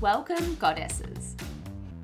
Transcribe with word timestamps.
Welcome, 0.00 0.54
Goddesses. 0.54 1.36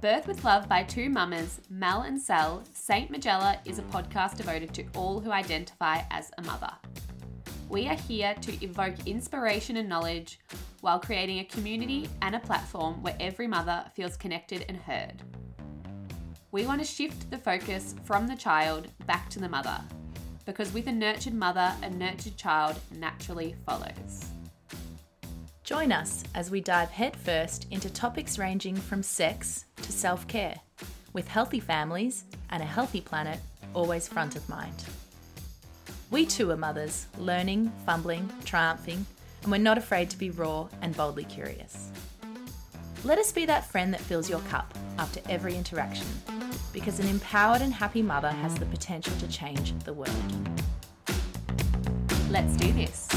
Birth 0.02 0.27
with 0.29 0.45
Love 0.45 0.68
by 0.68 0.82
two 0.82 1.08
mamas, 1.08 1.62
Mel 1.70 2.02
and 2.02 2.20
Cel, 2.20 2.62
Saint 2.74 3.11
Majella 3.11 3.58
is 3.64 3.79
a 3.79 3.82
podcast 3.84 4.36
devoted 4.36 4.74
to 4.74 4.84
all 4.95 5.18
who 5.18 5.32
identify 5.32 6.02
as 6.11 6.30
a 6.36 6.43
mother. 6.43 6.70
We 7.70 7.88
are 7.88 7.96
here 7.96 8.34
to 8.43 8.64
evoke 8.64 8.95
inspiration 9.06 9.79
and 9.79 9.88
knowledge 9.88 10.38
while 10.87 11.00
creating 11.00 11.41
a 11.41 11.45
community 11.46 12.09
and 12.23 12.37
a 12.37 12.39
platform 12.39 13.03
where 13.03 13.16
every 13.18 13.48
mother 13.48 13.85
feels 13.96 14.16
connected 14.16 14.64
and 14.68 14.77
heard. 14.77 15.21
We 16.53 16.64
want 16.64 16.81
to 16.81 16.86
shift 16.86 17.29
the 17.29 17.39
focus 17.39 17.96
from 18.04 18.29
the 18.29 18.36
child 18.36 18.86
back 19.04 19.29
to 19.30 19.41
the 19.41 19.49
mother, 19.49 19.80
because 20.44 20.72
with 20.72 20.86
a 20.86 20.93
nurtured 20.93 21.35
mother, 21.35 21.75
a 21.82 21.91
nurtured 21.91 22.36
child 22.36 22.79
naturally 22.93 23.57
follows. 23.67 24.27
Join 25.64 25.91
us 25.91 26.22
as 26.36 26.53
we 26.53 26.61
dive 26.61 26.91
headfirst 26.91 27.66
into 27.72 27.91
topics 27.91 28.39
ranging 28.39 28.77
from 28.77 29.03
sex 29.03 29.64
to 29.82 29.91
self 29.91 30.29
care, 30.29 30.55
with 31.13 31.27
healthy 31.27 31.58
families 31.58 32.27
and 32.50 32.62
a 32.62 32.66
healthy 32.66 33.00
planet 33.00 33.41
always 33.75 34.06
front 34.06 34.36
of 34.36 34.48
mind. 34.48 34.84
We 36.12 36.27
too 36.27 36.53
are 36.53 36.56
mothers, 36.56 37.08
learning, 37.19 37.72
fumbling, 37.84 38.30
triumphing, 38.44 39.05
and 39.42 39.53
we're 39.53 39.58
not 39.58 39.78
afraid 39.78 40.11
to 40.11 40.19
be 40.19 40.31
raw 40.31 40.69
and 40.83 40.97
boldly 40.97 41.25
curious. 41.25 41.91
Let 43.05 43.19
us 43.19 43.31
be 43.31 43.47
that 43.47 43.70
friend 43.70 43.92
that 43.94 44.00
fills 44.00 44.28
your 44.28 44.41
cup 44.41 44.75
after 44.98 45.20
every 45.28 45.55
interaction, 45.55 46.06
because 46.72 46.98
an 46.98 47.06
empowered 47.06 47.62
and 47.62 47.72
happy 47.72 48.02
mother 48.02 48.30
has 48.30 48.55
the 48.56 48.66
potential 48.66 49.14
to 49.19 49.28
change 49.28 49.78
the 49.84 49.92
world. 49.92 50.10
Let's 52.30 52.56
do 52.56 52.72
this. 52.72 53.08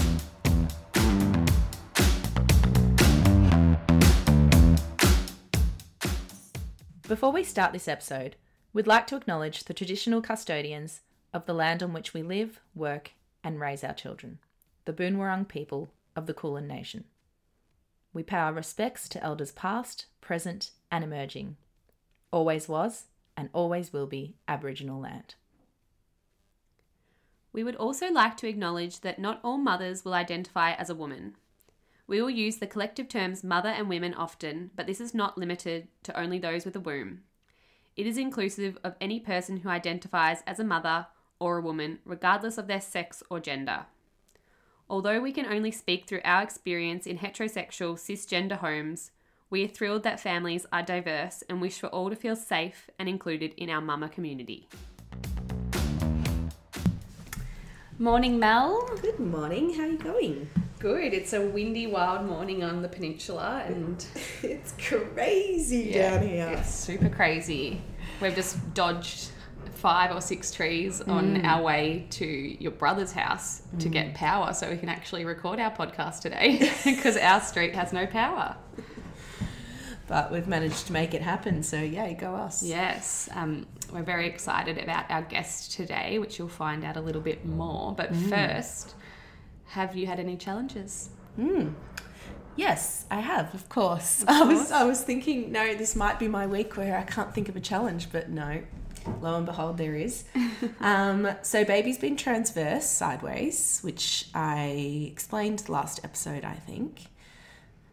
Before 7.07 7.31
we 7.31 7.43
start 7.43 7.73
this 7.73 7.87
episode, 7.87 8.35
we'd 8.71 8.85
like 8.85 9.07
to 9.07 9.15
acknowledge 9.15 9.63
the 9.63 9.73
traditional 9.73 10.21
custodians 10.21 11.01
of 11.33 11.47
the 11.47 11.55
land 11.55 11.81
on 11.81 11.91
which 11.91 12.13
we 12.13 12.21
live, 12.21 12.59
work, 12.75 13.13
and 13.43 13.59
raise 13.59 13.83
our 13.83 13.95
children, 13.95 14.37
the 14.85 14.93
Boon 14.93 15.17
Wurrung 15.17 15.47
people 15.47 15.89
of 16.19 16.27
the 16.27 16.33
Kulin 16.33 16.67
Nation. 16.67 17.05
We 18.13 18.23
pay 18.23 18.37
our 18.37 18.53
respects 18.53 19.07
to 19.09 19.23
elders 19.23 19.53
past, 19.53 20.05
present, 20.19 20.71
and 20.91 21.03
emerging. 21.03 21.55
Always 22.31 22.67
was 22.67 23.05
and 23.37 23.49
always 23.53 23.93
will 23.93 24.05
be 24.05 24.35
Aboriginal 24.47 24.99
land. 24.99 25.35
We 27.53 27.63
would 27.63 27.77
also 27.77 28.11
like 28.11 28.35
to 28.37 28.47
acknowledge 28.47 28.99
that 28.99 29.17
not 29.17 29.39
all 29.43 29.57
mothers 29.57 30.03
will 30.03 30.13
identify 30.13 30.73
as 30.73 30.89
a 30.89 30.95
woman. 30.95 31.35
We 32.05 32.21
will 32.21 32.29
use 32.29 32.57
the 32.57 32.67
collective 32.67 33.07
terms 33.07 33.43
mother 33.43 33.69
and 33.69 33.87
women 33.87 34.13
often, 34.13 34.71
but 34.75 34.87
this 34.87 34.99
is 34.99 35.13
not 35.13 35.37
limited 35.37 35.87
to 36.03 36.19
only 36.19 36.37
those 36.37 36.65
with 36.65 36.75
a 36.75 36.81
womb. 36.81 37.21
It 37.95 38.05
is 38.05 38.17
inclusive 38.17 38.77
of 38.83 38.95
any 38.99 39.19
person 39.19 39.57
who 39.57 39.69
identifies 39.69 40.43
as 40.45 40.59
a 40.59 40.65
mother 40.65 41.07
or 41.39 41.57
a 41.57 41.61
woman, 41.61 41.99
regardless 42.03 42.57
of 42.57 42.67
their 42.67 42.81
sex 42.81 43.23
or 43.29 43.39
gender. 43.39 43.85
Although 44.91 45.21
we 45.21 45.31
can 45.31 45.45
only 45.45 45.69
speak 45.69 46.07
through 46.07 46.21
our 46.25 46.41
experience 46.41 47.05
in 47.05 47.19
heterosexual 47.19 47.93
cisgender 47.93 48.57
homes, 48.57 49.11
we 49.51 49.63
are 49.63 49.67
thrilled 49.67 50.01
that 50.01 50.19
families 50.19 50.65
are 50.71 50.81
diverse 50.81 51.43
and 51.47 51.61
wish 51.61 51.77
for 51.77 51.87
all 51.87 52.09
to 52.09 52.15
feel 52.15 52.35
safe 52.35 52.89
and 52.97 53.07
included 53.07 53.53
in 53.55 53.69
our 53.69 53.81
mama 53.81 54.09
community. 54.09 54.67
Morning, 57.99 58.39
Mel. 58.39 58.89
Good 59.03 59.19
morning. 59.19 59.75
How 59.75 59.83
are 59.83 59.89
you 59.89 59.97
going? 59.99 60.49
Good. 60.79 61.13
It's 61.13 61.33
a 61.33 61.41
windy, 61.41 61.85
wild 61.85 62.25
morning 62.25 62.63
on 62.63 62.81
the 62.81 62.89
peninsula, 62.89 63.63
and 63.67 64.03
It's 64.41 64.73
crazy 64.81 65.93
down 65.93 66.27
here. 66.27 66.47
it's 66.57 66.73
super 66.73 67.09
crazy. 67.09 67.79
We've 68.19 68.33
just 68.33 68.73
dodged 68.73 69.29
five 69.79 70.15
or 70.15 70.21
six 70.21 70.51
trees 70.51 71.01
Mm. 71.01 71.11
on 71.11 71.45
our 71.45 71.61
way 71.63 72.05
to 72.11 72.25
your 72.25 72.71
brother's 72.71 73.11
house 73.13 73.61
to 73.79 73.87
get 73.89 74.13
power 74.13 74.53
so 74.53 74.69
we 74.69 74.77
can 74.77 74.89
actually 74.89 75.25
record 75.25 75.59
our 75.59 75.71
podcast 75.71 76.21
today 76.21 76.71
because 76.85 77.15
our 77.31 77.41
street 77.41 77.73
has 77.75 77.91
no 77.93 78.05
power. 78.05 78.55
But 80.07 80.31
we've 80.31 80.47
managed 80.47 80.87
to 80.87 80.93
make 80.93 81.13
it 81.13 81.21
happen, 81.21 81.61
so 81.63 81.77
yay, 81.79 82.15
go 82.19 82.33
us. 82.35 82.63
Yes, 82.63 83.29
um, 83.35 83.67
we're 83.93 84.01
very 84.01 84.27
excited 84.27 84.77
about 84.79 85.05
our 85.11 85.21
guest 85.21 85.71
today, 85.73 86.17
which 86.17 86.39
you'll 86.39 86.47
find 86.49 86.83
out 86.83 86.97
a 86.97 87.01
little 87.01 87.21
bit 87.21 87.45
more. 87.45 87.93
But 87.95 88.11
Mm. 88.11 88.29
first, 88.29 88.95
have 89.67 89.95
you 89.95 90.07
had 90.07 90.19
any 90.19 90.35
challenges? 90.35 91.09
Yes, 92.55 93.05
I 93.09 93.19
have, 93.21 93.53
of 93.53 93.69
course. 93.69 94.25
I 94.27 94.43
was 94.43 94.71
I 94.71 94.83
was 94.83 95.01
thinking, 95.03 95.51
no, 95.51 95.75
this 95.75 95.95
might 95.95 96.19
be 96.19 96.27
my 96.27 96.45
week 96.47 96.75
where 96.75 96.97
I 96.97 97.03
can't 97.03 97.33
think 97.33 97.47
of 97.47 97.55
a 97.55 97.61
challenge, 97.61 98.11
but 98.11 98.29
no. 98.29 98.61
Lo 99.21 99.35
and 99.35 99.45
behold, 99.45 99.77
there 99.77 99.95
is. 99.95 100.23
um, 100.79 101.27
so 101.41 101.63
baby's 101.65 101.97
been 101.97 102.15
transverse 102.17 102.85
sideways, 102.89 103.79
which 103.81 104.27
I 104.33 105.07
explained 105.11 105.67
last 105.69 105.99
episode, 106.03 106.43
I 106.43 106.53
think. 106.55 107.05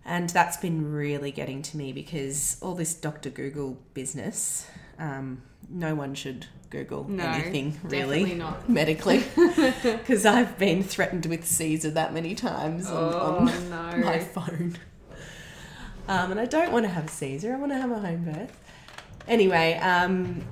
And 0.05 0.31
that's 0.31 0.57
been 0.57 0.93
really 0.93 1.33
getting 1.33 1.63
to 1.63 1.77
me 1.77 1.93
because 1.93 2.59
all 2.63 2.75
this 2.75 2.95
Dr. 2.95 3.29
Google 3.31 3.79
business, 3.93 4.67
um, 5.01 5.43
no 5.69 5.97
one 5.97 6.15
should 6.15 6.47
Google 6.71 7.09
No, 7.09 7.25
anything 7.25 7.79
really 7.83 8.35
not. 8.35 8.69
medically 8.69 9.25
because 9.83 10.25
I've 10.25 10.59
been 10.59 10.83
threatened 10.85 11.27
with 11.27 11.45
Caesar 11.45 11.91
that 11.91 12.15
many 12.15 12.35
times 12.37 12.89
on, 12.89 13.15
on 13.15 13.49
Oh, 13.49 13.97
no. 13.97 14.05
my 14.05 14.19
phone. 14.21 14.77
Um, 16.09 16.31
and 16.31 16.39
I 16.39 16.45
don't 16.47 16.71
want 16.71 16.85
to 16.85 16.89
have 16.91 17.07
a 17.07 17.09
Caesar, 17.09 17.53
I 17.55 17.57
want 17.59 17.73
to 17.73 17.79
have 17.79 17.91
a 17.91 17.99
home 17.99 18.25
birth. 18.25 18.57
Anyway, 19.27 19.75
um, 19.79 20.45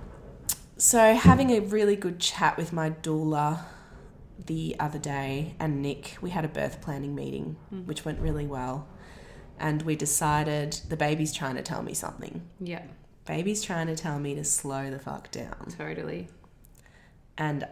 so 0.84 1.14
having 1.14 1.50
a 1.50 1.60
really 1.60 1.96
good 1.96 2.20
chat 2.20 2.56
with 2.56 2.72
my 2.72 2.90
doula 2.90 3.64
the 4.46 4.76
other 4.78 4.98
day 4.98 5.54
and 5.58 5.80
Nick, 5.80 6.18
we 6.20 6.30
had 6.30 6.44
a 6.44 6.48
birth 6.48 6.82
planning 6.82 7.14
meeting, 7.14 7.56
hmm. 7.70 7.86
which 7.86 8.04
went 8.04 8.20
really 8.20 8.46
well. 8.46 8.86
And 9.58 9.82
we 9.82 9.96
decided 9.96 10.72
the 10.88 10.96
baby's 10.96 11.32
trying 11.32 11.54
to 11.54 11.62
tell 11.62 11.82
me 11.82 11.94
something. 11.94 12.42
Yeah, 12.60 12.82
Baby's 13.24 13.62
trying 13.62 13.86
to 13.86 13.96
tell 13.96 14.18
me 14.18 14.34
to 14.34 14.44
slow 14.44 14.90
the 14.90 14.98
fuck 14.98 15.30
down. 15.30 15.68
totally. 15.78 16.28
And 17.38 17.66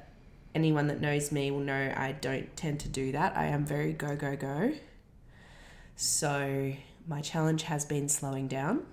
anyone 0.54 0.86
that 0.86 1.00
knows 1.00 1.30
me 1.30 1.50
will 1.50 1.60
know 1.60 1.92
I 1.94 2.12
don't 2.12 2.56
tend 2.56 2.80
to 2.80 2.88
do 2.88 3.12
that. 3.12 3.36
I 3.36 3.46
am 3.46 3.66
very 3.66 3.92
go, 3.92 4.16
go, 4.16 4.34
go. 4.34 4.72
So 5.94 6.72
my 7.06 7.20
challenge 7.20 7.64
has 7.64 7.84
been 7.84 8.08
slowing 8.08 8.48
down. 8.48 8.86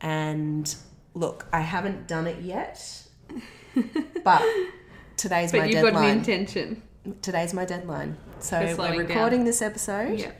And 0.00 0.72
look, 1.18 1.46
I 1.52 1.60
haven't 1.60 2.06
done 2.06 2.26
it 2.26 2.40
yet, 2.42 3.02
but 4.24 4.42
today's 5.16 5.52
But 5.52 5.58
my 5.58 5.64
you've 5.66 5.82
got 5.82 5.92
deadline. 5.92 6.10
an 6.10 6.18
intention. 6.18 6.82
today's 7.22 7.52
my 7.52 7.64
deadline. 7.64 8.16
So 8.40 8.60
we're 8.78 8.96
recording 8.98 9.40
down. 9.40 9.46
this 9.46 9.60
episode. 9.62 10.18
Yeah. 10.18 10.30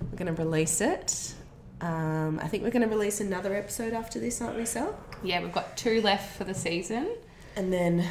We're 0.00 0.16
going 0.16 0.34
to 0.34 0.42
release 0.42 0.80
it. 0.80 1.34
Um, 1.82 2.40
I 2.42 2.48
think 2.48 2.62
we're 2.62 2.70
going 2.70 2.88
to 2.88 2.88
release 2.88 3.20
another 3.20 3.54
episode 3.54 3.92
after 3.92 4.18
this, 4.18 4.40
aren't 4.40 4.56
we, 4.56 4.64
Sal? 4.64 4.98
Yeah, 5.22 5.42
we've 5.42 5.52
got 5.52 5.76
two 5.76 6.00
left 6.00 6.36
for 6.36 6.44
the 6.44 6.54
season, 6.54 7.14
And 7.56 7.72
then, 7.72 8.04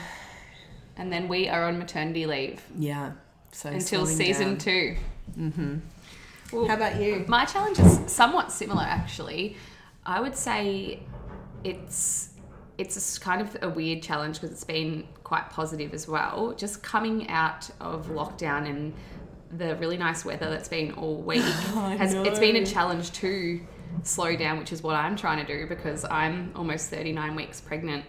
and 0.97 1.11
then 1.11 1.27
we 1.27 1.49
are 1.49 1.67
on 1.67 1.79
maternity 1.79 2.25
leave 2.25 2.61
yeah. 2.77 3.13
So 3.53 3.69
until 3.69 4.05
season 4.05 4.49
down. 4.49 4.57
two. 4.59 4.95
Mm-hmm. 5.37 5.75
Well, 6.53 6.67
How 6.67 6.75
about 6.75 7.01
you? 7.01 7.25
My 7.27 7.45
challenge 7.45 7.79
is 7.79 7.99
somewhat 8.11 8.51
similar, 8.51 8.83
actually. 8.83 9.57
I 10.05 10.19
would 10.22 10.35
say 10.35 11.03
it's 11.63 12.29
it's 12.78 13.19
kind 13.19 13.41
of 13.41 13.55
a 13.61 13.69
weird 13.69 14.02
challenge 14.02 14.35
because 14.40 14.52
it's 14.52 14.63
been 14.63 15.08
quite 15.23 15.49
positive 15.49 15.93
as 15.93 16.08
well. 16.08 16.53
Just 16.58 16.81
coming 16.81 17.29
out 17.29 17.69
of 17.79 18.08
lockdown 18.08 18.67
and 18.67 18.93
the 19.58 19.75
really 19.75 19.97
nice 19.97 20.23
weather 20.25 20.49
that's 20.49 20.69
been 20.69 20.91
all 20.93 21.17
week 21.22 21.41
has 21.43 22.13
it's 22.13 22.40
been 22.40 22.55
a 22.55 22.66
challenge 22.66 23.11
to 23.13 23.59
slow 24.03 24.35
down, 24.35 24.58
which 24.58 24.72
is 24.72 24.81
what 24.81 24.96
I'm 24.96 25.16
trying 25.16 25.46
to 25.46 25.58
do 25.58 25.67
because 25.67 26.05
I'm 26.05 26.52
almost 26.55 26.90
39 26.90 27.35
weeks 27.35 27.61
pregnant 27.61 28.05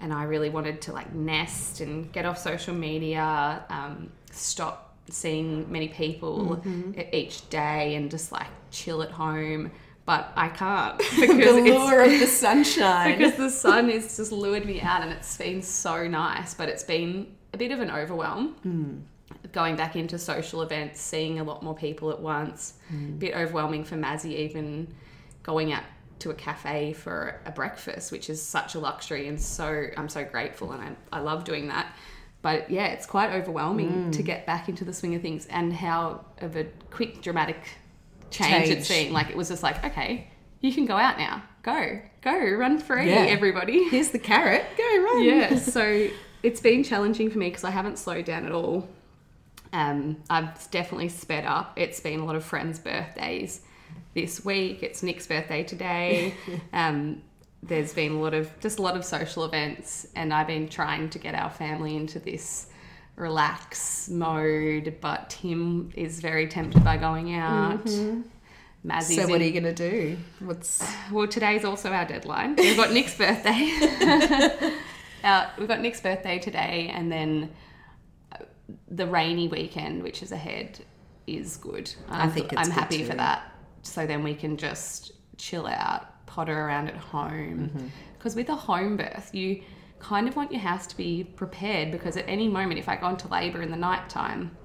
and 0.00 0.12
I 0.12 0.24
really 0.24 0.48
wanted 0.50 0.80
to 0.82 0.92
like 0.92 1.12
nest 1.14 1.80
and 1.80 2.10
get 2.12 2.24
off 2.24 2.38
social 2.38 2.74
media, 2.74 3.64
um, 3.68 4.10
stop 4.32 4.96
seeing 5.10 5.70
many 5.70 5.88
people 5.88 6.60
e- 6.98 7.04
each 7.12 7.48
day 7.50 7.94
and 7.94 8.10
just 8.10 8.32
like 8.32 8.46
chill 8.70 9.02
at 9.02 9.10
home. 9.10 9.70
But 10.08 10.32
I 10.36 10.48
can't 10.48 10.96
because 11.20 11.36
the 11.36 11.60
lure 11.60 12.00
of 12.00 12.18
the 12.18 12.26
sunshine. 12.26 13.18
because 13.18 13.34
the 13.34 13.50
sun 13.50 13.90
has 13.90 14.16
just 14.16 14.32
lured 14.32 14.64
me 14.64 14.80
out 14.80 15.02
and 15.02 15.12
it's 15.12 15.36
been 15.36 15.60
so 15.60 16.08
nice, 16.08 16.54
but 16.54 16.70
it's 16.70 16.82
been 16.82 17.26
a 17.52 17.58
bit 17.58 17.72
of 17.72 17.80
an 17.80 17.90
overwhelm. 17.90 18.54
Hmm. 18.62 19.00
Going 19.52 19.76
back 19.76 19.96
into 19.96 20.18
social 20.18 20.62
events, 20.62 20.98
seeing 20.98 21.40
a 21.40 21.44
lot 21.44 21.62
more 21.62 21.74
people 21.74 22.10
at 22.10 22.20
once, 22.20 22.78
hmm. 22.88 23.08
a 23.08 23.18
bit 23.18 23.34
overwhelming 23.34 23.84
for 23.84 23.96
Mazzy 23.96 24.34
even 24.34 24.94
going 25.42 25.74
out 25.74 25.84
to 26.20 26.30
a 26.30 26.34
cafe 26.34 26.94
for 26.94 27.42
a 27.44 27.52
breakfast, 27.52 28.10
which 28.10 28.30
is 28.30 28.42
such 28.42 28.76
a 28.76 28.78
luxury 28.78 29.28
and 29.28 29.38
so 29.38 29.88
I'm 29.94 30.08
so 30.08 30.24
grateful 30.24 30.72
and 30.72 30.96
I, 31.12 31.18
I 31.18 31.20
love 31.20 31.44
doing 31.44 31.68
that. 31.68 31.94
But 32.40 32.70
yeah, 32.70 32.86
it's 32.86 33.04
quite 33.04 33.34
overwhelming 33.34 34.04
hmm. 34.04 34.10
to 34.12 34.22
get 34.22 34.46
back 34.46 34.70
into 34.70 34.86
the 34.86 34.94
swing 34.94 35.14
of 35.16 35.20
things 35.20 35.44
and 35.50 35.70
how 35.70 36.24
of 36.38 36.56
a 36.56 36.64
quick 36.90 37.20
dramatic 37.20 37.76
change, 38.30 38.68
it's 38.68 38.88
Change. 38.88 39.06
been. 39.08 39.14
Like 39.14 39.30
it 39.30 39.36
was 39.36 39.48
just 39.48 39.62
like, 39.62 39.84
okay, 39.84 40.28
you 40.60 40.72
can 40.72 40.86
go 40.86 40.96
out 40.96 41.18
now. 41.18 41.42
Go. 41.62 42.00
Go. 42.22 42.36
Run 42.52 42.78
free, 42.78 43.08
Yeah. 43.08 43.26
everybody. 43.28 43.84
Here's 43.90 44.08
the 44.10 44.18
carrot. 44.18 44.64
Go 44.76 45.02
run. 45.02 45.22
yeah, 45.24 45.54
so 45.58 46.08
it's 46.42 46.60
been 46.60 46.82
challenging 46.84 47.30
for 47.30 47.38
me 47.38 47.48
because 47.48 47.64
I 47.64 47.70
haven't 47.70 47.98
slowed 47.98 48.24
down 48.24 48.46
at 48.46 48.52
all. 48.52 48.88
Um, 49.72 50.16
I've 50.30 50.70
definitely 50.70 51.10
sped 51.10 51.44
up. 51.44 51.74
It's 51.76 52.00
been 52.00 52.20
a 52.20 52.24
lot 52.24 52.36
of 52.36 52.44
friends' 52.44 52.78
birthdays 52.78 53.60
this 54.14 54.44
week. 54.44 54.82
It's 54.82 55.02
Nick's 55.02 55.26
birthday 55.26 55.62
today. 55.62 56.34
um, 56.72 57.20
there's 57.62 57.92
been 57.92 58.12
a 58.12 58.20
lot 58.20 58.34
of 58.34 58.48
just 58.60 58.78
a 58.78 58.82
lot 58.82 58.96
of 58.96 59.04
social 59.04 59.44
events, 59.44 60.06
and 60.14 60.32
I've 60.32 60.46
been 60.46 60.68
trying 60.68 61.10
to 61.10 61.18
get 61.18 61.34
our 61.34 61.50
family 61.50 61.96
into 61.96 62.18
this 62.18 62.67
relax 63.18 64.08
mode. 64.08 64.96
But 65.00 65.30
Tim 65.30 65.90
is 65.94 66.20
very 66.20 66.48
tempted 66.48 66.82
by 66.84 66.96
going 66.96 67.34
out. 67.34 67.84
Mazzie's 68.84 69.16
So 69.16 69.22
what 69.22 69.36
in- 69.36 69.42
are 69.42 69.44
you 69.44 69.60
gonna 69.60 69.74
do? 69.74 70.16
What's 70.38 70.82
well, 71.10 71.26
today's 71.26 71.64
also 71.64 71.90
our 71.90 72.06
deadline. 72.06 72.54
We've 72.56 72.76
got 72.76 72.92
Nick's 72.92 73.16
birthday. 73.16 73.72
uh, 75.24 75.46
we've 75.58 75.68
got 75.68 75.80
Nick's 75.80 76.00
birthday 76.00 76.38
today, 76.38 76.90
and 76.94 77.10
then 77.10 77.50
uh, 78.32 78.44
the 78.88 79.06
rainy 79.06 79.48
weekend, 79.48 80.02
which 80.02 80.22
is 80.22 80.32
ahead, 80.32 80.78
is 81.26 81.56
good. 81.56 81.92
I'm, 82.08 82.30
think 82.30 82.52
it's 82.52 82.60
I'm 82.60 82.66
good 82.66 82.72
happy 82.72 83.04
for 83.04 83.14
that. 83.16 83.52
So 83.82 84.06
then 84.06 84.22
we 84.22 84.34
can 84.34 84.56
just 84.56 85.12
chill 85.36 85.66
out, 85.66 86.26
potter 86.26 86.58
around 86.58 86.88
at 86.88 86.96
home. 86.96 87.70
Mm-hmm. 87.74 87.86
Because 88.16 88.34
with 88.36 88.48
a 88.48 88.56
home 88.56 88.96
birth, 88.96 89.30
you 89.32 89.62
kind 89.98 90.28
of 90.28 90.36
want 90.36 90.52
your 90.52 90.60
house 90.60 90.86
to 90.88 90.96
be 90.96 91.24
prepared 91.24 91.90
because 91.90 92.16
at 92.16 92.24
any 92.28 92.48
moment, 92.48 92.78
if 92.78 92.88
I 92.88 92.96
go 92.96 93.08
into 93.08 93.28
labour 93.28 93.62
in 93.62 93.70
the 93.70 93.76
night 93.76 94.08
time, 94.08 94.56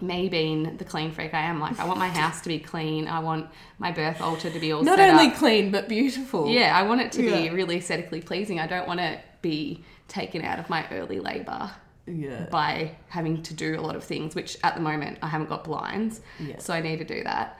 me 0.00 0.28
being 0.28 0.76
the 0.78 0.84
clean 0.84 1.12
freak 1.12 1.32
I 1.34 1.42
am, 1.42 1.60
like 1.60 1.78
I 1.78 1.84
want 1.84 1.98
my 1.98 2.08
house 2.08 2.40
to 2.40 2.48
be 2.48 2.58
clean. 2.58 3.06
I 3.06 3.20
want 3.20 3.48
my 3.78 3.92
birth 3.92 4.20
altar 4.20 4.50
to 4.50 4.58
be 4.58 4.72
all 4.72 4.82
not 4.82 4.98
only 4.98 5.28
up. 5.28 5.36
clean 5.36 5.70
but 5.70 5.88
beautiful? 5.88 6.48
Yeah, 6.48 6.76
I 6.76 6.82
want 6.82 7.00
it 7.02 7.12
to 7.12 7.22
be 7.22 7.50
really 7.50 7.76
aesthetically 7.76 8.20
pleasing. 8.20 8.58
I 8.58 8.66
don't 8.66 8.88
want 8.88 8.98
to 9.00 9.20
be 9.42 9.84
taken 10.08 10.42
out 10.42 10.58
of 10.58 10.68
my 10.68 10.84
early 10.90 11.20
labour 11.20 11.70
Yeah. 12.06 12.46
by 12.50 12.96
having 13.08 13.42
to 13.44 13.54
do 13.54 13.78
a 13.78 13.82
lot 13.82 13.94
of 13.94 14.02
things, 14.02 14.34
which 14.34 14.56
at 14.64 14.74
the 14.74 14.80
moment 14.80 15.18
I 15.22 15.28
haven't 15.28 15.48
got 15.48 15.64
blinds, 15.64 16.20
Yeah. 16.40 16.58
so 16.58 16.74
I 16.74 16.80
need 16.80 16.98
to 16.98 17.04
do 17.04 17.22
that. 17.24 17.58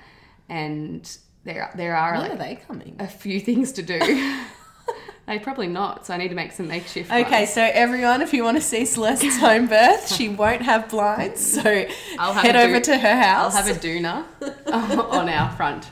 And 0.49 1.09
there, 1.45 1.71
there 1.77 1.95
are 1.97 2.13
When 2.13 2.21
like 2.23 2.33
are 2.33 2.37
they 2.37 2.55
coming? 2.67 2.97
a 2.99 3.07
few 3.07 3.39
things 3.39 3.71
to 3.73 3.83
do. 3.83 4.01
they 5.27 5.39
probably 5.39 5.69
not, 5.69 6.05
so 6.07 6.15
I 6.15 6.17
need 6.17 6.29
to 6.29 6.35
make 6.35 6.53
some 6.53 6.67
makeshift. 6.69 7.11
Okay, 7.11 7.41
ones. 7.43 7.53
so 7.53 7.63
everyone, 7.63 8.23
if 8.23 8.33
you 8.35 8.43
want 8.45 8.57
to 8.57 8.63
see 8.63 8.85
Celeste's 8.85 9.37
home 9.41 9.67
birth, 9.67 10.13
she 10.13 10.29
won't 10.29 10.63
have 10.63 10.89
blinds, 10.89 11.41
so 11.55 11.87
I'll 12.19 12.33
have 12.33 12.45
head 12.45 12.57
a 12.57 12.63
over 12.63 12.81
to 12.81 12.99
her 12.99 13.17
house. 13.17 13.55
I'll 13.55 13.63
have 13.65 13.77
a 13.77 13.81
doona 13.81 14.25
on 15.13 15.29
our 15.29 15.51
front 15.57 15.89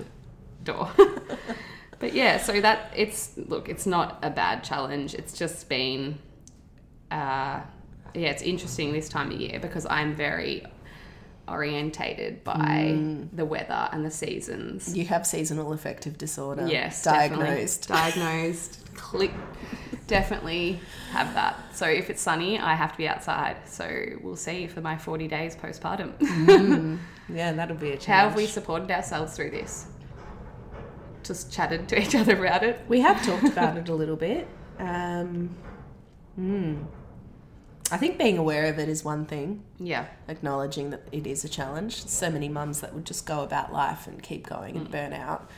door. 0.64 0.90
but 2.00 2.12
yeah, 2.12 2.38
so 2.38 2.60
that 2.60 2.92
it's 2.96 3.36
look, 3.36 3.68
it's 3.68 3.86
not 3.86 4.18
a 4.22 4.30
bad 4.30 4.64
challenge. 4.64 5.14
It's 5.14 5.36
just 5.38 5.68
been, 5.68 6.18
uh, 7.10 7.60
yeah, 8.14 8.30
it's 8.30 8.42
interesting 8.42 8.92
this 8.92 9.08
time 9.08 9.30
of 9.30 9.40
year 9.40 9.60
because 9.60 9.86
I'm 9.86 10.14
very 10.16 10.66
orientated 11.48 12.44
by 12.44 12.54
Mm. 12.96 13.28
the 13.32 13.44
weather 13.44 13.88
and 13.92 14.04
the 14.04 14.10
seasons. 14.10 14.96
You 14.96 15.04
have 15.06 15.26
seasonal 15.26 15.72
affective 15.72 16.16
disorder. 16.18 16.66
Yes, 16.68 17.02
diagnosed. 17.02 17.88
definitely. 17.88 18.20
diagnosed. 18.22 18.79
Click. 18.94 19.32
Definitely 20.06 20.80
have 21.12 21.34
that. 21.34 21.76
So 21.76 21.86
if 21.86 22.10
it's 22.10 22.20
sunny, 22.20 22.58
I 22.58 22.74
have 22.74 22.92
to 22.92 22.98
be 22.98 23.08
outside. 23.08 23.56
So 23.66 24.06
we'll 24.22 24.36
see 24.36 24.66
for 24.66 24.80
my 24.80 24.96
40 24.96 25.28
days 25.28 25.56
postpartum. 25.56 26.98
Yeah, 27.34 27.52
that'll 27.52 27.76
be 27.76 27.92
a 27.92 27.96
challenge. 27.96 28.06
How 28.06 28.28
have 28.28 28.36
we 28.36 28.46
supported 28.46 28.90
ourselves 28.90 29.34
through 29.34 29.50
this? 29.50 29.86
Just 31.22 31.52
chatted 31.52 31.88
to 31.88 32.00
each 32.00 32.14
other 32.14 32.36
about 32.44 32.62
it. 32.62 32.80
We 32.88 33.00
have 33.00 33.24
talked 33.24 33.44
about 33.52 33.76
it 33.76 33.88
a 33.88 33.94
little 33.94 34.16
bit. 34.16 34.48
Um, 34.78 35.54
hmm. 36.34 36.82
I 37.92 37.96
think 37.96 38.18
being 38.18 38.38
aware 38.38 38.66
of 38.66 38.78
it 38.78 38.88
is 38.88 39.04
one 39.04 39.26
thing. 39.26 39.64
Yeah. 39.78 40.06
Acknowledging 40.28 40.90
that 40.90 41.02
it 41.10 41.26
is 41.26 41.44
a 41.44 41.48
challenge. 41.48 42.06
So 42.06 42.30
many 42.30 42.48
mums 42.48 42.80
that 42.80 42.94
would 42.94 43.04
just 43.04 43.26
go 43.26 43.42
about 43.42 43.72
life 43.72 44.06
and 44.06 44.22
keep 44.22 44.48
going 44.48 44.76
and 44.76 44.90
burn 44.90 45.12
out. 45.12 45.50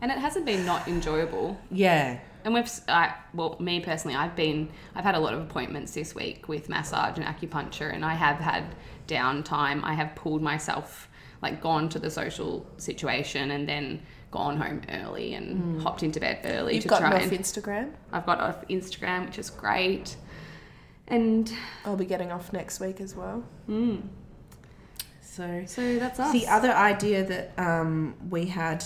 And 0.00 0.10
it 0.10 0.18
hasn't 0.18 0.46
been 0.46 0.66
not 0.66 0.88
enjoyable. 0.88 1.60
Yeah. 1.70 2.18
And 2.48 2.54
we've, 2.54 2.70
I, 2.88 3.12
well, 3.34 3.56
me 3.60 3.78
personally, 3.80 4.16
I've 4.16 4.34
been, 4.34 4.70
I've 4.94 5.04
had 5.04 5.14
a 5.14 5.18
lot 5.18 5.34
of 5.34 5.40
appointments 5.42 5.92
this 5.92 6.14
week 6.14 6.48
with 6.48 6.70
massage 6.70 7.18
and 7.18 7.26
acupuncture, 7.26 7.92
and 7.94 8.02
I 8.06 8.14
have 8.14 8.38
had 8.38 8.64
downtime. 9.06 9.84
I 9.84 9.92
have 9.92 10.14
pulled 10.14 10.40
myself, 10.40 11.10
like, 11.42 11.60
gone 11.60 11.90
to 11.90 11.98
the 11.98 12.10
social 12.10 12.66
situation 12.78 13.50
and 13.50 13.68
then 13.68 14.00
gone 14.30 14.56
home 14.56 14.80
early 14.88 15.34
and 15.34 15.82
hopped 15.82 16.02
into 16.02 16.20
bed 16.20 16.40
early. 16.44 16.76
You've 16.76 16.84
to 16.84 16.88
gotten 16.88 17.10
try 17.10 17.16
off 17.18 17.30
and. 17.30 17.38
Instagram. 17.38 17.92
I've 18.12 18.24
got 18.24 18.40
off 18.40 18.66
Instagram, 18.68 19.26
which 19.26 19.38
is 19.38 19.50
great. 19.50 20.16
And 21.06 21.52
I'll 21.84 21.96
be 21.96 22.06
getting 22.06 22.32
off 22.32 22.50
next 22.54 22.80
week 22.80 22.98
as 23.02 23.14
well. 23.14 23.44
mm, 23.68 24.00
So 25.20 25.64
so 25.66 25.98
that's 25.98 26.18
us. 26.18 26.32
The 26.32 26.46
other 26.48 26.72
idea 26.72 27.24
that 27.24 27.52
um, 27.58 28.14
we 28.30 28.46
had 28.46 28.82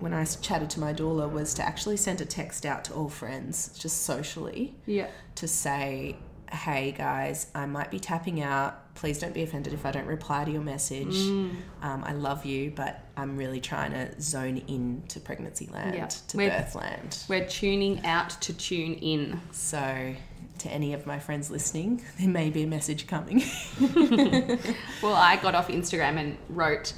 when 0.00 0.12
I 0.14 0.24
chatted 0.24 0.70
to 0.70 0.80
my 0.80 0.92
doula 0.94 1.30
was 1.30 1.54
to 1.54 1.62
actually 1.66 1.96
send 1.96 2.20
a 2.20 2.24
text 2.24 2.64
out 2.64 2.84
to 2.84 2.94
all 2.94 3.08
friends, 3.08 3.76
just 3.78 4.02
socially, 4.02 4.74
yeah. 4.86 5.08
to 5.36 5.48
say, 5.48 6.16
hey 6.52 6.92
guys, 6.92 7.48
I 7.54 7.66
might 7.66 7.90
be 7.90 7.98
tapping 7.98 8.40
out. 8.42 8.94
Please 8.94 9.18
don't 9.18 9.34
be 9.34 9.42
offended 9.42 9.74
if 9.74 9.84
I 9.84 9.90
don't 9.90 10.06
reply 10.06 10.44
to 10.44 10.50
your 10.50 10.62
message. 10.62 11.14
Mm. 11.14 11.56
Um, 11.82 12.04
I 12.04 12.12
love 12.12 12.44
you, 12.44 12.72
but 12.74 13.00
I'm 13.16 13.36
really 13.36 13.60
trying 13.60 13.92
to 13.92 14.20
zone 14.20 14.58
in 14.66 15.02
to 15.08 15.20
pregnancy 15.20 15.68
land, 15.72 15.94
Yeah. 15.94 16.06
to 16.06 16.36
We're- 16.36 16.50
birth 16.50 16.74
land. 16.74 17.18
We're 17.28 17.46
tuning 17.46 18.04
out 18.06 18.30
to 18.42 18.52
tune 18.54 18.94
in. 18.94 19.40
So, 19.52 20.14
to 20.58 20.68
any 20.70 20.92
of 20.94 21.06
my 21.06 21.18
friends 21.20 21.50
listening, 21.50 22.02
there 22.18 22.28
may 22.28 22.50
be 22.50 22.62
a 22.64 22.66
message 22.66 23.06
coming. 23.06 23.42
Well, 25.02 25.14
I 25.14 25.36
got 25.40 25.54
off 25.54 25.68
Instagram 25.68 26.18
and 26.18 26.36
wrote, 26.48 26.92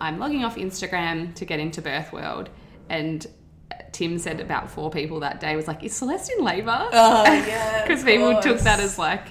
I'm 0.00 0.18
logging 0.18 0.44
off 0.44 0.56
Instagram 0.56 1.34
to 1.36 1.44
get 1.44 1.58
into 1.60 1.80
Birth 1.82 2.12
World. 2.12 2.48
And 2.88 3.26
uh, 3.72 3.76
Tim 3.92 4.18
said 4.18 4.40
about 4.40 4.70
four 4.70 4.90
people 4.90 5.20
that 5.20 5.40
day 5.40 5.56
was 5.56 5.66
like, 5.66 5.82
Is 5.82 5.94
Celeste 5.94 6.32
in 6.38 6.44
labour? 6.44 6.88
oh, 6.92 7.24
yeah. 7.46 7.82
Because 7.82 8.04
people 8.04 8.40
took 8.40 8.58
that 8.60 8.80
as 8.80 8.98
like, 8.98 9.26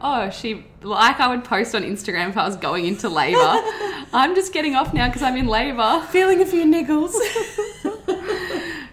oh, 0.00 0.30
she, 0.30 0.64
like 0.82 1.20
I 1.20 1.28
would 1.28 1.44
post 1.44 1.74
on 1.74 1.82
Instagram 1.82 2.30
if 2.30 2.36
I 2.36 2.46
was 2.46 2.56
going 2.56 2.86
into 2.86 3.08
labour. 3.08 3.38
I'm 4.12 4.34
just 4.34 4.52
getting 4.52 4.74
off 4.74 4.94
now 4.94 5.06
because 5.08 5.22
I'm 5.22 5.36
in 5.36 5.46
labour. 5.46 6.04
feeling 6.10 6.40
a 6.40 6.46
few 6.46 6.64
niggles. 6.64 7.14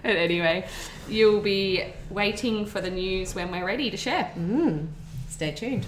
But 0.05 0.17
anyway, 0.17 0.67
you'll 1.09 1.41
be 1.41 1.91
waiting 2.11 2.67
for 2.67 2.79
the 2.79 2.91
news 2.91 3.33
when 3.33 3.51
we're 3.51 3.65
ready 3.65 3.89
to 3.89 3.97
share. 3.97 4.31
Mm. 4.37 4.89
Stay 5.29 5.51
tuned. 5.51 5.83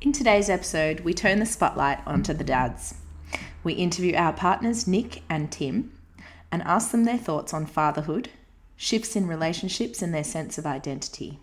In 0.00 0.10
today's 0.10 0.50
episode, 0.50 1.00
we 1.00 1.14
turn 1.14 1.38
the 1.38 1.46
spotlight 1.46 2.04
onto 2.08 2.34
the 2.34 2.42
dads. 2.42 2.94
We 3.64 3.72
interview 3.72 4.14
our 4.14 4.34
partners, 4.34 4.86
Nick 4.86 5.22
and 5.28 5.50
Tim, 5.50 5.90
and 6.52 6.62
ask 6.62 6.90
them 6.90 7.04
their 7.04 7.18
thoughts 7.18 7.54
on 7.54 7.66
fatherhood, 7.66 8.28
shifts 8.76 9.16
in 9.16 9.26
relationships, 9.26 10.02
and 10.02 10.14
their 10.14 10.22
sense 10.22 10.58
of 10.58 10.66
identity. 10.66 11.40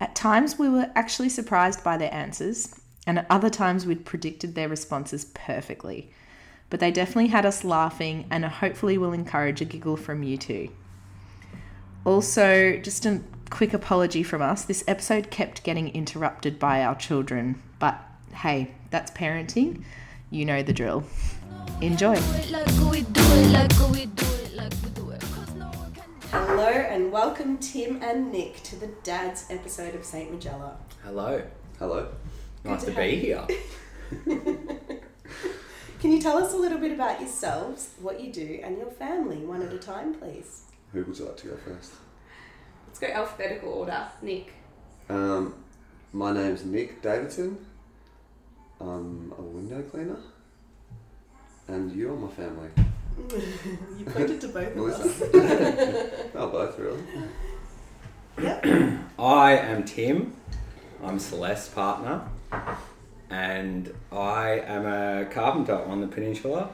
At 0.00 0.16
times, 0.16 0.58
we 0.58 0.68
were 0.68 0.90
actually 0.96 1.28
surprised 1.28 1.84
by 1.84 1.96
their 1.96 2.12
answers, 2.12 2.74
and 3.06 3.20
at 3.20 3.26
other 3.30 3.48
times, 3.48 3.86
we'd 3.86 4.04
predicted 4.04 4.54
their 4.54 4.68
responses 4.68 5.26
perfectly. 5.26 6.10
But 6.70 6.80
they 6.80 6.90
definitely 6.90 7.28
had 7.28 7.46
us 7.46 7.62
laughing, 7.62 8.26
and 8.28 8.44
hopefully, 8.44 8.98
will 8.98 9.12
encourage 9.12 9.60
a 9.60 9.64
giggle 9.64 9.96
from 9.96 10.24
you 10.24 10.36
too. 10.36 10.70
Also, 12.04 12.76
just 12.78 13.06
a 13.06 13.20
quick 13.50 13.72
apology 13.72 14.24
from 14.24 14.42
us. 14.42 14.64
This 14.64 14.82
episode 14.88 15.30
kept 15.30 15.62
getting 15.62 15.94
interrupted 15.94 16.58
by 16.58 16.82
our 16.82 16.96
children, 16.96 17.62
but 17.78 18.02
hey, 18.34 18.72
that's 18.90 19.12
parenting. 19.12 19.84
You 20.32 20.46
know 20.46 20.62
the 20.62 20.72
drill. 20.72 21.04
Enjoy. 21.82 22.16
Hello 26.30 26.68
and 26.68 27.12
welcome, 27.12 27.58
Tim 27.58 28.02
and 28.02 28.32
Nick, 28.32 28.62
to 28.62 28.76
the 28.76 28.86
Dad's 29.02 29.44
episode 29.50 29.94
of 29.94 30.06
Saint 30.06 30.32
Majella. 30.32 30.78
Hello. 31.04 31.42
Hello. 31.78 32.08
Nice 32.64 32.84
to 32.84 32.92
to, 32.92 32.96
be 32.96 33.16
here. 33.16 33.46
Can 36.00 36.12
you 36.12 36.18
tell 36.18 36.38
us 36.38 36.54
a 36.54 36.56
little 36.56 36.78
bit 36.78 36.92
about 36.92 37.20
yourselves, 37.20 37.90
what 38.00 38.18
you 38.18 38.32
do, 38.32 38.58
and 38.64 38.78
your 38.78 38.90
family, 38.90 39.44
one 39.44 39.60
at 39.60 39.70
a 39.70 39.78
time, 39.78 40.14
please? 40.14 40.62
Who 40.94 41.04
would 41.04 41.18
you 41.18 41.26
like 41.26 41.36
to 41.36 41.48
go 41.48 41.56
first? 41.58 41.92
Let's 42.86 42.98
go 42.98 43.08
alphabetical 43.08 43.68
order. 43.68 44.08
Nick. 44.22 44.54
Um, 45.10 45.56
my 46.10 46.32
name's 46.32 46.64
Nick 46.64 47.02
Davidson. 47.02 47.66
I'm 48.82 49.32
a 49.38 49.42
window 49.42 49.80
cleaner. 49.82 50.16
And 51.68 51.92
you 51.92 52.12
are 52.12 52.16
my 52.16 52.28
family. 52.28 52.68
you 53.98 54.04
pointed 54.06 54.40
to 54.40 54.48
both 54.48 54.76
of 54.76 54.88
us. 54.88 55.22
Oh, 56.34 56.48
both 56.48 56.78
really. 56.78 57.02
I 59.18 59.52
am 59.56 59.84
Tim. 59.84 60.34
I'm 61.02 61.18
Celeste's 61.18 61.68
partner, 61.68 62.22
and 63.30 63.92
I 64.10 64.60
am 64.60 64.86
a 64.86 65.26
carpenter 65.26 65.76
on 65.84 66.00
the 66.00 66.06
peninsula. 66.08 66.70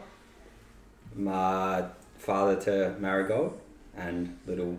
My 1.14 1.84
father 2.18 2.56
to 2.62 2.94
Marigold 2.98 3.60
and 3.96 4.38
little 4.46 4.78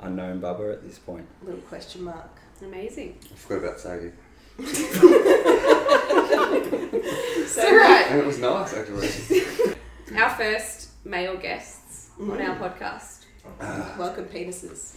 unknown 0.00 0.40
Bubba 0.40 0.72
at 0.74 0.82
this 0.82 0.98
point. 0.98 1.26
Little 1.42 1.60
question 1.62 2.04
mark. 2.04 2.30
Amazing. 2.62 3.18
I 3.24 3.34
forgot 3.36 3.64
about 3.64 3.80
Sadie. 3.80 4.12
So, 7.48 7.62
right, 7.76 8.06
And 8.10 8.20
it 8.20 8.26
was 8.26 8.38
nice 8.38 8.74
actually. 8.74 9.08
our 10.20 10.30
first 10.30 10.90
male 11.04 11.36
guests 11.36 12.10
on 12.20 12.28
Mm. 12.28 12.48
our 12.48 12.56
podcast. 12.70 13.24
Welcome, 13.98 14.26
penises. 14.26 14.94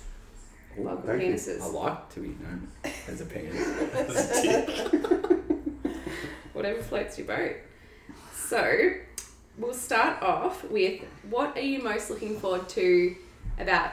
Ooh, 0.77 0.83
Welcome, 0.83 1.07
thank 1.07 1.23
you. 1.23 1.33
penises. 1.33 1.61
I 1.61 1.65
like 1.67 2.09
to 2.13 2.19
be 2.19 2.27
known 2.29 2.67
as 3.07 3.21
a 3.21 3.25
penis. 3.25 3.57
Whatever 6.53 6.81
floats 6.81 7.17
your 7.17 7.27
boat. 7.27 7.55
So, 8.35 8.91
we'll 9.57 9.73
start 9.73 10.21
off 10.21 10.63
with 10.69 11.01
what 11.29 11.57
are 11.57 11.61
you 11.61 11.81
most 11.81 12.09
looking 12.09 12.37
forward 12.39 12.67
to 12.69 13.15
about 13.59 13.91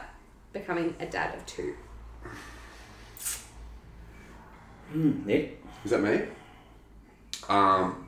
becoming 0.52 0.94
a 1.00 1.06
dad 1.06 1.34
of 1.36 1.46
two? 1.46 1.74
Hmm, 4.92 5.24
Nick? 5.26 5.62
Is 5.84 5.90
that 5.92 6.00
me? 6.02 6.22
Um. 7.48 8.04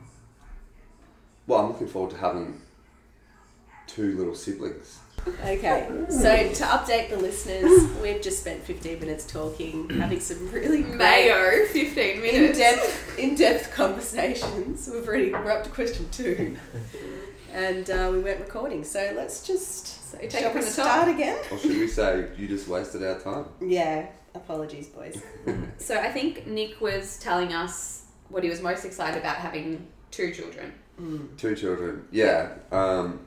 Well, 1.47 1.59
I'm 1.61 1.67
looking 1.69 1.87
forward 1.87 2.11
to 2.11 2.17
having 2.17 2.61
two 3.87 4.17
little 4.17 4.35
siblings. 4.35 4.99
Okay, 5.43 5.87
so 6.09 6.35
to 6.53 6.63
update 6.63 7.09
the 7.09 7.17
listeners, 7.17 7.83
we've 8.01 8.21
just 8.21 8.39
spent 8.39 8.63
15 8.63 8.99
minutes 8.99 9.25
talking, 9.31 9.87
having 9.91 10.19
some 10.19 10.49
really 10.51 10.81
Mayo, 10.81 11.65
15 11.67 12.21
minutes. 12.21 12.57
in-depth, 12.57 13.19
in-depth 13.19 13.71
conversations. 13.75 14.89
We've 14.91 15.07
already 15.07 15.31
we're 15.31 15.51
up 15.51 15.63
to 15.65 15.69
question 15.69 16.07
two, 16.11 16.57
and 17.53 17.87
uh, 17.91 18.09
we 18.11 18.19
weren't 18.19 18.39
recording. 18.39 18.83
So 18.83 19.13
let's 19.15 19.45
just 19.45 20.09
So 20.11 20.17
take 20.17 20.31
shall 20.31 20.41
it 20.45 20.51
from 20.53 20.59
we 20.61 20.65
the 20.65 20.71
start 20.71 21.05
top. 21.07 21.15
again? 21.15 21.37
Or 21.51 21.57
should 21.59 21.71
we 21.71 21.87
say 21.87 22.29
you 22.37 22.47
just 22.47 22.67
wasted 22.67 23.03
our 23.03 23.19
time? 23.19 23.45
Yeah. 23.61 24.07
Apologies, 24.33 24.87
boys. 24.87 25.21
So, 25.77 25.99
I 25.99 26.09
think 26.11 26.47
Nick 26.47 26.79
was 26.81 27.19
telling 27.19 27.53
us 27.53 28.00
what 28.31 28.43
he 28.43 28.49
was 28.49 28.61
most 28.61 28.85
excited 28.85 29.19
about 29.19 29.35
having 29.37 29.87
two 30.09 30.31
children. 30.33 30.73
Two 31.37 31.55
children. 31.55 32.07
Yeah. 32.11 32.53
Um, 32.71 33.19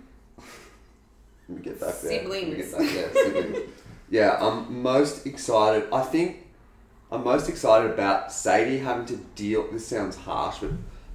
let 1.49 1.59
me 1.59 1.63
get 1.63 1.81
back 1.81 2.01
there. 2.01 2.29
Let 2.29 2.57
get 2.57 2.71
Siblings. 2.71 2.73
back 2.73 3.13
there. 3.13 3.13
Siblings. 3.13 3.71
yeah, 4.11 4.39
I'm 4.41 4.83
most 4.83 5.27
excited. 5.27 5.89
I 5.93 6.03
think 6.03 6.47
I'm 7.11 7.25
most 7.25 7.49
excited 7.49 7.91
about 7.91 8.33
Sadie 8.33 8.79
having 8.79 9.07
to 9.07 9.17
deal. 9.35 9.71
This 9.71 9.87
sounds 9.87 10.17
harsh, 10.17 10.59
but 10.59 10.71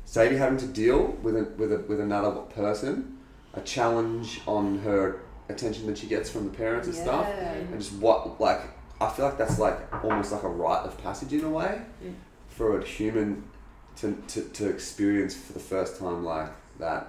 Sadie 0.05 0.37
having 0.37 0.57
to 0.59 0.67
deal 0.67 1.07
with 1.23 1.35
a, 1.35 1.43
with 1.57 1.71
a, 1.73 1.79
with 1.79 1.99
another 1.99 2.31
person, 2.41 3.17
a 3.53 3.61
challenge 3.61 4.41
on 4.47 4.79
her 4.79 5.21
attention 5.49 5.87
that 5.87 5.97
she 5.97 6.07
gets 6.07 6.29
from 6.29 6.45
the 6.45 6.55
parents 6.55 6.87
and 6.87 6.95
stuff, 6.95 7.25
and 7.25 7.79
just 7.79 7.93
what 7.93 8.39
like 8.39 8.61
I 9.01 9.09
feel 9.09 9.25
like 9.25 9.37
that's 9.37 9.59
like 9.59 10.03
almost 10.03 10.31
like 10.31 10.43
a 10.43 10.49
rite 10.49 10.85
of 10.85 10.97
passage 10.99 11.33
in 11.33 11.43
a 11.43 11.49
way 11.49 11.81
for 12.49 12.79
a 12.79 12.85
human 12.85 13.43
to, 14.01 14.13
to, 14.27 14.41
to 14.41 14.69
experience 14.69 15.35
for 15.35 15.53
the 15.53 15.59
first 15.59 15.99
time 15.99 16.23
like 16.25 16.49
that. 16.79 17.07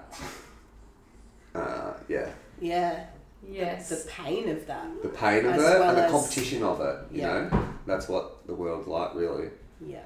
Uh, 1.55 1.93
yeah, 2.07 2.29
Yeah. 2.59 3.05
Yes. 3.49 3.89
The 3.89 4.07
pain 4.09 4.49
of 4.49 4.67
that. 4.67 5.01
the 5.01 5.09
pain 5.09 5.45
of 5.45 5.53
As 5.53 5.61
it 5.61 5.63
well 5.79 5.89
and 5.89 5.97
the 5.97 6.03
as- 6.05 6.11
competition 6.11 6.61
of 6.63 6.79
it. 6.79 6.97
You 7.11 7.21
Yeah. 7.21 7.49
know, 7.49 7.63
that's 7.87 8.07
what 8.07 8.45
the 8.45 8.53
world's 8.53 8.87
like, 8.87 9.15
really. 9.15 9.49
Yeah. 9.85 10.03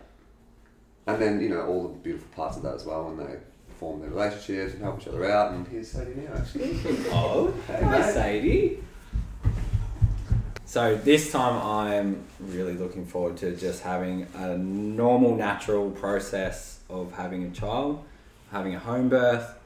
And 1.06 1.22
then 1.22 1.42
you 1.42 1.50
know 1.50 1.65
all 1.68 1.84
the 1.84 1.89
beautiful 1.96 2.30
parts 2.34 2.56
of 2.58 2.63
that 2.63 2.75
as 2.75 2.86
well 2.86 3.04
when 3.12 3.18
they 3.18 3.36
form 3.77 4.00
their 4.00 4.10
relationships 4.10 4.74
and 4.74 4.82
help 4.84 5.01
each 5.01 5.08
other 5.10 5.30
out. 5.30 5.51
And 5.51 5.68
here's 5.68 5.92
Sadie 5.92 6.15
now, 6.15 6.34
actually. 6.38 6.80
Oh, 7.12 7.54
Hey, 7.68 7.84
hi 7.84 8.00
mate. 8.00 8.13
Sadie. 8.13 8.84
So 10.65 10.96
this 10.96 11.32
time 11.32 11.62
I'm 11.62 12.24
really 12.39 12.74
looking 12.74 13.06
forward 13.06 13.38
to 13.38 13.56
just 13.56 13.84
having 13.84 14.27
a 14.36 14.58
normal, 14.58 15.36
natural 15.36 15.92
process 15.92 16.75
of 16.89 17.13
having 17.13 17.44
a 17.44 17.51
child, 17.51 18.04
having 18.51 18.75
a 18.75 18.80
home 18.80 19.10
birth. 19.10 19.58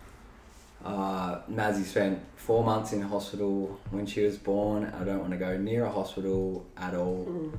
Uh, 0.83 1.41
Mazzy 1.51 1.83
spent 1.83 2.21
four 2.37 2.63
months 2.63 2.93
in 2.93 3.01
hospital 3.01 3.79
when 3.91 4.05
she 4.05 4.23
was 4.23 4.37
born. 4.37 4.85
I 4.99 5.03
don't 5.03 5.19
want 5.19 5.31
to 5.31 5.37
go 5.37 5.57
near 5.57 5.85
a 5.85 5.91
hospital 5.91 6.65
at 6.77 6.93
all. 6.93 7.51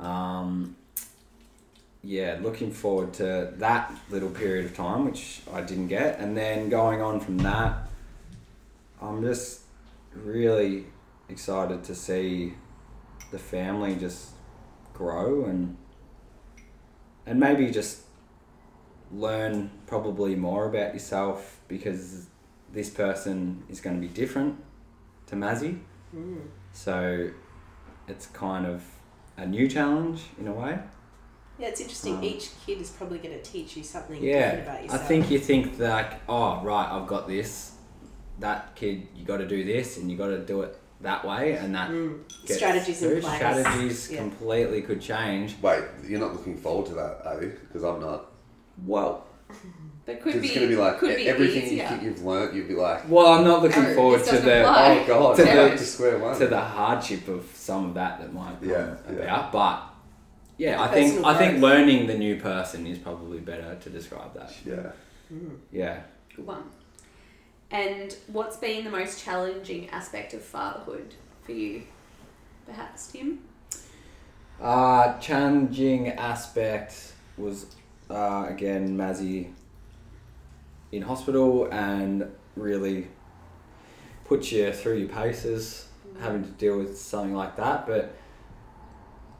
Um, 0.00 0.76
yeah, 2.02 2.38
looking 2.40 2.70
forward 2.72 3.12
to 3.14 3.52
that 3.56 3.92
little 4.10 4.30
period 4.30 4.66
of 4.66 4.76
time, 4.76 5.04
which 5.04 5.42
I 5.52 5.60
didn't 5.60 5.88
get, 5.88 6.18
and 6.20 6.36
then 6.36 6.68
going 6.68 7.02
on 7.02 7.20
from 7.20 7.38
that, 7.38 7.88
I'm 9.00 9.22
just 9.22 9.62
really 10.14 10.86
excited 11.28 11.84
to 11.84 11.94
see 11.94 12.54
the 13.30 13.38
family 13.38 13.96
just 13.96 14.30
grow 14.94 15.44
and 15.44 15.76
and 17.26 17.40
maybe 17.40 17.70
just 17.70 18.02
learn 19.12 19.70
probably 19.86 20.34
more 20.34 20.66
about 20.66 20.94
yourself 20.94 21.60
because 21.68 22.26
this 22.72 22.90
person 22.90 23.62
is 23.68 23.80
going 23.80 24.00
to 24.00 24.06
be 24.06 24.12
different 24.12 24.56
to 25.26 25.36
Mazzy. 25.36 25.78
So 26.72 27.30
it's 28.08 28.26
kind 28.26 28.66
of 28.66 28.82
a 29.36 29.46
new 29.46 29.68
challenge 29.68 30.24
in 30.38 30.48
a 30.48 30.52
way. 30.52 30.78
Yeah, 31.58 31.68
it's 31.68 31.80
interesting. 31.80 32.16
Um, 32.16 32.24
Each 32.24 32.50
kid 32.66 32.80
is 32.80 32.90
probably 32.90 33.18
going 33.18 33.34
to 33.34 33.42
teach 33.42 33.76
you 33.76 33.82
something 33.82 34.20
different 34.20 34.66
Yeah, 34.66 34.76
about 34.76 34.94
I 34.94 34.98
think 34.98 35.30
you 35.30 35.38
think 35.38 35.78
like, 35.78 36.20
oh 36.28 36.62
right, 36.62 36.88
I've 36.90 37.06
got 37.06 37.26
this. 37.28 37.72
That 38.40 38.74
kid, 38.76 39.08
you 39.16 39.24
got 39.24 39.38
to 39.38 39.48
do 39.48 39.64
this, 39.64 39.96
and 39.96 40.10
you 40.10 40.18
got 40.18 40.26
to 40.28 40.38
do 40.44 40.60
it 40.60 40.78
that 41.00 41.24
way, 41.26 41.52
and 41.52 41.74
that 41.74 41.90
Mm. 41.90 42.20
gets 42.42 42.56
strategies 42.56 43.02
in 43.02 43.20
place. 43.22 43.36
Strategies 43.36 44.10
Yeah. 44.10 44.18
completely 44.18 44.82
could 44.82 45.00
change. 45.00 45.56
Wait, 45.62 45.82
you're 46.06 46.20
not 46.20 46.34
looking 46.34 46.56
forward 46.58 46.86
to 46.86 46.94
that, 46.94 47.22
are 47.24 47.42
you? 47.42 47.52
Because 47.66 47.82
I'm 47.84 48.00
not. 48.00 48.32
Well, 48.84 49.24
But 50.04 50.20
could 50.22 50.40
be, 50.40 50.48
it's 50.48 50.54
going 50.56 50.68
to 50.68 50.74
be 50.76 50.80
like 50.80 50.98
could 50.98 51.16
be 51.16 51.28
everything 51.28 51.62
you 51.62 51.66
easier. 51.68 51.88
think 51.88 52.02
you've 52.02 52.22
learnt, 52.22 52.54
you'd 52.54 52.68
be 52.68 52.74
like, 52.74 53.08
well, 53.08 53.26
I'm 53.28 53.44
not 53.44 53.62
looking 53.62 53.82
No, 53.82 53.94
forward 53.94 54.20
this 54.20 54.28
to 54.28 54.32
doesn't 54.36 54.48
the 54.48 54.60
apply. 54.60 54.98
oh 54.98 55.06
god, 55.06 55.36
To 55.36 55.50
I'm 55.50 55.70
the- 55.70 55.76
to 55.76 55.84
square 55.84 56.18
one. 56.18 56.38
to 56.38 56.46
the 56.46 56.60
hardship 56.60 57.28
of 57.28 57.50
some 57.54 57.86
of 57.86 57.94
that 57.94 58.20
that 58.20 58.32
might 58.32 58.60
come 58.60 58.68
Yeah, 58.70 58.92
about. 59.08 59.16
yeah. 59.18 59.48
But 59.52 59.82
yeah, 60.58 60.80
I 60.82 60.88
Personal 60.88 61.10
think 61.14 61.26
I 61.26 61.38
think 61.38 61.50
growth. 61.60 61.62
learning 61.62 62.06
the 62.06 62.18
new 62.18 62.40
person 62.40 62.86
is 62.86 62.98
probably 62.98 63.38
better 63.40 63.76
to 63.80 63.90
describe 63.90 64.34
that. 64.34 64.52
yeah. 64.64 64.92
Yeah. 65.72 66.00
Good 66.34 66.46
one. 66.46 66.64
And 67.72 68.14
what's 68.28 68.56
been 68.58 68.84
the 68.84 68.90
most 68.90 69.22
challenging 69.24 69.90
aspect 69.90 70.34
of 70.34 70.40
fatherhood 70.42 71.14
for 71.44 71.50
you, 71.52 71.82
perhaps, 72.64 73.08
Tim? 73.08 73.40
Uh, 74.62 75.18
challenging 75.18 76.10
aspect 76.10 77.12
was 77.36 77.66
uh, 78.10 78.46
again 78.48 78.96
Mazzy 78.96 79.52
in 80.92 81.02
hospital 81.02 81.68
and 81.72 82.30
really 82.56 83.08
puts 84.24 84.52
you 84.52 84.72
through 84.72 84.98
your 84.98 85.08
paces 85.08 85.86
having 86.20 86.42
to 86.42 86.50
deal 86.50 86.78
with 86.78 86.98
something 86.98 87.34
like 87.34 87.56
that. 87.56 87.86
But 87.86 88.14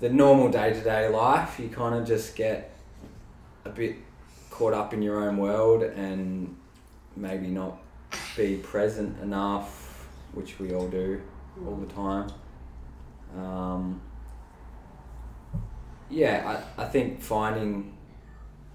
the 0.01 0.09
normal 0.09 0.51
day 0.51 0.73
to 0.73 0.81
day 0.81 1.09
life, 1.09 1.59
you 1.59 1.69
kind 1.69 1.95
of 1.95 2.07
just 2.07 2.37
get 2.37 2.77
a 3.65 3.71
bit 3.71 3.97
caught 4.51 4.75
up 4.75 4.93
in 4.93 5.03
your 5.03 5.29
own 5.29 5.37
world 5.37 5.83
and 5.83 6.57
maybe 7.17 7.49
not 7.49 7.79
be 8.37 8.57
present 8.57 9.21
enough, 9.23 10.09
which 10.33 10.59
we 10.59 10.75
all 10.75 10.89
do 10.89 11.21
all 11.67 11.77
the 11.77 11.93
time. 11.93 12.29
Um, 13.37 14.01
yeah, 16.09 16.63
I, 16.79 16.85
I 16.85 16.87
think 16.87 17.21
finding 17.21 17.96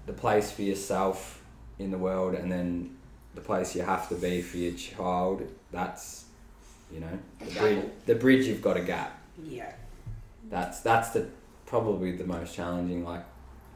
the 0.06 0.12
place 0.12 0.50
for 0.50 0.62
yourself 0.62 1.42
in 1.78 1.90
the 1.90 1.98
world 1.98 2.34
and 2.34 2.50
then 2.50 2.96
the 3.34 3.40
place 3.40 3.74
you 3.74 3.82
have 3.82 4.08
to 4.08 4.14
be 4.14 4.42
for 4.42 4.58
your 4.58 4.74
child, 4.74 5.42
that's, 5.70 6.24
you 6.92 7.00
know, 7.00 7.18
the 7.38 7.60
bridge, 7.60 7.84
the 8.06 8.14
bridge 8.14 8.46
you've 8.46 8.62
got 8.62 8.74
to 8.74 8.82
gap. 8.82 9.18
Yeah. 9.42 9.72
That's, 10.50 10.80
that's 10.80 11.10
the 11.10 11.28
probably 11.66 12.12
the 12.12 12.24
most 12.24 12.54
challenging. 12.54 13.04
Like, 13.04 13.24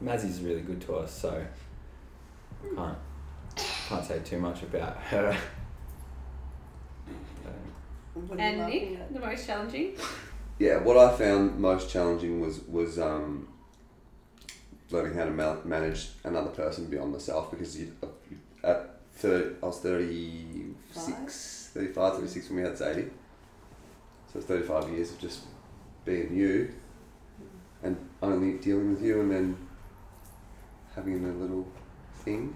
Mazzy's 0.03 0.41
really 0.41 0.61
good 0.61 0.81
to 0.81 0.95
us, 0.97 1.11
so 1.11 1.43
I 2.63 2.75
can't, 2.75 2.97
can't 3.89 4.05
say 4.05 4.19
too 4.19 4.39
much 4.39 4.61
about 4.61 4.97
her. 5.09 5.35
What 8.13 8.39
And 8.39 8.67
Nick, 8.67 9.13
the 9.13 9.19
most 9.19 9.45
challenging? 9.45 9.93
Yeah, 10.59 10.77
what 10.77 10.97
I 10.97 11.15
found 11.15 11.59
most 11.59 11.89
challenging 11.89 12.41
was 12.41 12.61
was 12.61 12.97
um, 12.97 13.47
learning 14.89 15.13
how 15.17 15.25
to 15.25 15.31
ma- 15.31 15.57
manage 15.65 16.09
another 16.23 16.49
person 16.49 16.85
beyond 16.85 17.11
myself 17.11 17.51
because 17.51 17.77
you, 17.79 17.91
you 18.29 18.37
at 18.63 18.97
30, 19.15 19.55
I 19.61 19.65
was 19.65 19.79
36, 19.79 21.69
35, 21.73 22.13
36 22.15 22.49
when 22.49 22.57
we 22.57 22.63
had 22.63 22.73
Zadie. 22.73 23.09
So 24.31 24.39
it's 24.39 24.45
35 24.47 24.89
years 24.89 25.11
of 25.11 25.19
just 25.19 25.41
being 26.05 26.35
you 26.35 26.73
and 27.83 27.97
only 28.21 28.53
dealing 28.59 28.91
with 28.93 29.03
you 29.03 29.21
and 29.21 29.31
then 29.31 29.57
having 30.95 31.23
a 31.23 31.31
little 31.33 31.67
thing 32.23 32.53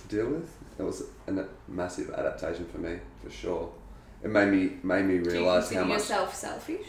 to 0.00 0.16
deal 0.16 0.28
with. 0.28 0.50
It 0.78 0.82
was 0.82 1.04
a 1.28 1.44
massive 1.68 2.10
adaptation 2.10 2.66
for 2.66 2.78
me, 2.78 2.98
for 3.22 3.30
sure. 3.30 3.72
It 4.22 4.30
made 4.30 4.48
me 4.48 4.76
made 4.82 5.04
me 5.04 5.18
realize 5.18 5.24
Do 5.24 5.28
you 5.30 5.40
realise 5.40 5.64
consider 5.68 5.80
how 5.82 5.86
much 5.86 5.98
yourself 5.98 6.34
selfish? 6.34 6.86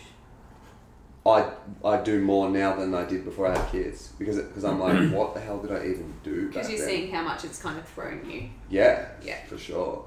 I 1.26 1.52
I 1.84 2.02
do 2.02 2.20
more 2.22 2.50
now 2.50 2.76
than 2.76 2.94
I 2.94 3.06
did 3.06 3.26
before 3.26 3.48
I 3.48 3.58
had 3.58 3.72
kids 3.72 4.14
because 4.20 4.38
because 4.38 4.64
I'm 4.64 4.80
like, 4.80 5.12
what 5.12 5.34
the 5.34 5.40
hell 5.42 5.60
did 5.60 5.72
I 5.72 5.80
even 5.86 6.14
do? 6.24 6.48
Because 6.48 6.70
you're 6.70 6.80
then? 6.80 6.88
seeing 6.88 7.12
how 7.12 7.24
much 7.24 7.44
it's 7.44 7.60
kind 7.62 7.78
of 7.80 7.88
thrown 7.88 8.30
you. 8.30 8.50
Yeah. 8.70 9.08
Yeah. 9.24 9.44
For 9.48 9.58
sure. 9.58 10.06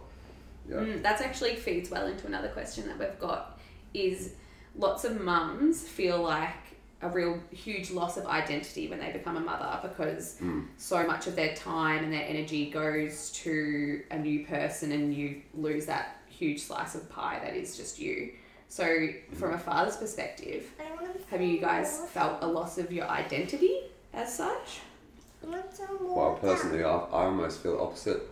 Yeah. 0.68 0.76
Mm, 0.76 1.02
that's 1.02 1.22
actually 1.22 1.56
feeds 1.56 1.90
well 1.90 2.06
into 2.06 2.26
another 2.26 2.48
question 2.48 2.86
that 2.88 2.98
we've 2.98 3.18
got 3.18 3.58
is 3.94 4.34
lots 4.76 5.04
of 5.04 5.20
mums 5.20 5.82
feel 5.82 6.22
like 6.22 6.50
a 7.00 7.08
real 7.08 7.40
huge 7.52 7.90
loss 7.90 8.16
of 8.16 8.26
identity 8.26 8.88
when 8.88 8.98
they 8.98 9.10
become 9.12 9.36
a 9.36 9.40
mother 9.40 9.78
because 9.88 10.36
Mm. 10.40 10.66
so 10.76 11.06
much 11.06 11.26
of 11.26 11.36
their 11.36 11.54
time 11.54 12.02
and 12.04 12.12
their 12.12 12.24
energy 12.26 12.70
goes 12.70 13.30
to 13.44 14.02
a 14.10 14.18
new 14.18 14.44
person 14.46 14.92
and 14.92 15.14
you 15.14 15.42
lose 15.54 15.86
that 15.86 16.16
huge 16.28 16.60
slice 16.60 16.94
of 16.96 17.08
pie 17.08 17.40
that 17.42 17.54
is 17.56 17.76
just 17.76 17.98
you. 17.98 18.32
So 18.68 19.08
from 19.32 19.54
a 19.54 19.58
father's 19.58 19.96
perspective, 19.96 20.70
have 21.30 21.40
you 21.42 21.58
guys 21.58 22.00
felt 22.12 22.42
a 22.42 22.46
loss 22.46 22.78
of 22.78 22.92
your 22.92 23.08
identity 23.08 23.80
as 24.12 24.34
such? 24.34 24.80
Well, 25.42 26.38
personally, 26.40 26.84
I, 26.84 26.90
I 26.90 27.24
almost 27.24 27.62
feel 27.62 27.76
the 27.76 27.82
opposite. 27.82 28.22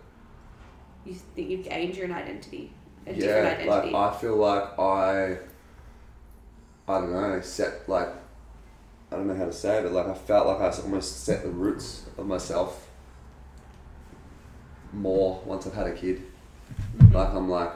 You 1.05 1.15
think 1.15 1.51
you've 1.51 1.65
gained 1.65 1.97
your 1.97 2.13
identity? 2.13 2.73
A 3.07 3.15
different 3.15 3.45
yeah, 3.45 3.65
identity? 3.65 3.93
like 3.93 4.15
I 4.15 4.19
feel 4.19 4.37
like 4.37 4.79
I, 4.79 5.39
I 6.89 7.01
don't 7.01 7.13
know, 7.13 7.41
set 7.41 7.89
like, 7.89 8.09
I 9.13 9.17
don't 9.17 9.29
know 9.29 9.37
how 9.37 9.45
to 9.45 9.53
say 9.53 9.79
it, 9.79 9.83
but 9.85 9.93
like 9.93 10.09
I 10.09 10.15
felt 10.15 10.47
like 10.49 10.61
I 10.61 10.77
almost 10.83 11.25
set 11.25 11.45
the 11.45 11.51
roots 11.51 12.07
of 12.19 12.27
myself 12.27 12.89
more 14.93 15.41
once 15.45 15.67
I've 15.67 15.75
had 15.75 15.87
a 15.87 15.93
kid. 15.95 16.23
Mhm. 16.99 17.15
Like 17.15 17.29
I'm 17.29 17.49
like, 17.49 17.71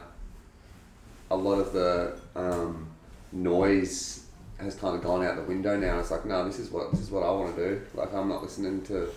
a 1.30 1.36
lot 1.36 1.58
of 1.58 1.72
the 1.72 2.18
um, 2.34 2.88
noise 3.32 4.26
has 4.58 4.74
kind 4.74 4.94
of 4.94 5.02
gone 5.02 5.24
out 5.24 5.36
the 5.36 5.42
window 5.42 5.76
now. 5.76 5.98
It's 5.98 6.10
like, 6.10 6.26
no, 6.26 6.44
this 6.44 6.58
is 6.58 6.70
what 6.70 6.90
this 6.90 7.00
is 7.00 7.10
what 7.10 7.22
I 7.22 7.30
want 7.30 7.56
to 7.56 7.68
do. 7.68 7.82
Like 7.94 8.12
I'm 8.12 8.28
not 8.28 8.42
listening 8.42 8.82
to. 8.82 9.08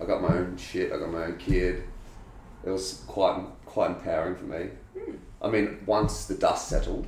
I 0.00 0.04
got 0.04 0.22
my 0.22 0.28
own 0.28 0.56
shit. 0.56 0.92
I 0.92 0.98
got 0.98 1.10
my 1.10 1.24
own 1.24 1.38
kid. 1.38 1.84
It 2.64 2.70
was 2.70 3.04
quite 3.06 3.42
quite 3.64 3.90
empowering 3.90 4.36
for 4.36 4.44
me. 4.44 4.68
I 5.42 5.48
mean, 5.48 5.78
once 5.86 6.26
the 6.26 6.34
dust 6.34 6.68
settled, 6.68 7.06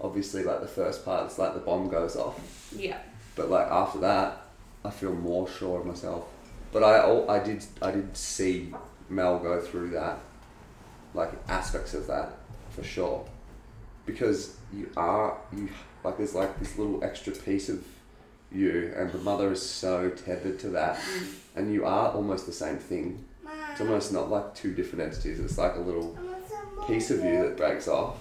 obviously, 0.00 0.44
like 0.44 0.60
the 0.60 0.66
first 0.66 1.04
part, 1.04 1.26
it's 1.26 1.38
like 1.38 1.54
the 1.54 1.60
bomb 1.60 1.88
goes 1.88 2.16
off. 2.16 2.72
yeah. 2.76 2.98
But 3.36 3.50
like 3.50 3.66
after 3.66 3.98
that, 4.00 4.42
I 4.84 4.90
feel 4.90 5.14
more 5.14 5.48
sure 5.48 5.80
of 5.80 5.86
myself. 5.86 6.26
But 6.72 6.82
I 6.82 7.36
I 7.36 7.38
did 7.42 7.64
I 7.80 7.90
did 7.90 8.16
see 8.16 8.74
Mel 9.08 9.38
go 9.38 9.60
through 9.60 9.90
that, 9.90 10.18
like 11.14 11.30
aspects 11.48 11.94
of 11.94 12.06
that, 12.08 12.32
for 12.70 12.82
sure, 12.82 13.24
because 14.06 14.56
you 14.72 14.90
are 14.96 15.38
you 15.56 15.68
like 16.02 16.18
there's 16.18 16.34
like 16.34 16.58
this 16.58 16.76
little 16.78 17.02
extra 17.02 17.32
piece 17.32 17.68
of 17.68 17.84
you, 18.52 18.92
and 18.96 19.10
the 19.10 19.18
mother 19.18 19.52
is 19.52 19.68
so 19.68 20.10
tethered 20.10 20.58
to 20.60 20.68
that, 20.70 20.96
mm. 20.96 21.34
and 21.56 21.72
you 21.72 21.84
are 21.84 22.10
almost 22.12 22.46
the 22.46 22.52
same 22.52 22.76
thing. 22.76 23.24
It's 23.72 23.80
almost 23.80 24.12
not 24.12 24.30
like 24.30 24.54
two 24.54 24.72
different 24.72 25.04
entities. 25.04 25.40
It's 25.40 25.58
like 25.58 25.74
a 25.74 25.80
little 25.80 26.16
piece 26.86 27.10
of 27.10 27.24
you 27.24 27.42
that 27.42 27.56
breaks 27.56 27.88
off, 27.88 28.16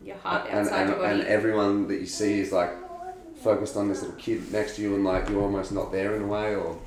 Your 0.00 0.16
heart 0.16 0.48
and, 0.48 0.60
outside 0.60 0.80
and, 0.82 0.90
your 0.90 0.98
body. 0.98 1.20
and 1.20 1.28
everyone 1.28 1.88
that 1.88 1.96
you 1.96 2.06
see 2.06 2.38
is 2.38 2.52
like 2.52 2.70
focused 3.42 3.76
on 3.76 3.88
this 3.88 4.02
little 4.02 4.16
kid 4.16 4.52
next 4.52 4.76
to 4.76 4.82
you 4.82 4.94
and 4.94 5.04
like 5.04 5.28
you're 5.28 5.42
almost 5.42 5.72
not 5.72 5.90
there 5.90 6.14
in 6.14 6.22
a 6.22 6.26
way 6.26 6.54
or? 6.54 6.78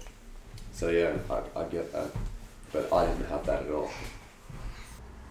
So 0.72 0.90
yeah 0.90 1.14
I, 1.30 1.60
I 1.60 1.64
get 1.66 1.92
that. 1.92 2.10
But 2.72 2.92
I 2.94 3.06
didn't 3.06 3.28
have 3.28 3.46
that 3.48 3.64
at 3.64 3.72
all 3.72 3.92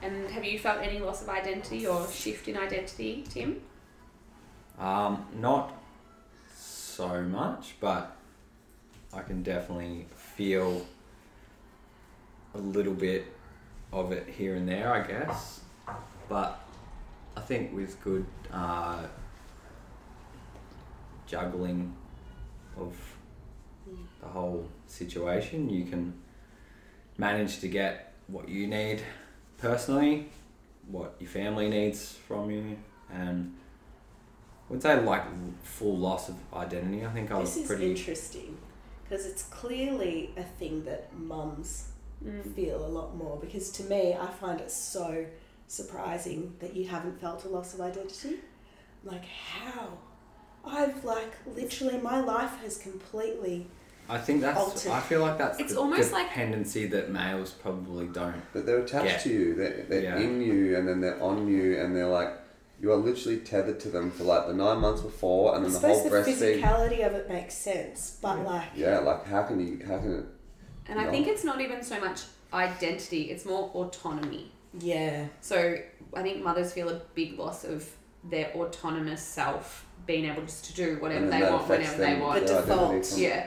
And 0.07 0.31
have 0.31 0.45
you 0.45 0.57
felt 0.57 0.81
any 0.81 1.01
loss 1.01 1.21
of 1.23 1.29
identity 1.29 1.85
or 1.85 2.07
shift 2.07 2.47
in 2.47 2.57
identity, 2.57 3.25
Tim? 3.29 3.61
Um, 4.79 5.27
not 5.41 5.77
so 6.55 7.23
much, 7.23 7.75
but 7.81 8.17
I 9.13 9.23
can 9.23 9.43
definitely 9.43 10.07
feel 10.15 10.87
a 12.55 12.59
little 12.59 12.95
bit 12.95 13.27
of 13.93 14.13
it 14.13 14.29
here 14.29 14.55
and 14.55 14.69
there, 14.69 14.93
I 14.93 15.05
guess. 15.05 15.63
But 16.29 16.61
I 17.37 17.41
think 17.41 17.75
with 17.75 18.01
good 18.05 18.27
uh, 18.53 19.03
juggling 21.27 21.93
of 22.79 22.95
the 24.21 24.29
whole 24.29 24.69
situation, 24.87 25.69
you 25.69 25.85
can 25.85 26.15
manage 27.19 27.59
to 27.59 27.67
get 27.67 28.13
what 28.29 28.49
you 28.49 28.69
need 28.69 29.03
personally, 29.59 30.29
what 30.89 31.17
your 31.19 31.29
family 31.31 31.69
needs 31.69 32.13
from 32.29 32.51
you, 32.51 32.77
and 33.13 33.55
I 34.69 34.73
would 34.73 34.83
say 34.83 35.01
like 35.01 35.25
full 35.63 35.97
loss 35.97 36.29
of 36.29 36.37
identity. 36.55 37.05
I 37.05 37.11
think 37.11 37.31
I 37.31 37.39
was 37.39 37.55
This 37.55 37.63
is 37.65 37.69
pretty. 37.69 37.91
interesting 37.91 38.59
because 39.09 39.27
it's 39.27 39.45
clearly 39.45 40.31
a 40.37 40.43
thing 40.43 40.85
that 40.85 41.17
mums 41.17 41.89
Mm. 42.25 42.55
feel 42.55 42.85
a 42.85 42.89
lot 42.89 43.15
more. 43.15 43.37
Because 43.37 43.71
to 43.73 43.83
me, 43.85 44.15
I 44.15 44.27
find 44.29 44.59
it 44.61 44.71
so 44.71 45.27
surprising 45.69 46.57
that 46.61 46.75
you 46.75 46.89
haven't 46.89 47.21
felt 47.21 47.45
a 47.45 47.49
loss 47.49 47.75
of 47.75 47.81
identity. 47.83 48.37
Like, 49.05 49.25
how? 49.27 49.99
I've 50.65 51.05
like 51.05 51.33
literally, 51.55 51.99
my 51.99 52.21
life 52.21 52.57
has 52.63 52.79
completely. 52.79 53.67
I 54.09 54.19
think 54.19 54.41
that's. 54.41 54.59
altered. 54.59 54.93
I 54.93 55.01
feel 55.01 55.21
like 55.21 55.39
that's 55.39 55.59
It's 55.61 55.75
the 55.75 55.81
almost 55.81 56.13
like- 56.13 56.29
dependency 56.29 56.87
that 56.89 57.11
males 57.11 57.51
probably 57.51 58.07
don't. 58.07 58.41
but 58.53 58.65
they're 58.67 58.79
attached 58.81 59.07
Yeah. 59.07 59.19
to 59.19 59.29
you 59.31 59.55
they're, 59.55 59.85
they're 59.89 60.03
Yeah. 60.03 60.19
in 60.19 60.41
you 60.41 60.77
and 60.77 60.87
then 60.89 61.01
they're 61.01 61.21
on 61.23 61.49
you 61.49 61.81
and 61.81 61.95
they're 61.97 62.07
like 62.07 62.31
you 62.81 62.93
are 62.93 62.97
literally 62.97 63.39
tethered 63.39 63.81
to 63.81 63.89
them 63.89 64.11
for 64.11 64.25
like 64.25 64.47
the 64.47 64.53
nine 64.55 64.79
months 64.79 65.01
before 65.01 65.57
and 65.57 65.65
I 65.67 65.69
then 65.69 65.81
the 65.81 65.89
whole 65.89 66.05
the 66.05 66.11
breastfeed 66.11 66.61
physicality 66.61 67.07
of 67.07 67.15
it 67.15 67.29
makes 67.29 67.55
sense, 67.55 68.19
but 68.21 68.37
Yeah. 68.39 68.45
like, 68.45 68.69
yeah 68.77 68.99
like 68.99 69.27
how 69.27 69.43
can 69.45 69.59
you 69.67 69.85
how 69.87 69.99
can 69.99 70.19
it 70.21 70.25
And 70.89 71.01
I 71.01 71.11
think 71.11 71.27
it's 71.27 71.43
not 71.45 71.61
even 71.61 71.83
so 71.83 71.99
much 72.01 72.23
identity, 72.53 73.23
it's 73.33 73.45
more 73.45 73.71
autonomy. 73.75 74.53
yeah, 74.79 75.27
So 75.41 75.79
I 76.15 76.23
think 76.23 76.43
mothers 76.43 76.73
feel 76.73 76.89
a 76.91 77.01
big 77.15 77.39
loss 77.39 77.65
of 77.65 77.89
their 78.25 78.49
autonomous 78.55 79.21
self 79.23 79.85
being 80.07 80.25
able 80.27 80.43
just 80.43 80.65
to 80.67 80.75
do 80.75 80.99
whatever 81.01 81.27
they 81.29 81.43
want 81.43 81.63
affects 81.65 81.93
whenever 81.97 82.15
they 82.17 82.21
want. 82.21 82.41
The 82.47 82.53
their 82.53 82.63
identity 82.63 82.99
default. 82.99 83.19
Yeah. 83.19 83.47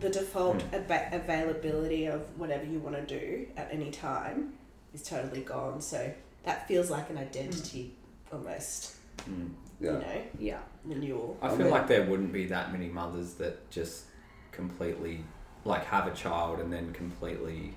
The 0.00 0.08
default 0.10 0.60
Hmm. 0.62 0.74
ava- 0.74 1.08
availability 1.12 2.06
of 2.06 2.22
whatever 2.38 2.64
you 2.64 2.78
want 2.78 2.96
to 2.96 3.02
do 3.20 3.46
at 3.56 3.68
any 3.72 3.90
time 3.90 4.54
is 4.94 5.02
totally 5.02 5.42
gone. 5.42 5.80
So 5.80 6.12
that 6.44 6.66
feels 6.66 6.90
like 6.90 7.10
an 7.10 7.18
identity 7.18 7.94
almost, 8.32 8.96
Mm. 9.28 9.50
yeah 9.80 9.92
you 9.92 9.98
know, 9.98 10.22
Yeah. 10.38 10.58
renewal. 10.84 11.36
I 11.42 11.46
I 11.46 11.50
feel 11.50 11.58
mean- 11.58 11.70
like 11.70 11.86
there 11.88 12.04
wouldn't 12.06 12.32
be 12.32 12.46
that 12.46 12.72
many 12.72 12.88
mothers 12.88 13.34
that 13.34 13.68
just 13.70 14.04
completely 14.52 15.24
like 15.64 15.84
have 15.84 16.06
a 16.06 16.14
child 16.14 16.58
and 16.60 16.72
then 16.72 16.92
completely 16.92 17.74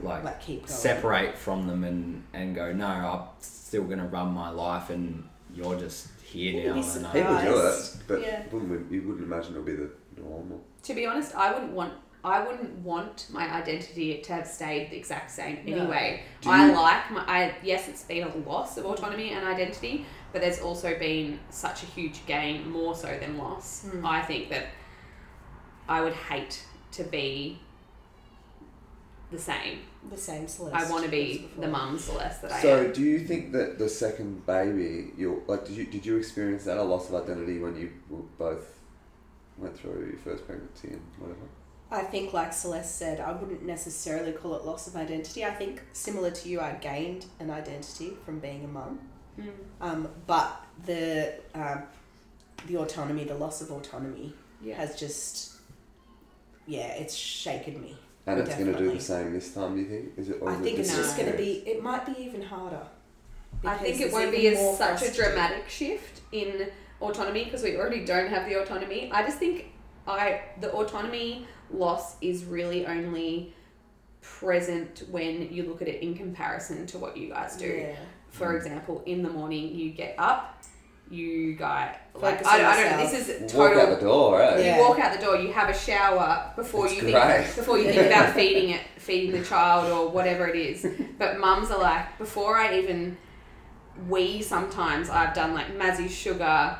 like, 0.00 0.22
Like 0.22 0.40
keep 0.40 0.60
going. 0.60 0.68
separate 0.68 1.36
from 1.36 1.66
them 1.66 1.82
and 1.84 2.22
and 2.32 2.54
go 2.54 2.72
no 2.72 2.86
I'm 2.86 3.22
still 3.40 3.84
gonna 3.84 4.06
run 4.06 4.32
my 4.32 4.50
life 4.50 4.90
and 4.90 5.24
you're 5.52 5.76
just 5.76 6.08
here 6.22 6.52
You'd 6.52 6.66
now 6.66 6.74
be 6.74 6.80
and 6.80 7.12
people 7.12 7.40
do 7.40 7.66
it 7.66 7.96
but 8.06 8.20
Yeah. 8.20 8.42
wouldn't, 8.52 8.92
you 8.92 9.02
wouldn't 9.02 9.24
imagine 9.24 9.54
it 9.54 9.58
would 9.58 9.66
be 9.66 9.72
the 9.74 9.90
normal 10.18 10.60
To 10.84 10.94
be 10.94 11.06
honest, 11.06 11.34
I 11.34 11.52
wouldn't 11.52 11.72
want 11.72 11.92
I 12.24 12.44
wouldn't 12.44 12.74
want 12.80 13.26
my 13.30 13.48
identity 13.48 14.18
to 14.22 14.32
have 14.32 14.46
stayed 14.46 14.90
the 14.90 14.96
exact 14.96 15.30
same 15.30 15.58
anyway. 15.66 16.22
Do 16.40 16.50
I 16.50 16.66
you- 16.66 16.72
like 16.74 17.10
my 17.12 17.20
I 17.26 17.54
yes, 17.62 17.88
it's 17.88 18.02
been 18.02 18.26
a 18.26 18.36
loss 18.48 18.76
of 18.76 18.84
autonomy 18.86 19.30
and 19.30 19.46
identity, 19.46 20.04
but 20.32 20.40
there's 20.42 20.60
also 20.60 20.98
been 20.98 21.38
such 21.50 21.84
a 21.84 21.86
huge 21.86 22.26
gain, 22.26 22.68
more 22.70 22.94
so 22.94 23.06
than 23.20 23.38
loss. 23.38 23.86
Mm. 23.86 24.04
I 24.04 24.20
think 24.22 24.50
that 24.50 24.66
I 25.88 26.00
would 26.02 26.12
hate 26.12 26.64
to 26.92 27.04
be 27.04 27.60
the 29.30 29.38
same. 29.38 29.80
The 30.10 30.16
same 30.16 30.48
Celeste. 30.48 30.74
I 30.74 30.90
want 30.90 31.04
to 31.04 31.10
be 31.10 31.48
the 31.58 31.68
mum 31.68 31.98
Celeste 31.98 32.42
that 32.42 32.52
I 32.52 32.62
So, 32.62 32.84
am. 32.86 32.92
do 32.92 33.02
you 33.02 33.20
think 33.20 33.52
that 33.52 33.78
the 33.78 33.88
second 33.88 34.44
baby, 34.46 35.12
you 35.16 35.42
like, 35.46 35.66
did 35.66 35.76
you 35.76 35.84
did 35.86 36.04
you 36.04 36.16
experience 36.16 36.64
that 36.64 36.78
a 36.78 36.82
loss 36.82 37.08
of 37.10 37.14
identity 37.22 37.58
when 37.58 37.76
you 37.76 37.92
w- 38.08 38.28
both 38.38 38.77
went 39.58 39.78
through 39.78 40.06
your 40.06 40.18
first 40.18 40.46
pregnancy 40.46 40.88
and 40.88 41.02
whatever? 41.18 41.40
I 41.90 42.02
think, 42.02 42.32
like 42.34 42.52
Celeste 42.52 42.96
said, 42.96 43.20
I 43.20 43.32
wouldn't 43.32 43.62
necessarily 43.64 44.32
call 44.32 44.54
it 44.56 44.64
loss 44.64 44.86
of 44.86 44.96
identity. 44.96 45.44
I 45.44 45.50
think, 45.50 45.82
similar 45.92 46.30
to 46.30 46.48
you, 46.48 46.60
I 46.60 46.72
gained 46.72 47.26
an 47.40 47.50
identity 47.50 48.12
from 48.24 48.40
being 48.40 48.64
a 48.64 48.68
mum. 48.68 49.00
Mm. 49.40 49.50
Um, 49.80 50.08
but 50.26 50.60
the 50.84 51.34
um, 51.54 51.82
the 52.66 52.76
autonomy, 52.76 53.24
the 53.24 53.34
loss 53.34 53.62
of 53.62 53.70
autonomy, 53.70 54.34
Yeah. 54.62 54.74
has 54.74 54.98
just 54.98 55.58
yeah, 56.66 56.88
it's 56.88 57.14
shaken 57.14 57.80
me. 57.80 57.96
And 58.26 58.40
it's 58.40 58.54
going 58.54 58.72
to 58.72 58.78
do 58.78 58.92
the 58.92 59.00
same 59.00 59.32
this 59.32 59.54
time. 59.54 59.74
Do 59.74 59.80
you 59.80 59.88
think? 59.88 60.18
Is 60.18 60.28
it? 60.28 60.38
Or 60.42 60.50
I 60.50 60.54
is 60.54 60.60
it 60.60 60.62
think 60.64 60.78
it's 60.78 60.88
just 60.90 61.00
just 61.00 61.16
going 61.16 61.32
to 61.32 61.38
be. 61.38 61.66
It 61.66 61.82
might 61.82 62.04
be 62.04 62.22
even 62.22 62.42
harder. 62.42 62.82
I 63.64 63.76
think 63.76 64.00
it 64.00 64.12
won't 64.12 64.30
be 64.30 64.48
as 64.48 64.76
such 64.76 65.02
a 65.02 65.12
dramatic 65.12 65.68
shift 65.68 66.20
in 66.32 66.68
autonomy 67.00 67.44
because 67.44 67.62
we 67.62 67.76
already 67.76 68.04
don't 68.04 68.28
have 68.28 68.48
the 68.48 68.60
autonomy. 68.60 69.10
I 69.12 69.22
just 69.22 69.38
think 69.38 69.72
I 70.06 70.42
the 70.60 70.72
autonomy 70.72 71.46
loss 71.70 72.16
is 72.20 72.44
really 72.44 72.86
only 72.86 73.54
present 74.20 75.04
when 75.10 75.52
you 75.52 75.64
look 75.64 75.82
at 75.82 75.88
it 75.88 76.02
in 76.02 76.14
comparison 76.14 76.86
to 76.86 76.98
what 76.98 77.16
you 77.16 77.28
guys 77.30 77.56
do. 77.56 77.66
Yeah. 77.66 77.96
For 78.30 78.56
example, 78.56 79.02
in 79.06 79.22
the 79.22 79.30
morning 79.30 79.74
you 79.74 79.90
get 79.90 80.14
up, 80.18 80.62
you 81.10 81.54
guy 81.54 81.96
like 82.14 82.44
I, 82.44 82.70
I 82.70 82.82
don't 82.82 82.98
know. 82.98 83.10
This 83.10 83.28
is 83.28 83.52
total. 83.52 83.60
Walk 83.60 83.70
out 83.70 83.80
total. 83.80 83.94
the 83.94 84.00
door, 84.00 84.38
right? 84.38 84.64
Yeah. 84.64 84.76
You 84.76 84.82
walk 84.82 84.98
out 84.98 85.18
the 85.18 85.24
door. 85.24 85.36
You 85.36 85.52
have 85.52 85.70
a 85.70 85.78
shower 85.78 86.52
before 86.56 86.86
It's 86.86 86.96
you 86.96 87.00
great. 87.02 87.14
think 87.14 87.56
before 87.56 87.78
you 87.78 87.84
think 87.84 88.06
about 88.06 88.34
feeding 88.34 88.70
it, 88.70 88.82
feeding 88.98 89.32
the 89.32 89.44
child 89.46 89.90
or 89.90 90.10
whatever 90.10 90.46
it 90.46 90.56
is. 90.56 90.86
But 91.18 91.38
mums 91.38 91.70
are 91.70 91.80
like 91.80 92.18
before 92.18 92.56
I 92.56 92.78
even 92.78 93.16
wee. 94.08 94.42
Sometimes 94.42 95.08
I've 95.08 95.34
done 95.34 95.54
like 95.54 95.76
Mazzy's 95.78 96.14
sugar, 96.14 96.78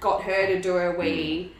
got 0.00 0.22
her 0.22 0.46
to 0.46 0.60
do 0.60 0.74
her 0.74 0.96
wee, 0.98 1.52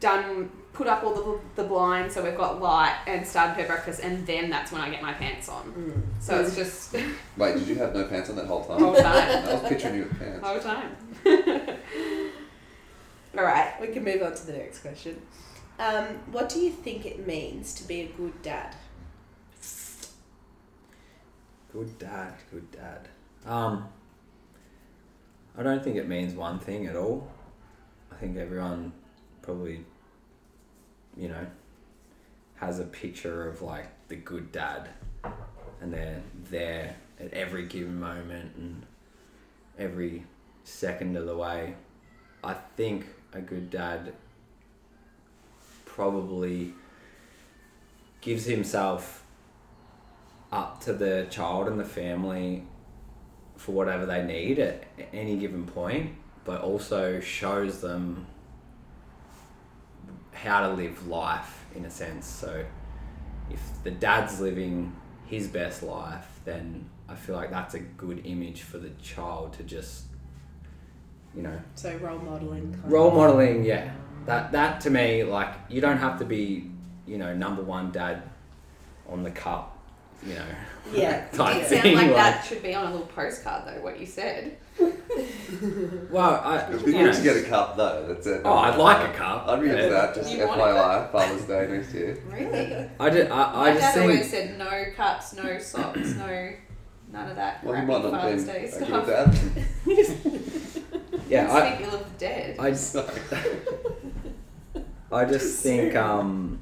done 0.00 0.50
put 0.78 0.86
up 0.86 1.02
all 1.02 1.12
the, 1.12 1.40
the 1.56 1.64
blinds 1.68 2.14
so 2.14 2.22
we've 2.22 2.36
got 2.36 2.62
light 2.62 2.96
and 3.08 3.26
started 3.26 3.60
her 3.60 3.66
breakfast 3.66 4.00
and 4.00 4.24
then 4.28 4.48
that's 4.48 4.70
when 4.70 4.80
I 4.80 4.88
get 4.90 5.02
my 5.02 5.12
pants 5.12 5.48
on. 5.48 5.72
Mm. 5.72 6.02
So 6.20 6.40
it's 6.40 6.54
just 6.54 6.94
Wait, 7.36 7.54
did 7.56 7.66
you 7.66 7.74
have 7.76 7.94
no 7.94 8.04
pants 8.04 8.30
on 8.30 8.36
that 8.36 8.46
whole 8.46 8.64
time? 8.64 8.78
whole 8.78 8.94
time. 8.94 9.04
I 9.48 9.54
was 9.54 9.68
picturing 9.68 9.96
you 9.96 10.04
with 10.04 10.18
pants. 10.18 10.46
whole 10.46 10.60
time. 10.60 10.96
All 13.36 13.44
right, 13.44 13.74
we 13.80 13.88
can 13.88 14.04
move 14.04 14.22
on 14.22 14.34
to 14.34 14.46
the 14.46 14.52
next 14.52 14.78
question. 14.78 15.20
Um, 15.80 16.04
what 16.30 16.48
do 16.48 16.60
you 16.60 16.70
think 16.70 17.06
it 17.06 17.26
means 17.26 17.74
to 17.74 17.86
be 17.86 18.02
a 18.02 18.06
good 18.06 18.40
dad? 18.42 18.74
Good 21.72 21.98
dad, 21.98 22.34
good 22.50 22.70
dad. 22.70 23.08
Um, 23.44 23.88
I 25.56 25.62
don't 25.62 25.82
think 25.82 25.96
it 25.96 26.08
means 26.08 26.34
one 26.34 26.58
thing 26.60 26.86
at 26.86 26.96
all. 26.96 27.30
I 28.18 28.20
think 28.20 28.36
everyone 28.36 28.92
probably, 29.42 29.84
you 31.16 31.28
know, 31.28 31.46
has 32.56 32.80
a 32.80 32.84
picture 32.84 33.48
of 33.48 33.62
like 33.62 33.86
the 34.08 34.16
good 34.16 34.50
dad, 34.50 34.88
and 35.80 35.94
they're 35.94 36.20
there 36.50 36.96
at 37.20 37.32
every 37.32 37.66
given 37.66 38.00
moment 38.00 38.56
and 38.56 38.84
every 39.78 40.24
second 40.64 41.16
of 41.16 41.26
the 41.26 41.36
way. 41.36 41.76
I 42.42 42.54
think 42.76 43.06
a 43.32 43.40
good 43.40 43.70
dad 43.70 44.12
probably 45.84 46.74
gives 48.20 48.46
himself 48.46 49.22
up 50.50 50.80
to 50.80 50.92
the 50.92 51.28
child 51.30 51.68
and 51.68 51.78
the 51.78 51.84
family 51.84 52.64
for 53.54 53.70
whatever 53.70 54.06
they 54.06 54.24
need 54.24 54.58
at 54.58 54.88
any 55.12 55.36
given 55.36 55.66
point, 55.66 56.16
but 56.48 56.62
also 56.62 57.20
shows 57.20 57.82
them 57.82 58.26
how 60.32 60.66
to 60.66 60.72
live 60.72 61.06
life 61.06 61.66
in 61.76 61.84
a 61.84 61.90
sense. 61.90 62.26
So 62.26 62.64
if 63.50 63.60
the 63.84 63.90
dad's 63.90 64.40
living 64.40 64.96
his 65.26 65.46
best 65.46 65.82
life, 65.82 66.40
then 66.46 66.88
I 67.06 67.16
feel 67.16 67.36
like 67.36 67.50
that's 67.50 67.74
a 67.74 67.80
good 67.80 68.24
image 68.24 68.62
for 68.62 68.78
the 68.78 68.88
child 69.02 69.52
to 69.58 69.62
just, 69.62 70.04
you 71.36 71.42
know, 71.42 71.60
So 71.74 71.94
role 71.98 72.18
modeling. 72.18 72.72
Kind 72.72 72.92
role 72.92 73.10
modeling. 73.10 73.62
Yeah, 73.64 73.92
that 74.24 74.50
that 74.52 74.80
to 74.80 74.90
me, 74.90 75.24
like 75.24 75.54
you 75.68 75.82
don't 75.82 75.98
have 75.98 76.18
to 76.20 76.24
be, 76.24 76.70
you 77.06 77.18
know, 77.18 77.34
number 77.34 77.60
one 77.62 77.90
dad 77.90 78.22
on 79.06 79.22
the 79.22 79.30
cup, 79.30 79.77
you 80.26 80.34
know. 80.34 80.44
Yeah. 80.92 81.26
type 81.32 81.56
It 81.62 81.66
sounds 81.68 81.82
thing, 81.82 81.96
like 81.96 82.14
that 82.14 82.44
should 82.46 82.62
be 82.62 82.74
on 82.74 82.86
a 82.86 82.90
little 82.90 83.06
postcard 83.08 83.66
though, 83.66 83.82
what 83.82 83.98
you 84.00 84.06
said. 84.06 84.56
Well, 86.10 86.40
I, 86.44 86.68
It'd 86.68 86.84
be 86.84 86.92
good 86.92 87.12
to 87.14 87.22
get 87.22 87.36
a 87.36 87.42
cup 87.42 87.76
though. 87.76 88.04
That's 88.08 88.26
it. 88.26 88.42
Oh, 88.44 88.52
I'd 88.58 88.76
like 88.76 89.08
a 89.08 89.12
cup. 89.12 89.48
I'd 89.48 89.60
be 89.60 89.68
into 89.70 89.82
Yeah. 89.82 89.88
that. 89.88 90.14
Just 90.14 90.30
You 90.32 90.46
want 90.46 90.60
FYI, 90.60 91.10
Father's 91.10 91.44
Day 91.46 91.66
next 91.68 91.92
year. 91.94 92.22
Really? 92.28 92.88
I, 93.00 93.10
just, 93.10 93.30
I, 93.30 93.42
I 93.42 93.54
My 93.56 93.70
just 93.70 93.80
dad 93.80 93.94
think 93.94 94.10
always 94.12 94.30
said 94.30 94.58
no 94.58 94.84
cups, 94.94 95.34
no 95.34 95.58
socks, 95.58 96.14
no 96.14 96.50
none 97.10 97.30
of 97.30 97.36
that 97.36 97.64
Well, 97.64 97.74
he 97.74 97.80
crappy 97.84 97.86
might 97.86 98.02
not 98.12 98.12
have 98.12 98.22
Father's 98.22 98.44
been 98.44 98.54
Day 98.54 98.64
a 98.64 98.70
stuff. 98.70 99.06
good 99.06 100.26
dad. 101.16 101.24
yeah, 101.28 101.52
I, 101.52 101.74
Speak 101.74 101.88
ill 101.88 101.94
of 101.96 102.04
the 102.12 102.18
dead. 102.18 102.56
I, 102.58 102.72
Sorry. 102.72 103.20
I 105.10 105.24
just 105.24 105.62
think 105.62 105.96
um, 105.96 106.60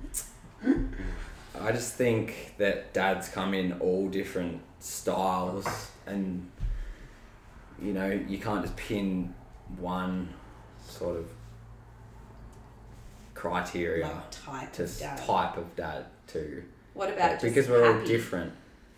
I 1.60 1.72
just 1.72 1.94
think 1.94 2.54
that 2.58 2.92
dads 2.92 3.28
come 3.28 3.54
in 3.54 3.74
all 3.80 4.08
different 4.08 4.60
styles, 4.80 5.66
and 6.06 6.50
you 7.80 7.92
know 7.92 8.10
you 8.28 8.38
can't 8.38 8.62
just 8.62 8.76
pin 8.76 9.34
one 9.78 10.32
sort 10.86 11.16
of 11.16 11.30
criteria 13.34 14.06
Like 14.06 14.30
type 14.30 14.72
to 14.74 14.84
of 14.84 14.98
dad. 14.98 15.18
type 15.18 15.56
of 15.56 15.76
dad 15.76 16.06
to 16.28 16.62
what 16.94 17.10
about 17.12 17.40
because 17.42 17.68
we're 17.68 17.86
all 17.86 18.04
different, 18.06 18.52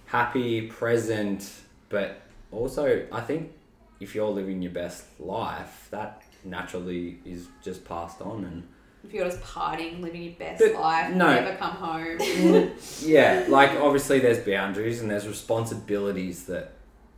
happy, 0.06 0.62
present, 0.68 1.50
but 1.88 2.22
also 2.52 3.06
I 3.10 3.20
think 3.20 3.52
if 4.00 4.14
you're 4.14 4.30
living 4.30 4.62
your 4.62 4.72
best 4.72 5.04
life, 5.18 5.88
that 5.90 6.22
naturally 6.44 7.18
is 7.24 7.48
just 7.62 7.84
passed 7.84 8.20
on 8.22 8.44
and. 8.44 8.68
If 9.04 9.12
you're 9.14 9.24
just 9.24 9.40
partying, 9.40 10.00
living 10.02 10.22
your 10.22 10.32
best 10.34 10.62
But 10.62 10.74
life, 10.74 11.14
no. 11.14 11.26
never 11.32 11.56
come 11.56 11.70
home. 11.70 12.18
yeah, 13.02 13.44
like 13.48 13.70
obviously 13.80 14.18
there's 14.18 14.38
boundaries 14.44 15.00
and 15.00 15.10
there's 15.10 15.26
responsibilities 15.26 16.44
that 16.46 16.72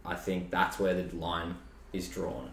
I 0.04 0.14
think 0.14 0.50
that's 0.50 0.78
where 0.78 0.94
the 0.94 1.14
line 1.16 1.56
is 1.92 2.08
drawn. 2.08 2.50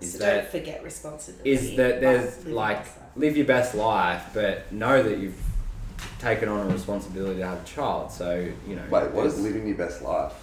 Is 0.00 0.12
so 0.12 0.18
that 0.18 0.34
don't 0.42 0.50
forget 0.50 0.84
responsibility. 0.84 1.50
is 1.50 1.76
that 1.76 2.00
there's 2.02 2.44
live 2.44 2.52
like 2.54 2.76
life. 2.78 2.98
live 3.16 3.36
your 3.36 3.46
best 3.46 3.74
life, 3.74 4.24
but 4.34 4.70
know 4.70 5.02
that 5.02 5.18
you've 5.18 5.40
taken 6.18 6.48
on 6.50 6.66
a 6.70 6.72
responsibility 6.72 7.40
to 7.40 7.46
have 7.46 7.62
a 7.62 7.64
child. 7.64 8.12
So 8.12 8.46
you 8.68 8.76
know. 8.76 8.82
Wait, 8.90 9.10
what 9.12 9.24
is 9.26 9.34
there's- 9.36 9.40
living 9.54 9.66
your 9.66 9.78
best 9.78 10.02
life? 10.02 10.34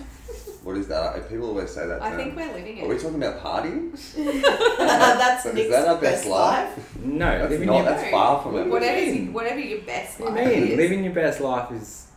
What 0.63 0.77
is 0.77 0.87
that? 0.87 1.29
People 1.29 1.49
always 1.49 1.69
say 1.71 1.85
that. 1.87 2.01
I 2.01 2.09
term. 2.11 2.17
think 2.19 2.35
we're 2.37 2.53
living 2.53 2.77
it. 2.77 2.83
Are 2.85 2.87
we 2.87 2.97
talking 2.97 3.21
about 3.21 3.43
partying? 3.43 3.91
That's 4.77 5.45
Is 5.45 5.53
Nick's 5.53 5.69
that 5.71 5.87
our 5.87 5.97
best 5.99 6.25
life? 6.25 6.95
No, 6.97 7.25
That's 7.25 7.51
living 7.51 7.67
not. 7.67 7.75
your 7.77 7.85
That's 7.85 8.09
far 8.11 8.41
from 8.41 8.55
it. 8.57 8.67
What 8.67 8.81
do 8.81 8.85
you 8.87 8.91
Whatever, 8.93 9.11
mean? 9.11 9.33
whatever 9.33 9.59
your 9.59 9.81
best 9.81 10.19
What 10.19 10.29
do 10.35 10.35
life 10.41 10.55
you 10.55 10.61
mean? 10.61 10.71
is. 10.71 10.77
Living 10.77 11.03
your 11.03 11.13
best 11.13 11.41
life 11.41 11.71
is 11.73 12.07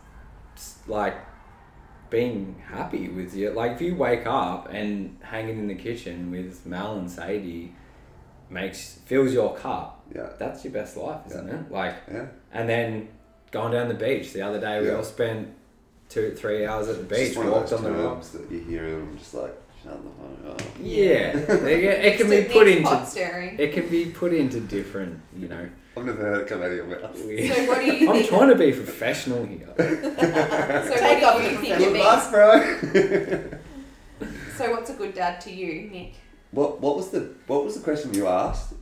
s- 0.55 0.79
like 0.87 1.15
being 2.09 2.55
happy 2.69 3.09
with 3.09 3.35
you. 3.35 3.49
Like 3.51 3.73
if 3.73 3.81
you 3.81 3.95
wake 3.95 4.25
up 4.25 4.69
and 4.71 5.17
hanging 5.21 5.59
in 5.59 5.67
the 5.67 5.75
kitchen 5.75 6.31
with 6.31 6.65
Mal 6.65 6.97
and 6.97 7.11
Sadie 7.11 7.75
makes 8.49 8.99
fills 9.05 9.33
your 9.33 9.55
cup. 9.57 10.05
Yeah. 10.15 10.29
That's 10.39 10.63
your 10.63 10.71
best 10.71 10.95
life, 10.95 11.19
isn't 11.27 11.47
Yeah. 11.47 11.53
it? 11.55 11.71
Like, 11.71 11.95
Yeah. 12.09 12.25
and 12.53 12.69
then 12.69 13.09
going 13.51 13.73
down 13.73 13.89
the 13.89 13.93
beach. 13.93 14.31
The 14.31 14.41
other 14.41 14.59
day 14.61 14.79
we 14.79 14.87
Yeah. 14.87 14.95
all 14.95 15.03
spent 15.03 15.49
two, 16.09 16.31
three 16.35 16.65
hours 16.65 16.87
at 16.87 16.97
the 16.97 17.03
beach. 17.03 17.27
just 17.27 17.37
one 17.37 17.47
of 17.47 17.53
walked 17.53 17.69
those 17.69 17.79
on 17.79 17.85
the 17.85 18.03
rock. 18.03 18.23
that 18.23 18.51
you 18.51 18.59
hear 18.61 18.85
and 18.85 19.09
I'm 19.09 19.17
just 19.17 19.33
like, 19.33 19.53
shut 19.83 19.99
the 20.03 20.45
fuck 20.49 20.53
up. 20.55 20.61
Yeah, 20.81 21.37
it, 21.37 22.05
it 22.05 22.17
can 22.17 22.29
be 22.29 22.43
put 22.43 22.67
into. 22.67 22.83
pot 22.83 23.07
stirring. 23.07 23.57
It 23.59 23.73
can 23.73 23.87
be 23.89 24.05
put 24.05 24.33
into 24.33 24.59
different, 24.59 25.19
you 25.35 25.47
know. 25.47 25.69
I've 25.97 26.05
never 26.05 26.21
heard 26.21 26.41
it 26.43 26.47
come 26.47 26.61
out 26.61 26.69
of 26.69 26.75
your 26.77 26.85
mouth. 26.85 27.17
So 27.17 27.23
what 27.67 27.79
do 27.79 27.85
you 27.85 28.07
I'm 28.09 28.15
think? 28.17 28.29
trying 28.29 28.49
to 28.49 28.55
be 28.55 28.71
professional 28.71 29.45
here. 29.45 29.67
So 29.77 30.95
Take 30.95 31.23
off 31.23 31.35
what 31.35 31.43
do 31.43 31.49
you 31.51 31.57
think 31.57 31.73
it 31.73 31.77
Good 31.79 31.93
means? 31.93 32.05
luck, 32.05 32.31
bro. 32.31 33.49
So 34.57 34.71
what's 34.71 34.89
a 34.89 34.93
good 34.93 35.13
dad 35.13 35.41
to 35.41 35.51
you, 35.51 35.89
Nick? 35.89 36.13
what 36.51 36.79
What 36.81 36.95
was 36.97 37.09
the 37.09 37.33
What 37.47 37.63
was 37.65 37.75
the 37.75 37.81
question 37.81 38.13
you 38.13 38.27
asked? 38.27 38.73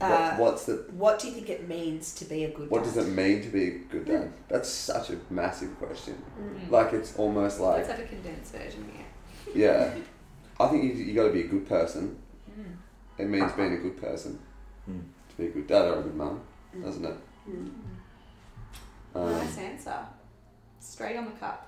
Uh, 0.00 0.36
what, 0.36 0.38
what's 0.52 0.64
the 0.66 0.74
What 0.92 1.18
do 1.18 1.26
you 1.28 1.34
think 1.34 1.48
it 1.50 1.68
means 1.68 2.14
to 2.14 2.24
be 2.24 2.44
a 2.44 2.50
good 2.50 2.70
What 2.70 2.84
dad? 2.84 2.94
does 2.94 3.08
it 3.08 3.10
mean 3.10 3.42
to 3.42 3.48
be 3.48 3.64
a 3.68 3.70
good 3.90 4.06
dad? 4.06 4.32
That's 4.48 4.68
such 4.68 5.10
a 5.10 5.16
massive 5.30 5.76
question. 5.78 6.22
Mm. 6.40 6.70
Like 6.70 6.92
it's 6.92 7.16
almost 7.16 7.58
like 7.60 7.78
Let's 7.78 7.90
have 7.90 8.00
a 8.00 8.04
condensed 8.04 8.52
version 8.52 8.88
here. 8.94 9.06
yeah. 9.54 9.94
I 10.60 10.68
think 10.68 10.84
you 10.84 10.90
you 11.04 11.14
got 11.14 11.24
to 11.28 11.32
be 11.32 11.42
a 11.42 11.48
good 11.48 11.68
person. 11.68 12.16
Mm. 12.50 12.76
It 13.18 13.28
means 13.28 13.52
being 13.52 13.74
a 13.74 13.78
good 13.78 14.00
person 14.00 14.38
Mm. 14.88 15.02
to 15.30 15.36
be 15.36 15.46
a 15.46 15.50
good 15.50 15.66
dad 15.66 15.82
or 15.88 15.98
a 16.00 16.02
good 16.02 16.14
mum, 16.14 16.40
doesn't 16.82 17.04
it? 17.04 17.16
Mm. 17.50 17.70
Um, 19.14 19.32
nice 19.32 19.58
answer. 19.58 19.98
Straight 20.80 21.16
on 21.16 21.24
the 21.26 21.30
cup. 21.32 21.67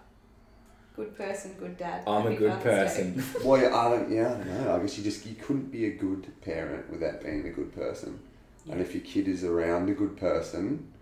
Good 1.01 1.17
person, 1.17 1.55
good 1.59 1.79
dad. 1.79 2.03
I'm 2.07 2.27
a 2.27 2.37
good 2.37 2.61
person. 2.61 3.25
well, 3.43 3.59
yeah, 3.59 3.75
I 3.75 3.89
don't. 3.89 4.11
Yeah, 4.11 4.27
I 4.27 4.37
don't 4.37 4.65
know. 4.65 4.77
I 4.77 4.79
guess 4.81 4.99
you 4.99 5.03
just 5.03 5.25
you 5.25 5.35
couldn't 5.35 5.73
be 5.73 5.87
a 5.87 5.93
good 5.93 6.27
parent 6.43 6.91
without 6.91 7.23
being 7.23 7.47
a 7.47 7.51
good 7.51 7.75
person. 7.75 8.21
And 8.71 8.83
if 8.83 8.95
your 8.95 9.03
kid 9.03 9.27
is 9.27 9.43
around 9.43 9.89
a 9.89 9.95
good 9.95 10.19
person 10.19 10.93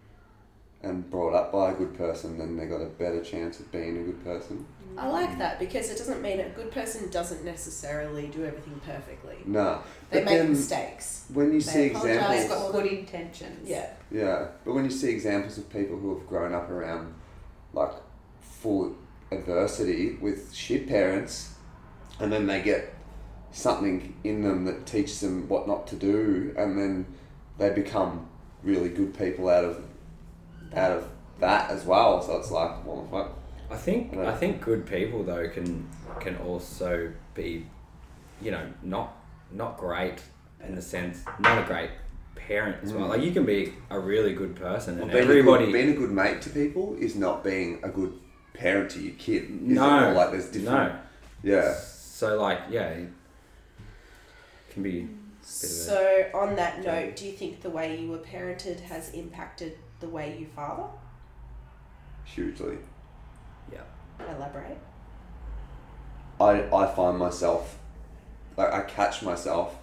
and 0.85 1.11
brought 1.11 1.35
up 1.35 1.51
by 1.51 1.73
a 1.73 1.75
good 1.75 1.99
person, 1.99 2.39
then 2.39 2.57
they 2.57 2.67
got 2.67 2.81
a 2.81 2.87
better 2.87 3.25
chance 3.25 3.59
of 3.59 3.73
being 3.73 3.97
a 3.99 4.03
good 4.05 4.25
person. 4.25 4.65
I 4.97 5.09
like 5.09 5.37
that 5.39 5.59
because 5.59 5.91
it 5.91 5.99
doesn't 5.99 6.23
mean 6.23 6.39
a 6.39 6.49
good 6.51 6.71
person 6.71 7.11
doesn't 7.11 7.45
necessarily 7.45 8.29
do 8.29 8.45
everything 8.45 8.81
perfectly. 8.87 9.39
No, 9.47 9.81
They 10.11 10.21
but 10.21 10.27
make 10.27 10.39
then 10.39 10.51
mistakes. 10.51 11.25
when 11.35 11.47
you 11.53 11.61
They 11.61 11.73
see 11.73 11.91
apologise 11.91 12.19
They've 12.29 12.43
examples, 12.43 12.73
got 12.73 12.83
good 12.83 12.93
intentions. 12.93 13.69
Yeah. 13.69 13.91
yeah, 14.13 14.47
but 14.65 14.75
when 14.75 14.85
you 14.85 14.93
see 14.93 15.11
examples 15.11 15.59
of 15.59 15.69
people 15.73 15.99
who 15.99 16.17
have 16.17 16.29
grown 16.29 16.55
up 16.55 16.71
around 16.71 17.15
like 17.73 17.91
full 18.41 18.95
adversity 19.31 20.17
with 20.21 20.55
shit 20.55 20.89
parents, 20.89 21.55
and 22.21 22.33
then 22.33 22.47
they 22.47 22.63
get 22.63 22.95
something 23.51 24.15
in 24.25 24.43
them 24.43 24.65
that 24.65 24.87
teaches 24.87 25.21
them 25.21 25.49
what 25.49 25.67
not 25.67 25.87
to 25.89 25.97
do, 25.97 26.55
and 26.57 26.79
then 26.79 27.07
they 27.59 27.71
become 27.71 28.29
really 28.63 28.89
good 28.89 29.17
people 29.17 29.49
out 29.49 29.65
of 29.65 29.85
out 30.75 30.93
of 30.93 31.09
that 31.41 31.71
as 31.71 31.85
well. 31.85 32.21
So 32.23 32.37
it's 32.37 32.51
like, 32.51 32.85
well, 32.85 33.07
fuck. 33.11 33.39
I 33.71 33.77
think 33.77 34.15
Right. 34.15 34.29
I 34.29 34.35
think 34.35 34.63
good 34.63 34.87
people 34.87 35.23
though 35.23 35.49
can 35.49 35.89
can 36.21 36.37
also 36.37 37.13
be, 37.35 37.67
you 38.41 38.51
know, 38.51 38.67
not 38.83 39.17
not 39.53 39.77
great 39.79 40.23
in 40.67 40.75
the 40.75 40.83
sense 40.83 41.23
not 41.39 41.63
a 41.63 41.67
great 41.67 41.91
parent 42.35 42.77
as 42.83 42.93
well. 42.93 43.07
Mm. 43.07 43.11
Like 43.11 43.23
you 43.23 43.33
can 43.33 43.45
be 43.45 43.75
a 43.91 43.99
really 43.99 44.33
good 44.33 44.57
person 44.57 44.97
Well, 44.97 45.05
and 45.05 45.13
being, 45.13 45.25
everybody 45.25 45.65
a 45.65 45.67
good, 45.67 45.73
being 45.73 45.91
a 45.91 45.95
good 45.95 46.11
mate 46.11 46.41
to 46.43 46.51
people 46.51 46.97
is 46.99 47.15
not 47.15 47.45
being 47.45 47.81
a 47.83 47.89
good 47.89 48.19
parent 48.59 48.91
to 48.93 49.01
your 49.01 49.15
kid. 49.15 49.45
Is 49.45 49.51
it? 49.51 49.61
no 49.63 50.11
Or 50.11 50.13
like 50.15 50.31
there's 50.33 50.47
different. 50.51 50.95
no. 50.95 50.99
Yeah. 51.43 51.73
So 51.75 52.41
like 52.41 52.61
yeah, 52.71 52.89
it 52.89 53.09
can 54.71 54.83
be 54.83 55.09
So, 55.43 56.27
on 56.35 56.57
that 56.57 56.85
note, 56.85 57.17
do 57.17 57.25
you 57.27 57.33
think 57.33 57.63
the 57.63 57.71
way 57.71 57.99
you 57.99 58.09
were 58.11 58.19
parented 58.19 58.81
has 58.81 59.11
impacted 59.11 59.79
the 60.01 60.09
way 60.09 60.37
you 60.39 60.47
father? 60.47 60.85
Hugely. 62.25 62.79
yeah. 63.73 63.81
Elaborate. 64.37 64.79
I, 66.41 66.63
I 66.73 66.87
find 66.95 67.19
myself 67.19 67.79
like 68.57 68.73
I 68.73 68.83
catch 68.83 69.23
myself 69.23 69.77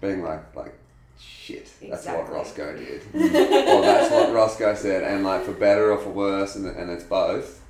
being 0.00 0.22
like 0.22 0.54
like 0.56 0.74
shit 1.18 1.70
that's 1.90 2.06
what 2.06 2.30
Roscoe 2.30 2.76
did 2.76 3.02
or 3.14 3.82
that's 3.82 4.10
what 4.10 4.32
Roscoe 4.32 4.74
said 4.74 5.02
and 5.02 5.24
like 5.24 5.44
for 5.44 5.52
better 5.52 5.92
or 5.92 5.98
for 5.98 6.10
worse 6.10 6.56
and, 6.56 6.66
and 6.66 6.90
it's 6.90 7.04
both 7.04 7.62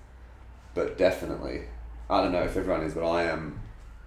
but 0.76 0.96
definitely 0.96 1.62
I 2.08 2.22
don't 2.22 2.30
know 2.32 2.44
if 2.44 2.56
everyone 2.56 2.82
is 2.84 2.94
but 2.94 3.04
I 3.10 3.24
am 3.24 3.58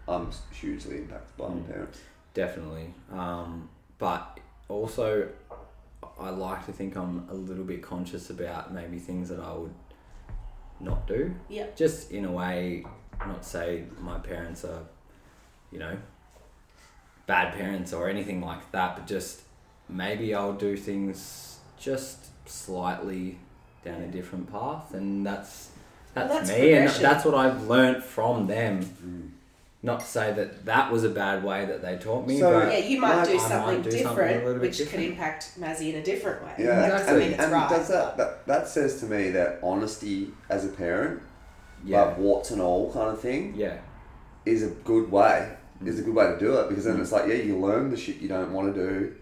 I'm 0.08 0.30
hugely 0.54 0.98
impacted 1.00 1.36
by 1.38 1.50
my 1.50 1.56
Mm. 1.56 1.68
parents 1.70 2.00
Definitely. 2.34 2.94
Um, 3.12 3.68
but 3.98 4.40
also, 4.70 5.28
I 6.20 6.30
like 6.30 6.66
to 6.68 6.72
think 6.72 6.96
I'm 6.96 7.28
a 7.30 7.34
little 7.34 7.64
bit 7.66 7.82
conscious 7.82 8.30
about 8.30 8.72
maybe 8.74 9.00
things 9.00 9.30
that 9.30 9.40
I 9.40 9.52
would 9.54 9.74
not 10.80 11.08
do. 11.08 11.34
Yeah. 11.50 11.66
Just 11.76 12.12
in 12.12 12.24
a 12.26 12.32
way, 12.32 12.86
not 13.28 13.44
say 13.44 13.84
my 14.00 14.20
parents 14.20 14.64
are, 14.64 14.84
you 15.72 15.80
know, 15.80 15.98
bad 17.26 17.54
parents 17.56 17.94
or 17.94 18.08
anything 18.08 18.42
like 18.42 18.72
that, 18.72 18.96
but 18.96 19.08
just 19.08 19.42
maybe 19.90 20.34
I'll 20.34 20.54
do 20.54 20.78
things 20.78 21.58
just 21.80 22.28
slightly 22.48 23.40
down 23.84 24.02
a 24.02 24.08
different 24.08 24.52
path, 24.52 24.94
and 24.94 25.26
that's 25.26 25.72
that's, 26.28 26.50
that's 26.50 26.60
me, 26.60 26.74
and 26.74 26.90
that's 26.90 27.26
what 27.26 27.34
I've 27.36 27.64
learnt 27.68 28.04
from 28.04 28.48
them. 28.48 28.82
Mm. 28.84 29.30
Not 29.82 30.02
to 30.02 30.06
say 30.06 30.34
that 30.34 30.66
that 30.66 30.92
was 30.92 31.06
a 31.06 31.10
bad 31.10 31.42
way 31.44 31.66
that 31.66 31.82
they 31.82 31.98
taught 31.98 32.28
me, 32.28 32.38
So- 32.40 32.52
but 32.60 32.72
Yeah, 32.74 32.80
you 32.80 33.00
might 33.00 33.16
Like, 33.18 33.28
do 33.28 33.32
I 33.32 33.36
might 33.36 33.42
something 33.48 33.82
do 33.84 33.92
something 33.92 34.06
a 34.06 34.10
different, 34.10 34.46
little 34.46 34.62
which 34.62 34.78
different. 34.78 35.06
could 35.06 35.12
impact 35.14 35.52
Mazzy 35.60 35.94
in 35.94 36.00
a 36.00 36.04
different 36.04 36.44
way. 36.44 36.52
Yeah, 36.60 36.66
That 36.76 36.90
doesn't 36.90 37.10
and, 37.10 37.20
mean 37.20 37.34
and 37.40 37.52
right. 37.52 37.70
does 37.70 37.88
that, 37.88 38.18
that 38.18 38.46
that 38.48 38.68
says 38.68 39.00
to 39.00 39.06
me 39.06 39.30
that 39.32 39.60
honesty 39.64 40.32
as 40.50 40.66
a 40.66 40.70
parent, 40.70 41.22
yeah, 41.86 42.02
like 42.02 42.18
warts 42.18 42.52
and 42.52 42.62
all 42.62 42.92
kind 42.92 43.10
of 43.10 43.22
thing, 43.22 43.54
yeah, 43.56 43.78
is 44.46 44.64
a 44.64 44.68
good 44.68 45.10
way. 45.12 45.50
Mm. 45.82 45.88
Is 45.88 45.98
a 46.00 46.02
good 46.02 46.14
way 46.14 46.28
to 46.28 46.38
do 46.38 46.58
it 46.60 46.68
because 46.68 46.84
then 46.84 47.00
it's 47.00 47.14
like 47.14 47.28
yeah, 47.28 47.36
you 47.36 47.58
learn 47.58 47.90
the 47.90 47.96
shit 47.96 48.18
you 48.18 48.28
don't 48.28 48.52
want 48.52 48.76
to 48.76 48.78
do, 48.90 49.16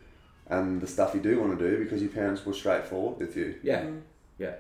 and 0.50 0.82
the 0.82 0.88
stuff 0.88 1.14
you 1.14 1.20
do 1.22 1.40
want 1.40 1.60
to 1.60 1.70
do 1.70 1.84
because 1.84 2.02
your 2.02 2.10
parents 2.10 2.44
were 2.48 2.54
straightforward 2.54 3.20
with 3.20 3.38
you. 3.38 3.54
yeah, 3.62 3.82
Mm. 3.82 4.02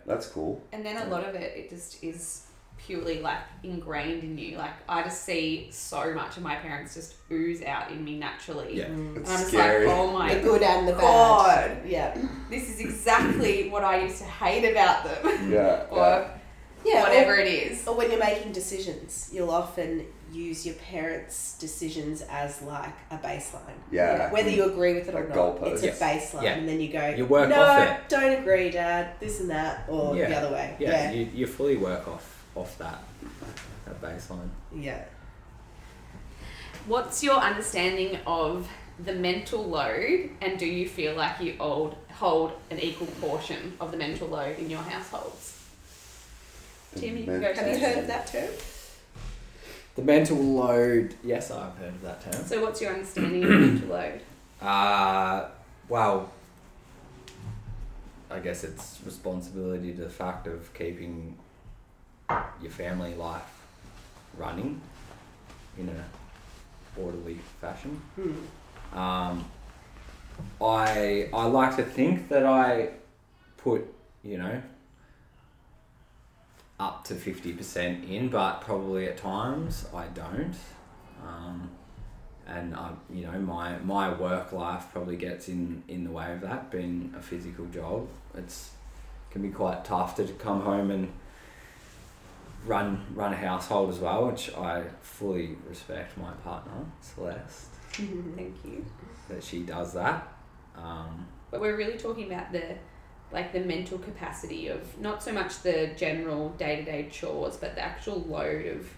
That's 0.05 0.27
cool. 0.27 0.61
And 0.71 0.85
then 0.85 0.97
a 0.97 1.05
lot 1.09 1.23
of 1.27 1.35
it, 1.35 1.55
it 1.57 1.69
just 1.69 2.03
is 2.03 2.43
purely 2.77 3.21
like 3.21 3.39
ingrained 3.63 4.23
in 4.23 4.37
you. 4.37 4.57
Like 4.57 4.73
I 4.87 5.03
just 5.03 5.23
see 5.23 5.67
so 5.71 6.13
much 6.13 6.37
of 6.37 6.43
my 6.43 6.55
parents 6.55 6.93
just 6.93 7.15
ooze 7.31 7.61
out 7.63 7.91
in 7.91 8.03
me 8.03 8.17
naturally. 8.19 8.77
yeah. 8.77 8.85
Mm. 8.85 9.17
It's 9.17 9.29
And 9.29 9.37
I'm 9.37 9.37
just 9.39 9.47
scary. 9.47 9.85
like, 9.87 9.95
oh 9.97 10.11
my 10.11 10.33
the 10.35 10.41
good 10.41 10.61
and 10.63 10.87
the 10.87 10.93
bad. 10.93 11.01
God. 11.01 11.77
Yeah. 11.85 12.17
this 12.49 12.69
is 12.69 12.79
exactly 12.79 13.69
what 13.69 13.83
I 13.83 14.01
used 14.03 14.19
to 14.19 14.25
hate 14.25 14.69
about 14.71 15.03
them. 15.03 15.51
yeah, 15.51 15.85
or 15.91 15.97
yeah. 15.97 16.29
Yeah. 16.85 17.01
whatever 17.03 17.33
Or, 17.33 17.39
it 17.39 17.47
is. 17.47 17.87
or 17.87 17.95
when 17.95 18.09
you're 18.11 18.19
making 18.19 18.51
decisions, 18.53 19.29
you'll 19.33 19.51
often 19.51 20.05
use 20.31 20.65
your 20.65 20.75
parents' 20.75 21.57
decisions 21.59 22.21
as 22.29 22.61
like 22.61 22.93
a 23.11 23.17
baseline. 23.17 23.61
Yeah. 23.91 24.31
Whether 24.31 24.49
you 24.49 24.65
agree 24.65 24.93
with 24.95 25.07
it 25.07 25.15
or 25.15 25.21
Like 25.21 25.29
not, 25.29 25.57
goalposts. 25.59 25.83
it's 25.83 26.01
a 26.01 26.03
baseline, 26.03 26.43
Yeah. 26.43 26.53
and 26.55 26.67
then 26.67 26.79
you 26.79 26.91
go. 26.91 27.07
You 27.09 27.25
work 27.25 27.49
no, 27.49 27.61
off 27.61 27.87
it." 27.87 28.09
don't 28.09 28.33
agree, 28.41 28.69
Dad. 28.69 29.11
This 29.19 29.39
and 29.39 29.49
that, 29.49 29.85
or 29.87 30.15
Yeah. 30.15 30.27
the 30.29 30.35
other 30.37 30.51
way. 30.53 30.75
yeah, 30.79 30.89
Yeah. 30.89 31.11
You, 31.11 31.29
you 31.33 31.47
fully 31.47 31.77
work 31.77 32.07
off 32.07 32.43
off 32.55 32.77
that 32.79 32.99
that 33.85 34.01
baseline. 34.01 34.49
Yeah. 34.75 35.03
What's 36.87 37.23
your 37.23 37.35
understanding 37.35 38.17
of 38.25 38.67
the 39.03 39.13
mental 39.13 39.63
load, 39.63 40.29
and 40.41 40.57
do 40.57 40.65
you 40.65 40.87
feel 40.87 41.15
like 41.15 41.39
you 41.39 41.55
hold, 41.59 41.95
hold 42.13 42.53
an 42.71 42.79
equal 42.79 43.07
portion 43.21 43.73
of 43.79 43.91
the 43.91 43.97
mental 43.97 44.27
load 44.27 44.57
in 44.57 44.69
your 44.69 44.81
households? 44.81 45.53
Tim, 46.95 47.17
you 47.17 47.25
Have 47.31 47.41
you 47.67 47.79
heard 47.79 47.97
of 47.99 48.07
that 48.07 48.27
term? 48.27 48.49
The 49.97 50.03
mental 50.03 50.37
load. 50.37 51.15
Yes, 51.23 51.49
I've 51.49 51.75
heard 51.77 51.89
of 51.89 52.01
that 52.03 52.21
term. 52.21 52.45
So, 52.45 52.61
what's 52.61 52.79
your 52.79 52.93
understanding 52.93 53.43
of 53.43 53.49
mental 53.49 53.89
load? 53.89 54.21
Uh, 54.61 55.47
well, 55.89 56.31
I 58.29 58.37
guess 58.39 58.63
it's 58.63 58.99
responsibility 59.03 59.93
to 59.93 60.01
the 60.01 60.09
fact 60.09 60.45
of 60.45 60.71
keeping 60.75 61.35
your 62.61 62.71
family 62.71 63.15
life 63.15 63.49
running 64.37 64.81
in 65.79 65.89
a 65.89 66.99
orderly 66.99 67.39
fashion. 67.59 67.99
Hmm. 68.15 68.97
Um, 68.97 69.45
I 70.61 71.29
I 71.33 71.45
like 71.45 71.75
to 71.77 71.83
think 71.83 72.29
that 72.29 72.45
I 72.45 72.89
put 73.57 73.85
you 74.23 74.37
know 74.37 74.61
up 76.79 77.03
to 77.05 77.15
fifty 77.15 77.53
percent 77.53 78.05
in, 78.05 78.29
but 78.29 78.61
probably 78.61 79.07
at 79.07 79.17
times 79.17 79.87
I 79.93 80.05
don't. 80.07 80.55
Um, 81.25 81.69
and 82.45 82.75
I, 82.75 82.91
you 83.13 83.23
know, 83.25 83.39
my 83.39 83.77
my 83.79 84.13
work 84.13 84.51
life 84.53 84.85
probably 84.93 85.17
gets 85.17 85.49
in 85.49 85.83
in 85.87 86.03
the 86.03 86.11
way 86.11 86.31
of 86.33 86.41
that. 86.41 86.71
Being 86.71 87.13
a 87.17 87.21
physical 87.21 87.65
job, 87.65 88.07
it's 88.35 88.71
can 89.31 89.41
be 89.41 89.49
quite 89.49 89.83
tough 89.83 90.15
to 90.17 90.23
come 90.33 90.61
home 90.61 90.91
and 90.91 91.11
run 92.65 93.05
run 93.13 93.33
a 93.33 93.37
household 93.37 93.89
as 93.89 93.99
well, 93.99 94.27
which 94.27 94.53
I 94.55 94.83
fully 95.01 95.57
respect 95.67 96.17
my 96.17 96.31
partner 96.43 96.85
Celeste 97.01 97.69
Thank 97.91 98.55
you. 98.65 98.85
that 99.29 99.43
she 99.43 99.63
does 99.63 99.93
that. 99.93 100.27
Um, 100.75 101.25
But 101.51 101.59
we're 101.61 101.75
really 101.75 101.97
talking 101.97 102.31
about 102.31 102.51
the 102.51 102.75
like 103.31 103.51
the 103.53 103.59
mental 103.59 103.97
capacity 103.97 104.67
of 104.67 104.99
not 104.99 105.21
so 105.21 105.31
much 105.33 105.61
the 105.61 105.91
general 105.97 106.49
day 106.51 106.77
to 106.77 106.83
day 106.83 107.09
chores, 107.11 107.57
but 107.57 107.75
the 107.75 107.81
actual 107.81 108.19
load 108.21 108.65
of 108.67 108.89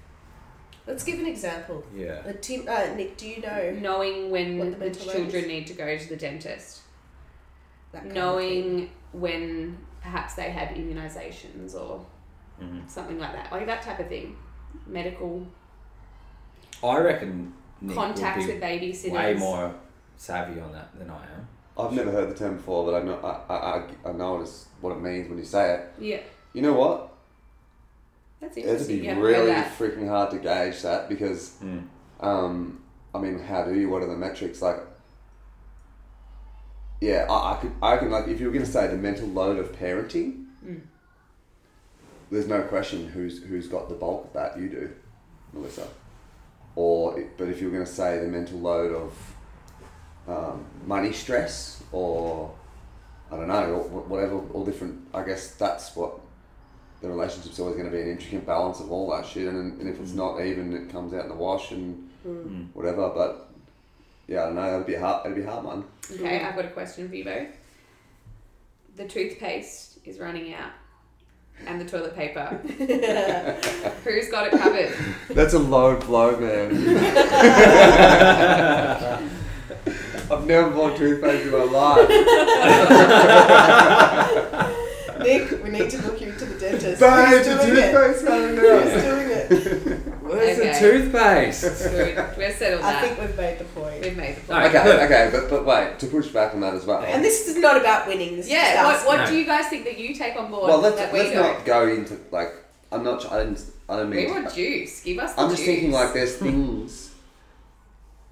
Let's 0.88 1.04
give 1.04 1.20
an 1.20 1.28
example. 1.28 1.84
yeah. 1.96 2.22
Uh, 2.28 2.34
Tim, 2.42 2.68
uh, 2.68 2.88
Nick, 2.96 3.16
do 3.16 3.28
you 3.28 3.42
know 3.42 3.78
knowing 3.80 4.32
when 4.32 4.58
What 4.58 4.80
the 4.80 4.90
the, 4.90 4.96
children 4.96 5.48
need 5.48 5.68
to 5.68 5.74
go 5.74 5.96
to 5.98 6.10
the 6.10 6.16
dentist, 6.16 6.82
that 7.92 8.04
kind 8.04 8.12
of 8.12 8.14
thing? 8.14 8.22
knowing 8.24 8.90
when 9.12 9.78
perhaps 10.02 10.34
they 10.34 10.50
have 10.50 10.70
immunizations 10.70 11.76
or 11.76 12.06
hmm 12.60 12.80
something 12.88 13.20
like 13.20 13.34
that, 13.34 13.52
like 13.52 13.66
that 13.68 13.82
type 13.84 14.00
of 14.00 14.08
thing, 14.08 14.36
medical 14.88 15.46
I 16.84 16.98
reckon 17.00 17.54
Nick 17.82 17.96
contacts 17.96 18.46
would 18.48 18.54
with 18.56 18.62
be 18.62 18.68
babysitters. 18.68 19.12
way 19.12 19.34
more 19.36 19.76
savvy 20.18 20.60
on 20.60 20.72
that 20.72 20.98
than 20.98 21.10
I 21.10 21.24
am. 21.24 21.48
I've 21.80 21.94
never 21.94 22.12
heard 22.12 22.30
the 22.30 22.36
term 22.36 22.58
before, 22.58 22.86
but 22.86 22.96
I 23.02 23.04
know 23.06 23.16
I, 23.24 23.54
I, 23.54 24.10
I 24.10 24.12
know 24.14 24.42
it's 24.42 24.68
what 24.82 24.92
it 24.92 25.00
means 25.02 25.30
when 25.30 25.38
you 25.38 25.46
say 25.46 25.76
it. 25.76 25.94
Yeah, 26.00 26.20
You 26.54 26.62
know 26.62 26.74
what? 26.74 27.14
that's 28.42 28.56
interesting. 28.58 28.98
It'd 28.98 29.02
be 29.16 29.20
You 29.22 29.26
really 29.26 29.52
freaking 29.52 30.08
hard 30.08 30.32
to 30.32 30.38
gauge 30.38 30.82
that 30.84 31.10
because, 31.10 31.58
Mm. 31.64 31.84
um, 32.22 32.82
I 33.14 33.20
mean, 33.20 33.40
how 33.40 33.64
do 33.64 33.74
you? 33.78 33.90
What 33.90 34.02
are 34.02 34.08
the 34.08 34.16
metrics 34.16 34.62
like? 34.62 34.78
Yeah, 37.02 37.26
I, 37.30 37.54
I 37.54 37.58
could. 37.58 37.72
I 37.82 37.94
reckon 37.94 38.12
like 38.12 38.28
if 38.28 38.40
you 38.40 38.48
were 38.48 38.54
going 38.54 38.66
to 38.66 38.72
say 38.72 38.88
the 38.88 38.98
mental 38.98 39.28
load 39.28 39.58
of 39.58 39.72
parenting, 39.74 40.46
Mm. 40.66 40.82
there's 42.30 42.48
no 42.48 42.62
question 42.64 43.08
who's 43.08 43.42
who's 43.44 43.68
got 43.68 43.88
the 43.90 43.96
bulk 43.96 44.26
of 44.28 44.34
that. 44.34 44.60
You 44.60 44.68
do, 44.70 44.90
Melissa. 45.54 45.88
Or, 46.76 47.22
but 47.38 47.48
if 47.50 47.60
you 47.62 47.68
were 47.68 47.74
going 47.74 47.86
to 47.86 47.92
say 47.92 48.20
the 48.20 48.28
mental 48.28 48.60
load 48.60 48.94
of 48.94 49.14
um, 50.30 50.64
money 50.86 51.12
stress 51.12 51.82
or 51.92 52.52
I 53.32 53.36
don't 53.38 53.48
know, 53.48 53.64
or 53.74 53.82
whatever, 54.02 54.40
all 54.54 54.64
different. 54.66 55.08
I 55.14 55.24
guess 55.24 55.52
that's 55.56 55.96
what 55.96 56.20
the 57.02 57.08
relationship's 57.10 57.60
always 57.60 57.76
going 57.78 57.90
to 57.90 57.96
be 57.96 58.02
an 58.02 58.10
intricate 58.10 58.46
balance 58.46 58.80
of 58.80 58.92
all 58.92 59.10
that 59.12 59.26
shit. 59.26 59.48
And, 59.48 59.80
and 59.80 59.88
if 59.90 60.00
it's 60.00 60.14
not 60.14 60.42
even, 60.42 60.74
it 60.74 60.90
comes 60.92 61.14
out 61.14 61.24
in 61.24 61.30
the 61.30 61.36
wash 61.36 61.72
and 61.72 62.06
Mm. 62.28 62.68
whatever. 62.74 63.10
But 63.16 63.50
yeah, 64.28 64.42
I 64.42 64.46
don't 64.48 64.56
know. 64.56 64.70
That'd 64.72 64.86
be 64.88 64.96
a 64.96 65.00
hard. 65.00 65.26
It'd 65.26 65.38
be 65.38 65.44
a 65.44 65.50
hard 65.50 65.64
one. 65.64 65.86
Okay, 66.12 66.40
Mm. 66.40 66.46
I've 66.50 66.56
got 66.56 66.66
a 66.66 66.70
question 66.70 67.08
for 67.08 67.16
you 67.16 67.24
both. 67.24 67.48
The 68.98 69.08
toothpaste 69.08 70.00
is 70.04 70.20
running 70.20 70.54
out. 70.54 70.72
and 71.66 71.80
the 71.80 71.86
toilet 71.86 72.16
paper. 72.16 72.46
Who's 74.04 74.30
got 74.30 74.48
it 74.48 74.52
covered? 74.60 74.94
That's 75.30 75.54
a 75.54 75.60
low 75.60 75.96
blow, 75.98 76.38
man. 76.40 76.72
I've 80.32 80.46
never 80.46 80.70
bought 80.70 80.96
toothpaste 80.98 81.46
in 81.46 81.52
my 81.52 81.64
life. 81.64 82.08
Nick, 85.20 85.62
we 85.64 85.70
need 85.70 85.90
to 85.90 86.02
look 86.04 86.22
you 86.22 86.32
to 86.32 86.46
the 86.46 86.60
dentist. 86.60 87.02
Babe, 87.02 87.28
Who's 87.28 87.46
the 87.48 87.56
doing 87.56 87.78
it? 87.78 87.92
toothpaste 87.92 88.26
coming 88.26 88.56
Who's 88.56 89.04
doing 89.04 89.30
it? 89.32 89.50
Where's 90.22 90.60
Okay. 90.60 90.74
the 90.74 90.80
toothpaste? 90.80 91.64
Good. 91.92 92.38
We've 92.38 92.54
settled 92.56 92.82
I 92.84 92.92
that. 92.94 93.02
think 93.04 93.20
we've 93.20 93.36
made 93.38 93.58
the 93.60 93.66
point. 93.66 94.02
We've 94.02 94.16
made 94.16 94.36
the 94.38 94.54
No, 94.54 94.60
point. 94.62 94.76
Okay, 94.76 95.06
okay, 95.06 95.30
but, 95.34 95.50
but 95.50 95.66
wait, 95.66 96.00
to 96.00 96.08
push 96.08 96.28
back 96.28 96.54
on 96.54 96.60
that 96.62 96.74
as 96.76 96.86
well. 96.86 97.02
And 97.04 97.24
this 97.24 97.48
is 97.48 97.58
not 97.58 97.76
about 97.78 98.08
winning. 98.08 98.38
This 98.38 98.48
Yeah, 98.48 98.96
is 98.96 99.04
what, 99.04 99.08
what 99.18 99.26
No. 99.26 99.32
do 99.32 99.38
you 99.38 99.46
guys 99.46 99.68
think 99.68 99.84
that 99.86 99.98
you 99.98 100.14
take 100.14 100.36
on 100.38 100.52
board 100.52 100.68
Well, 100.70 100.80
let's, 100.80 100.96
that 100.98 101.12
let's 101.14 101.32
don't? 101.32 101.66
go 101.66 101.88
into, 101.88 102.18
like, 102.32 102.54
I'm 102.92 103.04
not, 103.04 103.26
I 103.32 103.40
didn't, 103.44 103.66
I 103.90 103.98
don't 103.98 104.10
We 104.12 104.18
mean. 104.18 104.30
want 104.30 104.54
juice. 104.54 105.02
Give 105.04 105.18
us 105.20 105.34
the 105.34 105.42
I'm 105.42 105.50
just 105.50 105.62
juice. 105.64 105.68
thinking 105.68 105.92
like 105.92 106.14
there's 106.14 106.36
things 106.38 107.09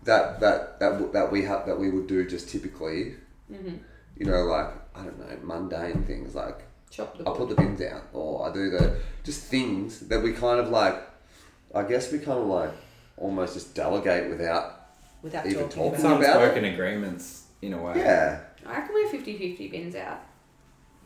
that 0.07 0.39
that 0.39 0.79
that 0.79 1.13
that 1.13 1.31
we 1.31 1.43
have 1.43 1.65
that 1.67 1.79
we 1.79 1.89
would 1.91 2.07
do 2.07 2.27
just 2.27 2.49
typically. 2.49 3.15
Mhm. 3.51 3.79
You 4.17 4.25
know, 4.25 4.43
like 4.45 4.69
I 4.95 5.03
don't 5.03 5.19
know, 5.19 5.37
mundane 5.43 6.03
things 6.05 6.33
like 6.33 6.59
Chop 6.89 7.17
the 7.17 7.29
I 7.29 7.33
put 7.37 7.49
the 7.49 7.55
bins 7.55 7.81
out, 7.81 8.03
or 8.13 8.49
I 8.49 8.51
do 8.51 8.69
the 8.71 8.97
just 9.23 9.41
things 9.43 9.99
that 10.09 10.21
we 10.23 10.33
kind 10.33 10.59
of 10.59 10.69
like. 10.69 10.95
I 11.75 11.83
guess 11.83 12.11
we 12.11 12.17
kind 12.19 12.39
of 12.39 12.47
like 12.47 12.71
almost 13.17 13.53
just 13.53 13.75
delegate 13.75 14.29
without. 14.29 14.87
without 15.21 15.45
even 15.45 15.69
talking 15.69 15.75
talking 15.75 15.89
about 15.91 16.01
Some 16.01 16.11
it. 16.13 16.25
about 16.25 16.41
Unspoken 16.41 16.65
agreements 16.73 17.43
in 17.61 17.73
a 17.73 17.81
way. 17.83 17.93
Yeah, 17.97 18.39
I 18.65 18.79
reckon 18.79 18.95
we're 18.95 19.09
50-50 19.09 19.71
bins 19.71 19.95
out. 19.95 20.19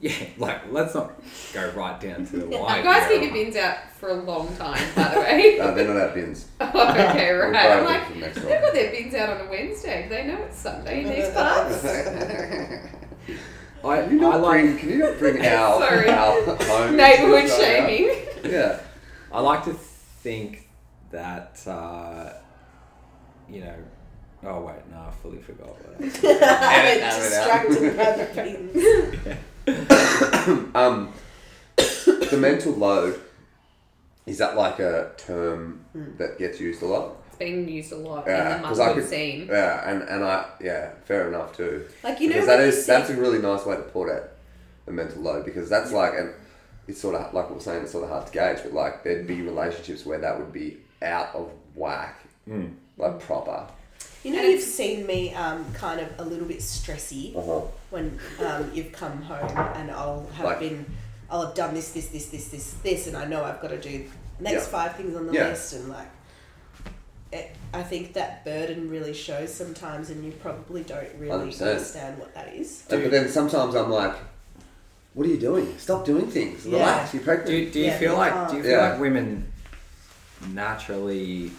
Yeah, 0.01 0.13
like 0.39 0.71
let's 0.71 0.95
not 0.95 1.13
go 1.53 1.69
right 1.75 1.99
down 2.01 2.25
to 2.25 2.37
the 2.37 2.47
wire. 2.57 2.77
You 2.79 2.83
guys 2.83 3.07
keep 3.07 3.21
your 3.21 3.31
bins 3.33 3.55
out 3.55 3.77
for 3.99 4.09
a 4.09 4.13
long 4.15 4.47
time, 4.57 4.81
by 4.95 5.13
the 5.13 5.19
way. 5.19 5.55
no, 5.59 5.75
they're 5.75 5.87
not 5.87 5.97
our 5.97 6.09
bins. 6.09 6.47
oh, 6.59 6.89
okay, 6.91 7.31
right. 7.31 7.71
I'm 7.71 7.85
like, 7.85 8.07
from 8.07 8.19
next 8.19 8.35
they've 8.41 8.61
got 8.61 8.73
their 8.73 8.89
bins 8.91 9.13
out 9.13 9.29
on 9.29 9.45
a 9.47 9.49
Wednesday. 9.51 10.03
Do 10.03 10.09
they 10.09 10.25
know 10.25 10.41
it's 10.41 10.57
Sunday 10.57 11.03
in 11.03 11.09
these 11.09 11.29
parts? 11.35 11.85
I, 13.83 14.01
Can 14.03 14.11
you 14.11 14.19
not 14.21 14.33
I 14.33 14.37
like 14.37 14.61
bring? 14.61 14.77
Can 14.79 14.89
you 14.89 14.97
not 14.97 15.19
bring 15.19 15.45
our 15.45 15.79
Sorry. 15.79 16.09
our 16.09 16.41
home 16.55 16.95
Neighbourhood 16.97 17.43
issues 17.45 17.59
right 17.59 17.87
shaming. 17.87 18.51
Yeah. 18.51 18.79
I 19.31 19.39
like 19.41 19.63
to 19.65 19.73
think 19.73 20.67
that 21.11 21.61
uh, 21.67 22.33
you 23.47 23.61
know. 23.61 23.75
Oh 24.43 24.61
wait, 24.61 24.77
no, 24.89 24.97
I 24.97 25.11
fully 25.21 25.37
forgot 25.37 25.67
what 25.67 25.95
I 26.01 26.05
was. 26.05 26.15
Edit 26.15 27.01
that 27.01 27.21
Distracted 27.21 27.97
by 27.97 28.11
the 28.17 28.25
pins. 28.33 29.37
Um, 30.75 31.13
the 31.75 32.37
mental 32.39 32.73
load 32.73 33.19
is 34.25 34.37
that 34.39 34.55
like 34.55 34.79
a 34.79 35.11
term 35.17 35.83
that 36.17 36.37
gets 36.39 36.59
used 36.59 36.81
a 36.81 36.85
lot? 36.85 37.15
It's 37.27 37.35
been 37.37 37.67
used 37.67 37.91
a 37.91 37.97
lot 37.97 38.25
Yeah, 38.27 38.55
in 38.55 38.61
the 38.61 38.67
'cause 38.67 38.79
I 38.79 38.83
motherhood 38.87 39.03
could- 39.03 39.09
scene. 39.09 39.47
Yeah, 39.47 39.89
and, 39.89 40.03
and 40.03 40.23
I 40.23 40.45
yeah, 40.61 40.91
fair 41.05 41.27
enough 41.27 41.55
too. 41.55 41.85
Like 42.03 42.19
you 42.19 42.29
know, 42.29 42.35
because 42.35 42.47
when 42.47 42.57
that 42.57 42.63
you 42.63 42.69
is 42.69 42.85
see- 42.85 42.91
that's 42.91 43.09
a 43.09 43.15
really 43.15 43.39
nice 43.39 43.65
way 43.65 43.75
to 43.75 43.81
put 43.83 44.09
it, 44.09 44.29
the 44.85 44.91
mental 44.91 45.21
load. 45.21 45.45
Because 45.45 45.69
that's 45.69 45.91
like 45.91 46.13
and 46.13 46.31
it's 46.87 46.99
sort 47.01 47.15
of 47.15 47.33
like 47.33 47.49
we 47.49 47.55
we're 47.55 47.61
saying, 47.61 47.83
it's 47.83 47.91
sort 47.91 48.03
of 48.05 48.09
hard 48.09 48.27
to 48.27 48.33
gauge, 48.33 48.59
but 48.63 48.73
like 48.73 49.03
there'd 49.03 49.27
be 49.27 49.41
relationships 49.41 50.05
where 50.05 50.19
that 50.19 50.37
would 50.39 50.51
be 50.53 50.77
out 51.01 51.33
of 51.35 51.51
whack, 51.75 52.19
like 52.97 53.19
proper. 53.19 53.67
You 54.23 54.35
know, 54.35 54.41
you've 54.43 54.61
seen 54.61 55.05
me 55.07 55.33
um, 55.33 55.65
kind 55.73 55.99
of 55.99 56.07
a 56.19 56.23
little 56.23 56.47
bit 56.47 56.59
stressy 56.59 57.35
Uh-huh. 57.35 57.61
When 57.91 58.17
um, 58.39 58.71
you've 58.73 58.91
come 58.91 59.21
home, 59.21 59.55
and 59.75 59.91
I'll 59.91 60.25
have 60.35 60.45
Like- 60.45 60.59
been, 60.59 60.85
I'll 61.29 61.45
have 61.45 61.55
done 61.55 61.73
this, 61.73 61.91
this, 61.91 62.07
this, 62.07 62.27
this, 62.27 62.47
this, 62.47 62.73
this, 62.83 63.07
and 63.07 63.15
I 63.15 63.25
know 63.25 63.43
I've 63.43 63.61
got 63.61 63.69
to 63.69 63.79
do 63.79 64.05
the 64.37 64.43
next 64.43 64.63
Yeah. 64.65 64.69
five 64.71 64.95
things 64.95 65.15
on 65.15 65.27
the 65.27 65.33
Yeah. 65.33 65.49
list, 65.49 65.73
and 65.73 65.89
like, 65.89 66.07
it, 67.33 67.55
I 67.73 67.83
think 67.83 68.13
that 68.13 68.43
burden 68.43 68.89
really 68.89 69.13
shows 69.13 69.53
sometimes, 69.53 70.09
and 70.09 70.23
you 70.25 70.31
probably 70.31 70.83
don't 70.83 71.07
really 71.19 71.31
100%. 71.51 71.61
understand 71.61 72.17
what 72.17 72.33
that 72.33 72.53
is. 72.53 72.83
And- 72.89 73.03
but 73.03 73.11
then 73.11 73.29
sometimes 73.29 73.75
I'm 73.75 73.89
like, 73.91 74.15
what 75.13 75.25
are 75.27 75.29
you 75.29 75.39
doing? 75.39 75.77
Stop 75.77 76.05
doing 76.05 76.27
things. 76.31 76.65
Yeah. 76.65 76.79
Relax. 76.79 77.13
You're 77.13 77.23
pregnant. 77.23 77.47
Do, 77.47 77.55
you- 77.57 77.69
do 77.69 77.79
you 77.79 77.85
Yeah, 77.87 77.97
feel 77.99 78.13
like 78.17 78.33
can't. 78.33 78.49
do 78.51 78.57
you 78.57 78.63
feel 78.63 78.71
Yeah. 78.71 78.89
like 78.91 78.99
women 79.01 79.51
naturally 80.53 81.51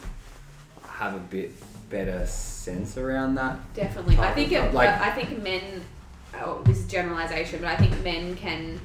have 0.89 1.15
a 1.15 1.19
bit 1.19 1.53
better 1.91 2.27
sense 2.27 2.97
around 2.97 3.35
that? 3.35 3.59
Definitely. 3.75 4.17
I 4.19 4.33
think 4.33 4.53
it, 4.53 4.73
Like- 4.73 4.89
I 4.89 5.11
think 5.11 5.43
men. 5.43 5.85
Oh, 6.35 6.63
this 6.65 6.79
is 6.79 6.87
generalization, 6.87 7.61
but 7.61 7.69
I 7.69 7.77
think 7.77 8.03
men 8.03 8.35
can 8.37 8.81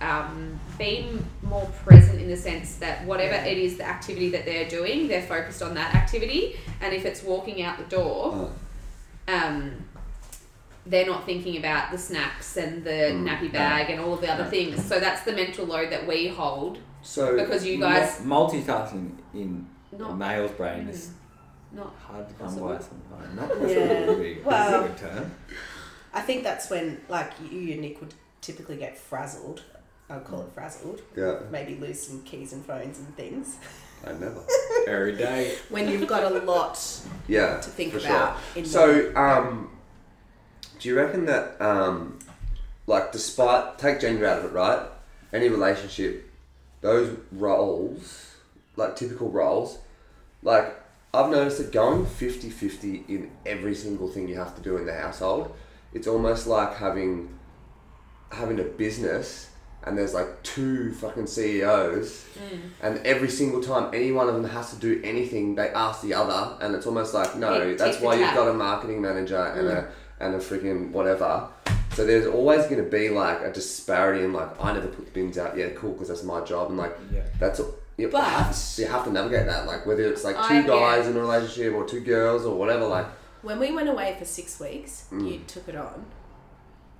um, 0.00 0.58
be 0.78 1.08
more 1.42 1.66
present 1.84 2.20
in 2.20 2.28
the 2.28 2.36
sense 2.36 2.76
that 2.76 3.04
whatever 3.06 3.34
it 3.34 3.56
is, 3.58 3.76
the 3.76 3.84
activity 3.86 4.30
that 4.30 4.44
they're 4.44 4.68
doing, 4.68 5.08
they're 5.08 5.22
focused 5.22 5.62
on 5.62 5.74
that 5.74 5.94
activity, 5.94 6.56
and 6.80 6.94
if 6.94 7.04
it's 7.04 7.22
walking 7.22 7.62
out 7.62 7.78
the 7.78 7.84
door, 7.84 8.50
Uh, 9.28 9.32
um, 9.32 9.72
they're 10.86 11.06
not 11.06 11.24
thinking 11.26 11.56
about 11.56 11.90
the 11.90 11.98
snacks 11.98 12.56
and 12.56 12.84
the 12.84 12.90
Mm, 13.10 13.24
nappy 13.28 13.42
no. 13.52 13.58
bag 13.58 13.90
and 13.90 14.00
all 14.00 14.14
of 14.14 14.20
the 14.20 14.30
other 14.32 14.44
No. 14.44 14.50
things. 14.50 14.84
So 14.84 15.00
that's 15.00 15.22
the 15.22 15.32
mental 15.32 15.66
load 15.66 15.90
that 15.90 16.06
we 16.06 16.28
hold 16.28 16.78
so 17.02 17.36
because 17.36 17.66
you 17.66 17.80
guys 17.80 18.20
Mul- 18.22 18.48
multitasking 18.48 19.10
in 19.34 19.66
a 19.98 20.14
male's 20.14 20.52
brain 20.52 20.88
is 20.88 21.10
not 21.72 21.92
hard 22.06 22.28
to 22.28 22.34
come 22.34 22.54
by 22.54 22.78
sometimes. 22.78 23.34
Not 23.34 23.48
Yeah. 23.48 23.86
possible. 23.88 24.14
really. 24.14 24.38
Well- 24.44 24.88
That's 26.16 26.28
a 26.28 26.32
good 26.32 26.42
term. 26.42 26.44
I 26.44 26.44
think 26.44 26.44
that's 26.44 26.70
when, 26.70 27.00
like, 27.08 27.32
you 27.50 27.72
and 27.72 27.80
Nick 27.82 28.00
would 28.00 28.14
typically 28.40 28.76
get 28.76 28.96
frazzled. 28.98 29.62
I'd 30.08 30.24
call 30.24 30.42
it 30.42 30.52
frazzled. 30.52 31.02
yeah, 31.16 31.40
Maybe 31.50 31.74
lose 31.76 32.00
some 32.06 32.22
keys 32.22 32.52
and 32.52 32.64
phones 32.64 32.98
and 32.98 33.16
things. 33.16 33.56
I 34.06 34.12
never. 34.12 34.44
Every 34.86 35.16
day. 35.16 35.56
When 35.68 35.88
you've 35.88 36.06
got 36.06 36.24
a 36.30 36.38
lot 36.40 36.78
Yeah, 37.26 37.58
to 37.60 37.70
think 37.70 37.92
for 37.92 37.98
about. 37.98 38.38
Sure. 38.52 38.62
In 38.62 38.64
So, 38.64 39.16
um, 39.16 39.70
do 40.78 40.88
you 40.88 40.96
reckon 40.96 41.26
that, 41.26 41.60
um, 41.60 42.18
like, 42.86 43.10
despite 43.12 43.78
take 43.78 44.00
gender 44.00 44.26
out 44.26 44.38
of 44.40 44.44
it, 44.44 44.52
right? 44.52 44.86
Any 45.32 45.48
relationship, 45.48 46.30
those 46.82 47.16
roles, 47.32 48.36
like 48.76 48.94
typical 48.94 49.28
roles, 49.30 49.78
like 50.42 50.72
I've 51.12 51.30
noticed 51.30 51.58
that 51.58 51.72
going 51.72 52.04
50-50 52.06 53.08
in 53.08 53.30
every 53.44 53.74
single 53.74 54.08
thing 54.08 54.28
you 54.28 54.36
have 54.36 54.54
to 54.56 54.62
do 54.62 54.76
in 54.76 54.86
the 54.86 54.94
household, 54.94 55.54
it's 55.92 56.06
almost 56.06 56.46
like 56.46 56.74
having 56.76 57.28
having 58.32 58.58
a 58.60 58.64
business 58.64 59.50
and 59.84 59.96
there's 59.96 60.12
like 60.14 60.42
two 60.42 60.92
fucking 60.94 61.26
CEOs 61.26 62.26
and 62.82 62.98
every 63.06 63.28
single 63.28 63.62
time 63.62 63.88
any 63.94 64.10
one 64.10 64.28
of 64.28 64.34
them 64.34 64.44
has 64.44 64.70
to 64.72 64.76
do 64.80 65.00
anything 65.04 65.54
they 65.54 65.68
ask 65.70 66.02
the 66.02 66.12
other 66.12 66.56
and 66.60 66.74
it's 66.74 66.86
almost 66.86 67.14
like 67.14 67.36
no 67.36 67.60
Tit- 67.64 67.78
that's 67.78 67.96
tit 67.98 68.04
why 68.04 68.14
you've 68.14 68.26
tat. 68.26 68.34
got 68.36 68.48
a 68.48 68.52
marketing 68.54 69.00
manager 69.00 69.38
and 69.40 69.68
a 69.68 69.88
and 70.18 70.34
a 70.34 70.38
freaking 70.38 70.90
whatever 70.90 71.48
so 71.92 72.04
there's 72.04 72.26
always 72.26 72.62
going 72.64 72.82
to 72.82 72.90
be 72.90 73.08
like 73.10 73.40
a 73.42 73.52
disparity 73.52 74.24
in 74.24 74.32
like 74.32 74.48
I 74.62 74.72
never 74.72 74.88
put 74.88 75.04
the 75.06 75.10
bins 75.12 75.38
out 75.38 75.56
yeah 75.56 75.68
cool 75.76 75.92
because 75.92 76.08
that's 76.08 76.24
my 76.24 76.40
job 76.44 76.68
and 76.70 76.76
like 76.78 76.96
Yeah. 77.12 77.22
that's 77.38 77.60
you, 77.96 78.08
But- 78.08 78.24
have 78.24 78.74
to, 78.76 78.82
you 78.82 78.88
have 78.88 79.04
to 79.04 79.12
navigate 79.12 79.46
that 79.46 79.66
like 79.66 79.86
whether 79.86 80.02
it's 80.02 80.24
like 80.24 80.34
two 80.36 80.40
I- 80.42 80.54
yeah. 80.60 80.66
guys 80.66 81.06
in 81.06 81.16
a 81.16 81.20
relationship 81.20 81.72
or 81.74 81.86
two 81.86 82.00
girls 82.00 82.44
or 82.44 82.58
whatever 82.58 82.86
like 82.86 83.06
When 83.46 83.60
we 83.60 83.70
went 83.70 83.88
away 83.88 84.16
for 84.18 84.24
six 84.24 84.58
weeks, 84.58 85.04
Mm. 85.12 85.30
you 85.30 85.40
took 85.46 85.68
it 85.68 85.76
on. 85.76 86.04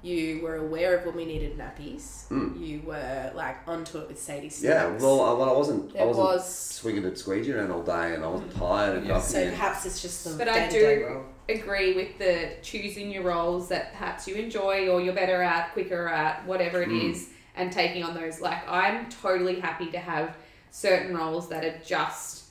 You 0.00 0.42
were 0.44 0.54
aware 0.56 0.96
of 0.96 1.04
when 1.04 1.16
we 1.16 1.24
needed 1.24 1.58
nappies. 1.58 2.28
Mm. 2.28 2.64
You 2.64 2.82
were 2.86 3.32
like 3.34 3.56
onto 3.66 3.98
it 3.98 4.06
with 4.06 4.20
Sadie 4.22 4.48
snacks. 4.50 4.62
yeah 4.62 4.86
well 5.04 5.22
I, 5.22 5.32
well, 5.32 5.48
I 5.50 5.52
wasn't 5.52 5.96
I 5.96 6.04
wasn't 6.04 6.26
was. 6.28 6.48
swinging 6.48 7.04
and 7.04 7.18
squeegee 7.18 7.52
around 7.52 7.72
all 7.72 7.82
day 7.82 8.14
and 8.14 8.22
I 8.24 8.28
wasn't 8.28 8.54
tired 8.54 8.98
and 8.98 9.06
Yeah. 9.08 9.18
So 9.18 9.40
and- 9.40 9.50
perhaps 9.56 9.86
it's 9.86 10.00
just 10.00 10.22
the 10.24 10.36
But 10.38 10.48
I 10.48 10.68
day-to-day 10.68 10.98
do- 11.00 11.06
role. 11.06 11.24
agree 11.48 11.94
with 11.94 12.16
the 12.18 12.50
choosing 12.62 13.10
your 13.10 13.24
roles 13.24 13.68
that 13.70 13.90
perhaps 13.94 14.28
you 14.28 14.36
enjoy 14.36 14.88
or 14.88 15.00
you're 15.00 15.14
better 15.14 15.42
at, 15.42 15.72
quicker 15.72 16.06
at, 16.06 16.46
whatever 16.46 16.80
it 16.82 16.90
Mm. 16.90 17.10
is, 17.10 17.28
and 17.56 17.72
taking 17.72 18.04
on 18.04 18.14
those. 18.14 18.40
Like, 18.40 18.62
I'm 18.68 19.08
totally 19.08 19.58
happy 19.58 19.86
to 19.90 19.98
have 19.98 20.36
certain 20.70 21.16
roles 21.16 21.48
that 21.48 21.64
are 21.64 21.78
just 21.84 22.44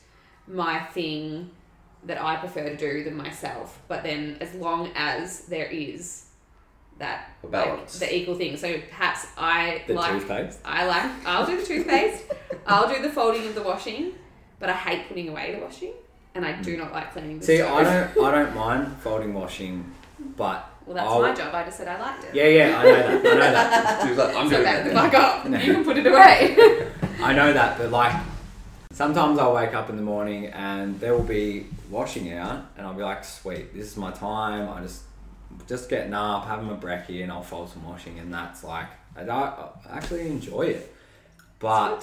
my 0.47 0.79
thing 0.93 1.51
that 2.05 2.21
I 2.21 2.35
prefer 2.37 2.63
to 2.69 2.75
do 2.77 3.03
than 3.03 3.15
myself. 3.17 3.79
But 3.87 4.03
then, 4.03 4.37
as 4.41 4.53
long 4.55 4.91
as 4.95 5.41
there 5.45 5.65
is 5.65 6.25
that 6.99 7.29
A 7.43 7.47
balance. 7.47 7.99
like, 7.99 8.09
the 8.09 8.15
equal 8.15 8.35
thing. 8.35 8.55
So 8.57 8.79
perhaps 8.89 9.27
I 9.37 9.83
The 9.87 9.93
like 9.95 10.11
toothpaste. 10.11 10.59
I 10.63 10.85
like 10.85 11.11
I'll 11.25 11.45
do 11.45 11.59
the 11.59 11.65
toothpaste, 11.65 12.23
I'll 12.67 12.87
do 12.93 13.01
the 13.01 13.09
folding 13.09 13.45
of 13.47 13.55
the 13.55 13.63
washing, 13.63 14.13
but 14.59 14.69
I 14.69 14.73
hate 14.73 15.07
putting 15.09 15.27
away 15.29 15.55
the 15.55 15.61
washing, 15.65 15.91
and 16.35 16.45
I 16.45 16.53
do 16.61 16.77
not 16.77 16.93
like 16.93 17.11
cleaning 17.11 17.39
the 17.39 17.45
See, 17.45 17.57
stove. 17.57 17.71
I 17.79 17.83
don't, 17.83 18.25
I 18.25 18.31
don't 18.31 18.55
mind 18.55 18.95
folding 19.01 19.33
washing, 19.33 19.91
but 20.37 20.69
Well, 20.85 20.95
that's 20.95 21.07
I'll- 21.07 21.21
my 21.21 21.33
job. 21.33 21.53
I 21.53 21.63
just 21.65 21.77
said 21.77 21.87
I 21.89 21.99
liked 21.99 22.23
it. 22.25 22.35
Yeah, 22.35 22.45
yeah, 22.47 22.77
I 22.79 22.83
know 22.83 22.95
that. 22.95 23.09
I 23.09 23.13
know 23.33 23.39
that. 23.39 24.01
She 24.03 24.09
was 24.09 24.17
like, 24.19 24.35
I'm 24.35 24.45
So 24.47 24.49
doing 24.51 24.63
that 24.63 24.85
the 24.85 24.93
now. 24.93 25.09
fuck 25.09 25.13
up. 25.15 25.45
You 25.65 25.73
can 25.73 25.83
put 25.83 25.97
it 25.97 26.05
away. 26.07 26.87
I 27.21 27.33
know 27.33 27.51
that, 27.51 27.77
but 27.77 27.91
like 27.91 28.15
sometimes 28.91 29.37
I'll 29.37 29.53
wake 29.53 29.73
up 29.73 29.89
in 29.89 29.97
the 29.97 30.01
morning 30.01 30.45
and 30.47 30.97
there 31.01 31.13
will 31.13 31.23
be 31.23 31.65
washing 31.95 32.27
out, 32.33 32.59
and 32.75 32.85
I'll 32.85 32.93
be 33.01 33.03
like, 33.11 33.23
"Sweet, 33.23 33.73
this 33.73 33.87
is 33.91 33.97
my 33.97 34.11
time." 34.11 34.63
I 34.69 34.81
just 34.81 35.03
just 35.67 35.89
getting 35.89 36.13
up, 36.13 36.45
having 36.45 36.67
my 36.67 36.77
brekkie, 36.85 37.23
and 37.23 37.31
I'll 37.31 37.47
fold 37.53 37.69
some 37.69 37.83
washing, 37.91 38.19
and 38.19 38.33
that's 38.33 38.63
like 38.63 38.89
I, 39.15 39.21
I 39.21 39.69
actually 39.89 40.27
enjoy 40.27 40.63
it. 40.77 40.83
but 41.59 42.01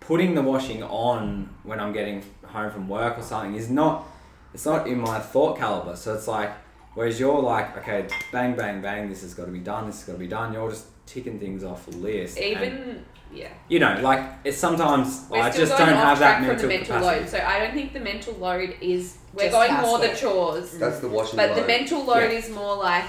putting 0.00 0.34
the 0.34 0.42
washing 0.42 0.82
on 0.82 1.48
when 1.62 1.78
I'm 1.80 1.92
getting 1.92 2.22
home 2.44 2.70
from 2.70 2.88
work 2.88 3.18
or 3.18 3.22
something 3.22 3.54
is 3.54 3.70
not 3.70 4.04
it's 4.52 4.66
not 4.66 4.86
in 4.86 4.98
my 5.00 5.18
thought 5.18 5.58
caliber. 5.58 5.96
So 5.96 6.14
it's 6.14 6.28
like 6.28 6.50
whereas 6.94 7.18
you're 7.20 7.40
like, 7.54 7.76
okay, 7.78 8.06
bang, 8.32 8.54
bang, 8.54 8.80
bang, 8.80 9.08
this 9.08 9.22
has 9.22 9.34
got 9.34 9.46
to 9.46 9.50
be 9.50 9.60
done, 9.72 9.86
this 9.86 9.96
has 10.00 10.06
got 10.06 10.12
to 10.14 10.18
be 10.18 10.28
done. 10.28 10.52
You're 10.52 10.70
just 10.70 10.86
ticking 11.06 11.38
things 11.40 11.64
off 11.64 11.86
the 11.86 11.96
list. 11.96 12.38
Even 12.38 13.04
yeah, 13.34 13.48
you 13.68 13.78
know, 13.78 13.98
like 14.02 14.20
it's 14.44 14.56
sometimes 14.56 15.24
we're 15.30 15.38
I 15.40 15.50
still 15.50 15.66
just 15.66 15.76
going 15.78 15.90
don't 15.90 15.98
off 15.98 16.04
have 16.04 16.18
track 16.18 16.40
that 16.40 16.46
mental, 16.46 16.58
from 16.60 16.68
the 16.68 16.74
mental 16.76 16.96
capacity. 16.96 17.20
load. 17.22 17.28
So 17.30 17.38
I 17.46 17.58
don't 17.58 17.74
think 17.74 17.92
the 17.92 18.00
mental 18.00 18.34
load 18.34 18.76
is 18.80 19.16
we're 19.34 19.44
Just 19.50 19.52
going 19.52 19.72
more 19.82 19.98
the 19.98 20.08
housework. 20.08 20.32
chores, 20.32 20.70
mm. 20.74 20.78
That's 20.78 21.00
the 21.00 21.08
washing 21.08 21.36
but 21.36 21.54
the 21.54 21.60
load. 21.62 21.66
mental 21.66 22.04
load 22.04 22.30
Yeah. 22.32 22.38
is 22.38 22.50
more 22.50 22.76
like 22.76 23.04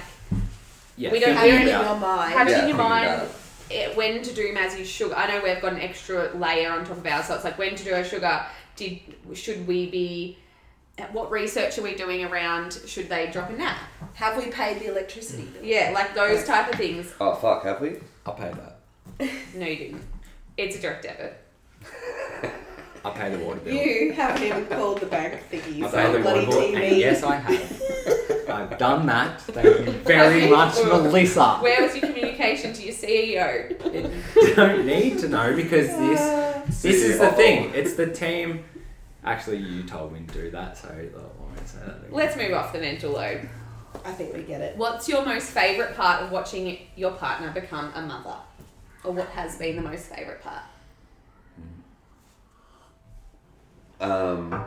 Yeah, 0.98 1.12
We 1.12 1.20
don't- 1.20 1.36
thinking 1.36 1.52
Having 1.52 1.68
it 1.68 1.70
in 1.70 1.76
about- 1.76 1.86
your 1.92 2.00
mind. 2.00 2.34
have 2.34 2.48
it 2.48 2.52
Yeah, 2.52 2.62
in 2.64 2.68
your 2.70 2.78
thinking 2.78 2.90
mind 2.90 3.22
it. 3.70 3.74
it, 3.76 3.98
when 3.98 4.22
to 4.24 4.34
do 4.34 4.54
Mazzy's 4.56 4.88
sugar. 4.88 5.14
I 5.16 5.28
know 5.28 5.42
we've 5.44 5.62
got 5.62 5.74
an 5.74 5.82
extra 5.82 6.32
layer 6.36 6.72
on 6.72 6.86
top 6.86 6.98
of 6.98 7.06
ours, 7.06 7.26
so 7.26 7.36
it's 7.36 7.44
like 7.44 7.58
when 7.58 7.76
to 7.76 7.84
do 7.84 7.94
our 7.94 8.04
sugar. 8.04 8.46
Did 8.78 9.00
should 9.34 9.68
we 9.68 9.90
be? 9.90 10.38
What 11.12 11.30
research 11.30 11.78
are 11.78 11.82
we 11.82 11.94
doing 11.96 12.24
around? 12.24 12.80
Should 12.88 13.10
they 13.10 13.28
drop 13.28 13.50
a 13.50 13.54
nap? 13.54 13.78
Have 14.14 14.38
we 14.38 14.50
paid 14.50 14.80
the 14.80 14.86
electricity 14.90 15.44
bill? 15.44 15.62
Yeah, 15.64 15.92
like 15.94 16.16
those 16.16 16.46
type 16.46 16.70
of 16.72 16.76
things. 16.80 17.14
Oh 17.20 17.36
fuck, 17.36 17.64
have 17.66 17.82
we? 17.82 17.98
I'll 18.26 18.34
pay 18.34 18.52
that. 18.54 19.30
No, 19.54 19.66
you 19.66 19.76
didn't. 19.76 20.04
It's 20.58 20.78
a 20.78 20.82
direct 20.82 21.04
debit. 21.04 21.42
I'll 23.04 23.12
pay 23.12 23.30
the 23.30 23.38
water 23.38 23.60
bill. 23.60 23.76
You 23.76 24.14
haven't 24.14 24.44
even 24.44 24.66
called 24.66 25.00
the 25.00 25.06
bank 25.06 25.40
thingies 25.52 25.84
I'll 25.84 25.92
pay 25.92 26.12
the 26.12 26.20
bloody 26.20 26.48
water 26.48 26.60
bill. 26.60 26.72
TV. 26.72 26.88
And 26.88 26.98
yes, 26.98 27.24
I 27.24 27.36
have. 27.36 27.82
I've 28.50 28.78
done 28.80 29.06
that. 29.06 29.42
Thank 29.42 29.86
you 29.86 29.92
very 29.92 30.50
much, 30.50 30.76
Melissa. 30.84 31.58
Where 31.58 31.84
was 31.84 31.96
your 31.96 32.08
communication 32.08 32.74
to 32.74 32.84
your 32.84 32.96
CEO? 32.96 33.70
You 34.36 34.56
don't 34.56 34.86
need 34.86 35.20
to 35.20 35.28
know 35.30 35.56
because 35.56 35.88
this 35.88 36.82
this 36.82 37.04
is 37.04 37.20
the 37.20 37.32
thing. 37.32 37.72
It's 37.76 37.94
the 37.96 38.08
team. 38.08 38.64
Actually, 39.24 39.58
you 39.58 39.84
told 39.84 40.14
me 40.14 40.22
to 40.28 40.34
do 40.34 40.52
that, 40.52 40.78
so 40.78 40.88
I 40.88 41.10
won't 41.42 41.68
say 41.68 41.80
that. 41.80 41.98
Again. 41.98 42.12
Let's 42.12 42.36
move 42.38 42.54
off 42.54 42.72
the 42.74 42.80
mental 42.80 43.12
load. 43.12 43.50
I 44.04 44.12
think 44.12 44.34
we 44.34 44.44
get 44.44 44.62
it. 44.62 44.78
What's 44.78 45.08
your 45.10 45.26
most 45.26 45.50
favourite 45.50 45.96
part 45.96 46.24
of 46.24 46.32
watching 46.32 46.78
your 46.96 47.12
partner 47.12 47.52
become 47.52 47.92
a 47.96 48.02
mother? 48.02 48.38
Or 49.06 49.14
what 49.14 49.28
has 49.30 49.58
been 49.58 49.76
the 49.76 49.82
most 49.82 50.08
favourite 50.08 50.42
part? 50.42 50.64
Um, 54.00 54.66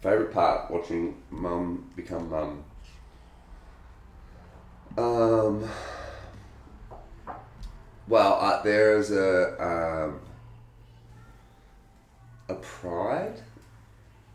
favorite 0.00 0.32
part 0.32 0.70
watching 0.70 1.16
mum 1.30 1.90
become 1.96 2.30
mum. 2.30 2.64
Um. 4.96 5.68
Well, 8.08 8.38
uh, 8.40 8.62
there 8.62 8.96
is 8.98 9.10
a 9.10 9.62
um, 9.62 10.20
a 12.48 12.54
pride, 12.54 13.40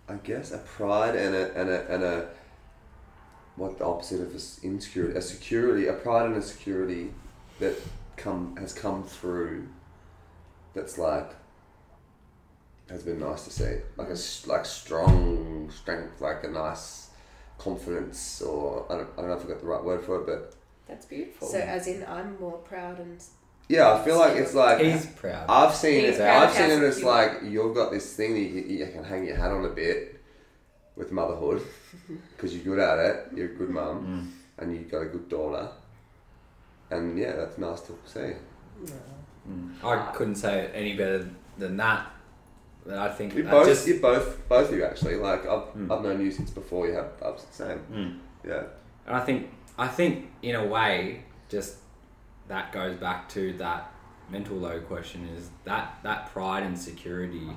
I 0.10 0.16
guess, 0.16 0.52
a 0.52 0.58
pride 0.58 1.16
and 1.16 1.36
a 1.36 1.54
and 1.54 1.70
a 1.70 1.94
and 1.94 2.04
a 2.04 2.30
what 3.56 3.78
the 3.78 3.86
opposite 3.86 4.22
of 4.22 4.34
insecurity, 4.64 5.18
a 5.18 5.22
security, 5.22 5.88
a 5.88 5.94
pride 5.94 6.28
and 6.28 6.36
a 6.36 6.42
security 6.42 7.12
that 7.60 7.76
come 8.18 8.56
has 8.58 8.74
come 8.74 9.04
through. 9.04 9.68
That's 10.74 10.98
like 10.98 11.32
has 12.90 13.04
been 13.04 13.20
nice 13.20 13.44
to 13.46 13.52
see. 13.52 13.78
Like 13.98 14.10
a 14.10 14.18
like 14.50 14.66
strong 14.66 15.70
strength, 15.74 16.22
like 16.22 16.44
a 16.44 16.48
nice 16.50 17.10
confidence, 17.58 18.42
or 18.42 18.86
I 18.90 18.98
don't, 18.98 19.10
I 19.18 19.22
don't 19.22 19.30
know 19.30 19.38
if 19.38 19.46
I 19.46 19.48
got 19.48 19.60
the 19.62 19.66
right 19.68 19.84
word 19.84 20.04
for 20.04 20.22
it, 20.22 20.26
but 20.28 20.54
That's 20.88 21.06
beautiful. 21.06 21.48
So, 21.48 21.58
as 21.60 21.88
in, 21.88 22.06
I'm 22.08 22.40
more 22.40 22.58
proud 22.60 23.00
and. 23.00 23.22
yeah, 23.68 23.94
I 23.94 24.04
feel 24.06 24.18
like 24.18 24.38
it's 24.38 24.54
like 24.54 24.80
He's 24.80 25.06
proud. 25.08 25.46
I've 25.50 25.76
seen 25.76 26.06
He's 26.06 26.16
it. 26.16 26.22
proud 26.22 26.44
I've 26.50 26.54
seen 26.56 26.70
it 26.72 26.84
as 26.84 27.04
like 27.04 27.32
you've 27.44 27.76
got 27.76 27.92
this 27.92 28.16
thing 28.16 28.34
that 28.34 28.40
you, 28.40 28.78
you 28.78 28.88
can 28.88 29.04
hang 29.04 29.26
your 29.26 29.36
hat 29.38 29.52
on 29.52 29.66
a 29.66 29.70
bit 29.70 30.22
with 30.96 31.12
motherhood 31.12 31.62
because 32.36 32.56
you're 32.56 32.64
good 32.64 32.80
at 32.80 33.00
it. 33.00 33.28
You're 33.36 33.52
a 33.52 33.56
good 33.56 33.70
mum, 33.70 34.32
Mm. 34.60 34.64
and 34.64 34.76
you've 34.76 34.90
got 34.90 35.02
a 35.02 35.06
good 35.08 35.28
daughter, 35.30 35.70
and 36.92 37.18
yeah, 37.18 37.34
that's 37.36 37.58
nice 37.58 37.82
to 37.82 37.98
see. 38.06 38.34
Mm. 39.50 39.84
I 39.84 40.12
couldn't 40.14 40.36
say 40.36 40.60
it 40.66 40.72
any 40.74 40.96
better 40.96 41.30
than 41.58 41.78
that. 41.78 42.12
But 42.86 42.98
I 42.98 43.10
think 43.12 43.34
You 43.36 43.44
both, 43.44 43.66
just 43.68 43.88
you 43.88 44.00
both, 44.00 44.48
both 44.48 44.70
of 44.72 44.76
you 44.78 44.86
actually. 44.86 45.16
Like 45.16 45.42
I've, 45.46 45.74
Mm. 45.76 45.92
I've 45.92 46.04
known 46.04 46.22
you 46.22 46.32
since 46.32 46.52
before 46.52 46.88
you 46.88 46.94
have 46.94 47.12
ups. 47.22 47.46
Same. 47.52 47.80
Mm. 47.92 48.20
Yeah. 48.48 48.64
And 49.06 49.16
I 49.16 49.20
think 49.22 49.50
I 49.78 49.88
think 49.88 50.30
in 50.42 50.56
a 50.56 50.66
way, 50.66 51.24
just 51.50 51.78
that 52.48 52.72
goes 52.72 52.96
back 52.98 53.28
to 53.30 53.54
that 53.54 53.92
mental 54.30 54.56
load 54.58 54.88
question 54.88 55.28
is 55.38 55.50
that 55.66 55.98
that 56.04 56.32
pride 56.32 56.64
and 56.64 56.78
security. 56.78 57.48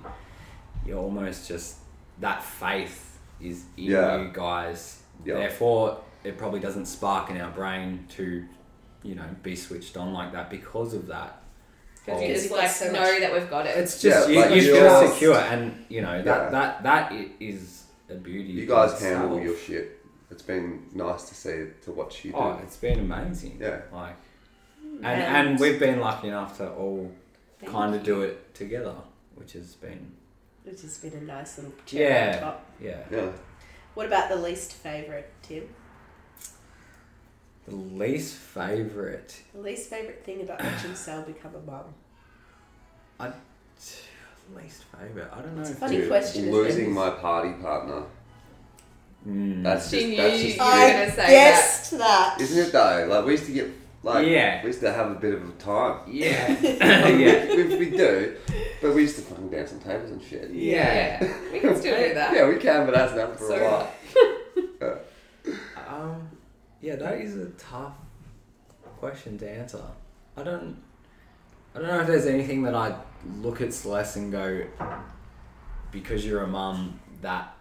You're 0.86 0.98
almost 0.98 1.46
just 1.48 1.76
that 2.20 2.42
faith 2.42 3.18
is 3.40 3.64
in 3.76 3.84
Yeah. 3.84 4.16
you 4.22 4.30
guys. 4.32 5.02
Yeah. 5.24 5.34
Therefore, 5.34 6.00
it 6.24 6.38
probably 6.38 6.60
doesn't 6.60 6.86
spark 6.86 7.30
in 7.30 7.40
our 7.40 7.50
brain 7.50 8.06
to, 8.16 8.44
you 9.02 9.14
know, 9.14 9.24
be 9.42 9.56
switched 9.56 9.96
on 9.96 10.12
like 10.12 10.32
that 10.32 10.50
because 10.50 10.94
of 10.94 11.06
that. 11.08 11.42
Because 12.06 12.22
you 12.22 12.28
just 12.34 12.50
like 12.50 12.68
so 12.70 12.90
know 12.92 13.00
much- 13.00 13.20
that 13.20 13.32
we've 13.32 13.50
got 13.50 13.66
it. 13.66 13.76
It's 13.76 14.00
just 14.00 14.28
Yeah, 14.28 14.34
you, 14.34 14.40
like 14.40 14.54
you 14.54 14.72
feel 14.74 15.08
secure, 15.08 15.36
and 15.36 15.84
you 15.88 16.00
know 16.00 16.22
that 16.22 16.24
Yeah. 16.44 16.50
that 16.50 16.82
that 16.82 17.12
is 17.40 17.84
a 18.08 18.14
beauty. 18.14 18.50
You 18.50 18.62
in 18.62 18.68
guys 18.68 18.92
itself. 18.94 19.18
handle 19.20 19.40
your 19.40 19.56
shit. 19.56 19.98
It's 20.30 20.42
been 20.42 20.86
nice 20.94 21.28
to 21.28 21.34
see 21.34 21.66
to 21.84 21.92
watch 21.92 22.24
you 22.24 22.32
do. 22.32 22.38
Oh, 22.38 22.58
it's 22.62 22.76
been 22.76 23.00
amazing. 23.00 23.58
Yeah. 23.60 23.80
Like, 23.92 24.16
and 24.82 25.04
And- 25.06 25.48
and 25.50 25.60
we've 25.60 25.78
been 25.78 26.00
lucky 26.00 26.28
enough 26.28 26.56
to 26.58 26.70
all 26.72 27.10
kind 27.66 27.94
of 27.94 28.02
do 28.02 28.22
it 28.22 28.54
together, 28.54 28.94
which 29.34 29.52
has 29.52 29.74
been 29.74 30.12
Which 30.64 30.82
has 30.82 30.98
been 30.98 31.14
a 31.14 31.20
nice 31.22 31.56
little 31.58 31.72
cherry 31.86 32.04
on 32.06 32.10
Yeah. 32.34 32.40
top. 32.40 32.66
yeah. 32.80 32.98
Yeah. 33.10 33.28
What 33.94 34.06
about 34.06 34.28
the 34.28 34.36
least 34.36 34.72
favourite, 34.74 35.26
Tim? 35.42 35.68
The 37.68 37.76
least 37.76 38.34
favorite, 38.34 39.42
The 39.54 39.60
least 39.60 39.90
favourite 39.90 40.24
thing 40.24 40.40
about 40.42 40.62
watching 40.62 40.94
Cel 40.94 41.22
become 41.22 41.54
a 41.54 41.70
mum? 41.70 41.84
I 43.18 43.30
least 44.56 44.84
favorite. 44.84 45.28
I 45.32 45.40
don't 45.42 45.54
know. 45.54 45.60
It's 45.62 45.70
a 45.70 45.74
funny 45.74 45.98
Dude, 45.98 46.08
question, 46.08 46.42
isn't 46.48 46.52
Losing 46.54 46.92
my 46.92 47.10
party 47.10 47.52
partner. 47.62 48.02
Mm. 49.28 49.62
That's 49.62 49.90
She 49.90 49.96
just 49.96 50.08
knew 50.08 50.16
that's 50.16 50.42
you 50.42 50.54
were 50.58 50.62
I 50.64 50.92
gonna 50.92 51.12
say 51.12 51.26
guessed 51.28 51.98
that. 51.98 52.40
Isn't 52.40 52.66
it 52.66 52.72
though? 52.72 53.06
Like 53.10 53.24
we 53.26 53.32
used 53.32 53.44
to 53.46 53.52
get 53.52 53.70
like 54.02 54.26
Yeah. 54.26 54.62
we 54.62 54.68
used 54.68 54.80
to 54.80 54.90
have 54.92 55.10
a 55.10 55.14
bit 55.14 55.34
of 55.34 55.46
a 55.48 55.52
time. 55.52 56.00
yeah, 56.08 56.48
yeah, 56.60 57.54
we, 57.54 57.76
we 57.76 57.90
do, 57.90 58.36
but 58.80 58.94
we 58.94 59.02
used 59.02 59.16
to 59.16 59.22
fucking 59.22 59.50
dance 59.50 59.72
on 59.74 59.80
tables 59.80 60.10
and 60.10 60.22
shit. 60.22 60.50
yeah. 60.50 61.22
Yeah, 61.22 61.32
we 61.52 61.60
can 61.60 61.76
still 61.76 61.96
do 61.96 62.14
that. 62.14 62.32
Yeah, 62.34 62.48
we 62.48 62.56
can, 62.56 62.86
but 62.86 62.94
that's 62.94 63.14
not 63.14 63.38
for 63.38 63.44
So- 63.46 63.54
a 63.54 64.80
while. 64.80 64.98
Um, 65.88 66.28
yeah, 66.80 66.96
that 66.96 67.20
is 67.20 67.36
a 67.36 67.50
tough 67.50 67.94
question 68.98 69.38
to 69.38 69.50
answer. 69.50 69.82
I 70.36 70.42
don't, 70.42 70.76
I 71.74 71.78
don't 71.78 71.88
know 71.88 72.00
if 72.00 72.06
there's 72.06 72.26
anything 72.26 72.62
that 72.62 72.74
I 72.74 72.94
look 73.40 73.60
at 73.60 73.72
Celeste 73.72 74.16
and 74.16 74.32
go, 74.32 74.64
because 75.90 76.24
you're 76.24 76.42
a 76.42 76.46
mum, 76.46 77.00
that 77.22 77.54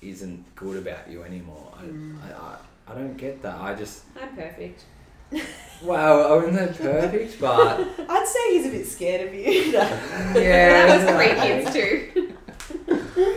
isn't 0.00 0.54
good 0.54 0.76
about 0.76 1.10
you 1.10 1.22
anymore. 1.22 1.72
I, 1.76 1.82
mm. 1.82 2.16
I, 2.22 2.32
I, 2.32 2.56
I 2.88 2.94
don't 2.94 3.16
get 3.16 3.42
that. 3.42 3.58
I 3.60 3.74
just, 3.74 4.04
I'm 4.20 4.34
perfect. 4.36 4.84
well, 5.82 6.32
I 6.32 6.36
wouldn't 6.36 6.76
say 6.76 6.82
perfect, 6.82 7.40
but 7.40 7.80
I'd 8.08 8.26
say 8.26 8.56
he's 8.56 8.66
a 8.66 8.70
bit 8.70 8.86
scared 8.86 9.28
of 9.28 9.34
you. 9.34 9.42
yeah, 9.72 10.86
that 10.86 11.06
was 11.06 11.14
three 11.14 11.34
kids 11.40 11.72
too. 11.72 12.34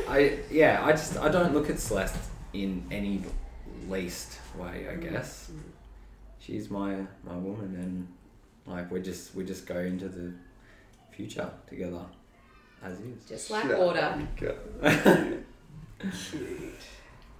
I 0.08 0.40
yeah, 0.50 0.82
I 0.84 0.92
just 0.92 1.18
I 1.18 1.30
don't 1.30 1.54
look 1.54 1.70
at 1.70 1.80
Celeste 1.80 2.18
in 2.54 2.86
any 2.92 3.24
least 3.92 4.40
way. 4.58 4.88
I 4.90 4.96
mm. 4.96 5.12
guess 5.12 5.52
she's 6.40 6.70
my 6.70 6.96
my 7.24 7.36
woman, 7.36 7.76
and 7.76 8.08
like 8.66 8.92
we 8.92 9.02
just 9.02 9.36
we 9.36 9.44
just 9.44 9.66
go 9.66 9.80
into 9.80 10.10
the 10.10 10.34
future 11.12 11.50
together 11.68 12.06
as 12.84 13.00
is. 13.00 13.26
Just 13.28 13.52
like 13.52 13.64
Shit. 13.64 13.78
water. 13.78 14.28
Okay. 14.42 14.56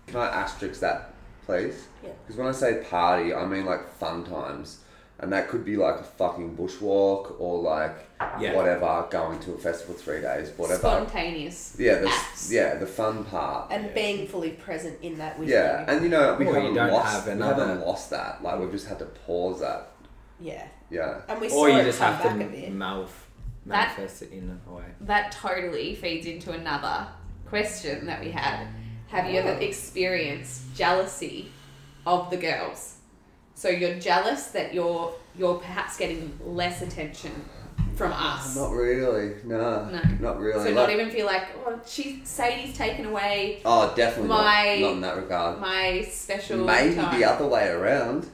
Can 0.08 0.20
I 0.20 0.28
asterisk 0.28 0.82
that, 0.82 1.14
please? 1.46 1.88
Yeah. 2.04 2.10
Because 2.22 2.38
when 2.38 2.48
I 2.48 2.52
say 2.52 2.84
party, 2.90 3.34
I 3.34 3.46
mean 3.46 3.66
like 3.66 3.90
fun 3.90 4.24
times. 4.24 4.80
And 5.22 5.32
that 5.34 5.50
could 5.50 5.64
be 5.64 5.78
like 5.78 6.00
a 6.00 6.04
fucking 6.04 6.58
bushwalk 6.58 7.36
or 7.40 7.62
like 7.62 7.96
Yeah. 8.40 8.56
whatever, 8.56 9.06
going 9.12 9.40
to 9.42 9.54
a 9.54 9.58
festival 9.58 9.94
three 9.96 10.22
days, 10.22 10.52
whatever. 10.58 10.80
Spontaneous. 10.80 11.76
Yeah, 11.78 12.00
the, 12.00 12.08
acts. 12.10 12.52
yeah, 12.52 12.76
the 12.76 12.88
fun 12.88 13.24
part. 13.26 13.72
and 13.72 13.94
being 13.94 14.28
fully 14.28 14.52
present 14.52 14.98
in 15.04 15.18
that 15.20 15.38
with 15.38 15.48
Yeah, 15.50 15.82
you. 15.82 15.86
and 15.94 16.04
you 16.04 16.10
know 16.10 16.36
we 16.40 16.46
Or 16.46 16.50
you 16.50 16.56
haven't 16.56 16.74
don't 16.74 16.92
lost. 16.92 17.28
have 17.28 17.38
we 17.38 17.44
haven't 17.44 17.82
lost 17.86 18.10
that. 18.10 18.42
Like 18.44 18.60
we've 18.60 18.72
just 18.72 18.88
had 18.88 18.98
to 19.00 19.06
pause 19.06 19.60
that. 19.62 19.92
yeah. 20.40 20.66
Yeah. 20.90 21.22
And 21.30 21.40
we 21.40 21.48
or 21.48 21.50
saw 21.52 21.66
you 21.68 21.78
it 21.80 21.86
just 21.86 22.00
come 22.00 22.14
have 22.16 22.24
back 22.24 22.38
to 22.40 22.46
a 22.46 22.48
bit. 22.50 22.74
malf- 22.74 23.08
That- 23.68 23.96
manifest 23.98 24.24
it 24.24 24.32
in 24.32 24.60
a 24.68 24.74
way. 24.74 24.84
That 25.02 25.32
totally 25.32 25.96
feeds 25.96 26.26
into 26.26 26.52
another 26.52 27.08
question 27.48 28.08
that 28.08 28.20
we 28.22 28.32
had. 28.32 28.68
Have 29.08 29.30
you 29.30 29.40
ever 29.40 29.52
experienced 29.60 30.74
jealousy 30.76 31.52
of 32.08 32.30
the 32.32 32.38
girls? 32.38 32.96
So 33.62 33.70
you're 33.70 34.00
jealous 34.00 34.48
that 34.48 34.74
you're 34.74 35.14
you're 35.38 35.54
perhaps 35.60 35.96
getting 35.96 36.36
less 36.44 36.82
attention 36.82 37.32
from 37.96 38.12
us. 38.12 38.56
Not 38.56 38.72
really. 38.72 39.36
No. 39.44 39.86
No. 39.86 40.02
Not 40.20 40.40
really. 40.40 40.58
so 40.64 40.66
Like- 40.66 40.74
not 40.74 40.90
even 40.90 41.12
feel 41.12 41.28
like, 41.28 41.44
oh, 41.68 41.80
she 41.86 42.22
Sadie's 42.24 42.76
taken 42.76 43.06
away 43.06 43.62
Oh, 43.64 43.94
definitely 43.96 44.30
My- 44.30 44.78
not, 44.80 44.88
not 44.88 44.94
in 44.94 45.02
that 45.02 45.16
regard. 45.18 45.60
my 45.60 46.02
special 46.10 46.66
Maybe 46.66 46.96
time. 46.96 47.20
the 47.20 47.24
other 47.24 47.46
way 47.46 47.68
around. 47.70 48.26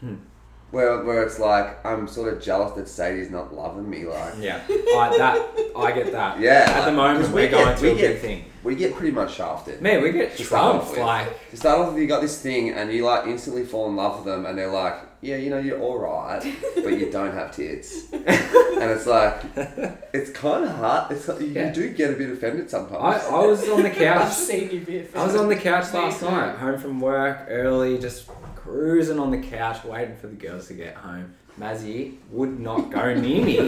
Hmm. 0.00 0.16
Where, 0.72 1.04
where 1.04 1.22
it's 1.22 1.38
like 1.38 1.86
I'm 1.86 2.08
sort 2.08 2.32
of 2.34 2.42
jealous 2.42 2.72
that 2.72 2.88
Sadie's 2.88 3.30
not 3.30 3.54
loving 3.54 3.88
me. 3.88 4.06
Like 4.06 4.34
Yeah, 4.40 4.60
I, 4.68 5.14
that 5.18 5.48
I 5.76 5.92
get 5.92 6.10
that. 6.10 6.40
Yeah, 6.40 6.64
At 6.68 6.80
the 6.80 6.86
like, 6.86 6.94
moment, 6.96 7.20
'cause 7.26 7.28
we 7.32 7.42
we're 7.42 7.50
going 7.52 7.64
get- 7.66 7.78
through 7.78 7.92
we 7.94 7.98
a 7.98 8.00
get- 8.02 8.12
big 8.14 8.20
thing. 8.22 8.44
We 8.68 8.74
get 8.76 8.94
pretty 8.94 9.12
much 9.12 9.34
shafted. 9.34 9.80
Man, 9.80 10.02
we 10.02 10.12
get 10.12 10.36
To 10.36 10.44
start 10.44 10.76
off 10.76 10.80
trumped. 10.82 10.90
with. 10.98 11.00
Like, 11.06 11.50
To 11.50 11.56
start 11.56 11.78
off, 11.80 11.92
with, 11.94 12.02
you 12.02 12.06
got 12.06 12.20
this 12.20 12.40
thing, 12.40 12.70
and 12.70 12.92
you 12.92 13.04
like 13.04 13.26
instantly 13.26 13.64
fall 13.64 13.88
in 13.88 13.96
love 13.96 14.16
with 14.16 14.26
them, 14.26 14.44
and 14.46 14.56
they're 14.58 14.70
like, 14.70 14.94
"Yeah, 15.22 15.36
you 15.36 15.48
know, 15.50 15.58
you're 15.58 15.80
all 15.80 15.98
right, 15.98 16.42
but 16.76 16.92
you 16.98 17.10
don't 17.10 17.32
have 17.32 17.54
tits," 17.56 18.04
and 18.12 18.22
it's 18.90 19.06
like, 19.06 19.36
it's 20.12 20.30
kind 20.30 20.64
of 20.64 20.70
hard. 20.76 21.10
It's 21.12 21.26
like, 21.28 21.40
you 21.40 21.46
Yeah. 21.48 21.72
do 21.72 21.88
get 21.90 22.10
a 22.12 22.16
bit 22.16 22.30
offended 22.30 22.68
sometimes. 22.70 23.24
I 23.24 23.44
was 23.46 23.68
on 23.68 23.82
the 23.82 23.88
I've 23.90 23.96
couch. 23.96 24.32
seen 24.34 24.70
you 24.70 24.80
be 24.80 25.04
I 25.14 25.24
was 25.24 25.34
on 25.34 25.48
the 25.48 25.56
couch 25.56 25.92
last 25.94 26.22
night, 26.22 26.56
home 26.56 26.78
from 26.78 27.00
work 27.00 27.46
early, 27.48 27.98
just 27.98 28.28
cruising 28.54 29.18
on 29.18 29.30
the 29.30 29.38
couch, 29.38 29.82
waiting 29.84 30.16
for 30.16 30.26
the 30.26 30.36
girls 30.36 30.68
to 30.68 30.74
get 30.74 30.94
home. 30.94 31.34
Mazzy 31.58 32.14
would 32.30 32.60
not 32.60 32.90
go 32.90 33.14
near 33.14 33.44
me, 33.44 33.58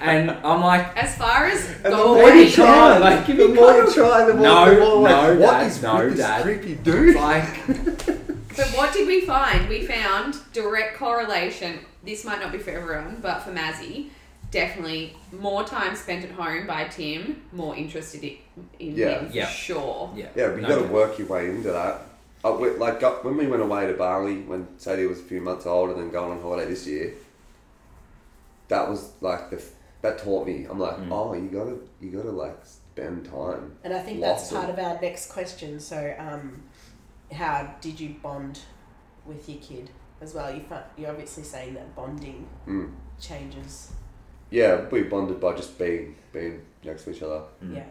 and 0.00 0.30
I'm 0.30 0.60
like, 0.60 0.96
As 0.96 1.16
far 1.16 1.46
as 1.46 1.66
And 1.76 1.84
the 1.84 1.90
go 1.90 2.14
more 2.14 2.22
away, 2.22 2.42
you 2.44 2.50
try, 2.50 2.98
like, 2.98 3.26
give 3.26 3.36
the 3.38 3.48
me 3.48 3.54
more 3.54 3.72
you 3.72 3.92
try, 3.92 4.24
the 4.26 4.34
more, 4.34 4.42
No, 4.42 4.74
the 4.74 4.80
more 4.80 5.00
like, 5.02 5.12
no, 5.34 5.40
what 5.40 5.50
Dad, 5.52 5.66
is 5.66 5.82
no, 5.82 5.94
with 6.04 6.16
this 6.16 6.42
creepy 6.42 6.74
dude? 6.76 7.16
like, 7.16 7.44
So 8.54 8.64
what 8.76 8.92
did 8.92 9.06
we 9.06 9.22
find? 9.22 9.68
We 9.68 9.86
found 9.86 10.36
direct 10.52 10.98
correlation. 10.98 11.78
This 12.04 12.24
might 12.24 12.40
not 12.40 12.52
be 12.52 12.58
for 12.58 12.70
everyone, 12.70 13.18
but 13.22 13.40
for 13.40 13.52
Mazzy, 13.52 14.08
definitely 14.50 15.14
more 15.32 15.64
time 15.64 15.94
spent 15.96 16.24
at 16.24 16.32
home 16.32 16.66
by 16.66 16.84
Tim, 16.84 17.42
more 17.52 17.76
interested 17.76 18.22
in, 18.24 18.36
in 18.78 18.96
Yeah. 18.96 19.20
him 19.20 19.30
Yeah. 19.32 19.46
sure. 19.46 20.12
yeah, 20.16 20.26
Yeah, 20.34 20.48
but 20.48 20.56
you 20.56 20.62
no 20.62 20.68
got 20.68 20.82
to 20.86 20.92
work 20.92 21.18
your 21.18 21.28
way 21.28 21.48
into 21.48 21.70
that. 21.72 22.02
Uh, 22.42 22.52
we, 22.58 22.70
like 22.70 23.00
got, 23.00 23.24
when 23.24 23.36
we 23.36 23.46
went 23.46 23.62
away 23.62 23.86
to 23.86 23.92
Bali 23.94 24.40
when 24.42 24.66
Sadie 24.78 25.06
was 25.06 25.20
a 25.20 25.24
few 25.24 25.40
months 25.42 25.66
older 25.66 25.92
than 25.94 26.10
going 26.10 26.32
on 26.32 26.40
holiday 26.40 26.68
this 26.70 26.86
year. 26.86 27.14
That 28.68 28.88
was 28.88 29.12
like 29.20 29.50
the 29.50 29.62
that 30.02 30.18
taught 30.18 30.46
me. 30.46 30.64
I'm 30.64 30.78
like, 30.78 30.96
Mm. 30.96 31.12
oh, 31.12 31.34
you 31.34 31.48
gotta 31.48 31.76
you 32.00 32.10
gotta 32.10 32.30
like 32.30 32.56
spend 32.64 33.26
time. 33.26 33.76
And 33.84 33.92
I 33.92 33.98
think 34.00 34.20
that's 34.20 34.50
part 34.52 34.70
of 34.70 34.78
our 34.78 34.98
next 35.00 35.30
question. 35.32 35.78
So, 35.80 36.14
um, 36.18 36.62
how 37.32 37.74
did 37.80 38.00
you 38.00 38.14
bond 38.22 38.60
with 39.26 39.48
your 39.48 39.58
kid 39.58 39.90
as 40.22 40.32
well? 40.34 40.54
You 40.54 40.62
fi- 40.62 40.84
you're 40.96 41.10
obviously 41.10 41.42
saying 41.42 41.74
that 41.74 41.94
bonding 41.94 42.46
Mm. 42.66 42.92
changes. 43.20 43.92
Yeah, 44.50 44.88
we 44.90 45.02
bonded 45.02 45.40
by 45.40 45.54
just 45.56 45.78
being 45.78 46.16
being 46.32 46.62
next 46.84 47.04
to 47.04 47.10
each 47.10 47.22
other, 47.22 47.42
Mm. 47.62 47.74
Yeah. 47.76 47.84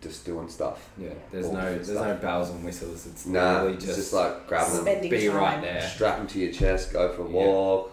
Just 0.00 0.24
doing 0.24 0.48
stuff. 0.48 0.88
Yeah, 0.98 1.08
there's 1.32 1.46
All 1.46 1.54
no, 1.54 1.74
there's 1.74 1.88
stuff. 1.90 2.06
no 2.06 2.14
bells 2.16 2.50
and 2.50 2.64
whistles. 2.64 3.06
It's 3.06 3.26
Nah, 3.26 3.52
literally 3.54 3.74
it's 3.74 3.84
just, 3.84 3.96
just, 3.98 4.12
like 4.12 4.46
grab 4.46 4.70
them, 4.70 4.82
Spending 4.82 5.10
be 5.10 5.26
time. 5.26 5.36
right 5.36 5.60
there. 5.62 5.82
strap 5.82 6.18
them 6.18 6.26
to 6.28 6.38
your 6.38 6.52
chest, 6.52 6.92
go 6.92 7.12
for 7.12 7.22
a 7.22 7.26
Yeah. 7.26 7.32
walk. 7.32 7.90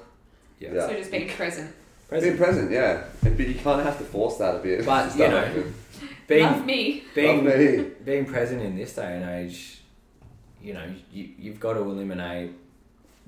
Yeah. 0.60 0.74
Yeah. 0.74 0.88
So 0.88 0.93
just 0.93 1.12
being 1.12 1.30
present. 1.30 1.72
Being 2.10 2.38
present, 2.38 2.72
yeah, 2.72 3.03
and, 3.24 3.36
but 3.36 3.47
you 3.47 3.56
kind 3.56 3.80
of 3.80 3.86
have 3.86 3.97
to 3.97 4.03
force 4.06 4.38
that 4.38 4.56
a 4.56 4.60
bit. 4.60 4.86
But, 4.86 5.10
to 5.12 5.18
you 5.18 5.28
know. 5.28 5.64
Being 6.28 6.43
Love 6.43 6.66
me. 6.66 7.03
being 7.14 7.43
Love 7.45 7.58
me. 7.58 7.86
being 8.03 8.26
present 8.26 8.62
in 8.62 8.76
this 8.78 8.93
day 8.95 9.16
and 9.20 9.30
age, 9.30 9.82
you 10.62 10.74
know, 10.74 10.86
you, 11.12 11.30
you've 11.38 11.60
got 11.60 11.74
to 11.74 11.80
eliminate 11.82 12.51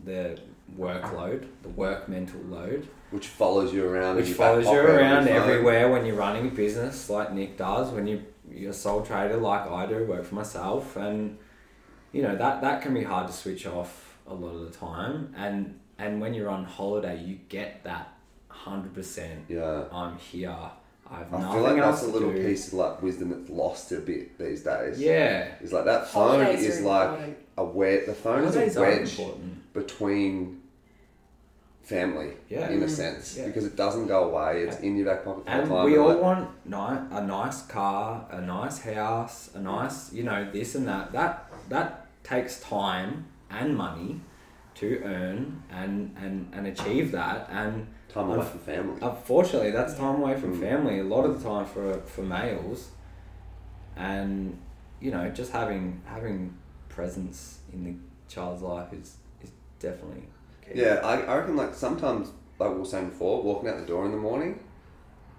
the 0.04 0.38
workload, 0.78 1.48
the 1.64 1.70
work 1.70 2.08
mental 2.08 2.40
load, 2.42 2.88
which 3.12 3.28
follows 3.28 3.74
you 3.74 3.86
around, 3.88 4.16
which 4.18 4.30
follows 4.30 4.66
you 4.66 4.72
around 4.80 5.28
everywhere 5.28 5.90
when 5.92 6.06
you're 6.06 6.16
running 6.16 6.48
a 6.48 6.52
business 6.52 7.10
like 7.10 7.34
Nick 7.34 7.58
does, 7.58 7.92
when 7.92 8.06
you, 8.08 8.24
you're 8.52 8.72
a 8.72 8.74
sole 8.74 9.02
trader 9.04 9.38
like 9.38 9.70
I 9.70 9.86
do, 9.86 10.06
work 10.06 10.26
for 10.26 10.36
myself. 10.36 10.96
And, 10.96 11.38
you 12.12 12.22
know, 12.22 12.36
that, 12.36 12.62
that 12.62 12.82
can 12.82 12.94
be 12.94 13.04
hard 13.04 13.28
to 13.28 13.34
switch 13.34 13.66
off 13.68 14.18
a 14.28 14.34
lot 14.34 14.56
of 14.56 14.72
the 14.72 14.78
time. 14.78 15.34
And, 15.38 15.80
and 15.98 16.22
when 16.22 16.34
you're 16.34 16.50
on 16.50 16.66
holiday, 16.66 17.22
you 17.22 17.40
get 17.50 17.84
that 17.84 18.14
100% 18.52 19.30
Yeah. 19.48 19.84
I'm 19.92 20.18
here. 20.18 20.56
I 21.10 21.20
have 21.20 21.34
I 21.34 21.54
feel 21.54 21.62
like 21.62 21.78
that's 21.78 22.04
a 22.04 22.08
little 22.08 22.34
do. 22.34 22.44
piece 22.46 22.68
of 22.68 22.74
like 22.74 23.02
wisdom 23.02 23.30
that's 23.30 23.50
lost 23.50 23.92
a 23.94 24.00
bit 24.00 24.38
these 24.38 24.64
days. 24.64 25.00
Yeah. 25.00 25.48
It's 25.62 25.72
like 25.72 25.86
that 25.86 26.10
phone 26.10 26.44
Holidays 26.44 26.66
is 26.66 26.82
like 26.82 27.10
important. 27.10 27.38
a 27.58 27.64
wedge. 27.64 28.06
The 28.08 28.14
phone 28.14 28.44
Holidays 28.44 28.72
is 28.72 28.78
a 28.78 28.82
wedge 28.82 29.20
between 29.74 30.62
family, 31.94 32.32
Yeah. 32.50 32.70
in 32.70 32.84
a 32.84 32.90
sense, 32.90 33.38
Yeah. 33.38 33.48
because 33.48 33.66
it 33.72 33.76
doesn't 33.84 34.08
go 34.08 34.20
away. 34.30 34.64
It's 34.64 34.80
in 34.88 34.98
your 34.98 35.06
back 35.10 35.24
pocket 35.26 35.46
the 35.46 35.52
And 35.52 35.70
time. 35.70 35.86
we 35.86 35.94
and, 35.94 36.02
all 36.02 36.10
like, 36.10 36.22
want 36.22 36.44
ni- 36.66 37.18
a 37.20 37.22
nice 37.38 37.60
car, 37.68 38.26
a 38.30 38.42
nice 38.42 38.78
house, 38.82 39.38
a 39.56 39.60
nice, 39.76 39.98
you 40.18 40.24
know, 40.30 40.40
this 40.52 40.76
and 40.76 40.86
that. 40.88 41.12
That 41.14 41.34
that 41.70 41.90
takes 42.24 42.54
time 42.60 43.12
and 43.50 43.68
money 43.86 44.20
to 44.80 44.88
earn 45.16 45.40
and 45.72 45.94
and, 46.24 46.36
and 46.56 46.68
achieve 46.68 47.08
that. 47.14 47.48
And 47.50 47.88
time 48.10 48.30
away 48.32 48.46
from 48.46 48.60
family. 48.60 48.98
unfortunately, 49.02 49.72
that's 49.72 49.94
time 49.96 50.16
away 50.22 50.36
from 50.42 50.52
Mm. 50.56 50.60
family. 50.68 50.96
A 51.00 51.04
lot 51.16 51.24
of 51.26 51.32
the 51.42 51.50
time 51.50 51.66
for 51.74 51.86
for 52.14 52.24
males, 52.24 52.82
and 53.96 54.58
you 55.00 55.12
know, 55.12 55.30
just 55.30 55.52
having 55.52 56.02
having 56.06 56.54
presence 56.90 57.60
in 57.74 57.80
the 57.88 57.94
child's 58.34 58.62
life 58.62 58.92
is 58.94 59.18
is 59.44 59.52
definitely 59.80 60.24
key. 60.74 60.82
Yeah, 60.82 60.96
I, 61.04 61.22
I 61.22 61.38
reckon 61.38 61.56
like 61.56 61.74
sometimes, 61.74 62.30
like 62.60 62.72
we 62.72 62.78
were 62.80 62.86
saying 62.86 63.10
before, 63.10 63.42
walking 63.44 63.70
out 63.70 63.78
the 63.80 63.86
door 63.86 64.06
in 64.06 64.12
the 64.12 64.18
morning, 64.18 64.60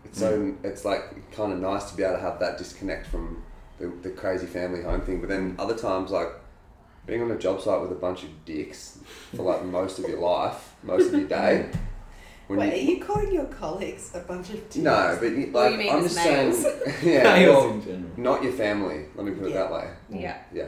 it's 0.04 0.18
so 0.18 0.38
Mm. 0.38 0.64
it's 0.64 0.84
like 0.84 1.02
kind 1.32 1.52
of 1.52 1.58
nice 1.58 1.90
to 1.90 1.96
be 1.96 2.02
able 2.02 2.14
to 2.16 2.20
have 2.22 2.38
that 2.40 2.56
disconnect 2.58 3.06
from 3.08 3.42
the, 3.78 3.88
the 4.02 4.10
crazy 4.10 4.46
family 4.46 4.82
home 4.82 5.00
thing. 5.02 5.20
But 5.20 5.28
then 5.28 5.54
other 5.58 5.76
times, 5.76 6.10
like 6.10 6.28
being 7.06 7.22
on 7.22 7.30
a 7.30 7.38
job 7.38 7.60
site 7.60 7.80
with 7.80 7.90
a 7.92 7.96
bunch 7.96 8.22
of 8.24 8.44
dicks 8.44 8.98
for 9.34 9.42
like 9.42 9.64
most 9.78 9.98
of 9.98 10.08
your 10.08 10.20
life, 10.20 10.74
most 10.82 11.08
of 11.08 11.18
your 11.18 11.28
day. 11.40 11.70
When 12.46 12.60
Wait, 12.60 12.82
you, 12.82 12.92
are 12.92 12.96
you 12.98 13.04
calling 13.04 13.34
your 13.34 13.44
colleagues 13.44 14.10
a 14.14 14.20
bunch 14.20 14.48
of 14.48 14.54
dicks? 14.70 14.76
no, 14.76 15.18
but 15.20 15.32
you, 15.32 15.50
like 15.52 15.72
you 15.72 15.78
mean 15.78 15.92
I'm 15.92 15.98
as 15.98 16.04
just 16.04 16.14
saying, 16.16 16.52
yeah, 17.02 17.22
Males 17.24 17.54
well, 17.64 17.70
in 17.74 17.82
general. 17.84 18.10
not 18.16 18.42
your 18.42 18.52
family. 18.52 19.04
Let 19.14 19.26
me 19.26 19.32
put 19.32 19.48
it 19.50 19.54
that 19.54 19.70
way. 19.70 19.90
Yeah. 20.10 20.38
Yeah, 20.54 20.64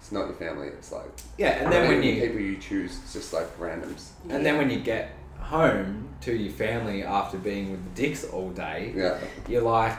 it's 0.00 0.12
not 0.12 0.26
your 0.26 0.34
family. 0.36 0.68
It's 0.68 0.92
like 0.92 1.10
Yeah, 1.36 1.62
and 1.62 1.72
then 1.72 1.88
when 1.88 2.02
you 2.02 2.20
people 2.20 2.40
you 2.40 2.56
choose, 2.56 2.98
it's 3.02 3.12
just 3.12 3.32
like 3.32 3.58
randoms. 3.58 4.10
And 4.28 4.44
then 4.44 4.56
when 4.58 4.70
you 4.70 4.80
get 4.80 5.10
home 5.40 6.08
to 6.22 6.32
your 6.34 6.52
family 6.52 7.02
after 7.04 7.38
being 7.38 7.70
with 7.70 7.82
the 7.94 8.02
dicks 8.02 8.24
all 8.24 8.50
day, 8.50 8.92
Yeah. 8.94 9.18
you're 9.48 9.62
like, 9.62 9.96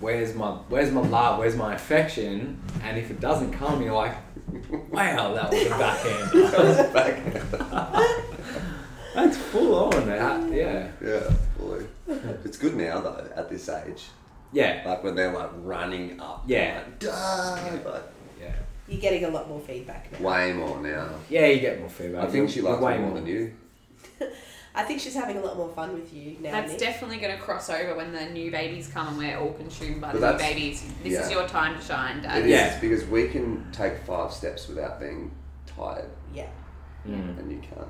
"Where's 0.00 0.34
my 0.34 0.50
Where's 0.68 0.90
my 0.90 1.00
love? 1.02 1.38
Where's 1.38 1.56
my 1.56 1.74
affection?" 1.74 2.60
And 2.82 2.98
if 2.98 3.10
it 3.10 3.20
doesn't 3.20 3.52
come, 3.52 3.82
you're 3.82 3.94
like, 3.94 4.14
"Wow, 4.90 5.34
that 5.34 5.50
was 5.52 5.66
a 5.66 5.70
backhand." 5.84 6.92
Back. 6.92 7.16
End. 7.16 8.14
That's 9.14 9.36
full 9.36 9.94
on. 9.94 10.06
That, 10.06 10.52
yeah, 10.52 10.88
Yeah, 11.00 11.30
fully. 11.56 11.86
It's 12.44 12.56
good 12.58 12.74
now 12.76 13.00
though, 13.00 13.24
at 13.36 13.48
this 13.48 13.68
age. 13.68 14.06
yeah, 14.52 14.82
Like 14.84 15.04
when 15.04 15.14
they're 15.14 15.32
like 15.32 15.50
running 15.62 16.20
up. 16.20 16.42
Yeah. 16.46 16.78
Like, 16.84 16.98
Duh, 16.98 17.08
yeah, 17.64 17.98
getting 19.04 19.24
a 19.24 19.28
lot 19.30 19.48
more 19.48 19.60
feedback 19.60 20.10
now. 20.12 20.26
way 20.28 20.52
more 20.52 20.80
now. 20.80 21.08
yeah. 21.30 21.46
You 21.46 21.60
get 21.60 21.78
more 21.80 21.88
feedback. 21.88 22.24
I 22.24 22.30
think 22.30 22.50
she 22.50 22.60
likes 22.60 22.80
way 22.80 22.96
me 22.98 23.04
more 23.04 23.14
than 23.14 23.26
you. 23.26 23.54
I 24.76 24.82
think 24.82 24.98
she's 25.00 25.14
having 25.14 25.36
a 25.36 25.40
lot 25.40 25.56
more 25.56 25.68
fun 25.68 25.94
with 25.94 26.12
you 26.12 26.36
now. 26.40 26.50
That's 26.50 26.72
Nick. 26.72 26.80
definitely 26.80 27.18
going 27.18 27.36
to 27.36 27.40
cross 27.40 27.70
over 27.70 27.94
when 27.94 28.12
the 28.12 28.24
new 28.30 28.50
babies 28.50 28.88
come 28.88 29.06
and 29.06 29.18
we're 29.18 29.38
all 29.38 29.52
consumed 29.52 30.00
by 30.00 30.10
But 30.12 30.20
the 30.20 30.32
new 30.32 30.38
babies. 30.38 30.82
This 31.04 31.12
yeah. 31.12 31.20
is 31.26 31.30
your 31.30 31.46
time 31.46 31.78
to 31.78 31.84
shine, 31.84 32.18
It 32.18 32.22
Dad. 32.22 32.42
is 32.42 32.50
Yeah. 32.50 32.80
because 32.80 33.04
we 33.06 33.28
can 33.28 33.70
take 33.70 33.98
five 34.04 34.32
steps 34.32 34.66
without 34.66 34.98
being 34.98 35.30
tired, 35.66 36.10
Yeah. 36.34 36.48
Mm. 37.06 37.38
and 37.38 37.52
you 37.52 37.58
can't. 37.60 37.86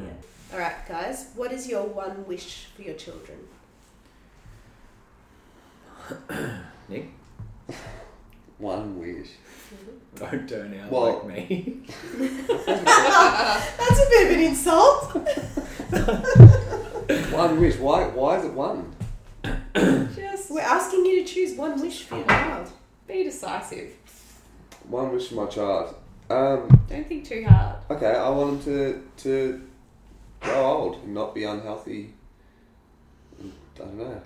Yeah. 0.00 0.08
All 0.54 0.58
right, 0.60 0.88
guys. 0.88 1.26
What 1.34 1.52
is 1.52 1.68
your 1.68 1.82
one 1.84 2.26
wish 2.26 2.68
for 2.74 2.80
your 2.82 2.94
children? 2.94 3.38
Nick, 6.88 7.08
One 8.58 8.98
wish. 8.98 9.28
don't 10.16 10.48
turn 10.48 10.78
out 10.80 10.90
Well- 10.90 11.22
like 11.24 11.26
me. 11.26 11.80
That's 12.66 13.98
a 14.00 14.08
bit 14.10 14.30
of 14.30 14.36
an 14.36 14.42
insult. 14.44 15.14
One 17.32 17.60
wish. 17.60 17.76
Why? 17.76 18.04
Why 18.08 18.38
is 18.38 18.44
it 18.46 18.52
one? 18.52 18.94
Just 19.74 20.50
We're 20.50 20.60
asking 20.60 21.04
you 21.04 21.24
to 21.24 21.32
choose 21.34 21.56
one 21.56 21.80
wish 21.80 22.04
for 22.04 22.16
your 22.16 22.26
child. 22.26 22.70
be 23.06 23.24
decisive. 23.24 23.92
One 24.88 25.12
wish 25.12 25.28
for 25.28 25.34
my 25.34 25.46
child. 25.46 25.94
Um. 26.30 26.68
Don't 26.88 27.06
think 27.06 27.24
too 27.26 27.44
hard. 27.46 27.76
Okay, 27.90 28.06
I 28.14 28.28
want 28.30 28.62
him 28.62 28.64
to 28.64 29.02
to 29.24 29.62
grow 30.40 30.64
old 30.64 30.96
and 31.02 31.12
not 31.14 31.34
be 31.34 31.44
unhealthy. 31.44 32.14
I 33.42 33.46
don't 33.78 33.98
know. 33.98 34.22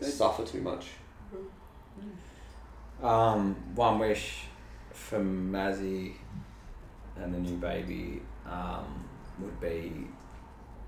Suffer 0.00 0.44
too 0.44 0.60
much. 0.60 0.86
Um, 3.04 3.54
one 3.74 3.98
wish 3.98 4.44
for 4.92 5.18
Mazzy 5.20 6.12
and 7.16 7.34
the 7.34 7.38
new 7.38 7.56
baby 7.58 8.22
um, 8.50 9.04
would 9.40 9.60
be 9.60 10.06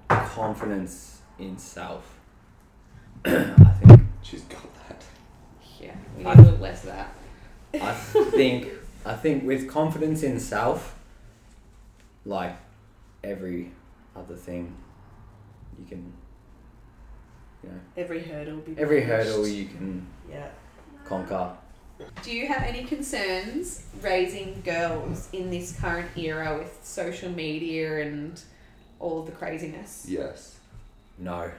confidence 0.09 1.21
in 1.39 1.59
self. 1.59 2.19
I 3.27 3.31
think 3.85 4.01
She's 4.23 4.41
got 4.43 4.63
that. 4.89 5.05
Yeah, 5.79 5.95
we 6.17 6.25
I- 6.25 6.31
need 6.35 6.39
a 6.39 6.43
little 6.43 6.59
less 6.59 6.85
of 6.85 6.91
that. 6.91 7.13
I 7.75 7.93
think 7.93 8.69
I 9.05 9.13
think 9.15 9.45
with 9.45 9.69
confidence 9.69 10.23
in 10.23 10.41
self, 10.41 10.99
like 12.25 12.57
every 13.23 13.73
other 14.17 14.35
thing, 14.37 14.75
you 15.79 15.85
can, 15.85 16.13
you 17.63 17.69
know, 17.69 17.75
Every 17.95 18.23
hurdle 18.23 18.57
be 18.59 18.75
every 18.79 19.05
managed. 19.05 19.29
hurdle 19.29 19.47
you 19.47 19.67
can 19.67 20.07
Yeah. 20.31 20.49
conquer. 21.05 21.53
Do 22.23 22.31
you 22.31 22.47
have 22.47 22.63
any 22.63 22.85
concerns 22.85 23.87
raising 24.03 24.61
girls 24.63 25.29
in 25.33 25.51
this 25.51 25.79
current 25.81 26.11
era 26.17 26.59
with 26.59 26.79
social 26.83 27.31
media 27.31 28.03
and 28.03 28.41
all 29.01 29.21
of 29.21 29.27
the 29.27 29.33
craziness? 29.33 30.07
Yes. 30.09 30.59
No, 31.19 31.51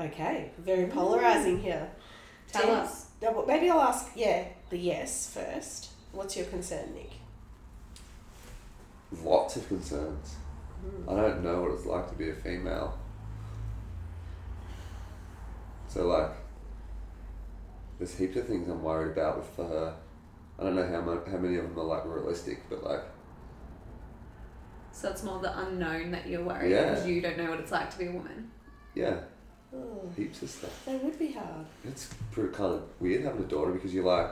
Okay. 0.00 0.50
Very 0.58 0.86
polarizing 0.86 1.60
here. 1.60 1.88
Tell 2.52 2.62
Tim? 2.62 2.70
us. 2.76 3.06
No, 3.20 3.44
maybe 3.46 3.68
I'll 3.68 3.80
ask. 3.80 4.12
Yeah, 4.14 4.44
the 4.70 4.78
yes 4.78 5.30
first. 5.32 5.90
What's 6.12 6.36
your 6.36 6.46
concern, 6.46 6.94
Nick? 6.94 7.10
Lots 9.24 9.56
of 9.56 9.66
concerns. 9.68 10.36
Hmm. 10.80 11.10
I 11.10 11.16
don't 11.16 11.42
know 11.42 11.62
what 11.62 11.72
it's 11.72 11.84
like 11.86 12.08
to 12.10 12.14
be 12.14 12.30
a 12.30 12.34
female. 12.34 12.96
So 15.88 16.06
like, 16.06 16.30
there's 17.98 18.16
heaps 18.16 18.36
of 18.36 18.46
things 18.46 18.68
I'm 18.68 18.82
worried 18.82 19.12
about 19.12 19.38
with 19.38 19.46
for 19.56 19.66
her. 19.66 19.94
I 20.58 20.62
don't 20.64 20.74
know 20.76 20.86
how 20.88 21.00
much, 21.00 21.26
how 21.30 21.36
many 21.38 21.56
of 21.56 21.64
them 21.68 21.78
are 21.78 21.84
like 21.84 22.04
realistic, 22.06 22.62
but 22.68 22.82
like, 22.84 23.02
So 24.92 25.10
it's 25.10 25.22
more 25.22 25.40
the 25.40 25.56
unknown 25.58 26.10
that 26.10 26.26
you're 26.26 26.42
worried 26.44 26.70
Yeah. 26.72 26.90
because 26.90 27.06
you 27.06 27.20
don't 27.20 27.38
know 27.38 27.50
what 27.50 27.60
it's 27.60 27.70
like 27.72 27.90
to 27.92 27.98
be 27.98 28.06
a 28.06 28.12
woman. 28.12 28.50
yeah, 28.94 29.20
heaps 30.16 30.42
of 30.42 30.50
stuff. 30.50 30.84
that 30.86 31.02
would 31.04 31.18
be 31.18 31.32
hard. 31.32 31.66
It's 31.84 32.08
pretty 32.32 32.52
kind 32.52 32.74
of 32.74 32.82
weird 33.00 33.22
having 33.24 33.42
a 33.42 33.46
daughter 33.46 33.70
because 33.72 33.94
you're 33.94 34.04
like, 34.04 34.30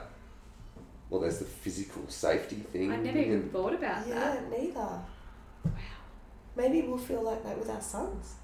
well, 1.09 1.21
there's 1.21 1.39
the 1.39 1.45
physical 1.45 2.03
safety 2.09 2.57
thing. 2.57 2.91
I 2.91 2.97
never 2.97 3.19
even 3.19 3.49
thought 3.51 3.75
about 3.75 4.05
that. 4.09 4.41
yeah, 4.51 4.59
neither. 4.59 4.81
Wow. 4.81 5.03
Maybe 6.57 6.83
we'll 6.83 6.99
feel 6.99 7.23
like 7.23 7.45
that 7.45 7.57
with 7.59 7.71
our 7.71 7.81
sons. 7.81 8.35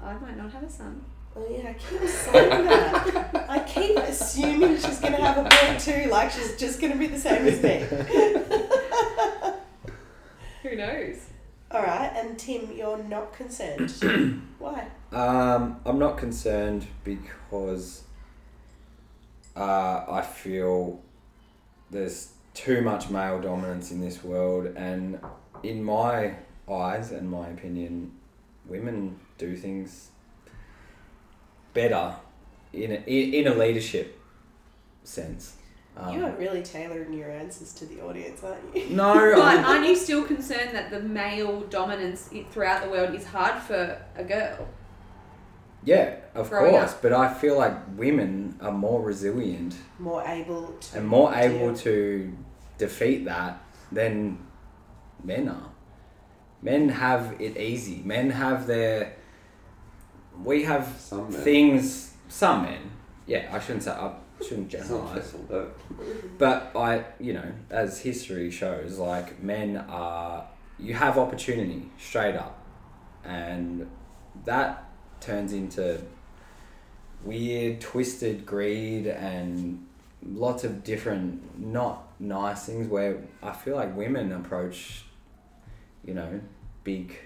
I 0.00 0.14
might 0.14 0.36
not 0.38 0.50
have 0.52 0.62
a 0.62 0.70
son. 0.70 1.04
Oh 1.38 1.46
yeah, 1.50 1.68
I 1.68 1.74
keep 1.74 2.08
saying 2.08 2.64
that. 2.64 3.46
I 3.48 3.58
keep 3.60 3.96
assuming 3.98 4.78
she's 4.78 4.98
gonna 5.00 5.18
have 5.18 5.36
a 5.36 5.42
boy 5.42 5.78
too, 5.78 6.08
like 6.10 6.30
she's 6.30 6.56
just 6.56 6.80
gonna 6.80 6.96
be 6.96 7.08
the 7.08 7.18
same 7.18 7.46
as 7.46 7.62
me. 7.62 7.84
Who 10.62 10.76
knows? 10.76 11.26
All 11.70 11.82
right, 11.82 12.10
and 12.16 12.38
Tim, 12.38 12.72
you're 12.74 13.02
not 13.04 13.34
concerned. 13.34 13.90
Why? 14.58 14.88
Um, 15.12 15.78
I'm 15.84 15.98
not 15.98 16.16
concerned 16.16 16.86
because 17.04 18.04
uh, 19.54 20.04
I 20.08 20.22
feel 20.22 21.02
there's 21.90 22.32
too 22.54 22.80
much 22.80 23.10
male 23.10 23.42
dominance 23.42 23.90
in 23.90 24.00
this 24.00 24.24
world, 24.24 24.74
and 24.74 25.20
in 25.62 25.84
my 25.84 26.36
eyes 26.70 27.12
and 27.12 27.30
my 27.30 27.48
opinion, 27.48 28.12
women 28.64 29.20
do 29.36 29.54
things 29.54 30.12
better 31.76 32.16
in 32.72 32.90
a, 32.90 32.96
in, 33.06 33.46
a 33.46 33.54
leadership 33.54 34.18
sense. 35.04 35.56
Um, 35.96 36.14
you 36.14 36.24
are 36.24 36.32
really 36.32 36.62
tailoring 36.62 37.12
your 37.12 37.30
answers 37.30 37.72
to 37.74 37.86
the 37.86 38.00
audience, 38.02 38.42
aren't 38.42 38.74
you? 38.74 38.86
no, 38.90 39.32
But 39.36 39.58
aren't 39.64 39.86
you 39.86 39.94
still 39.96 40.24
concerned 40.24 40.74
that 40.74 40.90
the 40.90 41.00
male 41.00 41.60
dominance 41.62 42.28
throughout 42.50 42.82
the 42.84 42.90
world 42.90 43.14
is 43.14 43.24
hard 43.26 43.62
for 43.62 44.02
a 44.16 44.24
girl? 44.24 44.68
yeah, 45.84 46.16
of 46.34 46.50
course, 46.50 46.92
up. 46.94 47.02
but 47.02 47.12
I 47.12 47.32
feel 47.32 47.56
like 47.56 47.74
women 47.96 48.56
are 48.60 48.72
more 48.72 49.00
resilient 49.00 49.76
More 50.00 50.22
able 50.26 50.66
to. 50.72 50.98
and 50.98 51.06
more 51.06 51.32
able 51.32 51.68
deal. 51.68 51.76
to 51.76 52.36
defeat 52.78 53.24
that 53.26 53.62
than 53.92 54.38
men 55.22 55.48
are. 55.48 55.70
Men 56.60 56.88
have 56.88 57.36
it 57.40 57.56
easy. 57.56 58.02
Men 58.04 58.30
have 58.30 58.66
their. 58.66 59.14
We 60.42 60.64
have 60.64 60.94
Some 60.98 61.30
men. 61.30 61.40
things. 61.42 62.12
Some 62.28 62.62
men. 62.62 62.90
Yeah, 63.26 63.48
I 63.52 63.58
shouldn't 63.58 63.84
say. 63.84 63.90
I 63.90 64.12
shouldn't 64.46 64.68
generalize. 64.68 65.34
But 66.38 66.72
I, 66.76 67.04
you 67.18 67.32
know, 67.32 67.52
as 67.70 68.00
history 68.00 68.50
shows, 68.50 68.98
like 68.98 69.42
men 69.42 69.76
are, 69.88 70.46
you 70.78 70.94
have 70.94 71.18
opportunity 71.18 71.90
straight 71.98 72.36
up, 72.36 72.62
and 73.24 73.88
that 74.44 74.84
turns 75.20 75.52
into 75.52 76.00
weird, 77.24 77.80
twisted 77.80 78.46
greed 78.46 79.06
and 79.06 79.86
lots 80.22 80.64
of 80.64 80.84
different 80.84 81.58
not 81.58 82.02
nice 82.20 82.66
things 82.66 82.88
where 82.88 83.22
I 83.42 83.52
feel 83.52 83.76
like 83.76 83.96
women 83.96 84.32
approach, 84.32 85.04
you 86.04 86.14
know, 86.14 86.40
big 86.84 87.16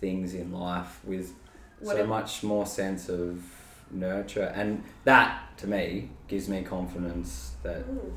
things 0.00 0.34
in 0.34 0.52
life 0.52 1.00
with 1.04 1.32
What 1.80 1.96
so 1.96 2.02
if- 2.02 2.08
much 2.08 2.42
more 2.42 2.66
sense 2.66 3.08
of 3.08 3.42
nurture, 3.90 4.52
and 4.54 4.82
that 5.04 5.56
to 5.58 5.66
me 5.66 6.10
gives 6.28 6.48
me 6.48 6.62
confidence 6.62 7.52
that 7.62 7.84
Mm, 7.88 8.12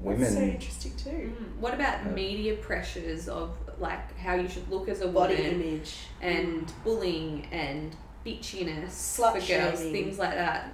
women 0.00 0.20
That's 0.22 0.34
so 0.34 0.40
interesting 0.42 0.96
too. 0.96 1.32
Mm. 1.40 1.56
What 1.60 1.74
about 1.74 2.04
Yeah. 2.04 2.10
media 2.12 2.54
pressures 2.56 3.28
of 3.28 3.56
like 3.78 4.16
how 4.18 4.34
you 4.34 4.48
should 4.48 4.68
look 4.68 4.88
as 4.88 5.00
a 5.00 5.08
Body 5.08 5.36
woman 5.36 5.62
image. 5.62 5.96
and 6.20 6.70
bullying 6.84 7.46
and 7.52 7.96
bitchiness 8.26 8.90
Slut 8.90 9.32
for 9.40 9.46
girls, 9.48 9.78
shaming. 9.80 9.92
things 9.92 10.18
like 10.18 10.34
that? 10.34 10.72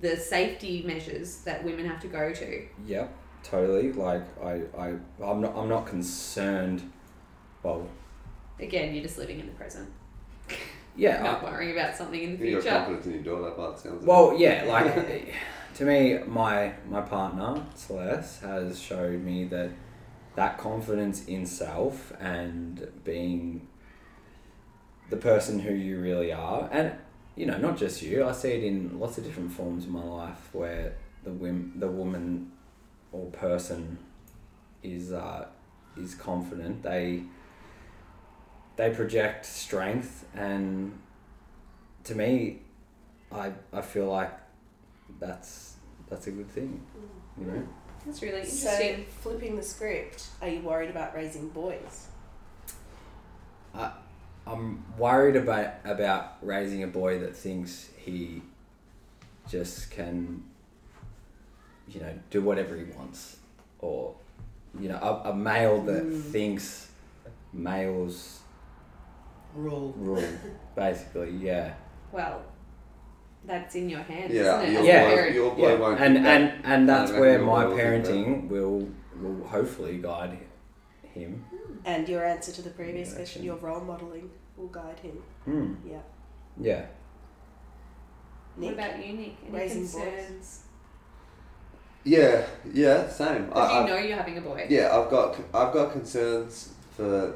The 0.00 0.16
safety 0.16 0.82
measures 0.86 1.38
that 1.42 1.62
women 1.64 1.86
have 1.86 2.00
to 2.00 2.08
go 2.08 2.32
to. 2.32 2.66
Yep, 2.86 3.12
totally. 3.42 3.92
Like 3.92 4.22
I, 4.42 4.62
I, 4.78 4.88
I'm 5.22 5.40
not, 5.40 5.56
I'm 5.56 5.68
not 5.68 5.86
concerned. 5.86 6.90
Well, 7.62 7.86
Again, 8.60 8.94
you're 8.94 9.02
just 9.04 9.18
living 9.18 9.38
in 9.40 9.46
the 9.46 9.52
present, 9.52 9.88
yeah. 10.98 11.22
not 11.22 11.44
I, 11.44 11.50
worrying 11.50 11.72
about 11.78 11.96
something 11.96 12.20
in 12.20 12.38
the 12.38 12.46
You 12.46 12.54
got 12.56 12.62
future. 12.62 12.76
confidence 12.76 13.06
in 13.06 13.12
your 13.12 13.22
daughter, 13.22 13.54
but 13.56 13.70
it 13.70 13.78
sounds 13.78 14.04
well, 14.04 14.34
yeah. 14.36 14.64
Like 14.66 15.34
to 15.76 15.84
me, 15.84 16.18
my 16.26 16.72
my 16.88 17.00
partner 17.00 17.64
Celeste 17.74 18.42
has 18.42 18.80
showed 18.80 19.22
me 19.22 19.44
that 19.44 19.70
that 20.34 20.58
confidence 20.58 21.24
in 21.26 21.46
self 21.46 22.12
and 22.20 22.88
being 23.04 23.66
the 25.10 25.16
person 25.16 25.58
who 25.60 25.72
you 25.72 26.00
really 26.00 26.32
are, 26.32 26.68
and 26.70 26.92
you 27.36 27.46
know, 27.46 27.56
not 27.56 27.76
just 27.76 28.02
you. 28.02 28.24
I 28.24 28.32
see 28.32 28.50
it 28.50 28.64
in 28.64 28.98
lots 28.98 29.18
of 29.18 29.24
different 29.24 29.52
forms 29.52 29.84
in 29.84 29.92
my 29.92 30.02
life 30.02 30.48
where 30.52 30.94
the 31.24 31.30
wim, 31.30 31.78
the 31.78 31.88
woman 31.88 32.52
or 33.12 33.26
person 33.30 33.98
is 34.82 35.12
uh, 35.12 35.46
is 35.96 36.14
confident. 36.14 36.82
They 36.82 37.22
they 38.78 38.90
project 38.90 39.44
strength, 39.44 40.24
and 40.34 40.96
to 42.04 42.14
me, 42.14 42.60
I 43.30 43.52
I 43.72 43.82
feel 43.82 44.06
like 44.06 44.32
that's 45.20 45.74
that's 46.08 46.28
a 46.28 46.30
good 46.30 46.48
thing. 46.48 46.80
You 47.38 47.46
know. 47.46 47.68
That's 48.06 48.22
really 48.22 48.40
interesting. 48.40 49.04
So, 49.04 49.30
flipping 49.30 49.56
the 49.56 49.62
script, 49.62 50.28
are 50.40 50.48
you 50.48 50.60
worried 50.60 50.90
about 50.90 51.14
raising 51.14 51.48
boys? 51.48 52.06
I'm 54.46 54.82
worried 54.96 55.36
about 55.36 55.74
about 55.84 56.36
raising 56.40 56.82
a 56.82 56.86
boy 56.86 57.18
that 57.18 57.36
thinks 57.36 57.90
he 57.98 58.40
just 59.46 59.90
can, 59.90 60.42
you 61.88 62.00
know, 62.00 62.14
do 62.30 62.40
whatever 62.40 62.76
he 62.76 62.84
wants, 62.84 63.36
or 63.80 64.14
you 64.80 64.88
know, 64.88 64.96
a, 64.96 65.30
a 65.30 65.34
male 65.34 65.82
that 65.82 66.04
Mm. 66.04 66.22
thinks 66.22 66.88
males 67.52 68.40
Rule. 69.64 69.92
rule, 69.96 70.22
basically. 70.76 71.30
Yeah, 71.48 71.74
Well, 72.12 72.42
that's 73.44 73.74
in 73.74 73.88
your 73.88 74.00
hands, 74.10 74.32
Yeah, 74.32 74.60
isn't 74.62 74.68
it? 74.68 74.72
your 74.72 74.80
as 74.82 74.86
Yeah. 74.86 75.04
boy, 75.14 75.34
your 75.40 75.54
boy 75.54 75.68
yeah. 75.72 75.78
won't. 75.82 76.00
and 76.00 76.14
think 76.16 76.26
and 76.26 76.44
and 76.64 76.88
that's 76.88 77.10
I 77.12 77.20
where 77.20 77.38
my 77.40 77.64
boy 77.64 77.70
will 77.70 77.76
think 77.76 78.04
that. 78.04 78.12
parenting 78.12 78.48
will 78.52 78.88
will 79.22 79.40
hopefully 79.54 79.98
guide 79.98 80.38
him. 81.14 81.44
And 81.84 82.08
your 82.08 82.24
answer 82.24 82.52
to 82.52 82.62
the 82.62 82.70
previous 82.70 83.10
Yeah, 83.10 83.16
question, 83.16 83.42
your 83.44 83.56
role 83.56 83.80
modelling 83.80 84.30
will 84.56 84.68
guide 84.68 84.98
him. 85.00 85.16
Mm. 85.48 85.76
Yeah. 85.92 86.02
Yeah. 86.68 86.84
What 88.56 88.72
about 88.74 88.94
you, 89.04 89.12
Nick? 89.14 89.34
Any 89.46 89.56
Raising 89.58 89.82
boys. 89.82 89.94
concerns? 89.94 90.60
Yeah, 92.04 92.44
yeah, 92.72 93.08
same. 93.08 93.46
Because 93.46 93.70
I, 93.70 93.72
you 93.78 93.84
I, 93.84 93.88
know 93.88 93.96
you're 93.98 94.16
having 94.16 94.38
a 94.38 94.40
boy. 94.40 94.66
yeah, 94.68 94.96
I've 94.96 95.10
got 95.10 95.36
I've 95.54 95.72
got 95.72 95.92
concerns 95.92 96.70
for. 96.96 97.34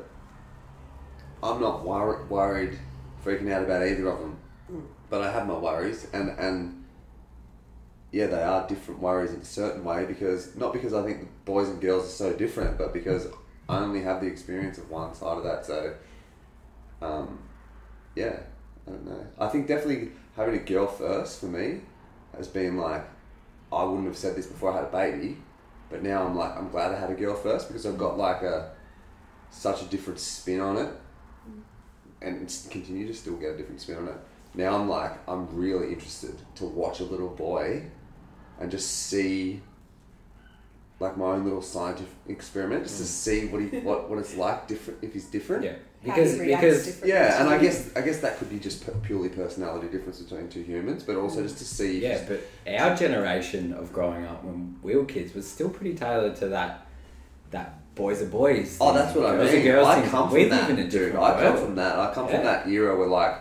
I'm 1.42 1.60
not 1.60 1.84
wor- 1.84 2.24
worried, 2.28 2.78
freaking 3.24 3.50
out 3.52 3.62
about 3.64 3.82
either 3.86 4.08
of 4.08 4.20
them, 4.20 4.36
Mm. 4.70 4.82
but 5.10 5.22
I 5.22 5.30
have 5.32 5.46
my 5.46 5.58
worries, 5.58 6.06
and 6.12 6.30
and 6.38 6.84
yeah, 8.12 8.26
they 8.26 8.42
are 8.42 8.66
different 8.68 9.00
worries 9.00 9.32
in 9.32 9.40
a 9.40 9.44
certain 9.44 9.82
way 9.84 10.04
because 10.04 10.54
not 10.56 10.72
because 10.72 10.92
I 10.92 11.02
think 11.02 11.28
boys 11.44 11.68
and 11.68 11.80
girls 11.80 12.04
are 12.04 12.08
so 12.08 12.32
different, 12.34 12.76
but 12.78 12.92
because 12.92 13.26
I 13.68 13.78
only 13.78 14.02
have 14.02 14.20
the 14.20 14.26
experience 14.26 14.78
of 14.78 14.90
one 14.90 15.14
side 15.14 15.38
of 15.38 15.44
that. 15.44 15.64
So, 15.64 15.94
um, 17.00 17.38
yeah, 18.14 18.36
I 18.86 18.90
don't 18.90 19.06
know. 19.06 19.26
I 19.38 19.48
think 19.48 19.66
definitely 19.66 20.10
having 20.36 20.54
a 20.54 20.62
girl 20.62 20.86
first 20.86 21.40
for 21.40 21.46
me 21.46 21.80
has 22.36 22.48
been 22.48 22.76
like, 22.76 23.04
I 23.72 23.84
wouldn't 23.84 24.06
have 24.06 24.16
said 24.16 24.36
this 24.36 24.46
before 24.46 24.72
I 24.72 24.76
had 24.76 24.84
a 24.84 24.88
baby, 24.88 25.38
but 25.90 26.02
now 26.02 26.24
I'm 26.26 26.36
like, 26.36 26.54
I'm 26.56 26.68
glad 26.68 26.92
I 26.92 26.98
had 26.98 27.10
a 27.10 27.14
girl 27.14 27.34
first 27.34 27.68
because 27.68 27.86
I've 27.86 27.98
got 27.98 28.18
like 28.18 28.42
a 28.42 28.72
such 29.50 29.82
a 29.82 29.84
different 29.86 30.18
spin 30.20 30.60
on 30.60 30.76
it, 30.76 30.88
and 32.22 32.66
continue 32.70 33.06
to 33.06 33.14
still 33.14 33.36
get 33.36 33.54
a 33.54 33.56
different 33.56 33.80
spin 33.80 33.96
on 33.96 34.08
it. 34.08 34.16
Now 34.54 34.76
I'm 34.76 34.88
like, 34.88 35.12
I'm 35.28 35.48
really 35.56 35.92
interested 35.92 36.36
to 36.56 36.64
watch 36.64 37.00
a 37.00 37.04
little 37.04 37.28
boy, 37.28 37.84
and 38.60 38.70
just 38.70 39.08
see. 39.08 39.60
Like 41.00 41.16
my 41.16 41.32
own 41.32 41.42
little 41.42 41.62
scientific 41.62 42.14
experiment, 42.28 42.84
just 42.84 42.98
to 42.98 43.02
mm. 43.02 43.06
see 43.06 43.46
what 43.46 43.60
he 43.60 43.80
what, 43.80 44.08
what 44.08 44.20
it's 44.20 44.36
like 44.36 44.68
different 44.68 45.00
if 45.02 45.12
he's 45.12 45.24
different. 45.26 45.64
Yeah, 45.64 45.72
How 45.72 46.14
because 46.14 46.34
he 46.34 46.40
reacts 46.42 46.62
because 46.62 46.86
differently 46.86 47.10
Yeah, 47.10 47.40
and 47.40 47.48
I 47.50 47.58
guess 47.58 47.96
I 47.96 48.02
guess 48.02 48.20
that 48.20 48.38
could 48.38 48.48
be 48.48 48.60
just 48.60 48.88
purely 49.02 49.28
personality 49.28 49.88
difference 49.88 50.20
between 50.20 50.48
two 50.48 50.62
humans, 50.62 51.02
but 51.02 51.16
also 51.16 51.40
mm. 51.40 51.42
just 51.42 51.58
to 51.58 51.64
see. 51.64 51.96
if 51.96 52.02
yeah, 52.04 52.24
but 52.28 52.80
our 52.80 52.94
generation 52.94 53.72
of 53.72 53.92
growing 53.92 54.24
up 54.26 54.44
when 54.44 54.78
we 54.80 54.94
were 54.94 55.04
kids 55.04 55.34
was 55.34 55.50
still 55.50 55.70
pretty 55.70 55.96
tailored 55.96 56.36
to 56.36 56.46
that 56.50 56.86
that 57.50 57.81
boys 58.02 58.20
are 58.22 58.26
boys. 58.26 58.78
Oh, 58.80 58.92
that's 58.92 59.14
what 59.14 59.26
I 59.26 59.36
girls 59.36 59.52
mean. 59.52 59.62
Girls 59.64 59.86
I 59.88 60.08
come 60.08 60.30
from 60.30 60.48
that, 60.48 60.76
dude. 60.76 60.90
different 60.90 61.18
I 61.18 61.40
come 61.40 61.56
from 61.64 61.74
that. 61.76 61.98
I 61.98 62.14
come 62.14 62.26
Yeah. 62.28 62.34
from 62.36 62.44
that 62.44 62.66
era 62.68 62.96
where 62.98 63.06
like 63.08 63.34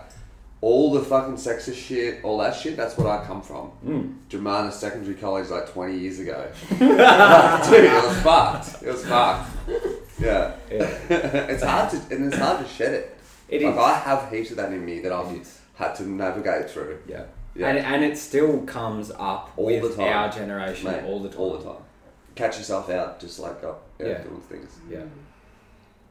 all 0.62 0.92
the 0.94 1.02
fucking 1.02 1.34
sexist 1.36 1.76
shit, 1.88 2.24
all 2.24 2.38
that 2.38 2.56
shit. 2.56 2.78
That's 2.78 2.96
what 2.98 3.08
I 3.08 3.26
come 3.26 3.42
from. 3.42 3.72
Mm. 3.86 4.16
Germana 4.30 4.72
Secondary 4.72 5.16
College 5.16 5.50
like 5.50 5.72
twenty 5.74 5.98
years 5.98 6.20
ago. 6.20 6.48
Dude, 6.70 6.82
it 6.92 8.04
was 8.08 8.18
fucked. 8.22 8.84
It 8.84 8.92
was 8.92 9.04
fucked. 9.06 9.50
Yeah. 10.20 10.54
Yeah, 10.70 10.82
it's 11.54 11.64
hard 11.64 11.90
to 11.92 11.98
and 12.16 12.28
it's 12.28 12.38
hard 12.38 12.64
to 12.66 12.72
shed 12.72 12.94
it. 12.94 13.18
it 13.50 13.62
like 13.64 13.74
is. 13.74 13.80
I 13.80 13.94
have 13.96 14.32
heaps 14.32 14.52
of 14.52 14.58
that 14.58 14.72
in 14.72 14.86
me 14.86 15.00
that 15.00 15.12
I've 15.12 15.32
had 15.76 15.96
to 15.96 16.04
navigate 16.08 16.70
through. 16.70 17.00
Yeah. 17.08 17.24
Yeah. 17.56 17.68
And, 17.70 17.80
and 17.80 18.04
it 18.06 18.18
still 18.18 18.62
comes 18.62 19.12
up 19.12 19.52
All 19.58 19.66
with 19.66 19.82
the 19.82 19.96
time. 19.98 20.08
our 20.14 20.30
generation 20.32 20.90
Mate, 20.90 21.04
all 21.04 21.20
the 21.20 21.28
time. 21.28 21.40
All 21.40 21.58
the 21.58 21.64
time. 21.66 21.82
Catch 22.42 22.58
yourself 22.58 22.90
out 22.90 23.20
just 23.20 23.38
like 23.40 23.64
oh, 23.64 23.78
yeah, 24.00 24.08
Yeah. 24.08 24.22
doing 24.24 24.42
things. 24.42 24.80
Yeah. 24.90 25.04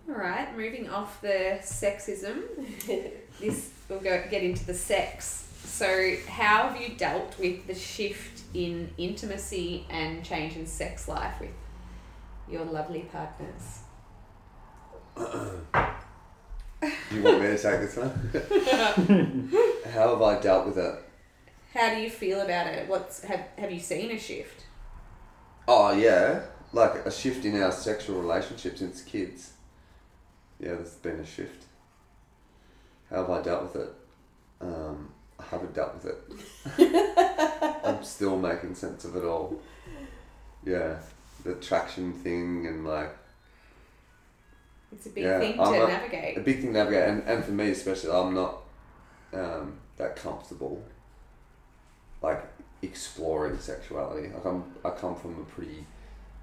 All 0.09 0.14
right, 0.14 0.57
moving 0.57 0.89
off 0.89 1.20
the 1.20 1.59
sexism, 1.61 2.43
this 3.41 3.70
we'll 3.89 3.99
go 3.99 4.22
get 4.31 4.45
into 4.45 4.64
the 4.64 4.74
sex. 4.74 5.49
So, 5.64 6.14
how 6.28 6.68
have 6.68 6.81
you 6.81 6.91
dealt 6.97 7.37
with 7.39 7.66
the 7.66 7.74
shift 7.74 8.43
in 8.55 8.91
intimacy 8.97 9.87
and 9.91 10.24
change 10.24 10.55
in 10.57 10.66
sex 10.66 11.09
life 11.09 11.35
with 11.41 11.51
your 12.49 12.64
lovely 12.64 13.09
partners? 13.12 13.81
You 17.12 17.22
want 17.22 17.41
me 17.43 17.49
to 17.49 17.59
take 17.59 17.81
this 17.81 17.97
one? 17.97 18.11
How 19.93 20.09
have 20.11 20.22
I 20.22 20.41
dealt 20.41 20.64
with 20.66 20.78
it? 20.78 20.95
How 21.74 21.95
do 21.95 22.01
you 22.01 22.09
feel 22.09 22.41
about 22.41 22.68
it? 22.68 22.89
What's 22.89 23.22
have 23.24 23.45
have 23.59 23.70
you 23.70 23.81
seen 23.81 24.11
a 24.12 24.18
shift? 24.18 24.64
Oh 25.73 25.93
yeah, 25.93 26.41
like 26.73 27.07
a 27.07 27.11
shift 27.12 27.45
in 27.45 27.62
our 27.62 27.71
sexual 27.71 28.21
relationship 28.21 28.77
since 28.77 29.03
kids. 29.03 29.53
Yeah, 30.59 30.75
there's 30.75 30.95
been 30.95 31.21
a 31.21 31.25
shift. 31.25 31.64
How 33.09 33.18
have 33.18 33.31
I 33.31 33.41
dealt 33.41 33.62
with 33.73 33.77
it? 33.85 33.93
Um, 34.61 35.11
I 35.39 35.45
haven't 35.45 35.73
dealt 35.73 35.95
with 35.95 36.07
it. 36.07 37.81
I'm 37.85 38.03
still 38.03 38.37
making 38.37 38.75
sense 38.75 39.05
of 39.05 39.14
it 39.14 39.23
all. 39.23 39.61
Yeah, 40.64 40.97
the 41.45 41.55
traction 41.55 42.14
thing 42.14 42.66
and 42.66 42.85
like 42.85 43.16
It's 44.91 45.07
a 45.07 45.11
big 45.11 45.23
Yeah, 45.23 45.39
thing 45.39 45.55
to 45.55 45.62
I'm 45.62 45.75
a- 45.75 45.87
navigate. 45.87 46.37
a 46.37 46.41
big 46.41 46.57
thing 46.57 46.73
to 46.73 46.79
navigate, 46.81 47.09
and, 47.11 47.23
and 47.29 47.45
for 47.45 47.53
me 47.53 47.71
especially, 47.71 48.11
I'm 48.11 48.35
not 48.35 48.57
um, 49.33 49.75
that 49.99 50.16
comfortable, 50.16 50.83
like 52.23 52.45
exploring 52.83 53.59
sexuality. 53.59 54.28
Like 54.28 54.45
I'm, 54.45 54.64
I 54.85 54.91
come 54.91 55.14
from 55.14 55.41
a 55.41 55.45
pretty, 55.45 55.87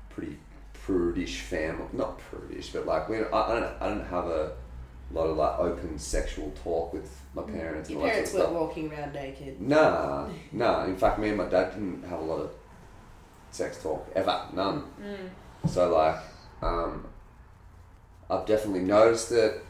pretty 0.09 0.37
prudish 0.73 1.41
family. 1.41 1.85
Not 1.93 2.19
prudish, 2.19 2.69
but 2.71 2.85
like 2.85 3.09
we, 3.09 3.17
I, 3.17 3.21
I 3.21 3.59
don't, 3.59 3.81
I 3.81 3.89
don't 3.89 4.07
have 4.07 4.25
a 4.25 4.51
lot 5.11 5.27
of 5.27 5.37
like 5.37 5.59
open 5.59 5.97
sexual 5.97 6.51
talk 6.63 6.93
with 6.93 7.21
my 7.33 7.43
parents. 7.43 7.89
Your 7.89 8.01
and 8.01 8.11
parents 8.11 8.33
weren't 8.33 8.51
walking 8.51 8.91
around 8.91 9.13
naked. 9.13 9.61
Nah, 9.61 10.27
nah. 10.51 10.85
In 10.85 10.97
fact, 10.97 11.19
me 11.19 11.29
and 11.29 11.37
my 11.37 11.45
dad 11.45 11.71
didn't 11.71 12.03
have 12.03 12.19
a 12.19 12.23
lot 12.23 12.39
of 12.39 12.51
sex 13.51 13.81
talk 13.81 14.07
ever. 14.15 14.41
None. 14.53 14.83
Mm. 15.01 15.69
So 15.69 15.93
like, 15.93 16.17
um, 16.61 17.05
I've 18.29 18.45
definitely 18.45 18.81
noticed 18.81 19.29
that, 19.29 19.61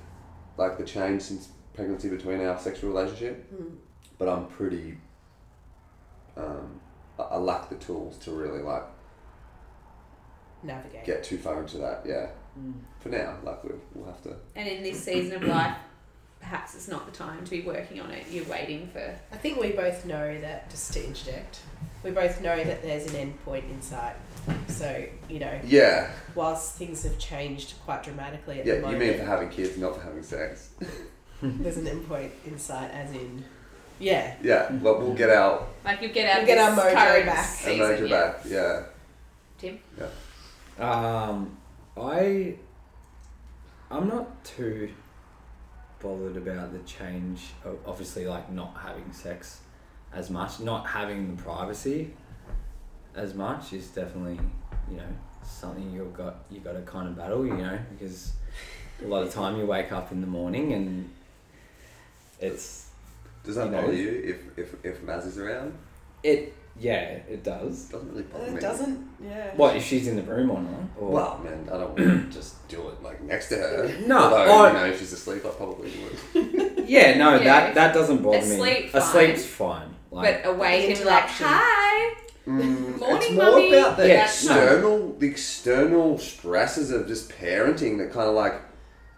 like 0.57 0.77
the 0.77 0.83
change 0.83 1.21
since 1.21 1.49
pregnancy 1.73 2.09
between 2.09 2.41
our 2.41 2.59
sexual 2.59 2.89
relationship. 2.91 3.51
Mm. 3.53 3.75
But 4.17 4.29
I'm 4.29 4.47
pretty. 4.47 4.97
Um, 6.37 6.79
I, 7.19 7.23
I 7.23 7.37
lack 7.37 7.69
the 7.69 7.75
tools 7.75 8.17
to 8.19 8.31
really 8.31 8.61
like 8.61 8.83
Navigate. 10.63 11.05
get 11.05 11.23
too 11.23 11.37
far 11.37 11.61
into 11.61 11.77
that. 11.79 12.03
Yeah. 12.05 12.27
For 13.01 13.09
now, 13.09 13.35
like 13.43 13.63
we'll, 13.63 13.79
we'll 13.93 14.07
have 14.07 14.21
to. 14.23 14.35
And 14.55 14.67
in 14.67 14.81
this 14.81 15.03
season 15.03 15.35
of 15.35 15.43
life, 15.43 15.77
perhaps 16.39 16.73
it's 16.73 16.87
not 16.87 17.05
the 17.05 17.11
time 17.11 17.43
to 17.45 17.51
be 17.51 17.61
working 17.61 17.99
on 18.01 18.09
it. 18.09 18.25
You're 18.31 18.45
waiting 18.45 18.87
for 18.91 19.15
I 19.31 19.37
think 19.37 19.59
we 19.59 19.71
both 19.71 20.05
know 20.05 20.39
that, 20.41 20.69
just 20.71 20.91
to 20.93 21.05
interject, 21.05 21.59
we 22.03 22.09
both 22.09 22.41
know 22.41 22.63
that 22.63 22.81
there's 22.81 23.05
an 23.07 23.15
end 23.15 23.43
point 23.45 23.65
in 23.65 23.79
sight. 23.81 24.15
So, 24.67 25.05
you 25.29 25.39
know, 25.39 25.59
Yeah. 25.65 26.09
whilst 26.33 26.75
things 26.77 27.03
have 27.03 27.19
changed 27.19 27.75
quite 27.85 28.01
dramatically 28.01 28.59
at 28.59 28.65
the 28.65 28.79
Yeah. 28.81 28.89
You 28.89 28.97
mean 28.97 29.17
for 29.19 29.25
having 29.25 29.49
kids, 29.49 29.77
not 29.77 29.95
for 29.95 30.01
having 30.01 30.23
sex. 30.23 30.71
there's 31.41 31.77
an 31.77 31.87
end 31.87 32.07
point 32.07 32.31
in 32.45 32.57
sight, 32.57 32.89
as 32.89 33.11
in, 33.11 33.43
yeah. 33.99 34.35
Yeah. 34.41 34.71
Well, 34.73 34.99
we'll 34.99 35.13
get 35.13 35.29
out. 35.29 35.67
like 35.85 36.01
you 36.01 36.09
get 36.09 36.29
out 36.29 36.37
We'll 36.39 36.47
get 36.47 36.57
our 36.57 36.75
this 36.75 36.83
mojo 36.83 36.93
current 36.93 37.25
back. 37.25 37.49
our 37.65 37.73
mojo 37.73 38.09
yeah. 38.09 38.21
back. 38.21 38.41
Yeah. 38.45 38.83
Tim, 39.57 39.79
Yeah. 39.97 40.07
Um, 40.79 41.57
I, 41.97 42.55
I'm 43.89 44.07
not 44.07 44.43
too 44.43 44.89
bothered 45.99 46.37
about 46.37 46.71
the 46.73 46.79
change. 46.79 47.41
Of 47.65 47.79
obviously, 47.85 48.25
like 48.27 48.51
not 48.51 48.75
having 48.79 49.11
sex 49.11 49.61
as 50.13 50.29
much, 50.29 50.59
not 50.59 50.85
having 50.85 51.35
the 51.35 51.41
privacy 51.41 52.13
as 53.15 53.33
much 53.33 53.73
is 53.73 53.87
definitely 53.87 54.39
you 54.91 54.97
know 54.97 55.07
something 55.43 55.91
you've 55.91 56.13
got 56.13 56.43
you 56.51 56.59
got 56.59 56.73
to 56.73 56.81
kind 56.81 57.07
of 57.07 57.17
battle. 57.17 57.45
You 57.45 57.57
know 57.57 57.79
because 57.97 58.33
a 59.03 59.07
lot 59.07 59.23
of 59.23 59.33
time 59.33 59.57
you 59.57 59.65
wake 59.65 59.91
up 59.91 60.11
in 60.11 60.21
the 60.21 60.27
morning 60.27 60.73
and 60.73 61.09
it's 62.39 62.86
Does 63.47 63.55
that 63.55 63.65
You 63.65 63.71
know, 63.71 63.81
bother 63.81 63.93
you 63.93 64.09
if 64.33 64.59
if 64.63 64.75
if 64.85 65.01
Maz 65.05 65.25
is 65.25 65.37
around? 65.39 65.73
it 66.23 66.53
yeah 66.79 67.01
it 67.35 67.43
does. 67.43 67.89
It 67.89 67.93
doesn't 67.93 68.09
really 68.11 68.23
bother 68.23 68.45
It 68.45 68.53
me. 68.53 68.59
doesn't, 68.59 69.09
yeah. 69.23 69.55
What 69.55 69.75
if 69.77 69.83
she's 69.83 70.07
in 70.07 70.15
the 70.17 70.21
room 70.23 70.51
or 70.51 70.61
not? 70.61 70.81
Or, 70.99 71.09
Well, 71.11 71.41
man, 71.43 71.67
I 71.73 71.77
don't 71.79 71.97
want 71.97 71.97
to 72.31 72.37
just 72.39 72.67
do 72.67 72.89
it 72.89 73.01
like 73.01 73.21
next 73.23 73.49
to 73.49 73.55
her. 73.55 73.95
No, 74.05 74.17
Although, 74.19 74.37
I- 74.37 74.67
you 74.67 74.73
know, 74.73 74.85
if 74.93 74.99
she's 74.99 75.13
asleep, 75.13 75.43
I 75.45 75.49
probably 75.49 75.91
would. 76.35 76.87
Yeah, 76.87 77.17
no, 77.17 77.35
Yeah, 77.35 77.43
that 77.45 77.75
that 77.75 77.93
doesn't 77.93 78.21
bother 78.23 78.37
asleep, 78.37 78.85
me. 78.85 78.89
fine. 78.89 79.01
Asleep's 79.01 79.45
fine. 79.45 79.89
Like, 80.11 80.43
but 80.43 80.49
awake 80.51 80.83
and 80.89 80.93
like, 80.93 80.99
interaction. 81.01 81.45
hi. 81.49 82.15
Mm, 82.47 82.91
it's 82.91 82.99
Morning, 83.01 83.35
more 83.35 83.51
mummy. 83.51 83.73
about 83.73 83.97
the 83.97 84.07
Yeah, 84.07 84.23
external, 84.23 85.13
the 85.19 85.27
external 85.27 86.17
stresses 86.17 86.91
of 86.91 87.05
just 87.07 87.29
parenting 87.29 87.97
that 87.97 88.11
kind 88.13 88.29
of 88.29 88.35
like 88.35 88.61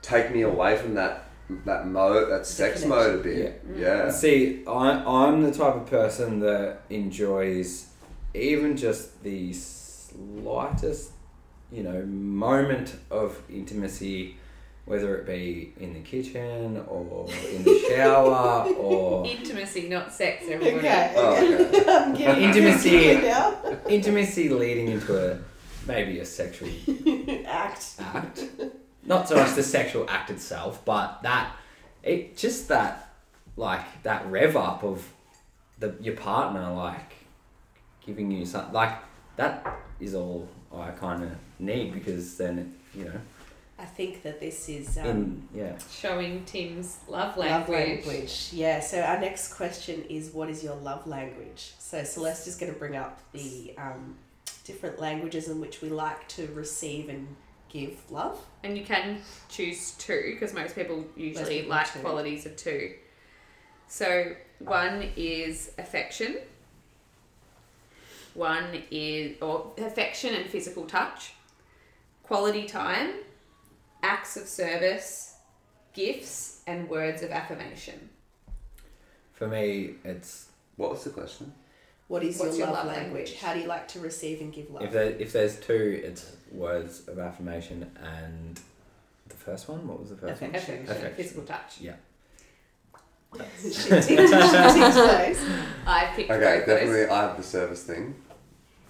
take 0.02 0.34
me 0.34 0.42
away 0.42 0.78
from 0.78 0.96
that 0.96 1.29
that 1.66 1.88
mode, 1.88 2.30
that 2.30 2.46
sex 2.46 2.84
connection. 2.84 2.90
mode 2.90 3.20
a 3.20 3.24
bit. 3.24 3.64
Yeah. 3.76 4.06
Mm. 4.08 4.12
see, 4.12 4.64
I 4.68 4.90
I'm 5.04 5.42
the 5.42 5.52
type 5.52 5.76
of 5.76 5.86
person 5.90 6.40
that 6.42 6.82
enjoys 6.90 7.88
even 8.34 8.78
just 8.78 9.24
the 9.24 9.54
slightest, 9.54 11.12
you 11.72 11.84
know, 11.84 12.06
moment 12.06 12.96
of 13.10 13.42
intimacy, 13.50 14.38
whether 14.86 15.16
it 15.18 15.26
be 15.26 15.74
in 15.80 15.94
the 15.94 16.00
kitchen 16.02 16.84
or 16.88 17.28
in 17.52 17.64
the 17.64 17.86
shower 17.90 18.70
or 18.78 19.26
Intimacy, 19.26 19.90
not 19.90 20.14
sex, 20.14 20.46
everybody. 20.50 20.78
Okay. 20.88 21.14
Oh, 21.16 21.36
oh 21.38 21.54
okay. 21.66 21.86
I'm 21.88 22.14
getting 22.14 22.44
Intimacy. 22.44 22.90
physically 22.90 23.30
now. 23.30 23.58
intimacy 23.88 24.50
leading 24.50 24.90
into 24.90 25.32
a 25.34 25.40
maybe 25.88 26.20
a 26.20 26.26
sexual 26.26 26.70
Act. 27.48 27.96
act. 28.00 28.44
Not 29.10 29.28
so 29.28 29.36
much 29.36 29.56
the 29.56 29.64
sexual 29.64 30.06
act 30.08 30.30
itself, 30.30 30.86
but 30.86 31.24
that 31.24 31.52
it 32.04 32.38
just 32.38 32.68
that 32.70 33.14
like 33.58 34.04
that 34.04 34.26
rev 34.28 34.56
up 34.56 34.84
of 34.84 35.12
the 35.80 35.96
your 36.00 36.16
partner 36.16 36.72
like 36.72 37.14
giving 38.06 38.32
you 38.32 38.46
something 38.46 38.74
like 38.74 38.98
that 39.36 39.80
is 40.00 40.14
all 40.16 40.48
I 40.74 40.92
kind 40.92 41.24
of 41.24 41.32
need 41.58 41.94
because 41.94 42.38
then 42.38 42.60
it, 42.60 42.98
you 42.98 43.06
know 43.06 43.20
I 43.80 43.86
think 43.86 44.24
that 44.24 44.40
this 44.40 44.68
is 44.68 44.98
um, 44.98 45.06
in 45.06 45.48
yeah 45.56 45.78
Showing 45.90 46.44
Tim's 46.46 46.98
love 47.08 47.38
language. 47.38 47.50
love 47.52 47.70
language. 47.70 48.08
language. 48.08 48.50
Yeah. 48.52 48.82
So 48.82 49.02
our 49.02 49.20
next 49.20 49.54
question 49.54 50.04
is, 50.10 50.32
what 50.32 50.50
is 50.50 50.64
your 50.64 50.76
love 50.76 51.08
language? 51.08 51.72
So 51.80 52.04
Celeste 52.04 52.48
is 52.48 52.56
going 52.56 52.74
to 52.74 52.78
bring 52.78 52.98
up 52.98 53.20
the 53.32 53.74
um, 53.78 54.16
different 54.66 55.00
languages 55.00 55.48
in 55.48 55.62
which 55.62 55.82
we 55.82 55.90
like 55.90 56.28
to 56.30 56.48
receive 56.48 57.08
and 57.08 57.36
give 57.70 58.00
love. 58.12 58.40
And 58.64 58.78
you 58.78 58.84
can 58.84 59.22
choose 59.48 59.92
two 59.92 60.32
because 60.34 60.54
most 60.54 60.76
people 60.76 61.06
usually 61.16 61.62
people 61.62 61.70
like 61.70 61.94
two. 61.94 62.00
qualities 62.00 62.46
of 62.46 62.56
two. 62.56 62.94
So 63.88 64.34
one 64.60 65.10
is 65.16 65.72
affection. 65.78 66.38
One 68.34 68.84
is 68.92 69.38
or 69.42 69.72
affection 69.78 70.36
and 70.36 70.50
physical 70.50 70.86
touch, 70.86 71.34
quality 72.24 72.68
time, 72.68 73.12
acts 74.04 74.38
of 74.38 74.48
service, 74.48 75.36
gifts, 75.94 76.62
and 76.68 76.88
words 76.90 77.24
of 77.24 77.32
affirmation. 77.32 78.10
For 79.34 79.48
me, 79.48 79.96
it's 80.04 80.50
What 80.76 80.92
was 80.92 81.04
the 81.04 81.10
question? 81.10 81.54
What 82.10 82.24
is 82.24 82.40
What's 82.40 82.58
your, 82.58 82.66
your 82.68 82.76
love, 82.76 82.88
love 82.88 82.96
language? 82.98 83.14
language? 83.30 83.40
How 83.40 83.54
do 83.54 83.60
you 83.60 83.68
like 83.68 83.88
to 83.90 84.00
receive 84.00 84.42
and 84.42 84.52
give 84.52 84.70
love? 84.72 84.84
if 84.84 84.92
there 84.92 85.12
if 85.12 85.32
there's 85.32 85.60
two, 85.60 86.02
it's 86.04 86.36
words 86.52 87.08
of 87.08 87.20
affirmation 87.20 87.90
and 88.04 88.60
the 89.28 89.36
first 89.36 89.70
one. 89.70 89.88
What 89.88 90.00
was 90.00 90.10
the 90.10 90.16
first 90.18 90.42
one? 90.42 90.50
Affection, 90.50 90.84
Affection. 90.90 91.14
physical 91.16 91.44
touch. 91.44 91.80
Yeah. 91.80 91.94
she 93.62 93.70
ticked, 93.70 94.08
she 94.08 94.16
ticked 94.16 94.26
those. 94.26 95.38
I 95.86 96.12
picked 96.16 96.32
Okay, 96.32 96.58
both 96.58 96.66
those. 96.66 96.80
definitely 96.80 97.06
I 97.10 97.22
have 97.22 97.38
the 97.38 97.44
service 97.44 97.84
thing. 97.84 98.16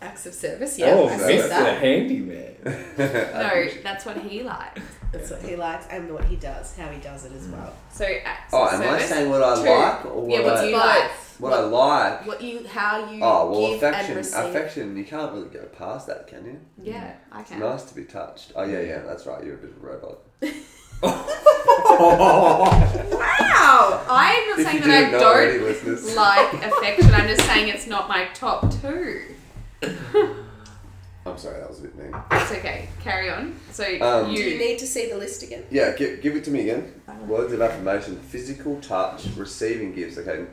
Acts 0.01 0.25
of 0.27 0.33
service, 0.33 0.79
yeah. 0.79 0.91
oh, 0.93 1.09
I 1.09 1.17
so 1.17 1.27
see 1.27 1.33
Mr. 1.39 1.79
Handyman. 1.81 2.55
No, 2.97 3.67
that's 3.83 4.05
what 4.05 4.15
he 4.19 4.43
likes. 4.43 4.79
That's 5.11 5.31
what 5.31 5.41
he 5.41 5.55
likes 5.55 5.87
and 5.89 6.11
what 6.13 6.25
he 6.25 6.35
does, 6.35 6.75
how 6.77 6.87
he 6.89 6.99
does 6.99 7.25
it 7.25 7.33
as 7.33 7.45
hmm. 7.45 7.53
well. 7.53 7.73
So 7.91 8.05
uh, 8.05 8.09
acts 8.25 8.53
Oh, 8.53 8.67
of 8.67 8.73
am 8.73 8.81
service. 8.81 9.03
I 9.03 9.05
saying 9.15 9.29
what 9.29 9.43
I 9.43 9.55
Two. 9.55 9.69
like 9.69 10.05
or 10.05 10.21
what 10.21 10.29
yeah, 10.39 10.45
what 10.45 10.57
I, 10.57 10.61
do 10.61 10.67
you 10.67 10.75
Both. 10.75 10.85
like? 10.85 11.11
what 11.39 11.53
I 11.53 11.59
like? 11.61 12.27
What 12.27 12.41
you, 12.43 12.67
how 12.67 13.11
you 13.11 13.19
Oh 13.23 13.49
well, 13.51 13.61
give 13.71 13.83
and 13.83 13.95
affection. 13.95 14.15
receive. 14.17 14.45
Affection. 14.45 14.97
You 14.97 15.05
can't 15.05 15.33
really 15.33 15.49
go 15.49 15.63
past 15.77 16.07
that, 16.07 16.27
can 16.27 16.45
you? 16.45 16.59
Yeah, 16.81 17.13
hmm. 17.13 17.37
I 17.37 17.41
It's 17.41 17.49
can. 17.49 17.59
nice 17.59 17.83
to 17.83 17.95
be 17.95 18.03
touched. 18.03 18.51
Oh 18.55 18.63
yeah, 18.63 18.81
yeah, 18.81 18.99
that's 18.99 19.25
right. 19.25 19.43
You're 19.43 19.55
a 19.55 19.57
bit 19.57 19.71
of 19.71 19.83
a 19.83 19.87
robot. 19.87 20.19
Wow! 21.99 22.69
I'm 24.09 24.49
not 24.49 24.59
If 24.59 24.65
saying 24.65 24.77
you 24.77 24.83
that 24.83 24.89
I 24.89 24.99
didn't 24.99 25.11
know 25.11 25.19
don't 25.19 25.35
already, 25.35 25.59
like 26.15 26.53
affection. 26.53 27.13
I'm 27.13 27.27
just 27.27 27.41
saying 27.47 27.67
it's 27.69 27.87
not 27.87 28.07
my 28.07 28.25
top 28.33 28.71
two. 28.81 29.21
I'm 31.31 31.37
sorry, 31.37 31.59
that 31.59 31.69
was 31.69 31.79
a 31.79 31.83
bit 31.83 31.95
mean. 31.97 32.13
It's 32.31 32.51
okay. 32.51 32.89
Carry 33.01 33.29
on. 33.29 33.55
So 33.71 33.83
Um, 34.01 34.25
Do 34.33 34.39
you 34.41 34.49
you. 34.51 34.57
need 34.57 34.79
to 34.79 34.87
see 34.87 35.09
the 35.09 35.17
list 35.17 35.43
again? 35.43 35.63
Yeah, 35.69 35.91
give, 35.95 36.21
give 36.21 36.35
it 36.35 36.43
to 36.45 36.51
me 36.51 36.61
again. 36.69 37.01
Words 37.27 37.53
of 37.53 37.61
affirmation, 37.61 38.17
physical 38.19 38.79
touch, 38.81 39.25
receiving 39.35 39.93
gifts. 39.93 40.17
Okay, 40.17 40.45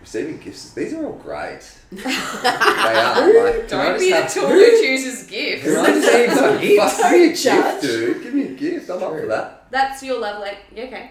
receiving 0.00 0.38
gifts. 0.38 0.72
These 0.72 0.94
are 0.94 1.04
all 1.06 1.12
great. 1.12 1.60
they 1.90 2.02
are. 2.04 3.32
Like, 3.42 3.68
can 3.68 3.80
I 3.80 3.84
Don't 3.84 3.94
just 3.94 3.98
be 4.04 4.10
the 4.10 4.16
have- 4.16 4.34
tool 4.34 4.48
who 4.48 4.70
chooses 4.82 5.22
gifts. 5.28 5.64
Can 5.64 5.76
I 5.76 5.86
just 5.86 6.12
have 6.12 6.38
some 6.38 6.60
Gifts. 6.60 7.00
Fuck 7.00 7.12
me 7.12 7.24
a 7.24 7.34
Judge. 7.36 7.44
gift, 7.80 7.82
dude. 7.82 8.22
Give 8.22 8.34
me 8.34 8.42
a 8.42 8.54
gift. 8.54 8.90
I'm 8.90 9.02
up 9.02 9.10
for 9.10 9.26
that. 9.26 9.66
That's 9.70 10.02
your 10.02 10.18
love 10.18 10.40
like 10.40 10.58
yeah, 10.74 10.84
okay. 10.84 11.10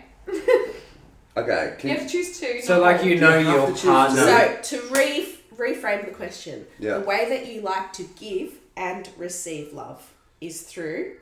Okay, 1.38 1.76
can 1.80 1.90
You 1.90 1.96
have 1.98 2.06
to 2.08 2.12
choose 2.12 2.40
two. 2.40 2.62
So, 2.62 2.76
not 2.76 2.82
like 2.84 3.00
one. 3.00 3.10
you 3.10 3.20
know 3.20 3.38
You 3.40 3.46
have 3.46 3.56
your 3.56 3.68
to 3.68 3.74
choose 3.74 3.84
partner. 3.84 4.22
So 4.62 4.78
to 4.80 4.94
re- 4.94 5.36
reframe 5.56 6.06
the 6.06 6.12
question, 6.12 6.66
Yeah. 6.80 6.98
the 7.00 7.06
way 7.06 7.28
that 7.30 7.48
you 7.48 7.62
like 7.62 7.94
to 7.94 8.04
give 8.20 8.54
and 8.78 9.10
receive 9.18 9.74
love 9.74 10.14
is 10.40 10.62
through. 10.64 11.16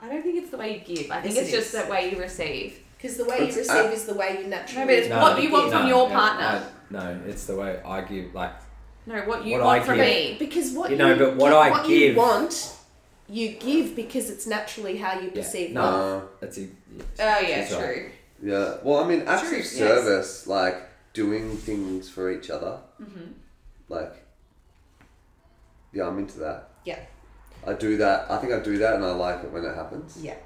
I 0.00 0.08
don't 0.08 0.22
think 0.22 0.36
it's 0.42 0.50
the 0.50 0.56
way 0.58 0.74
you 0.86 0.94
give. 0.96 1.10
I 1.10 1.20
think 1.20 1.34
Yes, 1.34 1.44
it's 1.44 1.52
it 1.52 1.56
just 1.56 1.74
is. 1.74 1.84
the 1.84 1.90
way 1.90 2.10
you 2.10 2.18
receive. 2.20 2.80
Because 2.96 3.16
the 3.16 3.24
way 3.24 3.40
you 3.40 3.46
receive 3.46 3.70
uh, 3.70 3.90
is 3.92 4.04
the 4.06 4.14
way 4.14 4.40
you 4.42 4.48
naturally. 4.48 4.80
No, 4.82 4.86
but 4.86 4.94
it's 4.94 5.08
No, 5.08 5.20
what 5.20 5.42
you 5.42 5.50
want 5.50 5.64
give. 5.70 5.72
from 5.80 5.88
your 5.88 6.08
no, 6.08 6.14
partner. 6.14 6.46
I- 6.46 6.70
no, 6.90 7.20
it's 7.26 7.46
the 7.46 7.56
way 7.56 7.80
I 7.84 8.00
give. 8.02 8.34
Like 8.34 8.52
No, 9.06 9.20
what 9.22 9.44
you 9.44 9.52
What 9.54 9.62
want 9.64 9.82
I 9.82 9.84
from 9.84 9.96
give. 9.96 10.06
me. 10.06 10.36
Because 10.38 10.72
what 10.72 10.90
You 10.90 10.96
you, 10.96 11.02
know, 11.02 11.16
but 11.18 11.36
what 11.36 11.50
gi- 11.50 11.56
I 11.56 11.70
what 11.70 11.86
give- 11.86 12.12
you 12.12 12.16
want, 12.16 12.74
you 13.28 13.48
give 13.50 13.94
because 13.94 14.30
it's 14.30 14.46
naturally 14.46 14.96
how 14.96 15.18
you 15.20 15.30
perceive 15.30 15.72
no. 15.72 15.82
love. 15.82 16.22
Uh, 16.22 16.26
that's 16.40 16.58
a. 16.58 16.62
Oh 16.62 16.66
yeah, 17.18 17.64
She's 17.66 17.74
right. 17.76 17.84
true. 17.84 18.10
yeah. 18.42 18.76
Well, 18.82 19.04
I 19.04 19.08
mean, 19.08 19.22
acts 19.26 19.42
True, 19.48 19.58
of 19.58 19.64
yes. 19.64 19.70
service, 19.72 20.46
like 20.46 20.76
doing 21.12 21.56
things 21.56 22.08
for 22.08 22.30
each 22.30 22.50
other. 22.50 22.78
Mm-hmm. 23.02 23.32
Like, 23.88 24.24
yeah, 25.98 26.06
I'm 26.06 26.18
into 26.18 26.38
that. 26.38 26.68
Yeah. 26.84 27.00
I 27.66 27.72
do 27.74 27.96
that. 27.96 28.30
I 28.30 28.38
think 28.38 28.52
I 28.52 28.60
do 28.60 28.78
that, 28.78 28.94
and 28.94 29.04
I 29.04 29.10
like 29.10 29.42
it 29.44 29.50
when 29.50 29.64
it 29.64 29.74
happens. 29.74 30.16
Yeah. 30.22 30.36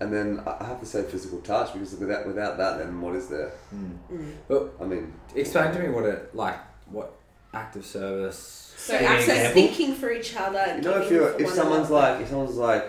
And 0.00 0.12
then 0.12 0.42
I 0.46 0.56
I 0.60 0.64
have 0.64 0.80
to 0.80 0.86
say 0.86 1.02
physical 1.02 1.40
touch 1.40 1.72
because 1.74 1.94
without 1.94 2.26
without 2.26 2.56
that, 2.56 2.78
then 2.78 3.00
what 3.00 3.14
is 3.14 3.28
there? 3.28 3.52
Mm. 3.74 4.32
But 4.48 4.72
I 4.80 4.84
mean, 4.84 5.12
explain 5.34 5.72
to 5.74 5.78
me 5.78 5.88
what 5.90 6.04
it 6.06 6.34
like. 6.34 6.58
What 6.90 7.12
act 7.52 7.76
of 7.76 7.84
service? 7.84 8.74
So 8.76 8.92
Give 8.92 9.00
me 9.02 9.06
an 9.06 9.12
acts 9.12 9.28
of 9.28 9.34
example. 9.34 9.62
thinking 9.62 9.94
for 9.94 10.10
each 10.12 10.36
other. 10.36 10.76
you 10.76 10.82
know, 10.82 11.02
if 11.02 11.10
you're 11.10 11.40
if 11.40 11.50
someone's 11.50 11.90
another. 11.90 12.12
like 12.12 12.20
if 12.22 12.28
someone's 12.28 12.56
like, 12.56 12.84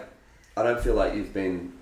I 0.55 0.63
don't 0.63 0.79
feel 0.81 0.95
like 0.95 1.13
you've 1.15 1.33
been 1.33 1.73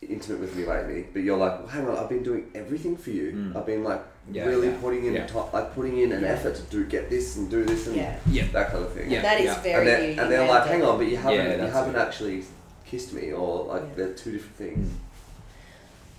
intimate 0.00 0.40
with 0.40 0.56
me 0.56 0.64
lately, 0.64 1.06
but 1.12 1.22
you're 1.22 1.36
like, 1.38 1.58
well, 1.58 1.68
hang 1.68 1.86
on, 1.88 1.96
I've 1.98 2.08
been 2.08 2.22
doing 2.22 2.50
everything 2.54 2.96
for 2.96 3.10
you. 3.10 3.32
Mm. 3.32 3.56
I've 3.56 3.66
been 3.66 3.84
like 3.84 4.02
Yeah, 4.30 4.44
really 4.44 4.68
yeah, 4.68 4.76
putting 4.80 5.04
in 5.04 5.14
yeah. 5.14 5.26
to- 5.26 5.38
like 5.52 5.74
putting 5.74 5.98
in 5.98 6.12
an 6.12 6.22
Yeah. 6.22 6.28
effort 6.28 6.54
to 6.54 6.62
do 6.62 6.84
get 6.84 7.10
this 7.10 7.36
and 7.36 7.50
do 7.50 7.64
this 7.64 7.88
and 7.88 7.96
yeah, 7.96 8.18
Yeah. 8.30 8.44
that 8.52 8.70
kind 8.70 8.84
of 8.84 8.92
thing. 8.92 9.10
Yeah. 9.10 9.22
that 9.22 9.40
is 9.40 9.46
yeah. 9.46 9.60
very. 9.62 9.78
and 9.78 9.86
they're, 9.88 10.22
and 10.24 10.32
they're 10.32 10.48
like, 10.48 10.66
hang 10.68 10.82
on, 10.84 10.98
but 10.98 11.08
you 11.08 11.16
haven't 11.16 11.38
Yeah, 11.58 11.64
you 11.66 11.70
haven't 11.70 11.96
it. 11.96 11.98
actually 11.98 12.44
kissed 12.86 13.12
me, 13.12 13.32
or 13.32 13.64
like 13.64 13.82
Yeah. 13.82 13.94
they're 13.96 14.12
two 14.14 14.32
different 14.32 14.56
things. 14.56 14.88
Mm. 14.88 14.94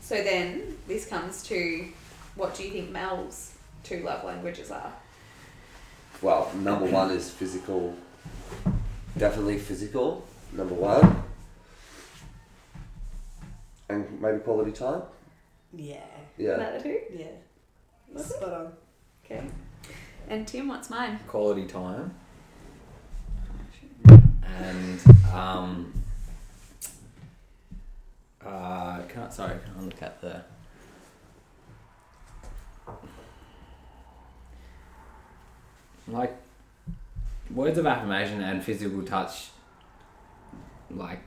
So 0.01 0.15
then 0.21 0.77
this 0.87 1.05
comes 1.05 1.43
to 1.43 1.87
what 2.35 2.55
do 2.55 2.63
you 2.63 2.71
think 2.71 2.91
Mel's 2.91 3.53
two 3.83 3.99
love 4.03 4.25
languages 4.25 4.69
are? 4.69 4.91
Well, 6.21 6.51
number 6.55 6.85
one 6.85 7.11
is 7.11 7.29
physical. 7.29 7.95
Definitely 9.17 9.59
physical. 9.59 10.25
Number 10.51 10.73
one. 10.75 11.23
And 13.89 14.21
maybe 14.21 14.39
quality 14.39 14.71
time. 14.71 15.03
Yeah, 15.73 15.97
Yeah. 16.37 16.57
That 16.57 16.83
two? 16.83 16.99
yeah. 17.15 17.25
Spot 18.17 18.53
on. 18.53 18.73
Okay. 19.25 19.41
And 20.29 20.47
Tim, 20.47 20.67
what's 20.67 20.89
mine? 20.89 21.19
Quality 21.27 21.65
time. 21.65 22.13
And 24.07 24.99
um. 25.33 25.93
Uh, 28.45 29.01
can 29.03 29.23
I, 29.23 29.29
sorry, 29.29 29.57
can 29.63 29.73
I 29.79 29.81
look 29.83 30.01
at 30.01 30.21
the. 30.21 30.43
Like, 36.05 36.35
words 37.49 37.77
of 37.77 37.85
affirmation 37.85 38.41
and 38.41 38.61
physical 38.61 39.03
touch, 39.03 39.51
like, 40.91 41.21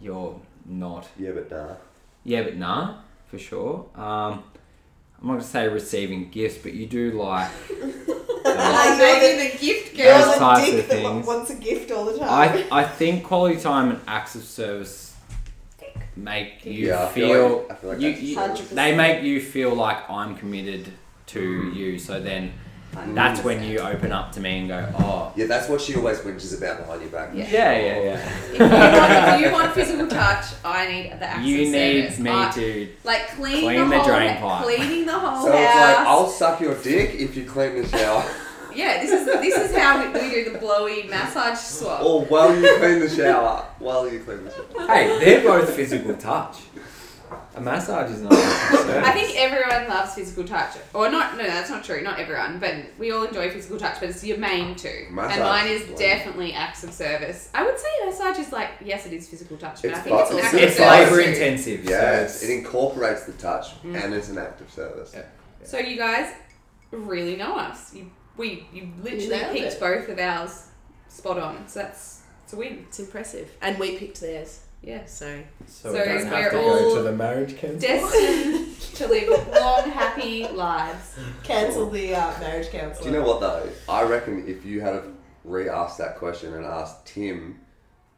you're 0.00 0.40
not. 0.64 1.08
Yeah, 1.16 1.30
but 1.30 1.50
nah. 1.50 1.76
Yeah, 2.24 2.42
but 2.42 2.56
nah, 2.56 2.96
for 3.26 3.38
sure. 3.38 3.86
Um, 3.94 4.42
I'm 5.26 5.32
not 5.32 5.38
gonna 5.40 5.48
say 5.48 5.66
receiving 5.68 6.30
gifts, 6.30 6.58
but 6.62 6.72
you 6.72 6.86
do 6.86 7.10
like. 7.10 7.50
Ah, 8.48 8.96
those- 8.96 9.22
you're 9.22 9.50
the 9.50 9.58
gift 9.58 9.96
Those 9.96 10.04
You're 10.06 10.18
the 10.34 10.38
types 10.38 10.64
dick 10.70 10.78
of 10.84 10.88
that 10.88 10.94
things. 10.98 11.26
wants 11.26 11.50
a 11.50 11.54
gift 11.56 11.90
all 11.90 12.04
the 12.04 12.16
time. 12.16 12.28
I 12.70 12.80
I 12.82 12.84
think 12.84 13.24
quality 13.24 13.60
time 13.60 13.90
and 13.90 14.00
acts 14.06 14.36
of 14.36 14.44
service 14.44 15.14
make 16.14 16.64
you 16.64 16.86
Yeah, 16.88 17.06
I 17.06 17.08
feel 17.08 17.28
feel, 17.28 17.56
like- 17.58 17.72
I 17.72 17.74
feel 17.74 17.90
like 17.90 18.00
you, 18.00 18.08
acts 18.10 18.22
you- 18.22 18.34
service. 18.36 18.68
they 18.70 18.94
make 18.94 19.24
you 19.24 19.40
feel 19.40 19.74
like 19.74 20.08
I'm 20.08 20.36
committed 20.36 20.92
to 21.34 21.72
you. 21.74 21.98
So 21.98 22.20
then 22.20 22.52
that's 23.14 23.42
when 23.44 23.62
you 23.62 23.78
open 23.80 24.12
up 24.12 24.32
to 24.32 24.40
me 24.40 24.60
and 24.60 24.68
go, 24.68 24.92
oh 24.98 25.32
Yeah, 25.36 25.46
that's 25.46 25.68
what 25.68 25.80
she 25.80 25.94
always 25.96 26.18
whinges 26.18 26.56
about 26.56 26.78
behind 26.78 27.02
your 27.02 27.10
back. 27.10 27.30
Yeah. 27.34 27.46
yeah 27.50 27.78
yeah 27.78 28.02
yeah. 28.02 28.28
If 28.52 28.58
you, 28.58 28.64
want, 28.66 29.12
if 29.42 29.46
you 29.46 29.52
want 29.52 29.72
physical 29.74 30.06
touch, 30.08 30.44
I 30.64 30.86
need 30.86 31.10
the 31.20 31.24
acts 31.26 31.46
You 31.46 31.58
need 31.70 32.04
service. 32.04 32.18
me 32.20 32.30
I- 32.30 32.50
to 32.54 32.88
like 33.04 33.28
clean, 33.28 33.62
clean 33.64 33.80
the, 33.88 33.96
the 33.96 33.98
whole 34.02 34.16
drain 34.16 34.36
pipe. 34.38 34.64
cleaning 34.64 35.06
the 35.06 35.12
whole 35.18 35.46
So 35.46 35.52
house. 35.52 35.60
it's 35.60 35.74
like 35.76 36.06
I'll 36.06 36.28
suck 36.28 36.60
your 36.60 36.74
dick 36.82 37.14
if 37.14 37.36
you 37.36 37.44
clean 37.44 37.80
the 37.82 37.86
shower, 37.88 38.24
yeah, 38.74 39.00
this 39.02 39.10
is 39.12 39.26
this 39.26 39.56
is 39.70 39.76
how 39.76 40.00
we, 40.00 40.08
we 40.18 40.30
do 40.30 40.50
the 40.52 40.58
blowy 40.58 41.04
massage 41.04 41.58
swap. 41.58 42.02
or 42.02 42.24
while 42.26 42.54
you 42.54 42.76
clean 42.78 43.00
the 43.00 43.08
shower. 43.08 43.66
While 43.78 44.10
you 44.10 44.20
clean 44.20 44.44
the 44.44 44.50
shower. 44.50 44.86
hey, 44.94 45.18
they're 45.20 45.42
both 45.42 45.70
physical 45.74 46.14
touch. 46.16 46.58
A 47.56 47.60
massage 47.60 48.10
is 48.10 48.20
not. 48.20 48.32
an 48.34 48.38
act. 48.38 49.06
I 49.06 49.12
think 49.12 49.34
everyone 49.38 49.88
loves 49.88 50.14
physical 50.14 50.44
touch, 50.44 50.76
or 50.92 51.10
not. 51.10 51.38
No, 51.38 51.42
that's 51.44 51.70
not 51.70 51.82
true. 51.82 52.02
Not 52.02 52.18
everyone, 52.20 52.58
but 52.58 52.74
we 52.98 53.10
all 53.12 53.24
enjoy 53.24 53.50
physical 53.50 53.78
touch. 53.78 53.98
But 53.98 54.10
it's 54.10 54.22
your 54.22 54.36
main 54.36 54.76
two, 54.76 55.06
Massage 55.10 55.32
and 55.36 55.42
mine 55.42 55.66
is 55.68 55.82
is 55.82 55.88
one. 55.88 55.98
definitely 55.98 56.52
acts 56.52 56.84
of 56.84 56.92
service. 56.92 57.48
I 57.54 57.64
would 57.64 57.78
say 57.78 57.86
massage 58.04 58.38
is 58.38 58.52
like 58.52 58.70
yes, 58.84 59.06
it 59.06 59.14
is 59.14 59.26
physical 59.28 59.56
touch, 59.56 59.80
but 59.82 59.90
It's 59.92 59.98
I 60.00 60.02
think 60.02 60.20
it's 60.20 60.30
an 60.30 60.36
it's- 60.38 60.44
act 60.46 60.54
of 60.54 60.60
it's 60.68 60.76
service 60.76 61.10
labor 61.10 61.22
too. 61.22 61.28
intensive. 61.30 61.84
so 61.84 61.90
Yes, 61.90 62.42
it's- 62.42 62.42
it 62.42 62.58
incorporates 62.58 63.24
the 63.24 63.32
touch 63.32 63.82
Mm. 63.82 64.04
and 64.04 64.14
it's 64.14 64.28
an 64.28 64.36
act 64.38 64.60
of 64.60 64.70
service. 64.70 65.12
Yeah. 65.14 65.22
So 65.64 65.78
you 65.78 65.96
guys 65.96 66.32
really 66.90 67.36
know 67.36 67.56
us. 67.56 67.94
You 67.94 68.10
we 68.36 68.66
you 68.72 68.90
literally 69.02 69.28
nailed 69.28 69.52
picked 69.56 69.72
it. 69.74 69.80
both 69.80 70.08
of 70.10 70.18
ours 70.18 70.64
spot 71.08 71.38
on. 71.38 71.66
So 71.68 71.80
that's 71.80 72.20
it's 72.44 72.52
a 72.52 72.56
win. 72.56 72.84
It's 72.88 72.98
impressive, 73.00 73.48
and 73.62 73.78
we 73.78 73.96
picked 73.96 74.20
theirs. 74.20 74.60
Yes. 74.82 75.18
So 75.18 75.40
So, 75.66 75.92
So 75.92 75.92
we 75.92 75.98
don't 75.98 76.26
have 76.26 76.32
we're 76.32 76.50
to 76.50 76.58
all 76.58 76.78
go 76.78 76.96
to 76.96 77.02
the 77.02 77.12
marriage 77.12 77.56
council. 77.56 77.80
Destined 77.80 78.80
to 78.96 79.08
live 79.08 79.48
long, 79.48 79.90
happy 79.90 80.46
lives. 80.48 81.16
cancel 81.42 81.90
the 81.90 82.14
uh, 82.14 82.38
marriage 82.40 82.70
council. 82.70 83.04
Do 83.04 83.10
you 83.10 83.16
know 83.18 83.26
what 83.26 83.40
though? 83.40 83.68
I 83.88 84.02
reckon 84.04 84.46
if 84.48 84.64
you 84.64 84.80
had 84.80 85.02
re-asked 85.44 85.98
that 85.98 86.16
question 86.16 86.54
and 86.54 86.64
asked 86.64 87.06
Tim 87.06 87.58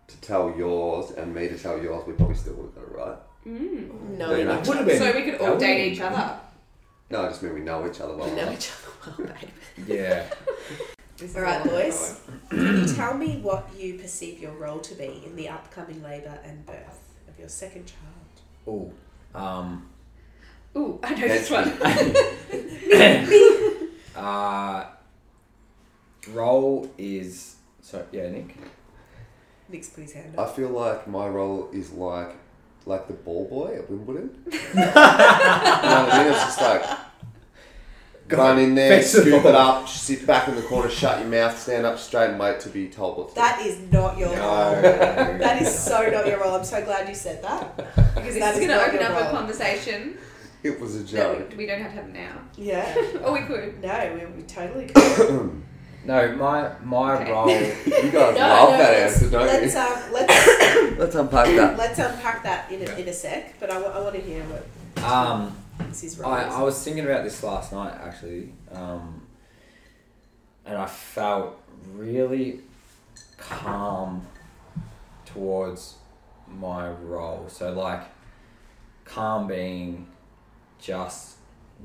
to 0.09 0.20
tell 0.20 0.54
yours 0.56 1.11
and 1.12 1.34
me 1.34 1.48
to 1.48 1.59
tell 1.59 1.80
yours, 1.82 2.06
we 2.06 2.12
probably 2.14 2.34
still 2.36 2.54
would 2.54 2.66
have 2.66 2.74
got 2.74 2.82
it 2.84 3.09
right. 3.09 3.18
Mm. 3.46 4.18
No, 4.18 4.28
Very 4.28 4.38
we 4.40 4.44
know 4.44 4.54
much. 4.54 4.62
each 4.62 4.68
Would've 4.68 4.86
been. 4.86 4.98
So 4.98 5.12
we 5.14 5.22
could 5.22 5.40
all 5.40 5.50
That 5.52 5.61
date 5.61 5.84
would- 5.84 5.92
each 5.92 6.00
other. 6.00 6.40
No, 7.11 7.22
I 7.24 7.28
just 7.28 7.42
mean 7.42 7.54
we 7.54 7.61
know 7.61 7.86
each 7.88 8.00
other 8.02 8.14
well. 8.14 8.28
We 8.28 8.36
know 8.36 8.42
enough. 8.42 8.54
each 8.59 8.70
other 9.09 9.24
well, 9.24 9.34
babe. 9.40 9.88
Yeah. 9.88 10.24
This 11.19 11.35
All 11.35 11.43
right, 11.43 11.64
boys. 11.64 12.21
Can 12.51 12.79
you 12.79 12.95
tell 12.95 13.14
me 13.14 13.39
what 13.43 13.69
you 13.77 13.95
perceive 13.99 14.39
your 14.41 14.53
role 14.53 14.79
to 14.79 14.95
be 14.95 15.23
in 15.27 15.35
the 15.35 15.49
upcoming 15.49 16.01
labour 16.03 16.39
and 16.45 16.64
birth 16.64 17.01
of 17.29 17.37
your 17.39 17.49
second 17.49 17.87
child? 17.87 18.93
Oh, 19.35 19.39
Um. 19.39 19.89
Ooh, 20.77 21.01
I 21.03 21.14
know 21.14 21.27
this 21.29 21.51
one. 21.51 21.69
uh. 24.16 24.87
Role 26.33 26.89
is 26.99 27.57
so 27.81 28.07
yeah, 28.12 28.29
Nick. 28.31 28.55
Nick's 29.69 29.89
put 29.89 30.03
his 30.03 30.12
hand 30.12 30.35
I 30.39 30.43
up. 30.43 30.55
feel 30.55 30.69
like 30.69 31.09
my 31.09 31.27
role 31.27 31.69
is 31.73 31.91
like 31.93 32.37
like 32.87 33.09
the 33.09 33.14
ball 33.14 33.47
boy 33.49 33.77
at 33.77 33.91
Wimbledon. 33.91 34.45
you 34.53 34.59
know 34.59 34.85
what 34.85 34.97
I 34.97 36.19
mean? 36.23 36.33
It's 36.33 36.45
just 36.45 36.61
like 36.61 36.83
run 38.31 38.59
in 38.59 38.74
there, 38.74 38.99
Fix 38.99 39.12
scoop 39.12 39.45
it 39.45 39.55
up, 39.55 39.89
sit 39.89 40.26
back 40.26 40.49
in 40.49 40.55
the 40.57 40.62
corner, 40.62 40.91
shut 40.91 41.20
your 41.20 41.29
mouth, 41.29 41.59
stand 41.59 41.87
up 41.87 41.99
straight, 41.99 42.31
and 42.31 42.39
wait 42.39 42.61
to 42.61 42.68
be 42.68 42.89
told 42.89 43.16
what 43.18 43.29
to 43.31 43.35
do. 43.35 43.41
That 43.41 43.61
is 43.64 43.79
not 43.93 44.18
your 44.18 44.35
No. 44.35 44.43
role. 44.43 44.83
That 45.39 45.62
is 45.62 45.79
so 45.79 46.09
not 46.11 46.26
your 46.26 46.41
role. 46.41 46.55
I'm 46.57 46.64
so 46.64 46.85
glad 46.85 47.09
you 47.09 47.14
said 47.14 47.43
that. 47.43 47.76
Because 47.76 48.35
this 48.35 48.39
That 48.41 48.55
is 48.57 48.61
is 48.61 48.66
going 48.66 48.79
to 48.79 48.85
open 48.87 49.01
your 49.01 49.12
up 49.12 49.33
a 49.33 49.37
conversation 49.37 50.18
It 50.62 50.79
was 50.81 50.97
a 50.97 50.99
that 51.01 51.07
joke. 51.09 51.51
we, 51.51 51.57
we 51.59 51.66
don't 51.66 51.81
have 51.81 51.93
to 51.93 51.97
have 52.01 52.09
it 52.09 52.14
now. 52.14 52.33
Yeah. 52.57 52.95
Or 53.24 53.33
we 53.33 53.41
could. 53.41 53.81
No, 53.83 54.18
we, 54.18 54.43
we 54.43 54.43
totally 54.49 54.87
could. 54.87 55.62
No, 56.05 56.33
my 56.37 56.70
my 56.85 57.16
Okay. 57.20 57.33
role. 57.33 57.49
You 58.05 58.11
guys 58.11 58.35
No, 58.35 58.41
love 58.41 58.70
no, 58.70 58.79
that 58.79 58.93
let's, 58.93 59.14
answer, 59.16 59.31
don't 59.31 59.47
let's, 59.47 59.74
you? 59.74 59.81
um, 59.81 60.12
let's, 60.12 60.99
Let's 60.99 61.14
unpack 61.16 61.47
that. 61.57 61.76
let's 61.76 61.99
unpack 61.99 62.43
that 62.45 62.70
in 62.72 62.81
a, 62.81 62.85
Yeah. 62.85 62.97
in 62.97 63.09
a 63.09 63.12
sec, 63.12 63.59
but 63.61 63.70
I, 63.70 63.79
wa- 63.79 63.89
I 63.89 64.01
want 64.01 64.14
to 64.14 64.20
hear 64.20 64.43
what 64.45 65.05
Um. 65.05 65.55
Role 66.18 66.32
I. 66.32 66.45
I 66.45 66.62
was 66.62 66.82
thinking 66.82 67.05
about 67.05 67.24
this 67.24 67.43
last 67.43 67.72
night 67.72 67.95
actually, 68.01 68.53
um, 68.72 69.26
and 70.64 70.76
I 70.76 70.86
felt 70.86 71.61
really 71.95 72.61
calm 73.36 74.26
towards 75.24 75.97
my 76.49 76.91
role. 76.91 77.47
So 77.49 77.72
like, 77.72 78.03
calm 79.05 79.47
being 79.47 80.09
just 80.78 81.36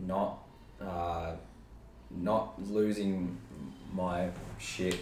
not 0.06 0.40
uh, 0.82 1.34
not 2.12 2.62
losing 2.70 3.38
my 3.94 4.30
shit 4.60 5.00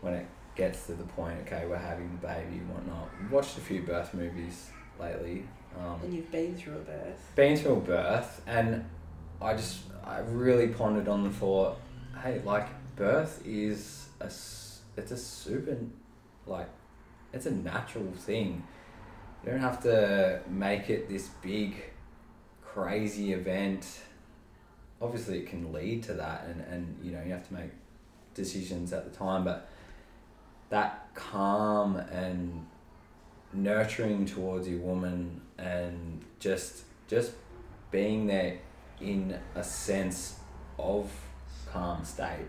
when 0.00 0.14
it 0.14 0.26
gets 0.54 0.86
to 0.86 0.94
the 0.94 1.04
point. 1.04 1.38
Okay, 1.46 1.66
we're 1.66 1.76
having 1.76 2.18
a 2.22 2.26
baby 2.26 2.58
and 2.58 2.70
whatnot. 2.70 3.08
Watched 3.30 3.58
a 3.58 3.60
few 3.60 3.82
birth 3.82 4.14
movies 4.14 4.70
lately. 4.98 5.44
Um, 5.78 6.00
and 6.02 6.14
you've 6.14 6.30
been 6.30 6.56
through 6.56 6.76
a 6.76 6.80
birth. 6.80 7.32
been 7.34 7.56
through 7.56 7.74
a 7.74 7.80
birth 7.80 8.42
and 8.46 8.84
I 9.40 9.54
just 9.54 9.80
I 10.04 10.20
really 10.20 10.68
pondered 10.68 11.08
on 11.08 11.24
the 11.24 11.30
thought, 11.30 11.78
hey, 12.22 12.40
like 12.44 12.68
birth 12.96 13.42
is 13.44 14.08
a 14.20 14.26
it's 14.26 15.10
a 15.10 15.16
super 15.16 15.76
like 16.46 16.68
it's 17.32 17.46
a 17.46 17.50
natural 17.50 18.10
thing. 18.12 18.62
You 19.44 19.52
don't 19.52 19.60
have 19.60 19.82
to 19.82 20.40
make 20.48 20.88
it 20.88 21.08
this 21.08 21.28
big 21.42 21.76
crazy 22.64 23.32
event. 23.32 24.00
Obviously 25.00 25.38
it 25.38 25.46
can 25.46 25.72
lead 25.72 26.02
to 26.04 26.14
that 26.14 26.46
and, 26.46 26.60
and 26.62 26.98
you 27.02 27.12
know, 27.12 27.22
you 27.22 27.32
have 27.32 27.46
to 27.48 27.54
make 27.54 27.70
decisions 28.34 28.92
at 28.92 29.10
the 29.10 29.16
time, 29.16 29.44
but 29.44 29.68
that 30.70 31.08
calm 31.14 31.96
and 31.96 32.66
nurturing 33.52 34.26
towards 34.26 34.68
your 34.68 34.80
woman 34.80 35.40
and 35.58 36.22
just 36.38 36.82
just 37.08 37.32
being 37.90 38.26
there 38.26 38.58
in 39.00 39.38
a 39.54 39.62
sense 39.64 40.38
of 40.78 41.10
calm 41.70 42.04
state. 42.04 42.46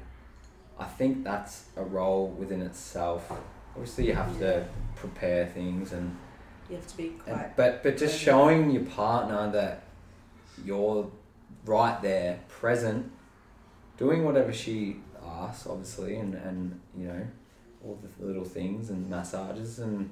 I 0.80 0.86
think 0.86 1.24
that's 1.24 1.66
a 1.76 1.84
role 1.84 2.28
within 2.30 2.62
itself. 2.62 3.32
Obviously, 3.76 4.08
you 4.08 4.14
have 4.14 4.38
to 4.40 4.66
prepare 4.96 5.46
things 5.48 5.94
and, 5.94 6.16
You 6.70 6.76
have 6.76 6.88
to 6.88 6.98
be 6.98 7.08
and 7.08 7.22
quite. 7.22 7.56
but 7.56 7.84
but 7.84 7.98
just 7.98 8.20
showing 8.20 8.72
your 8.72 8.84
partner 8.86 9.52
that 9.52 9.84
you're 10.64 11.10
right 11.66 12.02
there, 12.02 12.40
present, 12.48 13.12
doing 13.98 14.24
whatever 14.26 14.52
she 14.54 14.98
asks, 15.26 15.68
obviously, 15.68 16.16
and 16.18 16.34
and 16.36 16.80
you 16.98 17.08
know 17.08 17.28
all 17.86 18.00
the 18.20 18.26
little 18.26 18.46
things 18.46 18.90
and 18.90 19.10
massages 19.10 19.80
and 19.80 20.10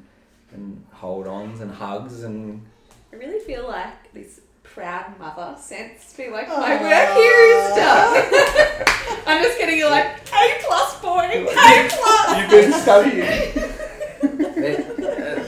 and 0.51 0.85
hold 0.91 1.27
ons 1.27 1.59
and 1.61 1.71
hugs 1.71 2.23
and 2.23 2.65
I 3.15 3.17
really 3.17 3.39
feel 3.39 3.65
like 3.65 4.11
this 4.13 4.41
proud 4.63 5.17
mother 5.17 5.55
sense 5.57 6.11
to 6.11 6.17
be 6.17 6.29
like, 6.29 6.49
Aw. 6.49 6.59
my 6.59 6.81
work 6.81 7.15
here 7.15 7.39
is 7.55 7.75
done. 7.75 9.23
I'm 9.25 9.41
just 9.41 9.57
getting 9.57 9.77
You're 9.77 9.89
like, 9.89 10.05
A 10.33 10.57
plus 10.67 11.01
boy, 11.01 11.45
A 11.47 11.87
plus. 11.89 12.37
You've 12.41 12.49
been 12.49 12.73
studying. 12.73 13.21
uh, 14.75 15.45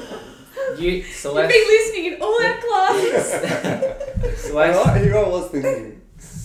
you 0.80 0.92
You've 0.92 1.34
been 1.34 1.68
listening 1.68 2.06
in 2.14 2.22
all 2.22 2.42
our 2.42 2.58
classes. 2.58 4.44
Celeste, 4.44 4.86
Right? 4.86 5.02
Here 5.02 5.18
I 5.18 5.28
was 5.28 5.50
thinking. 5.52 6.02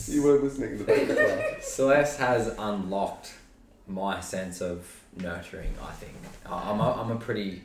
You 0.08 0.22
were 0.24 0.38
listening 0.40 0.78
to 0.78 0.84
the 0.84 1.14
class. 1.14 1.64
Celeste 1.72 2.18
has 2.18 2.48
unlocked 2.58 3.32
my 3.86 4.20
sense 4.20 4.60
of 4.60 4.84
nurturing. 5.16 5.72
I 5.80 5.92
think 5.92 6.14
I- 6.46 6.70
I'm 6.70 6.80
a, 6.80 6.92
I'm 7.00 7.10
a 7.12 7.16
pretty 7.16 7.62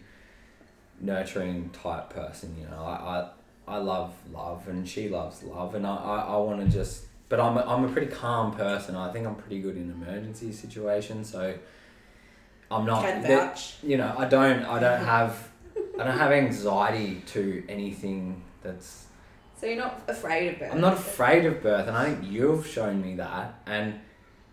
nurturing 1.01 1.69
type 1.71 2.11
person. 2.11 2.55
You 2.59 2.65
know, 2.69 2.83
I, 2.83 2.93
I 3.21 3.29
I 3.67 3.77
love 3.77 4.13
love, 4.31 4.67
and 4.67 4.87
she 4.87 5.09
loves 5.09 5.43
love, 5.43 5.75
and 5.75 5.85
I 5.85 5.95
I, 5.95 6.19
I 6.19 6.37
want 6.37 6.61
to 6.61 6.67
just. 6.67 7.05
But 7.29 7.41
I'm 7.41 7.57
a, 7.57 7.61
I'm 7.61 7.83
a 7.83 7.89
pretty 7.89 8.07
calm 8.07 8.55
person. 8.55 8.95
I 8.95 9.11
think 9.11 9.27
I'm 9.27 9.35
pretty 9.35 9.59
good 9.59 9.75
in 9.75 9.91
emergency 9.91 10.53
situations. 10.53 11.29
So 11.29 11.53
I'm 12.71 12.85
not. 12.85 13.03
Can 13.03 13.21
vouch. 13.21 13.75
you 13.83 13.97
know, 13.97 14.15
I 14.17 14.25
don't 14.25 14.63
I 14.63 14.79
don't 14.79 15.05
have 15.05 15.49
I 15.99 16.03
don't 16.03 16.17
have 16.17 16.31
anxiety 16.31 17.21
to 17.27 17.63
anything 17.67 18.43
that's 18.61 19.07
So 19.59 19.65
you're 19.65 19.77
not 19.77 20.03
afraid 20.07 20.53
of 20.53 20.59
birth. 20.59 20.71
I'm 20.71 20.81
not 20.81 20.93
afraid 20.93 21.45
of 21.45 21.61
birth, 21.61 21.87
and 21.87 21.97
I 21.97 22.05
think 22.05 22.31
you've 22.31 22.65
shown 22.65 23.01
me 23.01 23.15
that. 23.15 23.59
And 23.65 23.99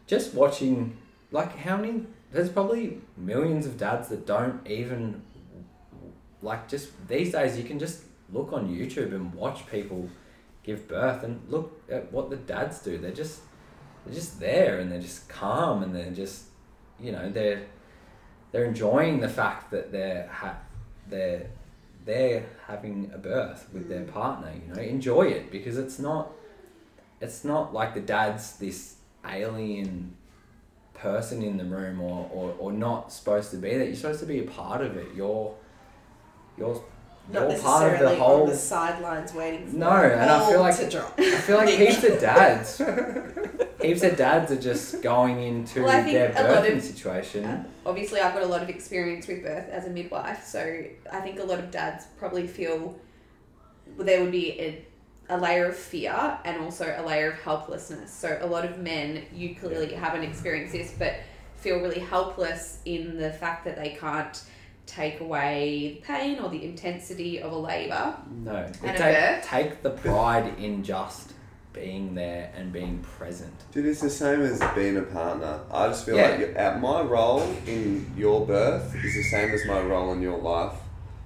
just 0.07 0.35
watching, 0.35 0.97
like, 1.31 1.57
how 1.59 1.77
many? 1.77 2.07
There's 2.33 2.49
probably 2.49 3.01
millions 3.17 3.67
of 3.67 3.79
dads 3.79 4.09
that 4.09 4.27
don't 4.27 4.67
even, 4.67 5.23
like, 6.43 6.69
just 6.69 7.07
these 7.07 7.31
days 7.33 7.57
you 7.57 7.65
can 7.65 7.79
just 7.79 8.03
look 8.35 8.53
on 8.53 8.69
YouTube 8.69 9.15
and 9.15 9.33
watch 9.33 9.67
people 9.69 10.09
give 10.63 10.89
birth 10.89 11.23
and 11.23 11.41
look 11.49 11.83
at 11.91 12.13
what 12.13 12.31
the 12.31 12.37
dads 12.37 12.81
do. 12.81 12.99
They're 12.99 13.13
just, 13.13 13.41
they're 14.05 14.15
just 14.15 14.41
there 14.41 14.79
and 14.79 14.91
they're 14.91 15.01
just 15.01 15.29
calm 15.29 15.83
and 15.83 15.95
they're 15.95 16.11
just, 16.11 16.45
you 17.01 17.13
know, 17.13 17.31
they're, 17.31 17.67
they're 18.53 18.65
enjoying 18.65 19.21
the 19.21 19.29
fact 19.29 19.71
that 19.71 19.91
they're 19.91 20.29
ha- 20.29 20.59
they're 21.09 21.47
they're 22.05 22.45
having 22.67 23.11
a 23.15 23.19
birth 23.19 23.69
with 23.73 23.89
their 23.89 24.03
hmm. 24.03 24.13
partner 24.13 24.53
you 24.53 24.75
know. 24.75 24.81
Enjoy 24.81 25.23
it 25.23 25.51
because 25.51 25.79
it's 25.79 25.99
not 25.99 26.31
it's 27.21 27.45
not 27.45 27.73
like 27.73 27.95
the 27.95 28.01
dad's 28.01 28.57
this 28.59 28.97
alien 29.27 30.15
person 30.93 31.43
in 31.43 31.57
the 31.57 31.65
room 31.65 32.01
or, 32.01 32.31
or, 32.33 32.55
or 32.59 32.73
not 32.73 33.13
supposed 33.13 33.51
to 33.51 33.57
be 33.57 33.77
that. 33.77 33.87
You're 33.87 33.97
supposed 33.97 34.21
to 34.21 34.27
be 34.27 34.39
a 34.41 34.45
part 34.45 34.81
of 34.83 34.97
it. 34.97 35.09
You're 35.15 35.55
you're 36.57 36.83
Not 37.33 37.51
you're 37.51 37.59
part 37.61 37.85
of 37.87 37.93
necessarily 37.93 38.17
the 38.17 38.23
whole 38.23 38.43
on 38.43 38.49
the 38.51 38.57
sidelines 38.57 39.33
waiting 39.33 39.67
for 39.67 39.77
No, 39.77 39.91
and 39.91 40.31
I 40.31 40.51
feel 40.51 40.61
like- 40.61 40.77
to 40.77 40.91
drop. 40.91 41.15
I 41.19 41.31
feel 41.39 41.57
like 41.57 41.69
heaps 41.71 42.05
of 42.05 42.21
dads 42.21 42.79
heaps 43.83 44.03
of 44.03 44.17
dads 44.17 44.53
are 44.53 44.61
just 44.61 45.01
going 45.03 45.41
into 45.43 45.83
Well, 45.83 45.91
I 45.91 46.03
think 46.03 46.13
their 46.15 46.31
birthing 46.33 46.77
of- 46.77 46.83
situation 46.83 47.45
Uh, 47.45 47.65
obviously, 47.87 48.21
I've 48.21 48.35
got 48.35 48.43
a 48.43 48.47
lot 48.47 48.63
of 48.63 48.69
experience 48.69 49.27
with 49.27 49.43
birth 49.43 49.69
as 49.71 49.87
a 49.87 49.91
midwife, 49.91 50.45
so 50.45 50.85
I 51.13 51.21
think 51.21 51.39
a 51.41 51.45
lot 51.45 51.59
of 51.59 51.71
dads 51.71 52.05
probably 52.19 52.47
feel 52.47 52.95
there 53.99 54.21
would 54.23 54.33
be 54.33 54.61
a, 54.61 54.85
a 55.31 55.39
layer 55.39 55.67
of 55.67 55.77
fear 55.77 56.39
and 56.45 56.61
also 56.63 56.95
a 56.99 57.03
layer 57.07 57.31
of 57.33 57.39
helplessness. 57.41 58.13
So, 58.13 58.39
a 58.41 58.47
lot 58.47 58.65
of 58.65 58.79
men, 58.79 59.25
you 59.33 59.55
clearly 59.55 59.93
haven't 59.95 60.23
experienced 60.25 60.73
this, 60.73 60.93
but 60.99 61.15
feel 61.57 61.81
really 61.81 62.01
helpless 62.01 62.81
in 62.85 63.17
the 63.17 63.33
fact 63.33 63.65
that 63.65 63.77
they 63.77 63.91
can't 63.99 64.43
take 64.87 65.21
away 65.21 66.01
the 66.01 66.07
pain 66.07 66.39
or 66.39 66.49
the 66.51 66.65
intensity 66.65 67.41
of 67.41 67.53
a 67.53 67.57
labour. 67.57 68.17
No, 68.45 68.55
And 68.83 68.97
a 68.97 68.99
take, 68.99 68.99
birth? 69.17 69.45
take 69.45 69.83
the 69.83 69.91
pride 69.91 70.59
in 70.59 70.83
just 70.83 71.33
being 71.73 72.15
there 72.15 72.53
and 72.57 72.73
being 72.73 72.99
present. 73.01 73.53
Dude, 73.73 73.87
it's 73.87 74.01
the 74.01 74.11
same 74.11 74.43
as 74.43 74.63
being 74.77 74.97
a 74.97 75.03
partner. 75.03 75.59
I 75.73 75.89
just 75.89 76.07
feel 76.07 76.17
Yeah. 76.17 76.29
like 76.31 76.39
you- 76.41 76.55
at 76.55 76.81
my 76.81 77.01
role 77.03 77.43
in 77.67 78.13
your 78.17 78.47
birth 78.47 78.95
is 79.05 79.15
the 79.15 79.25
same 79.25 79.51
as 79.51 79.65
my 79.67 79.81
role 79.81 80.13
in 80.13 80.23
your 80.23 80.39
life. 80.39 80.75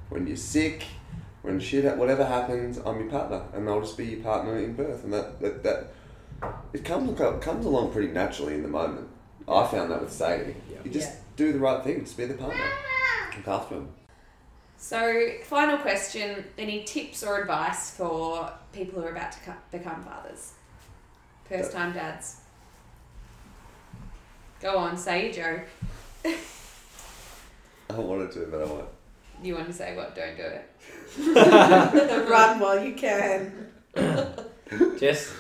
When 0.09 0.27
you're 0.27 0.37
sick, 0.37 0.85
when 1.43 1.61
shit, 1.61 1.85
whatever 1.99 2.25
happens, 2.25 2.79
I'm 2.79 2.99
your 3.01 3.11
partner, 3.11 3.43
and 3.53 3.69
I'll 3.69 3.81
just 3.83 3.99
be 3.99 4.07
your 4.07 4.21
partner 4.23 4.57
in 4.57 4.73
birth, 4.75 5.05
and 5.05 5.13
that 5.13 5.39
that, 5.41 5.63
that 5.65 5.93
it 6.73 6.85
comes 6.85 7.21
it 7.21 7.41
comes 7.43 7.67
along 7.67 7.93
pretty 7.93 8.09
naturally 8.13 8.55
in 8.55 8.63
the 8.63 8.69
moment. 8.69 9.09
I 9.47 9.67
found 9.67 9.91
that 9.91 10.01
with 10.01 10.13
Sadie. 10.13 10.55
Yeah. 10.71 10.79
You 10.85 10.91
just 10.91 11.11
Yeah. 11.11 11.17
do 11.37 11.53
the 11.53 11.59
right 11.59 11.83
thing. 11.85 12.01
Just 12.05 12.17
be 12.17 12.25
the 12.25 12.35
partner. 12.35 12.59
Look 13.39 13.49
after 13.49 13.77
him. 13.77 13.89
So, 14.77 15.31
final 15.45 15.79
question: 15.79 16.45
Any 16.57 16.85
tips 16.85 17.23
or 17.23 17.41
advice 17.41 17.91
for 17.91 18.53
people 18.73 19.01
who 19.01 19.07
are 19.07 19.13
about 19.13 19.33
to 19.33 19.39
co- 19.41 19.55
become 19.71 20.05
fathers, 20.05 20.53
first-time 21.49 21.93
dads? 21.93 22.41
Go 24.61 24.77
on, 24.77 24.97
say 24.97 25.25
your 25.25 25.33
joke. 25.33 25.67
I 27.91 27.95
wanted 27.95 28.33
to, 28.33 28.47
but 28.51 28.61
I 28.61 28.65
won't. 28.65 28.89
You 29.43 29.55
want 29.55 29.67
to 29.69 29.73
say 29.73 29.97
what? 29.97 30.15
Don't 30.15 30.37
do 30.37 30.43
it. 30.43 30.69
Run 32.29 32.59
while 32.59 32.85
you 32.85 32.95
can. 32.95 33.69
just 34.99 35.33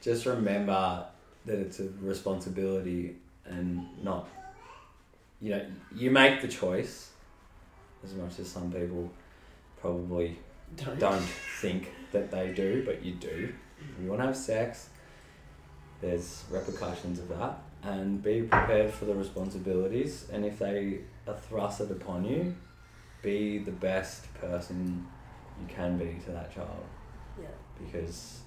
just 0.00 0.26
remember 0.26 1.06
that 1.46 1.58
it's 1.58 1.80
a 1.80 1.88
responsibility 2.00 3.16
and 3.44 3.86
not 4.04 4.28
you 5.40 5.50
know 5.50 5.66
you 5.94 6.10
make 6.10 6.40
the 6.40 6.48
choice 6.48 7.10
as 8.04 8.14
much 8.14 8.38
as 8.38 8.48
some 8.48 8.70
people 8.70 9.10
probably 9.80 10.38
Don't. 10.76 10.98
don't 10.98 11.22
think 11.60 11.90
that 12.12 12.30
they 12.30 12.52
do 12.52 12.82
but 12.84 13.04
you 13.04 13.12
do 13.14 13.52
if 13.80 14.02
you 14.02 14.08
want 14.08 14.20
to 14.20 14.26
have 14.26 14.36
sex 14.36 14.88
there's 16.00 16.44
repercussions 16.50 17.18
of 17.18 17.28
that 17.28 17.60
and 17.82 18.22
be 18.22 18.42
prepared 18.42 18.92
for 18.92 19.04
the 19.04 19.14
responsibilities 19.14 20.26
and 20.32 20.44
if 20.44 20.58
they 20.58 20.98
are 21.26 21.36
thrusted 21.50 21.90
upon 21.90 22.24
you 22.24 22.54
be 23.22 23.58
the 23.58 23.72
best 23.72 24.32
person 24.34 25.06
you 25.60 25.66
can 25.74 25.96
be 25.98 26.18
to 26.24 26.30
that 26.32 26.54
child 26.54 26.84
Yeah. 27.40 27.46
because 27.84 28.40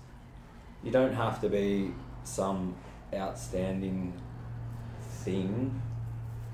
you 0.84 0.92
don't 0.92 1.14
have 1.14 1.40
to 1.42 1.50
be 1.50 1.94
some 2.24 2.76
outstanding 3.14 4.14
thing 5.24 5.82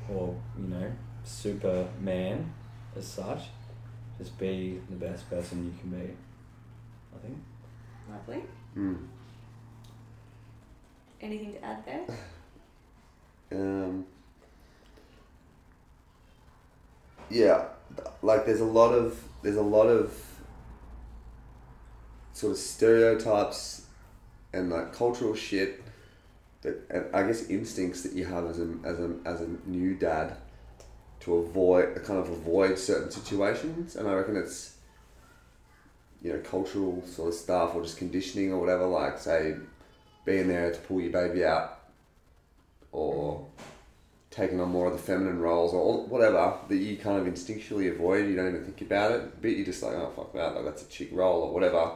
or 0.10 0.36
you 0.60 0.68
know 0.68 0.92
superman 1.24 2.54
as 2.98 3.08
such 3.08 3.44
just 4.18 4.38
be 4.40 4.80
the 4.90 4.96
best 4.96 5.30
person 5.30 5.66
you 5.66 5.74
can 5.80 5.90
be 5.92 6.14
i 7.16 7.20
think 7.20 7.38
Lovely. 8.10 8.44
Mm. 8.78 8.98
Anything 11.20 11.54
to 11.54 11.66
add 11.66 11.86
there? 11.86 12.06
Um, 13.50 14.06
yeah, 17.30 17.64
like 18.22 18.46
there's 18.46 18.60
a 18.60 18.66
lot 18.66 18.92
of 18.92 19.24
there's 19.42 19.56
a 19.56 19.62
lot 19.62 19.86
of 19.86 20.14
sort 22.34 22.52
of 22.52 22.58
stereotypes 22.58 23.86
and 24.52 24.70
like 24.70 24.92
cultural 24.92 25.34
shit 25.34 25.82
that 26.62 26.76
and 26.90 27.06
I 27.16 27.26
guess 27.26 27.44
instincts 27.48 28.04
that 28.04 28.12
you 28.12 28.26
have 28.26 28.46
as 28.48 28.60
a 28.60 28.68
as 28.84 29.00
a 29.00 29.16
as 29.24 29.40
a 29.40 29.48
new 29.66 29.96
dad 29.96 30.36
to 31.28 31.36
avoid 31.36 31.94
kind 32.06 32.20
of 32.20 32.30
avoid 32.30 32.80
certain 32.80 33.12
situations, 33.12 33.98
and 33.98 34.08
I 34.08 34.14
reckon 34.14 34.38
it's 34.38 34.76
you 36.22 36.32
know 36.32 36.40
cultural 36.40 37.04
sort 37.06 37.30
of 37.30 37.34
stuff 37.36 37.76
or 37.76 37.84
just 37.84 37.98
conditioning 37.98 38.54
or 38.54 38.60
whatever. 38.60 38.86
Like 38.86 39.20
say 39.20 39.58
being 40.26 40.48
there 40.48 40.72
to 40.72 40.80
pull 40.80 41.02
your 41.02 41.12
baby 41.12 41.44
out 41.44 41.80
or 42.94 43.46
taking 44.32 44.62
on 44.62 44.70
more 44.70 44.88
of 44.88 44.94
the 44.94 45.00
feminine 45.00 45.40
roles 45.40 45.74
or 45.74 46.06
whatever 46.08 46.54
that 46.70 46.78
you 46.78 46.96
kind 46.96 47.20
of 47.20 47.32
instinctually 47.32 47.92
avoid. 47.92 48.26
You 48.26 48.36
don't 48.38 48.48
even 48.48 48.64
think 48.64 48.82
about 48.82 49.12
it, 49.12 49.42
but 49.42 49.50
you're 49.50 49.66
just 49.66 49.84
like, 49.84 49.94
oh 49.96 50.12
fuck 50.16 50.34
that, 50.34 50.56
like 50.56 50.64
that's 50.64 50.84
a 50.84 50.88
chick 50.88 51.10
role 51.12 51.42
or 51.44 51.54
whatever. 51.54 51.92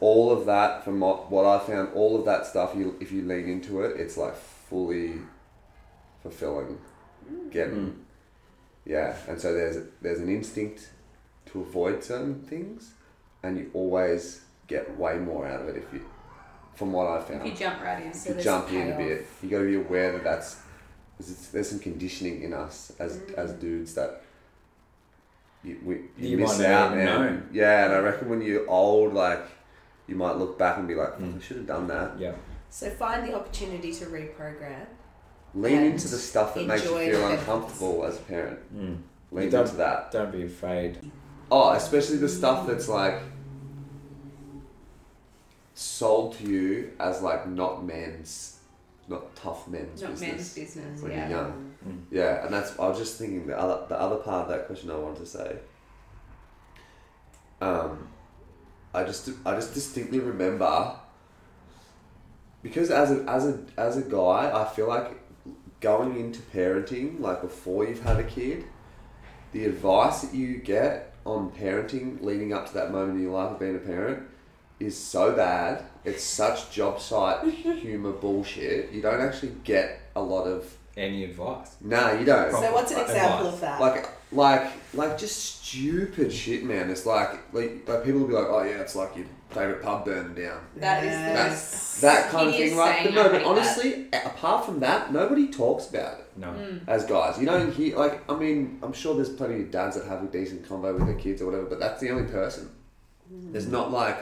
All 0.00 0.32
of 0.32 0.44
that, 0.46 0.84
from 0.84 0.98
what, 0.98 1.46
I 1.46 1.64
found, 1.64 1.94
all 1.94 2.18
of 2.18 2.24
that 2.24 2.46
stuff, 2.46 2.74
you 2.76 2.96
if 3.00 3.12
you 3.12 3.22
lean 3.22 3.48
into 3.48 3.82
it, 3.82 3.98
it's 3.98 4.16
like 4.16 4.34
fully 4.34 5.20
fulfilling. 6.22 6.78
Getting, 7.50 8.03
yeah, 8.84 9.16
and 9.28 9.40
so 9.40 9.52
there's 9.54 9.78
there's 10.02 10.20
an 10.20 10.28
instinct 10.28 10.90
to 11.46 11.60
avoid 11.60 12.02
certain 12.04 12.42
things, 12.42 12.92
and 13.42 13.56
you 13.58 13.70
always 13.74 14.42
get 14.66 14.96
way 14.98 15.18
more 15.18 15.46
out 15.46 15.60
of 15.62 15.68
it 15.68 15.76
if 15.76 15.92
you, 15.92 16.00
from 16.74 16.92
what 16.92 17.06
I 17.06 17.20
found 17.20 17.42
If 17.46 17.52
you 17.52 17.66
jump 17.66 17.82
right 17.82 18.02
in. 18.04 18.12
So 18.14 18.28
to 18.28 18.32
there's 18.34 18.44
jump 18.44 18.70
in 18.72 18.92
a 18.92 18.96
bit. 18.96 19.26
You 19.42 19.48
got 19.50 19.58
to 19.58 19.64
be 19.66 19.76
aware 19.76 20.12
that 20.12 20.24
that's 20.24 20.56
there's, 21.52 21.68
some 21.68 21.78
conditioning 21.78 22.42
in 22.42 22.52
us 22.52 22.92
as 22.98 23.20
as 23.36 23.52
dudes 23.52 23.94
that 23.94 24.22
you 25.62 25.78
we 25.84 25.94
you, 26.18 26.28
You 26.30 26.36
miss 26.38 26.60
out, 26.60 26.92
even 26.92 27.04
man. 27.04 27.48
Yeah, 27.52 27.84
and 27.86 27.94
I 27.94 27.98
reckon 27.98 28.28
when 28.28 28.42
you're 28.42 28.68
old, 28.68 29.14
like 29.14 29.44
you 30.06 30.16
might 30.16 30.36
look 30.36 30.58
back 30.58 30.76
and 30.78 30.86
be 30.88 30.94
like, 30.94 31.18
Mm. 31.18 31.38
I 31.38 31.40
should 31.42 31.56
have 31.58 31.66
done 31.66 31.86
that. 31.88 32.18
yeah 32.18 32.32
So 32.68 32.90
find 32.90 33.26
the 33.26 33.34
opportunity 33.34 33.92
to 33.94 34.06
reprogram. 34.06 34.86
Lean 35.54 35.76
And 35.78 35.86
into 35.92 36.08
the 36.08 36.18
stuff 36.18 36.54
that 36.54 36.66
makes 36.66 36.84
you 36.84 36.96
feel 36.98 37.26
uncomfortable 37.28 38.04
as 38.04 38.16
a 38.16 38.20
parent. 38.22 38.58
mm. 38.76 38.98
Lean 39.30 39.50
don't, 39.50 39.62
into 39.66 39.76
that. 39.76 40.10
don't 40.10 40.32
be 40.32 40.44
afraid 40.44 40.98
Oh, 41.50 41.70
especially 41.72 42.16
the 42.16 42.28
stuff 42.28 42.66
that's 42.66 42.88
like 42.88 43.20
sold 45.74 46.36
to 46.38 46.44
you 46.44 46.92
as 47.00 47.20
like 47.22 47.48
not 47.48 47.84
men's, 47.84 48.58
not 49.08 49.34
tough 49.36 49.68
men's 49.68 50.02
Not 50.02 50.12
business. 50.12 50.30
men's 50.30 50.54
business. 50.54 51.02
when 51.02 51.12
yeah. 51.12 51.28
you're 51.28 51.38
young. 51.38 51.74
Mm. 51.86 52.00
Yeah, 52.10 52.44
and 52.44 52.54
that's 52.54 52.78
I 52.78 52.88
was 52.88 52.98
just 52.98 53.18
thinking 53.18 53.46
the 53.46 53.58
other 53.58 53.86
the 53.88 54.00
other 54.00 54.16
part 54.16 54.42
of 54.44 54.48
that 54.48 54.66
question 54.66 54.90
I 54.90 54.96
wanted 54.96 55.18
to 55.20 55.26
say. 55.26 55.56
Um, 57.60 58.08
I 58.94 59.04
just 59.04 59.30
I 59.44 59.54
just 59.54 59.74
distinctly 59.74 60.20
remember 60.20 60.94
because 62.62 62.90
as 62.90 63.10
a 63.12 63.22
as 63.28 63.46
a 63.46 63.58
as 63.76 63.96
a 63.96 64.02
guy 64.02 64.50
I 64.54 64.64
feel 64.74 64.88
like 64.88 65.20
going 65.84 66.18
into 66.18 66.40
parenting 66.40 67.20
like 67.20 67.42
before 67.42 67.84
you've 67.86 68.02
had 68.02 68.18
a 68.18 68.24
kid, 68.24 68.64
the 69.52 69.66
advice 69.66 70.22
that 70.22 70.34
you 70.34 70.56
get 70.56 71.14
on 71.26 71.50
parenting 71.50 72.22
leading 72.22 72.54
up 72.54 72.66
to 72.66 72.72
that 72.72 72.90
moment 72.90 73.18
in 73.18 73.22
your 73.22 73.32
life 73.32 73.50
of 73.52 73.60
being 73.60 73.76
a 73.76 73.78
parent 73.78 74.22
is 74.80 74.96
so 74.96 75.32
bad. 75.32 75.84
It's 76.02 76.24
such 76.24 76.70
job 76.70 77.02
site 77.02 77.44
humor 77.54 78.12
bullshit. 78.12 78.92
You 78.92 79.02
don't 79.02 79.20
actually 79.20 79.52
get 79.62 80.00
a 80.16 80.22
lot 80.22 80.44
of 80.44 80.74
any 80.96 81.24
advice 81.24 81.76
Nah, 81.82 82.12
you 82.12 82.24
don't. 82.24 82.50
So 82.50 82.72
what's 82.72 82.92
an 82.92 83.00
example 83.00 83.48
Advice. 83.48 83.54
of 83.54 83.60
that? 83.60 83.80
Like, 83.80 84.08
like, 84.32 84.72
like, 84.94 85.18
just 85.18 85.64
stupid 85.66 86.32
shit, 86.32 86.64
man. 86.64 86.88
It's 86.88 87.04
like, 87.04 87.52
like, 87.52 87.86
like 87.86 88.04
people 88.04 88.20
will 88.20 88.28
be 88.28 88.34
like, 88.34 88.46
oh 88.48 88.62
yeah, 88.62 88.80
it's 88.80 88.96
like 88.96 89.16
your 89.16 89.26
favorite 89.54 89.82
pub 89.82 90.04
burning 90.04 90.34
down. 90.34 90.60
That 90.76 91.04
is 91.04 91.10
the 91.10 91.32
Yes. 91.40 92.00
That 92.00 92.30
kind 92.30 92.48
of 92.48 92.54
thing, 92.54 92.76
right? 92.76 93.02
saying, 93.02 93.14
But 93.14 93.22
no, 93.22 93.28
but 93.38 93.42
honestly, 93.44 94.06
a- 94.12 94.26
apart 94.26 94.66
from 94.66 94.80
that, 94.80 95.12
nobody 95.12 95.48
talks 95.48 95.88
about 95.88 96.18
it 96.18 96.26
no 96.36 96.48
Mm. 96.48 96.80
as 96.88 97.04
guys. 97.04 97.38
You 97.38 97.46
don't 97.46 97.72
hear, 97.72 97.96
like, 97.96 98.28
I 98.28 98.34
mean, 98.36 98.78
I'm 98.82 98.92
sure 98.92 99.14
there's 99.14 99.28
plenty 99.28 99.60
of 99.62 99.70
dads 99.70 99.96
that 99.96 100.06
have 100.06 100.22
a 100.22 100.26
decent 100.26 100.68
convo 100.68 100.94
with 100.94 101.06
their 101.06 101.14
kids 101.14 101.40
or 101.40 101.46
whatever, 101.46 101.66
but 101.66 101.78
that's 101.78 102.00
the 102.00 102.10
only 102.10 102.24
person. 102.24 102.70
There's 103.30 103.68
not 103.68 103.90
like, 103.92 104.18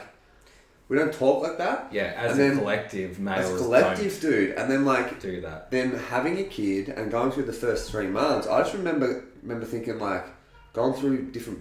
we 0.89 0.97
don't 0.97 1.13
talk 1.13 1.41
like 1.41 1.57
that 1.57 1.87
yeah 1.91 2.13
as 2.17 2.31
And 2.33 2.39
a 2.41 2.43
then- 2.43 2.57
collective 2.59 3.19
males 3.19 3.45
as 3.45 3.51
a 3.61 3.63
collective, 3.63 4.19
dude. 4.21 4.51
And 4.51 4.69
then 4.69 4.85
like, 4.85 5.09
don't 5.09 5.21
do 5.21 5.41
that 5.41 5.71
then 5.71 5.91
having 6.09 6.37
a 6.39 6.43
kid 6.43 6.89
and 6.89 7.09
going 7.09 7.31
through 7.31 7.43
the 7.45 7.53
first 7.53 7.89
three 7.89 8.07
months, 8.07 8.47
I 8.47 8.59
just 8.61 8.73
remember 8.73 9.23
remember 9.41 9.65
thinking 9.65 9.97
like 9.99 10.25
going 10.73 10.93
through 10.93 11.31
different 11.31 11.59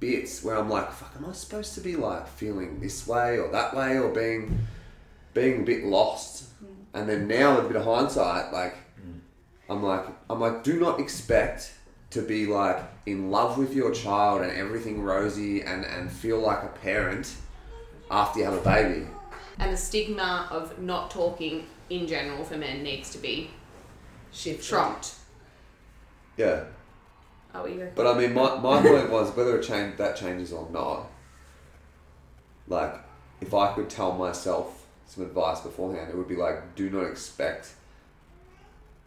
bits 0.00 0.44
where 0.44 0.56
I'm 0.56 0.70
like, 0.70 0.90
fuck, 0.92 1.12
am 1.16 1.26
I 1.26 1.32
supposed 1.32 1.74
to 1.74 1.80
be 1.80 1.96
like 1.96 2.28
feeling 2.28 2.80
this 2.80 3.06
way 3.06 3.38
or 3.38 3.50
that 3.52 3.74
way 3.74 3.98
or 3.98 4.08
being 4.10 4.66
being 5.34 5.62
a 5.62 5.64
bit 5.64 5.84
lost? 5.84 6.50
Hmm. 6.58 6.66
And 6.94 7.08
then 7.08 7.28
now 7.28 7.56
with 7.56 7.66
a 7.66 7.68
bit 7.68 7.76
of 7.76 7.84
hindsight, 7.84 8.52
like 8.52 8.76
hmm. 8.96 9.18
I'm 9.68 9.82
like 9.82 10.06
I'm 10.30 10.40
like, 10.40 10.62
do 10.62 10.78
not 10.78 11.00
expect 11.00 11.72
to 12.10 12.22
be 12.22 12.46
like 12.46 12.78
in 13.06 13.30
love 13.30 13.58
with 13.58 13.74
your 13.74 13.92
child 13.92 14.40
and 14.42 14.50
everything 14.52 15.02
rosy 15.02 15.62
and, 15.62 15.84
and 15.84 16.10
feel 16.10 16.38
like 16.38 16.62
a 16.62 16.68
parent 16.68 17.34
after 18.10 18.38
you 18.38 18.44
have 18.46 18.54
a 18.54 18.60
baby. 18.62 19.06
and 19.58 19.72
the 19.72 19.76
stigma 19.76 20.48
of 20.50 20.78
not 20.78 21.10
talking 21.10 21.66
in 21.90 22.06
general 22.06 22.44
for 22.44 22.56
men 22.56 22.82
needs 22.82 23.10
to 23.10 23.18
be 23.18 23.50
Shift. 24.32 24.68
dropped. 24.68 25.14
Yeah. 26.36 26.64
Oh, 27.62 27.66
you? 27.66 27.90
But 27.94 28.06
I 28.06 28.18
mean, 28.18 28.34
my, 28.34 28.58
my 28.58 28.80
point 28.82 29.10
was 29.10 29.34
whether 29.36 29.58
it 29.58 29.62
change, 29.64 29.96
that 29.96 30.16
changes 30.16 30.52
or 30.52 30.68
not. 30.70 31.06
Like, 32.66 32.94
if 33.40 33.54
I 33.54 33.72
could 33.74 33.88
tell 33.88 34.12
myself 34.12 34.86
some 35.06 35.24
advice 35.24 35.60
beforehand, 35.60 36.10
it 36.10 36.16
would 36.16 36.28
be 36.28 36.36
like, 36.36 36.74
do 36.74 36.90
not 36.90 37.04
expect 37.04 37.72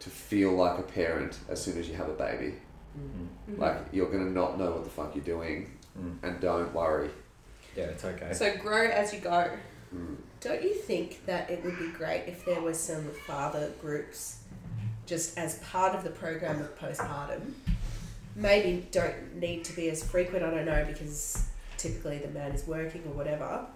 to 0.00 0.10
feel 0.10 0.52
like 0.52 0.78
a 0.78 0.82
parent 0.82 1.38
as 1.48 1.62
soon 1.62 1.78
as 1.78 1.88
you 1.88 1.94
have 1.94 2.08
a 2.08 2.14
baby. 2.14 2.54
Mm-hmm. 2.98 3.60
Like, 3.60 3.76
you're 3.92 4.10
gonna 4.10 4.30
not 4.30 4.58
know 4.58 4.72
what 4.72 4.84
the 4.84 4.90
fuck 4.90 5.14
you're 5.14 5.24
doing, 5.24 5.70
Mm. 5.98 6.16
and 6.22 6.40
don't 6.40 6.72
worry. 6.72 7.10
yeah 7.76 7.84
it's 7.84 8.02
okay 8.02 8.32
So 8.32 8.56
grow 8.56 8.86
as 8.86 9.12
you 9.12 9.20
go. 9.20 9.50
Mm. 9.94 10.16
Don't 10.40 10.62
you 10.62 10.72
think 10.74 11.26
that 11.26 11.50
it 11.50 11.62
would 11.62 11.78
be 11.78 11.88
great 11.88 12.24
if 12.26 12.46
there 12.46 12.62
were 12.62 12.72
some 12.72 13.04
father 13.26 13.70
groups 13.78 14.38
just 15.04 15.36
as 15.36 15.58
part 15.58 15.94
of 15.94 16.02
the 16.02 16.08
program 16.08 16.60
of 16.62 16.78
postpartum? 16.78 17.52
Maybe 18.34 18.86
don't 18.90 19.36
need 19.36 19.64
to 19.64 19.76
be 19.76 19.90
as 19.90 20.02
frequent, 20.02 20.44
I 20.44 20.50
don't 20.50 20.64
know, 20.66 20.84
because 20.86 21.46
typically 21.76 22.18
the 22.18 22.28
man 22.28 22.52
is 22.52 22.66
working 22.66 23.02
or 23.06 23.12
whatever. 23.12 23.66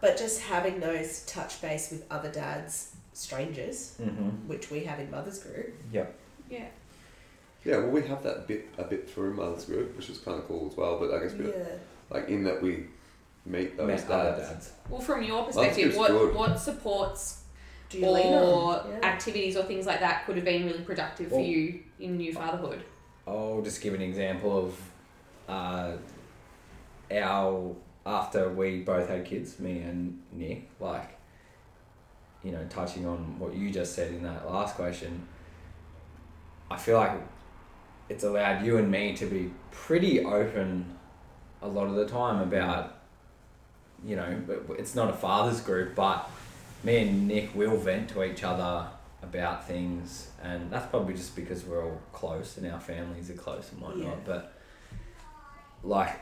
But 0.00 0.16
just 0.16 0.40
having 0.42 0.80
those 0.80 1.24
touch 1.26 1.60
base 1.60 1.90
with 1.90 2.04
other 2.10 2.30
dads, 2.30 2.94
strangers, 3.12 3.96
mm-hmm. 4.00 4.48
which 4.48 4.70
we 4.70 4.84
have 4.84 5.00
in 5.00 5.10
Mother's 5.10 5.40
Group, 5.40 5.74
yeah 5.92 6.06
Yeah. 6.48 6.66
Yeah, 7.64 7.78
well, 7.78 7.88
we 7.88 8.02
have 8.02 8.22
that 8.22 8.46
bit 8.46 8.68
a 8.78 8.84
bit 8.84 9.10
through 9.10 9.34
Mother's 9.34 9.64
Group, 9.64 9.96
which 9.96 10.08
is 10.08 10.18
kind 10.18 10.38
of 10.38 10.46
cool 10.46 10.68
as 10.70 10.76
well. 10.76 10.98
But 10.98 11.12
I 11.12 11.22
guess 11.22 11.32
we 11.34 11.48
Yeah. 11.48 11.64
like 12.10 12.28
in 12.28 12.44
that 12.44 12.62
we 12.62 12.86
meet 13.44 13.76
those 13.76 13.88
Met 13.88 14.10
other 14.10 14.36
dads. 14.38 14.48
dads. 14.48 14.72
Well, 14.88 15.00
from 15.00 15.22
your 15.22 15.44
perspective, 15.44 15.96
what 15.96 16.10
good. 16.10 16.34
what 16.34 16.58
supports 16.60 17.42
Do 17.90 17.98
you 17.98 18.08
lean 18.10 18.34
or 18.34 18.78
on? 18.78 18.90
Yeah. 18.90 19.08
activities 19.08 19.56
or 19.56 19.64
things 19.64 19.86
like 19.86 20.00
that 20.00 20.24
could 20.26 20.36
have 20.36 20.44
been 20.44 20.66
really 20.66 20.84
productive 20.84 21.30
for 21.30 21.40
you 21.40 21.80
in 21.98 22.16
new 22.16 22.32
fatherhood? 22.32 22.84
I'll 23.28 23.60
just 23.62 23.80
give 23.80 23.94
an 23.94 24.00
example 24.00 24.66
of 24.66 24.80
uh, 25.48 25.92
our 27.12 27.76
after 28.06 28.48
we 28.48 28.80
both 28.80 29.08
had 29.08 29.24
kids, 29.24 29.58
me 29.58 29.80
and 29.80 30.22
Nick. 30.32 30.70
Like, 30.80 31.18
you 32.42 32.52
know, 32.52 32.64
touching 32.70 33.06
on 33.06 33.38
what 33.38 33.54
you 33.54 33.70
just 33.70 33.94
said 33.94 34.12
in 34.12 34.22
that 34.22 34.50
last 34.50 34.76
question, 34.76 35.28
I 36.70 36.76
feel 36.76 36.96
like 36.96 37.12
it's 38.08 38.24
allowed 38.24 38.64
you 38.64 38.78
and 38.78 38.90
me 38.90 39.14
to 39.16 39.26
be 39.26 39.50
pretty 39.70 40.24
open 40.24 40.96
a 41.60 41.68
lot 41.68 41.86
of 41.86 41.96
the 41.96 42.06
time 42.06 42.40
about, 42.40 42.98
you 44.06 44.16
know, 44.16 44.42
it's 44.78 44.94
not 44.94 45.10
a 45.10 45.12
father's 45.12 45.60
group, 45.60 45.94
but 45.94 46.30
me 46.82 46.98
and 46.98 47.28
Nick 47.28 47.54
will 47.54 47.76
vent 47.76 48.08
to 48.10 48.24
each 48.24 48.42
other 48.42 48.86
about 49.28 49.66
things, 49.66 50.28
and 50.42 50.70
that's 50.70 50.86
probably 50.86 51.14
just 51.14 51.36
because 51.36 51.64
we're 51.64 51.84
all 51.84 52.00
close 52.12 52.56
and 52.56 52.70
our 52.70 52.80
families 52.80 53.30
are 53.30 53.34
close 53.34 53.70
and 53.72 53.80
whatnot. 53.80 54.06
Yeah. 54.06 54.14
But 54.24 54.52
like, 55.82 56.16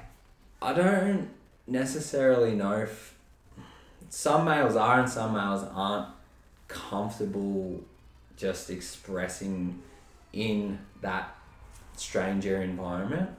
I 0.61 0.73
don't 0.73 1.29
necessarily 1.67 2.55
know 2.55 2.73
if 2.73 3.15
some 4.09 4.45
males 4.45 4.77
are 4.77 5.01
and 5.01 5.09
some 5.09 5.35
males 5.35 5.65
aren't 5.75 6.09
comfortable 6.69 7.81
just 8.37 8.71
expressing 8.71 9.83
in 10.33 10.79
that 11.01 11.35
stranger 11.97 12.63
environment. 12.63 13.31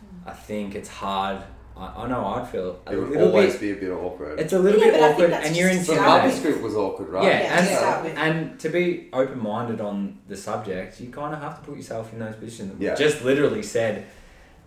Hmm. 0.00 0.28
I 0.28 0.32
think 0.32 0.74
it's 0.74 0.88
hard. 0.88 1.42
I, 1.76 2.02
I 2.04 2.08
know 2.08 2.24
I'd 2.26 2.48
feel 2.48 2.80
a 2.86 2.92
It 2.92 2.96
would 2.98 3.08
little 3.10 3.28
always 3.28 3.52
bit. 3.54 3.60
be 3.60 3.70
a 3.72 3.74
bit 3.76 3.90
awkward. 3.90 4.38
It's 4.38 4.52
a 4.52 4.58
little 4.58 4.78
Yeah, 4.80 4.90
bit 4.90 5.00
but 5.00 5.02
I 5.02 5.06
think 5.08 5.14
awkward, 5.14 5.32
that's 5.32 5.46
and 5.48 5.56
you're 5.56 5.70
just 5.70 5.86
so 5.86 5.92
intimidated. 5.94 6.24
Mother's 6.24 6.40
Group 6.40 6.62
was 6.62 6.74
awkward, 6.76 7.08
right? 7.08 7.24
Yeah, 7.24 7.40
Yeah, 7.40 7.58
and 8.04 8.14
to 8.14 8.20
and 8.22 8.60
to 8.60 8.68
be 8.68 9.08
open 9.12 9.42
minded 9.42 9.80
on 9.80 10.18
the 10.28 10.36
subject, 10.36 11.00
you 11.00 11.08
kind 11.10 11.34
of 11.34 11.40
have 11.40 11.58
to 11.60 11.64
put 11.66 11.76
yourself 11.76 12.12
in 12.12 12.18
those 12.18 12.36
positions. 12.36 12.80
Yeah. 12.80 12.94
Just 12.94 13.22
literally 13.24 13.62
said, 13.62 14.06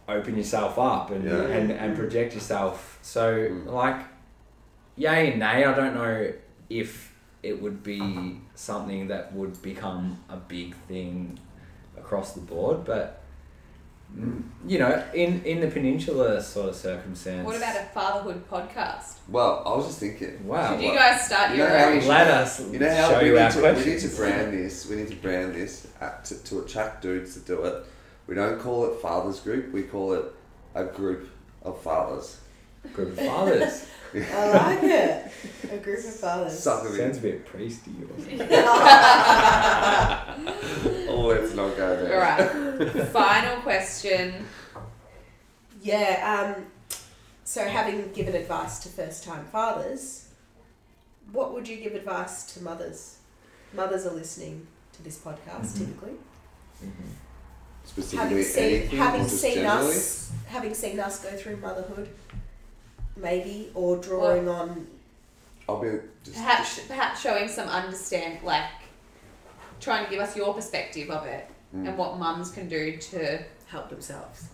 open 0.10 0.36
yourself 0.38 0.77
up 0.80 1.11
and 1.11 1.23
Yeah. 1.26 1.41
and, 1.44 1.72
and 1.72 1.95
project 1.95 2.34
yourself. 2.34 2.99
So 3.02 3.34
Mm. 3.34 3.65
like, 3.72 4.02
yay 4.95 5.32
and 5.32 5.40
nay. 5.40 5.64
I 5.64 5.73
don't 5.73 5.94
know 5.94 6.32
if 6.69 7.14
it 7.44 7.61
would 7.61 7.84
be 7.84 8.40
something 8.56 9.07
that 9.10 9.32
would 9.34 9.61
become 9.61 10.18
a 10.30 10.38
big 10.38 10.76
thing 10.88 11.38
across 11.98 12.34
the 12.34 12.41
board, 12.41 12.84
but. 12.86 13.22
Mm, 14.17 14.43
You 14.67 14.79
know, 14.79 15.03
in, 15.13 15.43
in 15.43 15.59
the 15.59 15.67
peninsula 15.67 16.41
sort 16.41 16.69
of 16.69 16.75
circumstance. 16.75 17.45
What 17.45 17.55
about 17.57 17.75
a 17.75 17.83
fatherhood 17.93 18.49
podcast? 18.49 19.17
Well, 19.27 19.63
I 19.65 19.75
was 19.75 19.87
just 19.87 19.99
thinking. 19.99 20.47
Wow. 20.47 20.71
Should 20.71 20.81
you 20.81 20.89
what- 20.89 20.97
guys 20.97 21.25
start 21.25 21.51
You 21.51 21.57
your 21.57 21.69
know 21.69 21.85
own? 21.85 22.07
Let 22.07 22.27
us 22.27 22.59
You 22.71 22.79
know 22.79 22.95
how 22.95 23.09
show 23.11 23.19
we 23.19 23.27
you 23.27 23.33
need, 23.33 23.39
our 23.41 23.51
to, 23.51 23.73
we 23.73 23.85
need 23.85 23.99
to 23.99 24.07
brand 24.09 24.53
this. 24.53 24.85
We 24.89 24.95
need 24.97 25.07
to 25.09 25.15
brand 25.15 25.55
this 25.55 25.87
at, 26.01 26.25
to, 26.25 26.43
to 26.43 26.59
attract 26.59 27.01
dudes 27.01 27.33
to 27.35 27.39
do 27.41 27.63
it. 27.65 27.85
We 28.27 28.35
don't 28.35 28.59
call 28.59 28.85
it 28.85 28.99
fathers 29.01 29.39
group. 29.39 29.71
We 29.71 29.83
call 29.83 30.13
it 30.13 30.25
a 30.73 30.85
group 30.85 31.29
of 31.61 31.81
fathers. 31.81 32.39
Group 32.93 33.17
of 33.17 33.25
fathers. 33.25 33.87
I 34.15 34.49
like 34.51 34.83
it. 34.83 35.31
A 35.71 35.77
group 35.77 35.99
of 35.99 36.15
fathers. 36.15 36.59
Suck 36.59 36.85
it 36.85 36.95
Sounds 36.97 37.17
a 37.17 37.21
bit 37.21 37.45
priesty 37.45 37.91
or 38.03 38.07
something. 38.19 38.39
Oh, 41.07 41.27
let's 41.27 41.53
not 41.53 41.75
go 41.77 41.95
there. 41.95 42.13
All 42.13 42.85
right. 42.85 43.07
Final 43.07 43.61
question. 43.61 44.45
Yeah. 45.81 46.55
Um, 46.57 46.65
so, 47.43 47.65
having 47.67 48.11
given 48.11 48.35
advice 48.35 48.79
to 48.79 48.89
first-time 48.89 49.45
fathers, 49.45 50.29
what 51.31 51.53
would 51.53 51.67
you 51.67 51.77
give 51.77 51.93
advice 51.95 52.43
to 52.53 52.63
mothers? 52.63 53.17
Mothers 53.73 54.05
are 54.05 54.13
listening 54.13 54.67
to 54.93 55.03
this 55.03 55.17
podcast 55.17 55.73
Mhm. 55.73 55.77
typically. 55.79 56.13
Specifically, 57.85 58.19
Having 58.19 58.43
seen, 58.43 58.87
having 58.97 59.27
seen 59.27 59.65
us, 59.65 60.31
having 60.47 60.73
seen 60.73 60.99
us 60.99 61.19
go 61.23 61.29
through 61.37 61.57
motherhood, 61.57 62.09
maybe, 63.15 63.69
or 63.73 63.97
drawing 63.97 64.47
on. 64.47 64.87
I'll 65.67 65.81
be 65.81 65.97
just. 66.23 66.37
Perhaps 66.37 66.79
perhaps 66.87 67.21
showing 67.21 67.47
some 67.47 67.67
understand 67.67 68.43
like 68.43 68.63
trying 69.79 70.05
to 70.05 70.11
give 70.11 70.19
us 70.21 70.35
your 70.35 70.53
perspective 70.53 71.09
of 71.09 71.25
it 71.25 71.49
Mm. 71.75 71.89
and 71.89 71.97
what 71.97 72.17
mums 72.17 72.51
can 72.51 72.69
do 72.69 72.95
to 72.97 73.39
help 73.67 73.89
themselves. 73.89 74.45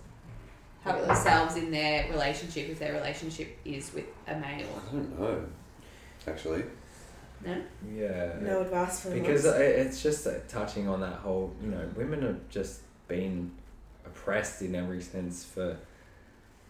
help 0.83 1.05
themselves 1.05 1.55
in 1.57 1.69
their 1.69 2.09
relationship 2.09 2.67
if 2.69 2.79
their 2.79 2.93
relationship 2.93 3.55
is 3.63 3.93
with 3.93 4.05
a 4.27 4.35
male. 4.35 4.65
I 4.89 4.91
don't 4.95 5.19
know. 5.19 5.45
Actually, 6.25 6.63
No? 7.45 7.55
Yeah. 7.93 8.33
No 8.41 8.61
advice 8.61 9.01
for 9.01 9.11
because 9.11 9.45
us. 9.45 9.55
it- 9.59 9.79
it's 9.85 10.01
just 10.01 10.25
uh, 10.25 10.31
touching 10.47 10.88
on 10.88 11.01
that 11.01 11.17
whole, 11.19 11.53
you 11.61 11.67
know, 11.69 11.88
women 11.95 12.23
have 12.23 12.49
just 12.49 12.79
been 13.07 13.51
oppressed 14.05 14.63
in 14.63 14.73
every 14.73 15.01
sense 15.01 15.43
for 15.43 15.77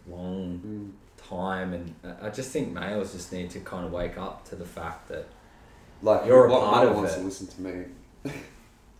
long 0.09 0.59
mm. 0.65 0.91
Time, 1.30 1.73
and 1.73 1.95
I- 2.03 2.27
I 2.27 2.30
just 2.30 2.52
think 2.52 2.72
males 2.73 3.14
just 3.14 3.31
need 3.31 3.49
to 3.52 3.60
kind 3.61 3.85
of 3.85 3.91
wake 3.91 4.18
up 4.18 4.45
to 4.49 4.56
the 4.56 4.65
fact 4.65 5.07
that 5.10 5.27
like 6.02 6.26
You're 6.26 6.45
a 6.48 6.52
what 6.52 6.61
part 6.61 6.76
mother 6.77 6.89
of 6.89 6.95
wants 6.98 7.14
it. 7.14 7.18
to 7.19 7.23
listen 7.23 7.48
to 7.48 7.61
me. 7.61 7.85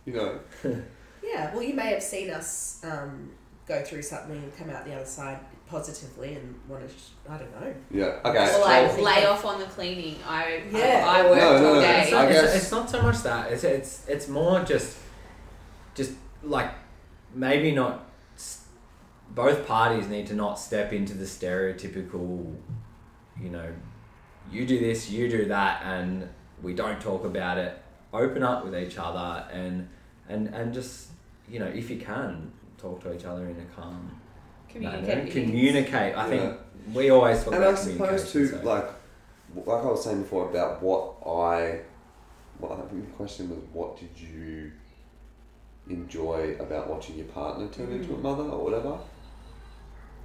you 0.04 0.12
know, 0.14 0.38
Yeah, 1.24 1.52
well, 1.54 1.62
you 1.62 1.74
may 1.74 1.92
have 1.92 2.02
seen 2.02 2.30
us 2.30 2.80
um, 2.84 3.30
go 3.66 3.82
through 3.82 4.02
something 4.02 4.36
and 4.36 4.56
come 4.56 4.70
out 4.70 4.84
the 4.84 4.94
other 4.94 5.04
side 5.04 5.38
positively 5.68 6.34
and 6.34 6.54
want 6.68 6.86
to, 6.86 6.94
sh- 6.94 7.10
I 7.28 7.38
don't 7.38 7.60
know. 7.60 7.74
yeah. 7.90 8.18
Okay. 8.24 8.54
Or 8.56 8.60
like 8.60 8.88
Well- 8.96 9.02
lay 9.02 9.24
off 9.24 9.44
on 9.44 9.58
the 9.60 9.66
cleaning. 9.66 10.16
I 10.28 10.62
Yeah. 10.70 11.04
I, 11.08 11.20
I 11.20 11.30
worked 11.30 11.36
No, 11.40 11.58
no, 11.62 11.68
all 11.68 11.74
no, 11.76 11.80
day. 11.80 12.00
it's 12.02 12.12
I 12.12 12.22
not, 12.22 12.30
it's- 12.30 12.42
guess- 12.52 12.62
it's 12.62 12.70
not 12.72 12.90
so 12.90 13.02
much 13.02 13.22
that 13.22 13.52
it's 13.52 13.64
it's 13.64 14.08
it's 14.08 14.28
more 14.28 14.60
just 14.64 14.98
just 15.94 16.12
like 16.42 16.70
maybe 17.34 17.70
not 17.72 17.94
s- 17.94 18.02
both 19.34 19.66
parties 19.66 20.08
need 20.08 20.26
to 20.26 20.34
not 20.34 20.58
step 20.58 20.92
into 20.92 21.14
the 21.14 21.24
stereotypical 21.24 22.54
you 23.40 23.48
know 23.48 23.72
you 24.50 24.66
do 24.66 24.78
this 24.78 25.08
you 25.10 25.28
do 25.28 25.46
that 25.46 25.82
and 25.84 26.28
we 26.62 26.74
don't 26.74 27.00
talk 27.00 27.24
about 27.24 27.56
it 27.58 27.78
open 28.12 28.42
up 28.42 28.64
with 28.64 28.74
each 28.76 28.98
other 28.98 29.46
and 29.52 29.88
and 30.28 30.48
and 30.48 30.74
just 30.74 31.08
you 31.48 31.58
know 31.58 31.66
if 31.66 31.88
you 31.90 31.96
can 31.98 32.52
talk 32.78 33.00
to 33.02 33.14
each 33.14 33.24
other 33.24 33.46
in 33.48 33.58
a 33.60 33.64
calm 33.80 34.10
Communicate. 34.68 35.06
manner 35.08 35.24
with 35.24 35.32
communicate 35.32 36.16
i 36.16 36.24
Yeah. 36.24 36.28
think 36.28 36.58
we 36.94 37.10
always 37.10 37.42
talk 37.44 37.54
and 37.54 37.64
I 37.64 37.74
suppose 37.74 37.96
communication 37.96 38.32
too, 38.32 38.46
so- 38.48 38.62
like, 38.64 38.88
like 39.54 39.82
I 39.84 39.86
was 39.86 40.02
saying 40.04 40.22
before 40.22 40.50
about 40.50 40.82
what 40.82 41.14
I, 41.26 41.80
what 42.58 42.72
I 42.72 42.82
think 42.88 43.04
the 43.06 43.12
question 43.12 43.50
was, 43.50 43.58
what 43.72 43.96
did 43.98 44.10
you 44.18 44.72
enjoy 45.88 46.56
about 46.58 46.88
watching 46.88 47.16
your 47.16 47.26
partner 47.26 47.68
turn 47.68 47.92
into 47.92 48.14
a 48.14 48.16
Mm. 48.16 48.22
mother 48.22 48.42
or 48.44 48.64
whatever? 48.64 48.98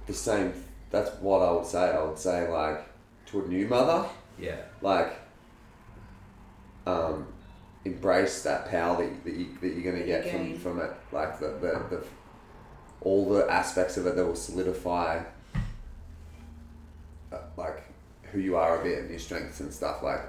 The 0.08 0.14
same. 0.14 0.52
That's 0.90 1.10
what 1.20 1.42
I 1.42 1.52
would 1.52 1.66
say. 1.66 1.90
I 1.90 2.02
would 2.02 2.18
say 2.18 2.48
like 2.50 2.80
to 3.26 3.44
a 3.44 3.46
new 3.46 3.68
mother, 3.68 4.08
yeah 4.38 4.56
like, 4.80 5.18
um, 6.86 7.26
embrace 7.84 8.42
that 8.42 8.70
power 8.70 8.96
that, 9.04 9.24
that, 9.24 9.34
you, 9.34 9.48
that 9.60 9.68
you're 9.74 9.92
gonna 9.92 10.04
get 10.06 10.30
from, 10.30 10.54
from 10.58 10.80
it, 10.80 10.90
like 11.12 11.38
the, 11.38 11.48
the, 11.60 11.96
the 11.96 12.04
all 13.02 13.28
the 13.28 13.48
aspects 13.50 13.96
of 13.96 14.06
it 14.06 14.16
that 14.16 14.24
will 14.24 14.34
solidify 14.34 15.20
uh, 17.32 17.38
like 17.56 17.82
who 18.32 18.40
you 18.40 18.56
are 18.56 18.80
a 18.80 18.82
bit 18.82 18.98
and 19.00 19.10
your 19.10 19.18
strengths 19.18 19.60
and 19.60 19.72
stuff 19.72 20.02
like 20.02 20.20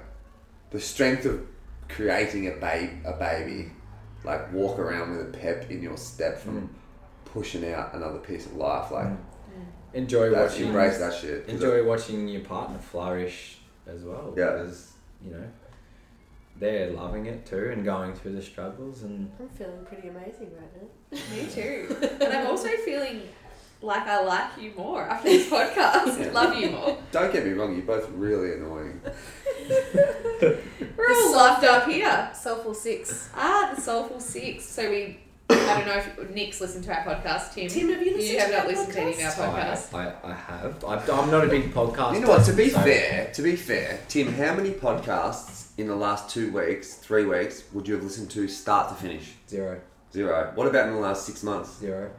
the 0.70 0.80
strength 0.80 1.24
of 1.24 1.44
creating 1.88 2.46
a 2.46 2.52
babe 2.52 2.90
a 3.04 3.12
baby 3.14 3.70
like 4.24 4.52
walk 4.52 4.78
around 4.78 5.10
with 5.10 5.20
a 5.34 5.38
pep 5.38 5.70
in 5.70 5.82
your 5.82 5.96
step 5.96 6.38
from 6.38 6.60
Mm. 6.62 6.68
pushing 7.32 7.72
out 7.72 7.94
another 7.94 8.18
piece 8.18 8.46
of 8.46 8.54
life 8.56 8.90
like 8.92 9.06
Mm. 9.06 9.16
Enjoy 9.94 10.30
that's 10.30 10.52
watching 10.54 10.66
embrace 10.68 10.98
that 10.98 11.14
shit. 11.14 11.48
enjoy 11.48 11.84
watching 11.84 12.28
your 12.28 12.42
partner 12.42 12.78
flourish 12.78 13.58
as 13.86 14.02
well. 14.04 14.34
Yeah. 14.36 14.52
Because, 14.52 14.92
you 15.24 15.32
know, 15.32 15.44
they're 16.56 16.90
loving 16.90 17.26
it 17.26 17.46
too 17.46 17.70
and 17.72 17.84
going 17.84 18.14
through 18.14 18.32
the 18.34 18.42
struggles 18.42 19.02
and 19.02 19.30
I'm 19.40 19.48
feeling 19.48 19.84
pretty 19.86 20.08
amazing 20.08 20.50
right 20.56 20.82
now. 20.82 21.18
Me 21.36 21.50
too. 21.50 21.96
but 22.18 22.34
I'm 22.34 22.46
also 22.46 22.68
feeling 22.84 23.22
like 23.82 24.02
I 24.06 24.22
like 24.22 24.50
you 24.60 24.72
more 24.76 25.02
after 25.04 25.28
this 25.30 25.48
podcast. 25.50 26.20
Yeah. 26.20 26.32
Love 26.32 26.54
you 26.56 26.70
more. 26.70 26.98
don't 27.12 27.32
get 27.32 27.46
me 27.46 27.52
wrong 27.52 27.74
you're 27.74 27.86
both 27.86 28.10
really 28.10 28.52
annoying 28.52 29.00
We're 30.40 31.12
all 31.14 31.32
loved 31.32 31.64
up 31.64 31.86
here. 31.88 32.30
Soulful 32.34 32.74
Six. 32.74 33.28
Ah, 33.34 33.72
the 33.74 33.80
Soulful 33.80 34.20
Six. 34.20 34.64
So 34.64 34.90
we, 34.90 35.18
I 35.50 35.78
don't 35.78 35.86
know 35.86 36.22
if 36.22 36.30
Nick's 36.30 36.60
listened 36.60 36.84
to 36.84 36.92
our 36.96 37.04
podcast. 37.04 37.54
Tim, 37.54 37.68
Tim, 37.68 37.88
have 37.90 38.02
you 38.06 38.16
listened 38.16 38.32
you 38.32 38.38
have 38.38 38.48
to 38.50 38.56
not 38.56 38.62
our 38.64 38.68
listened 38.70 38.92
to 38.94 39.00
any 39.00 39.22
of 39.22 39.38
our 39.40 39.54
podcasts. 39.54 39.94
I, 39.94 40.06
I, 40.08 40.30
I 40.30 40.34
have. 40.34 40.84
I, 40.84 40.94
I'm 40.96 41.30
not 41.30 41.44
a 41.44 41.48
big 41.48 41.72
podcast. 41.72 42.14
You 42.14 42.20
know 42.20 42.28
what? 42.28 42.44
To 42.46 42.52
be 42.52 42.70
so- 42.70 42.80
fair, 42.80 43.30
to 43.34 43.42
be 43.42 43.56
fair, 43.56 44.00
Tim, 44.08 44.32
how 44.32 44.54
many 44.54 44.70
podcasts 44.70 45.68
in 45.78 45.86
the 45.86 45.96
last 45.96 46.28
two 46.30 46.52
weeks, 46.52 46.94
three 46.94 47.24
weeks, 47.24 47.64
would 47.72 47.86
you 47.88 47.94
have 47.94 48.04
listened 48.04 48.30
to 48.32 48.46
start 48.48 48.88
to 48.90 48.94
finish? 48.94 49.32
Zero. 49.48 49.80
Zero. 50.12 50.52
What 50.54 50.66
about 50.66 50.88
in 50.88 50.94
the 50.94 51.00
last 51.00 51.24
six 51.26 51.42
months? 51.42 51.78
Zero. 51.78 52.10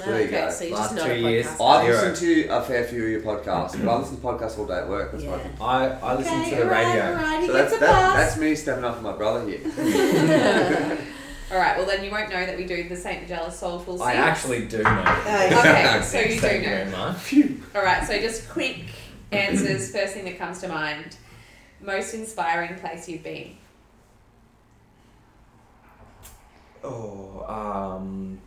Ah, 0.00 0.06
there 0.06 0.20
you 0.22 0.26
okay, 0.26 0.40
go. 0.46 0.50
so 0.50 0.64
you're 0.64 0.76
Last 0.76 0.90
just 0.90 0.96
not 0.96 1.06
two 1.06 1.12
a 1.12 1.30
years. 1.30 1.46
podcast. 1.46 1.64
I've 1.78 1.84
Zero. 1.86 1.96
listened 2.10 2.16
to 2.16 2.46
a 2.48 2.62
fair 2.62 2.84
few 2.84 3.04
of 3.04 3.10
your 3.10 3.20
podcasts, 3.20 3.78
but 3.80 3.88
I 3.88 3.96
listen 3.96 4.16
to 4.16 4.22
podcasts 4.22 4.58
all 4.58 4.66
day 4.66 4.78
at 4.78 4.88
work. 4.88 5.12
That's 5.12 5.22
Yeah. 5.22 5.36
fucking. 5.38 5.52
I, 5.60 5.86
I 5.86 6.14
listen 6.16 6.40
Okay, 6.40 6.50
to 6.50 6.56
the 6.56 6.62
alright, 6.64 6.86
radio. 6.88 7.04
alright, 7.16 7.46
So 7.46 7.52
that's, 7.52 7.70
that, 7.78 7.80
that's 8.16 8.36
me 8.36 8.54
stepping 8.56 8.82
up 8.84 8.96
for 8.96 9.02
my 9.02 9.12
brother 9.12 9.48
here. 9.48 9.60
All 11.54 11.60
right. 11.60 11.76
Well, 11.76 11.86
then 11.86 12.02
you 12.02 12.10
won't 12.10 12.30
know 12.30 12.44
that 12.44 12.56
we 12.56 12.64
do 12.66 12.88
the 12.88 12.96
Saint 12.96 13.22
Majella 13.22 13.48
Soulful 13.52 14.02
I 14.02 14.14
Six. 14.14 14.24
actually 14.26 14.66
do 14.66 14.82
know. 14.82 15.00
Okay, 15.00 16.00
so 16.04 16.18
you 16.18 16.28
do 16.30 16.40
Thank 16.40 16.64
you 16.64 16.68
know. 16.68 17.14
very 17.16 17.48
much. 17.50 17.76
All 17.76 17.82
right. 17.82 18.04
So 18.04 18.18
just 18.18 18.48
quick 18.48 18.86
answers. 19.30 19.92
First 19.92 20.14
thing 20.14 20.24
that 20.24 20.36
comes 20.36 20.60
to 20.62 20.68
mind. 20.68 21.16
Most 21.80 22.12
inspiring 22.12 22.74
place 22.80 23.08
you've 23.08 23.22
been. 23.22 23.56
Oh, 26.82 27.44
um, 27.46 28.40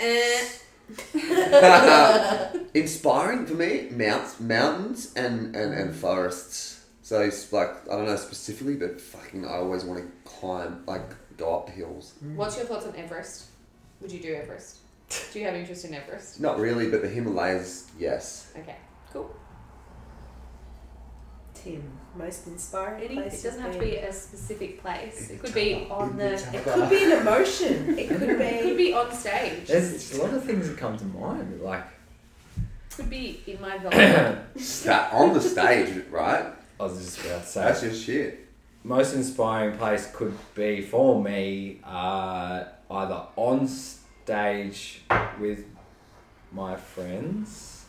Eh. 0.00 0.48
Inspiring 2.74 3.46
for 3.46 3.54
me, 3.54 3.88
mounts, 3.90 4.38
mountains 4.38 5.12
and, 5.16 5.56
and, 5.56 5.72
and 5.72 5.94
forests. 5.94 6.77
So 7.08 7.22
it's 7.22 7.50
like 7.54 7.70
I 7.90 7.96
don't 7.96 8.04
know 8.04 8.16
specifically, 8.16 8.74
but 8.74 9.00
fucking 9.00 9.46
I 9.46 9.54
always 9.54 9.82
want 9.82 9.98
to 9.98 10.30
climb, 10.30 10.84
like 10.86 11.08
go 11.38 11.56
up 11.60 11.70
hills. 11.70 12.12
What's 12.36 12.58
your 12.58 12.66
thoughts 12.66 12.84
on 12.84 12.94
Everest? 12.96 13.46
Would 14.02 14.12
you 14.12 14.20
do 14.20 14.34
Everest? 14.34 14.80
Do 15.32 15.38
you 15.38 15.46
have 15.46 15.54
interest 15.54 15.86
in 15.86 15.94
Everest? 15.94 16.38
Not 16.38 16.58
really, 16.58 16.90
but 16.90 17.00
the 17.00 17.08
Himalayas, 17.08 17.90
yes. 17.98 18.52
Okay. 18.58 18.76
Cool. 19.10 19.34
Tim, 21.54 21.82
most 22.14 22.46
inspiring 22.46 23.04
It, 23.04 23.12
place 23.14 23.40
it 23.40 23.48
doesn't 23.48 23.62
have 23.62 23.72
to 23.72 23.78
be 23.80 23.96
a 23.96 24.12
specific 24.12 24.82
place. 24.82 25.30
It 25.30 25.42
could 25.42 25.54
be 25.54 25.86
on 25.90 26.18
the. 26.18 26.34
It 26.34 26.62
could 26.62 26.90
be 26.90 27.04
an 27.04 27.12
emotion. 27.22 27.94
It 27.98 28.08
could 28.08 28.20
be. 28.20 28.26
It 28.26 28.62
could 28.64 28.76
be. 28.76 28.88
be 28.88 28.92
on 28.92 29.10
stage. 29.14 29.66
there's 29.66 30.12
a 30.12 30.22
lot 30.22 30.34
of 30.34 30.44
things 30.44 30.68
that 30.68 30.76
come 30.76 30.98
to 30.98 31.06
mind. 31.06 31.62
Like, 31.62 31.86
Could 32.94 33.08
be 33.08 33.42
in 33.46 33.58
my 33.62 33.78
vlog. 33.82 34.60
Sta- 34.60 35.08
on 35.10 35.32
the 35.32 35.40
stage, 35.40 36.04
right? 36.10 36.52
I 36.80 36.84
was 36.84 36.98
just 37.04 37.24
about 37.24 37.42
to 37.42 37.48
say, 37.48 37.60
That's 37.62 37.80
just 37.80 38.04
shit. 38.04 38.46
most 38.84 39.14
inspiring 39.14 39.76
place 39.76 40.10
could 40.14 40.36
be 40.54 40.80
for 40.80 41.20
me 41.22 41.80
uh, 41.84 42.64
either 42.90 43.22
on 43.36 43.66
stage 43.66 45.02
with 45.40 45.64
my 46.52 46.76
friends 46.76 47.84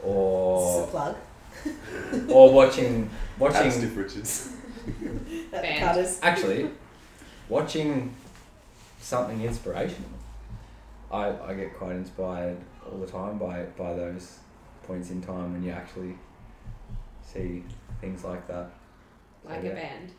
This 0.00 0.04
is 0.04 0.04
a 0.04 0.06
or 0.06 0.86
plug. 0.88 1.16
or 2.28 2.52
watching 2.52 3.10
That's 3.38 3.54
watching 3.54 3.70
Stiff 3.70 3.96
Richards. 3.96 4.52
That 5.50 6.18
actually 6.22 6.70
watching 7.48 8.14
something 9.00 9.42
inspirational. 9.42 10.10
I, 11.10 11.32
I 11.40 11.54
get 11.54 11.74
quite 11.76 11.96
inspired 11.96 12.58
all 12.86 12.98
the 12.98 13.06
time 13.06 13.38
by 13.38 13.64
by 13.76 13.94
those 13.94 14.38
points 14.84 15.10
in 15.10 15.20
time 15.22 15.52
when 15.52 15.62
you 15.62 15.70
actually 15.72 16.14
see 17.22 17.64
things 18.00 18.24
like 18.24 18.46
that. 18.48 18.70
like 19.44 19.62
Yeah. 19.62 19.70
a 19.70 19.74
band. 19.74 20.10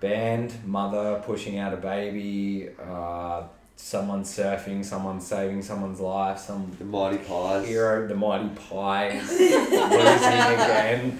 band, 0.00 0.54
mother 0.66 1.22
pushing 1.24 1.58
out 1.58 1.72
a 1.74 1.76
baby, 1.76 2.68
uh, 2.82 3.42
someone 3.76 4.22
surfing, 4.24 4.84
someone 4.84 5.20
saving 5.20 5.62
someone's 5.62 6.00
life, 6.00 6.38
some 6.38 6.74
The 6.78 6.84
Mighty 6.84 7.18
Pies. 7.18 7.66
hero, 7.66 8.06
the 8.08 8.14
mighty 8.14 8.48
pies, 8.50 9.30
losing 9.30 9.48
again. 9.52 11.18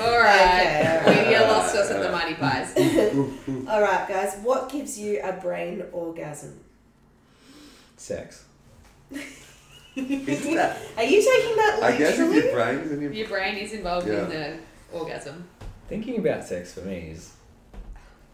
All 0.00 0.18
right. 0.18 1.00
Okay, 1.02 1.32
You 1.34 1.40
lost 1.42 1.76
us 1.76 1.90
at 1.90 2.02
the 2.02 2.10
Mighty 2.10 2.34
Pies. 2.34 2.74
All 3.68 3.80
right, 3.80 4.06
guys. 4.08 4.36
What 4.42 4.70
gives 4.70 4.98
you 4.98 5.20
a 5.22 5.32
brain 5.34 5.84
orgasm? 5.92 6.58
Sex. 7.96 8.44
Isn't 9.96 10.54
that? 10.56 10.78
Are 10.96 11.04
you 11.04 11.22
taking 11.22 11.56
that 11.56 11.78
I 11.82 11.96
guess 11.96 12.18
if 12.18 12.28
literally? 12.28 12.42
your 12.42 12.52
brain's 12.54 12.90
in 12.92 13.00
your. 13.02 13.12
Your 13.12 13.28
brain 13.28 13.56
is 13.56 13.72
involved 13.72 14.08
Yeah. 14.08 14.24
in 14.24 14.28
the 14.30 14.56
orgasm. 14.94 15.48
Thinking 15.88 16.18
about 16.18 16.44
sex 16.44 16.72
for 16.74 16.80
me 16.80 17.10
is 17.12 17.32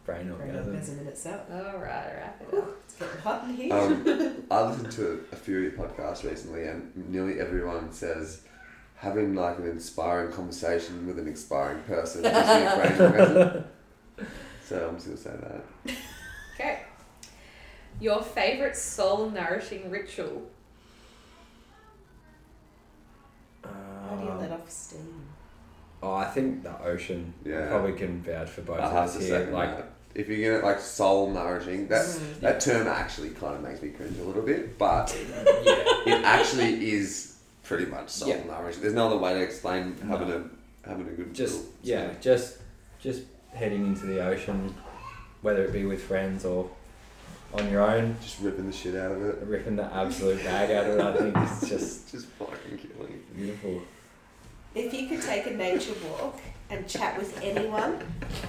brain 0.04 0.28
Brain 0.28 0.40
orgasm. 0.52 0.72
orgasm 0.74 0.98
in 1.00 1.06
itself. 1.08 1.40
All 1.52 1.78
right, 1.78 2.12
wrap 2.16 2.42
it 2.48 2.54
up. 2.58 2.68
It's 2.84 2.94
getting 2.94 3.20
hot 3.20 3.44
in 3.44 3.54
here. 3.54 3.72
Um, 3.74 4.44
I 4.50 4.62
listened 4.62 4.92
to 4.92 5.24
a 5.32 5.36
few 5.36 5.56
of 5.58 5.62
your 5.62 5.72
podcasts 5.72 6.24
recently, 6.28 6.66
and 6.66 6.92
nearly 7.08 7.40
everyone 7.40 7.92
says 7.92 8.42
having 8.96 9.34
like 9.34 9.58
an 9.58 9.66
inspiring 9.66 10.30
conversation 10.32 11.06
with 11.06 11.18
an 11.18 11.26
inspiring 11.26 11.82
person 11.84 12.22
gives 12.22 12.36
you 12.36 12.42
a 12.42 12.76
brain 12.76 13.00
orgasm. 13.00 13.64
So 14.66 14.88
I'm 14.88 14.94
just 14.96 15.06
gonna 15.06 15.16
say 15.18 15.36
that. 15.42 15.96
Okay. 16.54 16.80
Your 18.00 18.20
favorite 18.22 18.76
soul 18.76 19.30
nourishing 19.30 19.90
ritual. 19.90 20.42
How 23.64 24.16
do 24.16 24.24
you 24.24 24.32
let 24.32 24.50
Um, 24.52 24.60
off 24.60 24.70
steam? 24.70 25.24
Oh, 26.02 26.12
I 26.14 26.24
think 26.26 26.62
the 26.62 26.82
ocean 26.82 27.32
Yeah. 27.44 27.68
probably 27.68 27.92
can 27.92 28.22
vouch 28.22 28.48
for 28.50 28.62
both 28.62 28.80
I 28.80 28.84
of 28.84 28.94
us 28.96 29.18
here. 29.22 29.48
Like, 29.52 29.76
that. 29.76 29.86
If 30.14 30.28
you're 30.28 30.58
gonna 30.58 30.66
like 30.66 30.80
soul 30.80 31.30
nourishing, 31.30 31.86
that 31.88 32.04
Mm. 32.04 32.40
that 32.40 32.60
term 32.60 32.88
actually 32.88 33.30
kind 33.30 33.54
of 33.54 33.62
makes 33.62 33.80
me 33.80 33.90
cringe 33.90 34.18
a 34.18 34.24
little 34.24 34.42
bit, 34.42 34.76
but 34.76 35.14
yeah, 35.64 36.14
it 36.14 36.24
actually 36.24 36.90
is 36.92 37.36
pretty 37.62 37.86
much 37.86 38.08
soul 38.10 38.28
Yeah. 38.30 38.42
nourishing. 38.44 38.82
There's 38.82 38.94
no 38.94 39.06
other 39.06 39.18
way 39.18 39.34
to 39.34 39.40
explain 39.40 39.96
having 40.08 40.30
a 40.32 40.42
having 40.88 41.06
a 41.06 41.10
good 41.12 41.32
just 41.32 41.62
yeah, 41.82 42.08
just 42.20 42.58
just 42.98 43.22
heading 43.54 43.86
into 43.86 44.06
the 44.06 44.18
ocean, 44.24 44.74
whether 45.42 45.62
it 45.64 45.72
be 45.72 45.84
with 45.84 46.02
friends 46.02 46.44
or 46.44 46.68
on 47.54 47.70
your 47.70 47.82
own, 47.82 48.16
just 48.20 48.40
ripping 48.40 48.66
the 48.66 48.72
shit 48.72 48.94
out 48.96 49.12
of 49.12 49.22
it. 49.24 49.38
ripping 49.46 49.76
the 49.76 49.84
absolute 49.94 50.42
bag 50.44 50.70
out 50.72 50.86
of 50.86 50.98
it. 50.98 51.00
I 51.04 51.16
think 51.16 51.36
it's 51.36 51.68
just 51.74 52.10
Just 52.10 52.26
fucking 52.38 52.78
killing. 52.78 53.22
beautiful. 53.36 53.82
If 54.74 54.94
you 54.94 55.08
could 55.08 55.22
take 55.22 55.46
a 55.46 55.50
nature 55.50 55.94
walk 56.08 56.38
and 56.70 56.86
chat 56.88 57.18
with 57.18 57.38
anyone, 57.42 57.98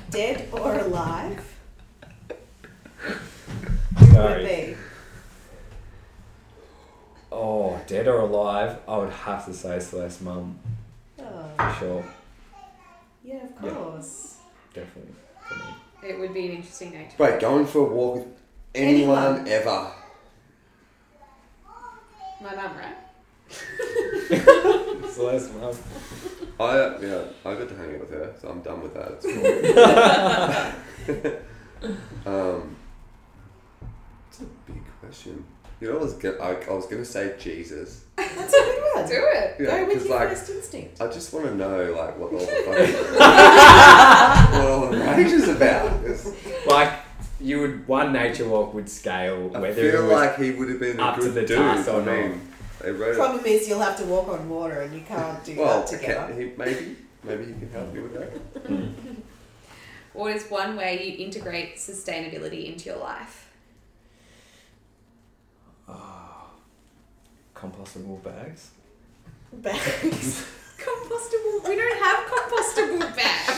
dead 0.09 0.47
or 0.51 0.77
alive, 0.77 1.55
who 2.99 4.05
would 4.05 4.13
Sorry. 4.13 4.43
it 4.45 4.77
Oh, 7.31 7.79
dead 7.87 8.07
or 8.07 8.19
alive? 8.19 8.77
I 8.87 8.97
would 8.97 9.09
have 9.11 9.45
to 9.45 9.53
say 9.53 9.79
Celeste's 9.79 10.21
mum 10.21 10.59
be? 11.17 11.23
Oh, 11.23 11.49
for 11.57 11.75
sure, 11.79 12.05
yeah, 13.23 13.35
of 13.57 13.63
Yeah. 13.65 13.71
course. 13.71 14.37
definitely 14.73 15.13
for 15.47 15.55
me. 15.55 16.09
It 16.09 16.19
would 16.19 16.33
be 16.33 16.47
an 16.47 16.51
interesting 16.57 16.91
nature. 16.91 17.15
Wait, 17.17 17.39
going 17.39 17.65
for 17.65 17.79
a 17.79 17.83
walk 17.83 18.15
with 18.17 18.27
anyone, 18.75 19.17
Anyone. 19.39 19.47
ever? 19.47 19.91
My 22.41 22.55
mum, 22.55 22.77
right? 22.77 22.95
Celeste's 25.09 25.51
mum. 25.53 25.75
I 26.59 26.75
yeah, 27.01 27.23
I 27.45 27.53
got 27.55 27.69
to 27.69 27.75
hang 27.75 27.93
out 27.95 27.99
with 28.01 28.09
her, 28.11 28.33
so 28.39 28.49
I'm 28.49 28.61
done 28.61 28.81
with 28.81 28.93
that. 28.93 29.11
It's 29.13 29.25
cool. 32.25 32.33
um, 32.33 32.75
it's 34.29 34.39
a 34.41 34.43
big 34.71 34.81
question. 34.99 35.43
You 35.79 35.89
know, 35.91 35.97
I 35.97 36.01
was 36.03 36.13
gonna, 36.13 36.37
I, 36.37 36.51
I 36.53 36.73
was 36.73 36.85
gonna 36.85 37.03
say 37.05 37.33
Jesus. 37.39 38.05
That's 38.15 38.53
a 38.53 38.57
good 38.57 38.81
one. 38.95 39.07
Do 39.07 39.13
it. 39.15 39.55
Yeah, 39.59 39.65
Go 39.65 39.85
with 39.87 39.97
'cause, 39.97 40.05
your 40.07 40.19
like 40.19 40.29
first 40.29 40.49
instinct. 40.51 41.01
I 41.01 41.07
just 41.07 41.33
want 41.33 41.47
to 41.47 41.55
know 41.55 41.91
like 41.97 42.17
what 42.19 42.31
all 42.33 42.39
the 42.39 42.45
fucking 42.65 42.93
what 44.59 44.67
all 44.69 44.81
the 44.91 44.97
rage 44.99 45.31
is 45.31 45.47
about. 45.49 46.05
'cause 46.05 46.33
Like 46.67 46.91
you 47.39 47.59
would 47.61 47.87
one 47.87 48.13
nature 48.13 48.47
walk 48.47 48.75
would 48.75 48.87
scale 48.87 49.49
I 49.55 49.59
whether 49.59 49.73
feel 49.73 49.95
it 50.01 50.03
was 50.03 50.11
like 50.11 50.37
he 50.37 50.51
would 50.51 50.69
have 50.69 50.79
been 50.79 50.99
a 50.99 51.03
up 51.03 51.15
to 51.15 51.21
good 51.21 51.33
the 51.33 51.41
dude. 51.45 51.57
task 51.57 51.87
or 51.89 52.01
I 52.03 52.05
mean, 52.27 52.41
they 52.83 52.91
wrote 52.91 53.11
it. 53.11 53.15
Problem 53.17 53.45
is, 53.45 53.67
you'll 53.67 53.79
have 53.79 53.97
to 53.97 54.05
walk 54.05 54.27
on 54.29 54.47
water, 54.49 54.81
and 54.81 54.93
you 54.93 55.01
can't 55.01 55.43
do 55.43 55.55
Well, 55.57 55.79
that 55.79 55.87
together. 55.87 56.33
okay, 56.33 56.45
he, 56.49 56.51
maybe 56.57 56.95
maybe 57.23 57.45
he 57.45 57.53
can 57.53 57.69
help 57.71 57.93
you 57.95 58.03
with 58.03 58.13
that. 58.13 58.31
What 60.13 60.35
is 60.35 60.43
one 60.51 60.75
way 60.75 61.01
you 61.17 61.25
integrate 61.25 61.77
sustainability 61.77 62.65
into 62.65 62.89
your 62.89 62.97
life? 62.97 63.49
Ah, 65.87 66.47
compostable 67.55 68.21
bags. 68.21 68.71
Bags. 69.53 70.45
Compostable. 70.77 71.69
We 71.69 71.75
don't 71.77 72.03
have 72.03 72.25
compostable 72.25 73.15
bags. 73.15 73.57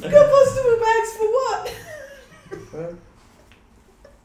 Compostable 0.00 0.80
bags 0.80 1.12
for 1.18 1.28
what? 1.36 1.74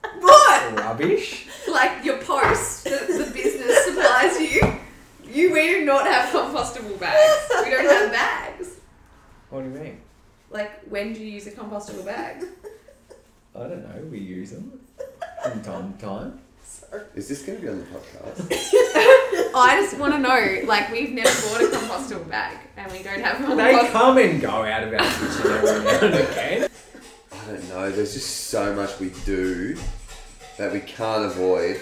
What? 0.19 0.77
Rubbish. 0.77 1.47
like 1.71 2.03
your 2.03 2.17
post 2.17 2.83
that 2.85 3.07
the 3.07 3.31
business 3.33 3.85
supplies 3.85 4.39
you. 4.39 4.61
You 5.31 5.53
we 5.53 5.67
do 5.67 5.85
not 5.85 6.05
have 6.07 6.29
compostable 6.33 6.99
bags. 6.99 7.49
We 7.63 7.71
don't 7.71 7.85
have 7.85 8.11
bags. 8.11 8.77
What 9.49 9.63
do 9.63 9.69
you 9.69 9.75
mean? 9.75 10.01
Like 10.49 10.81
when 10.89 11.13
do 11.13 11.19
you 11.21 11.31
use 11.31 11.47
a 11.47 11.51
compostable 11.51 12.05
bag? 12.05 12.43
I 13.55 13.59
don't 13.59 13.83
know. 13.83 14.05
We 14.09 14.19
use 14.19 14.51
them 14.51 14.79
from 15.43 15.61
time 15.61 15.93
to 15.93 15.99
time. 16.05 16.39
Is 17.15 17.27
this 17.27 17.43
going 17.43 17.59
to 17.59 17.61
be 17.61 17.69
on 17.69 17.79
the 17.79 17.85
podcast? 17.85 18.47
I 19.55 19.79
just 19.81 19.97
want 19.99 20.13
to 20.13 20.19
know. 20.19 20.61
Like 20.65 20.91
we've 20.91 21.11
never 21.11 21.29
bought 21.29 21.61
a 21.61 21.65
compostable 21.65 22.27
bag, 22.29 22.57
and 22.77 22.91
we 22.91 23.03
don't 23.03 23.19
have 23.19 23.47
one. 23.47 23.57
They 23.57 23.87
come 23.89 24.17
and 24.17 24.41
go 24.41 24.49
out 24.49 24.83
of 24.83 24.93
our 24.93 24.99
kitchen 24.99 25.51
every 25.51 25.83
now 25.83 25.99
and 26.05 26.15
again. 26.15 26.69
Don't 27.49 27.69
know. 27.69 27.91
There's 27.91 28.13
just 28.13 28.47
so 28.47 28.73
much 28.75 28.99
we 28.99 29.09
do 29.25 29.77
that 30.57 30.71
we 30.71 30.79
can't 30.81 31.25
avoid 31.25 31.79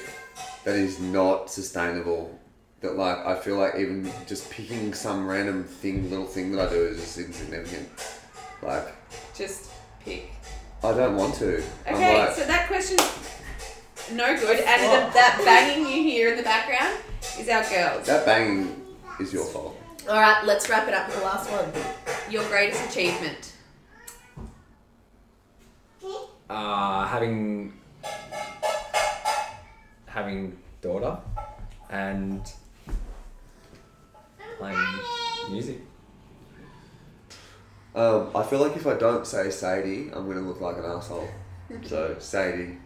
that 0.64 0.76
is 0.76 1.00
not 1.00 1.50
sustainable. 1.50 2.38
That 2.82 2.96
like 2.96 3.18
I 3.26 3.36
feel 3.36 3.58
like 3.58 3.76
even 3.76 4.12
just 4.28 4.50
picking 4.50 4.94
some 4.94 5.28
random 5.28 5.64
thing, 5.64 6.10
little 6.10 6.26
thing 6.26 6.52
that 6.54 6.68
I 6.68 6.70
do 6.70 6.86
is 6.86 7.00
just 7.00 7.18
insignificant. 7.18 7.90
Like 8.62 8.88
Just 9.36 9.72
pick. 10.00 10.32
I 10.84 10.94
don't 10.94 11.16
want 11.16 11.36
to. 11.36 11.64
Okay, 11.88 12.20
like, 12.20 12.36
so 12.36 12.46
that 12.46 12.68
question's 12.68 13.02
no 14.14 14.38
good, 14.40 14.60
and 14.60 14.84
the, 14.84 15.14
that 15.14 15.42
banging 15.44 15.86
you 15.86 16.04
hear 16.04 16.30
in 16.30 16.38
the 16.38 16.44
background 16.44 16.98
is 17.40 17.50
our 17.50 17.64
girls. 17.64 18.06
that 18.06 18.26
banging 18.26 18.86
is 19.20 19.34
your 19.34 19.46
fault. 19.46 19.76
All 20.08 20.22
right, 20.22 20.46
let's 20.46 20.70
wrap 20.70 20.88
it 20.88 20.94
up 20.94 21.08
with 21.08 21.18
the 21.18 21.24
last 21.24 21.50
one. 21.52 21.70
Your 22.32 22.48
greatest 22.48 22.90
achievement. 22.90 23.57
Uh, 26.50 27.06
having 27.06 27.74
having 30.06 30.58
daughter 30.82 31.18
and 31.90 32.42
playing 34.58 35.00
music. 35.52 35.82
Um, 37.94 38.30
I 38.36 38.44
feel 38.44 38.60
like 38.60 38.76
if 38.76 38.86
I 38.88 38.94
don't 38.94 39.26
say 39.26 39.50
Sadie, 39.50 40.10
I'm 40.14 40.28
gonna 40.28 40.42
look 40.42 40.62
like 40.62 40.78
an 40.78 40.86
asshole. 40.86 41.28
So 41.84 42.16
Sadie. 42.20 42.78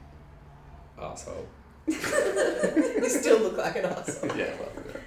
Asshole. 1.00 1.48
You 1.88 3.10
still 3.10 3.40
look 3.40 3.58
like 3.58 3.76
an 3.76 3.86
asshole. 3.86 4.30
Yeah. 4.38 4.54
Well, 4.60 4.70
yeah. 4.88 5.00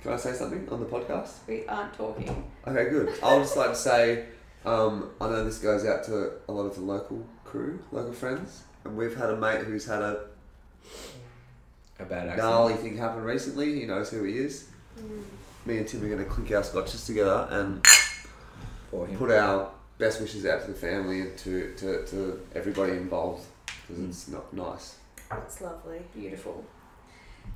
Can 0.00 0.12
I 0.12 0.16
say 0.16 0.32
something 0.32 0.68
on 0.68 0.80
the 0.80 0.86
podcast? 0.86 1.46
We 1.46 1.66
aren't 1.66 1.94
talking. 1.94 2.50
Okay, 2.66 2.90
good. 2.90 3.12
I 3.22 3.34
would 3.34 3.42
just 3.44 3.56
like 3.56 3.70
to 3.70 3.76
say, 3.76 4.24
um, 4.64 5.10
I 5.20 5.28
know 5.28 5.44
this 5.44 5.58
goes 5.58 5.84
out 5.86 6.02
to 6.04 6.32
a 6.48 6.52
lot 6.52 6.64
of 6.64 6.74
the 6.74 6.80
local 6.80 7.24
crew, 7.52 7.78
local 7.92 8.14
friends, 8.14 8.62
and 8.84 8.96
we've 8.96 9.14
had 9.14 9.28
a 9.28 9.36
mate 9.36 9.66
who's 9.66 9.84
had 9.84 10.00
a 10.00 10.20
A 12.00 12.04
bad 12.04 12.28
accent. 12.28 12.38
gnarly 12.38 12.74
thing 12.74 12.96
happen 12.96 13.22
recently. 13.22 13.78
He 13.78 13.84
knows 13.86 14.08
who 14.10 14.24
he 14.24 14.38
is. 14.38 14.68
Mm. 14.98 15.22
Me 15.66 15.76
and 15.76 15.86
Tim 15.86 16.02
are 16.02 16.08
going 16.08 16.18
to 16.18 16.24
clink 16.24 16.50
our 16.50 16.64
scotches 16.64 17.04
together 17.04 17.46
and 17.50 17.86
for 18.90 19.06
him. 19.06 19.18
put 19.18 19.30
our 19.30 19.70
best 19.98 20.20
wishes 20.22 20.46
out 20.46 20.62
to 20.62 20.68
the 20.68 20.78
family 20.78 21.20
and 21.20 21.36
to, 21.38 21.74
to, 21.76 22.04
to 22.06 22.40
everybody 22.54 22.92
involved 22.92 23.44
because 23.66 24.02
mm. 24.02 24.08
it's 24.08 24.28
not 24.28 24.50
nice. 24.54 24.96
It's 25.30 25.60
lovely. 25.60 26.00
Beautiful. 26.14 26.64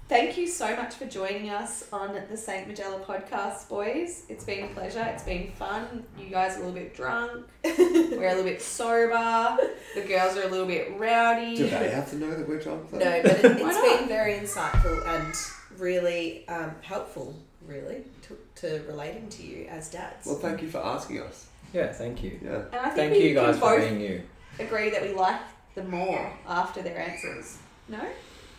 Thank 0.08 0.38
you 0.38 0.46
so 0.46 0.76
much 0.76 0.94
for 0.94 1.06
joining 1.06 1.50
us 1.50 1.88
on 1.92 2.16
the 2.30 2.36
St. 2.36 2.68
Majella 2.68 3.00
podcast, 3.00 3.68
boys. 3.68 4.24
It's 4.28 4.44
been 4.44 4.64
a 4.64 4.68
pleasure. 4.68 5.02
It's 5.02 5.24
been 5.24 5.50
fun. 5.50 6.04
You 6.16 6.26
guys 6.26 6.52
are 6.56 6.62
a 6.62 6.66
little 6.66 6.74
bit 6.80 6.94
drunk. 6.94 7.44
We're 7.64 8.26
a 8.26 8.28
little 8.28 8.44
bit 8.44 8.62
sober. 8.62 9.56
The 9.96 10.02
girls 10.02 10.36
are 10.36 10.44
a 10.44 10.48
little 10.48 10.66
bit 10.66 10.96
rowdy. 10.96 11.56
Do 11.56 11.68
they 11.68 11.90
have 11.90 12.08
to 12.10 12.16
know 12.16 12.30
that 12.36 12.46
we're 12.48 12.60
drunk? 12.60 12.88
though? 12.92 12.98
No, 12.98 13.20
but 13.20 13.44
it, 13.44 13.60
Why 13.60 13.68
it's 13.68 13.98
been 13.98 14.08
very 14.08 14.34
insightful 14.34 15.04
and 15.08 15.34
really 15.80 16.46
um, 16.46 16.70
helpful, 16.82 17.34
really, 17.66 18.04
to, 18.22 18.38
to 18.56 18.84
relating 18.86 19.28
to 19.30 19.42
you 19.42 19.66
as 19.68 19.90
dads. 19.90 20.24
Well, 20.24 20.36
thank 20.36 20.62
you 20.62 20.68
for 20.70 20.78
asking 20.78 21.20
us. 21.22 21.48
Yeah, 21.72 21.92
thank 21.92 22.22
you. 22.22 22.38
Yeah. 22.44 22.62
And 22.72 22.76
I 22.76 22.84
think 22.90 22.94
Thank 22.94 23.12
we 23.14 23.28
you 23.30 23.34
guys 23.34 23.58
can 23.58 23.60
for 23.60 23.76
both 23.76 23.88
being 23.88 24.00
you. 24.00 24.22
agree 24.60 24.90
that 24.90 25.02
we 25.02 25.14
like 25.14 25.40
them 25.74 25.90
more 25.90 26.32
after 26.46 26.80
their 26.80 26.98
answers. 26.98 27.58
No? 27.88 28.00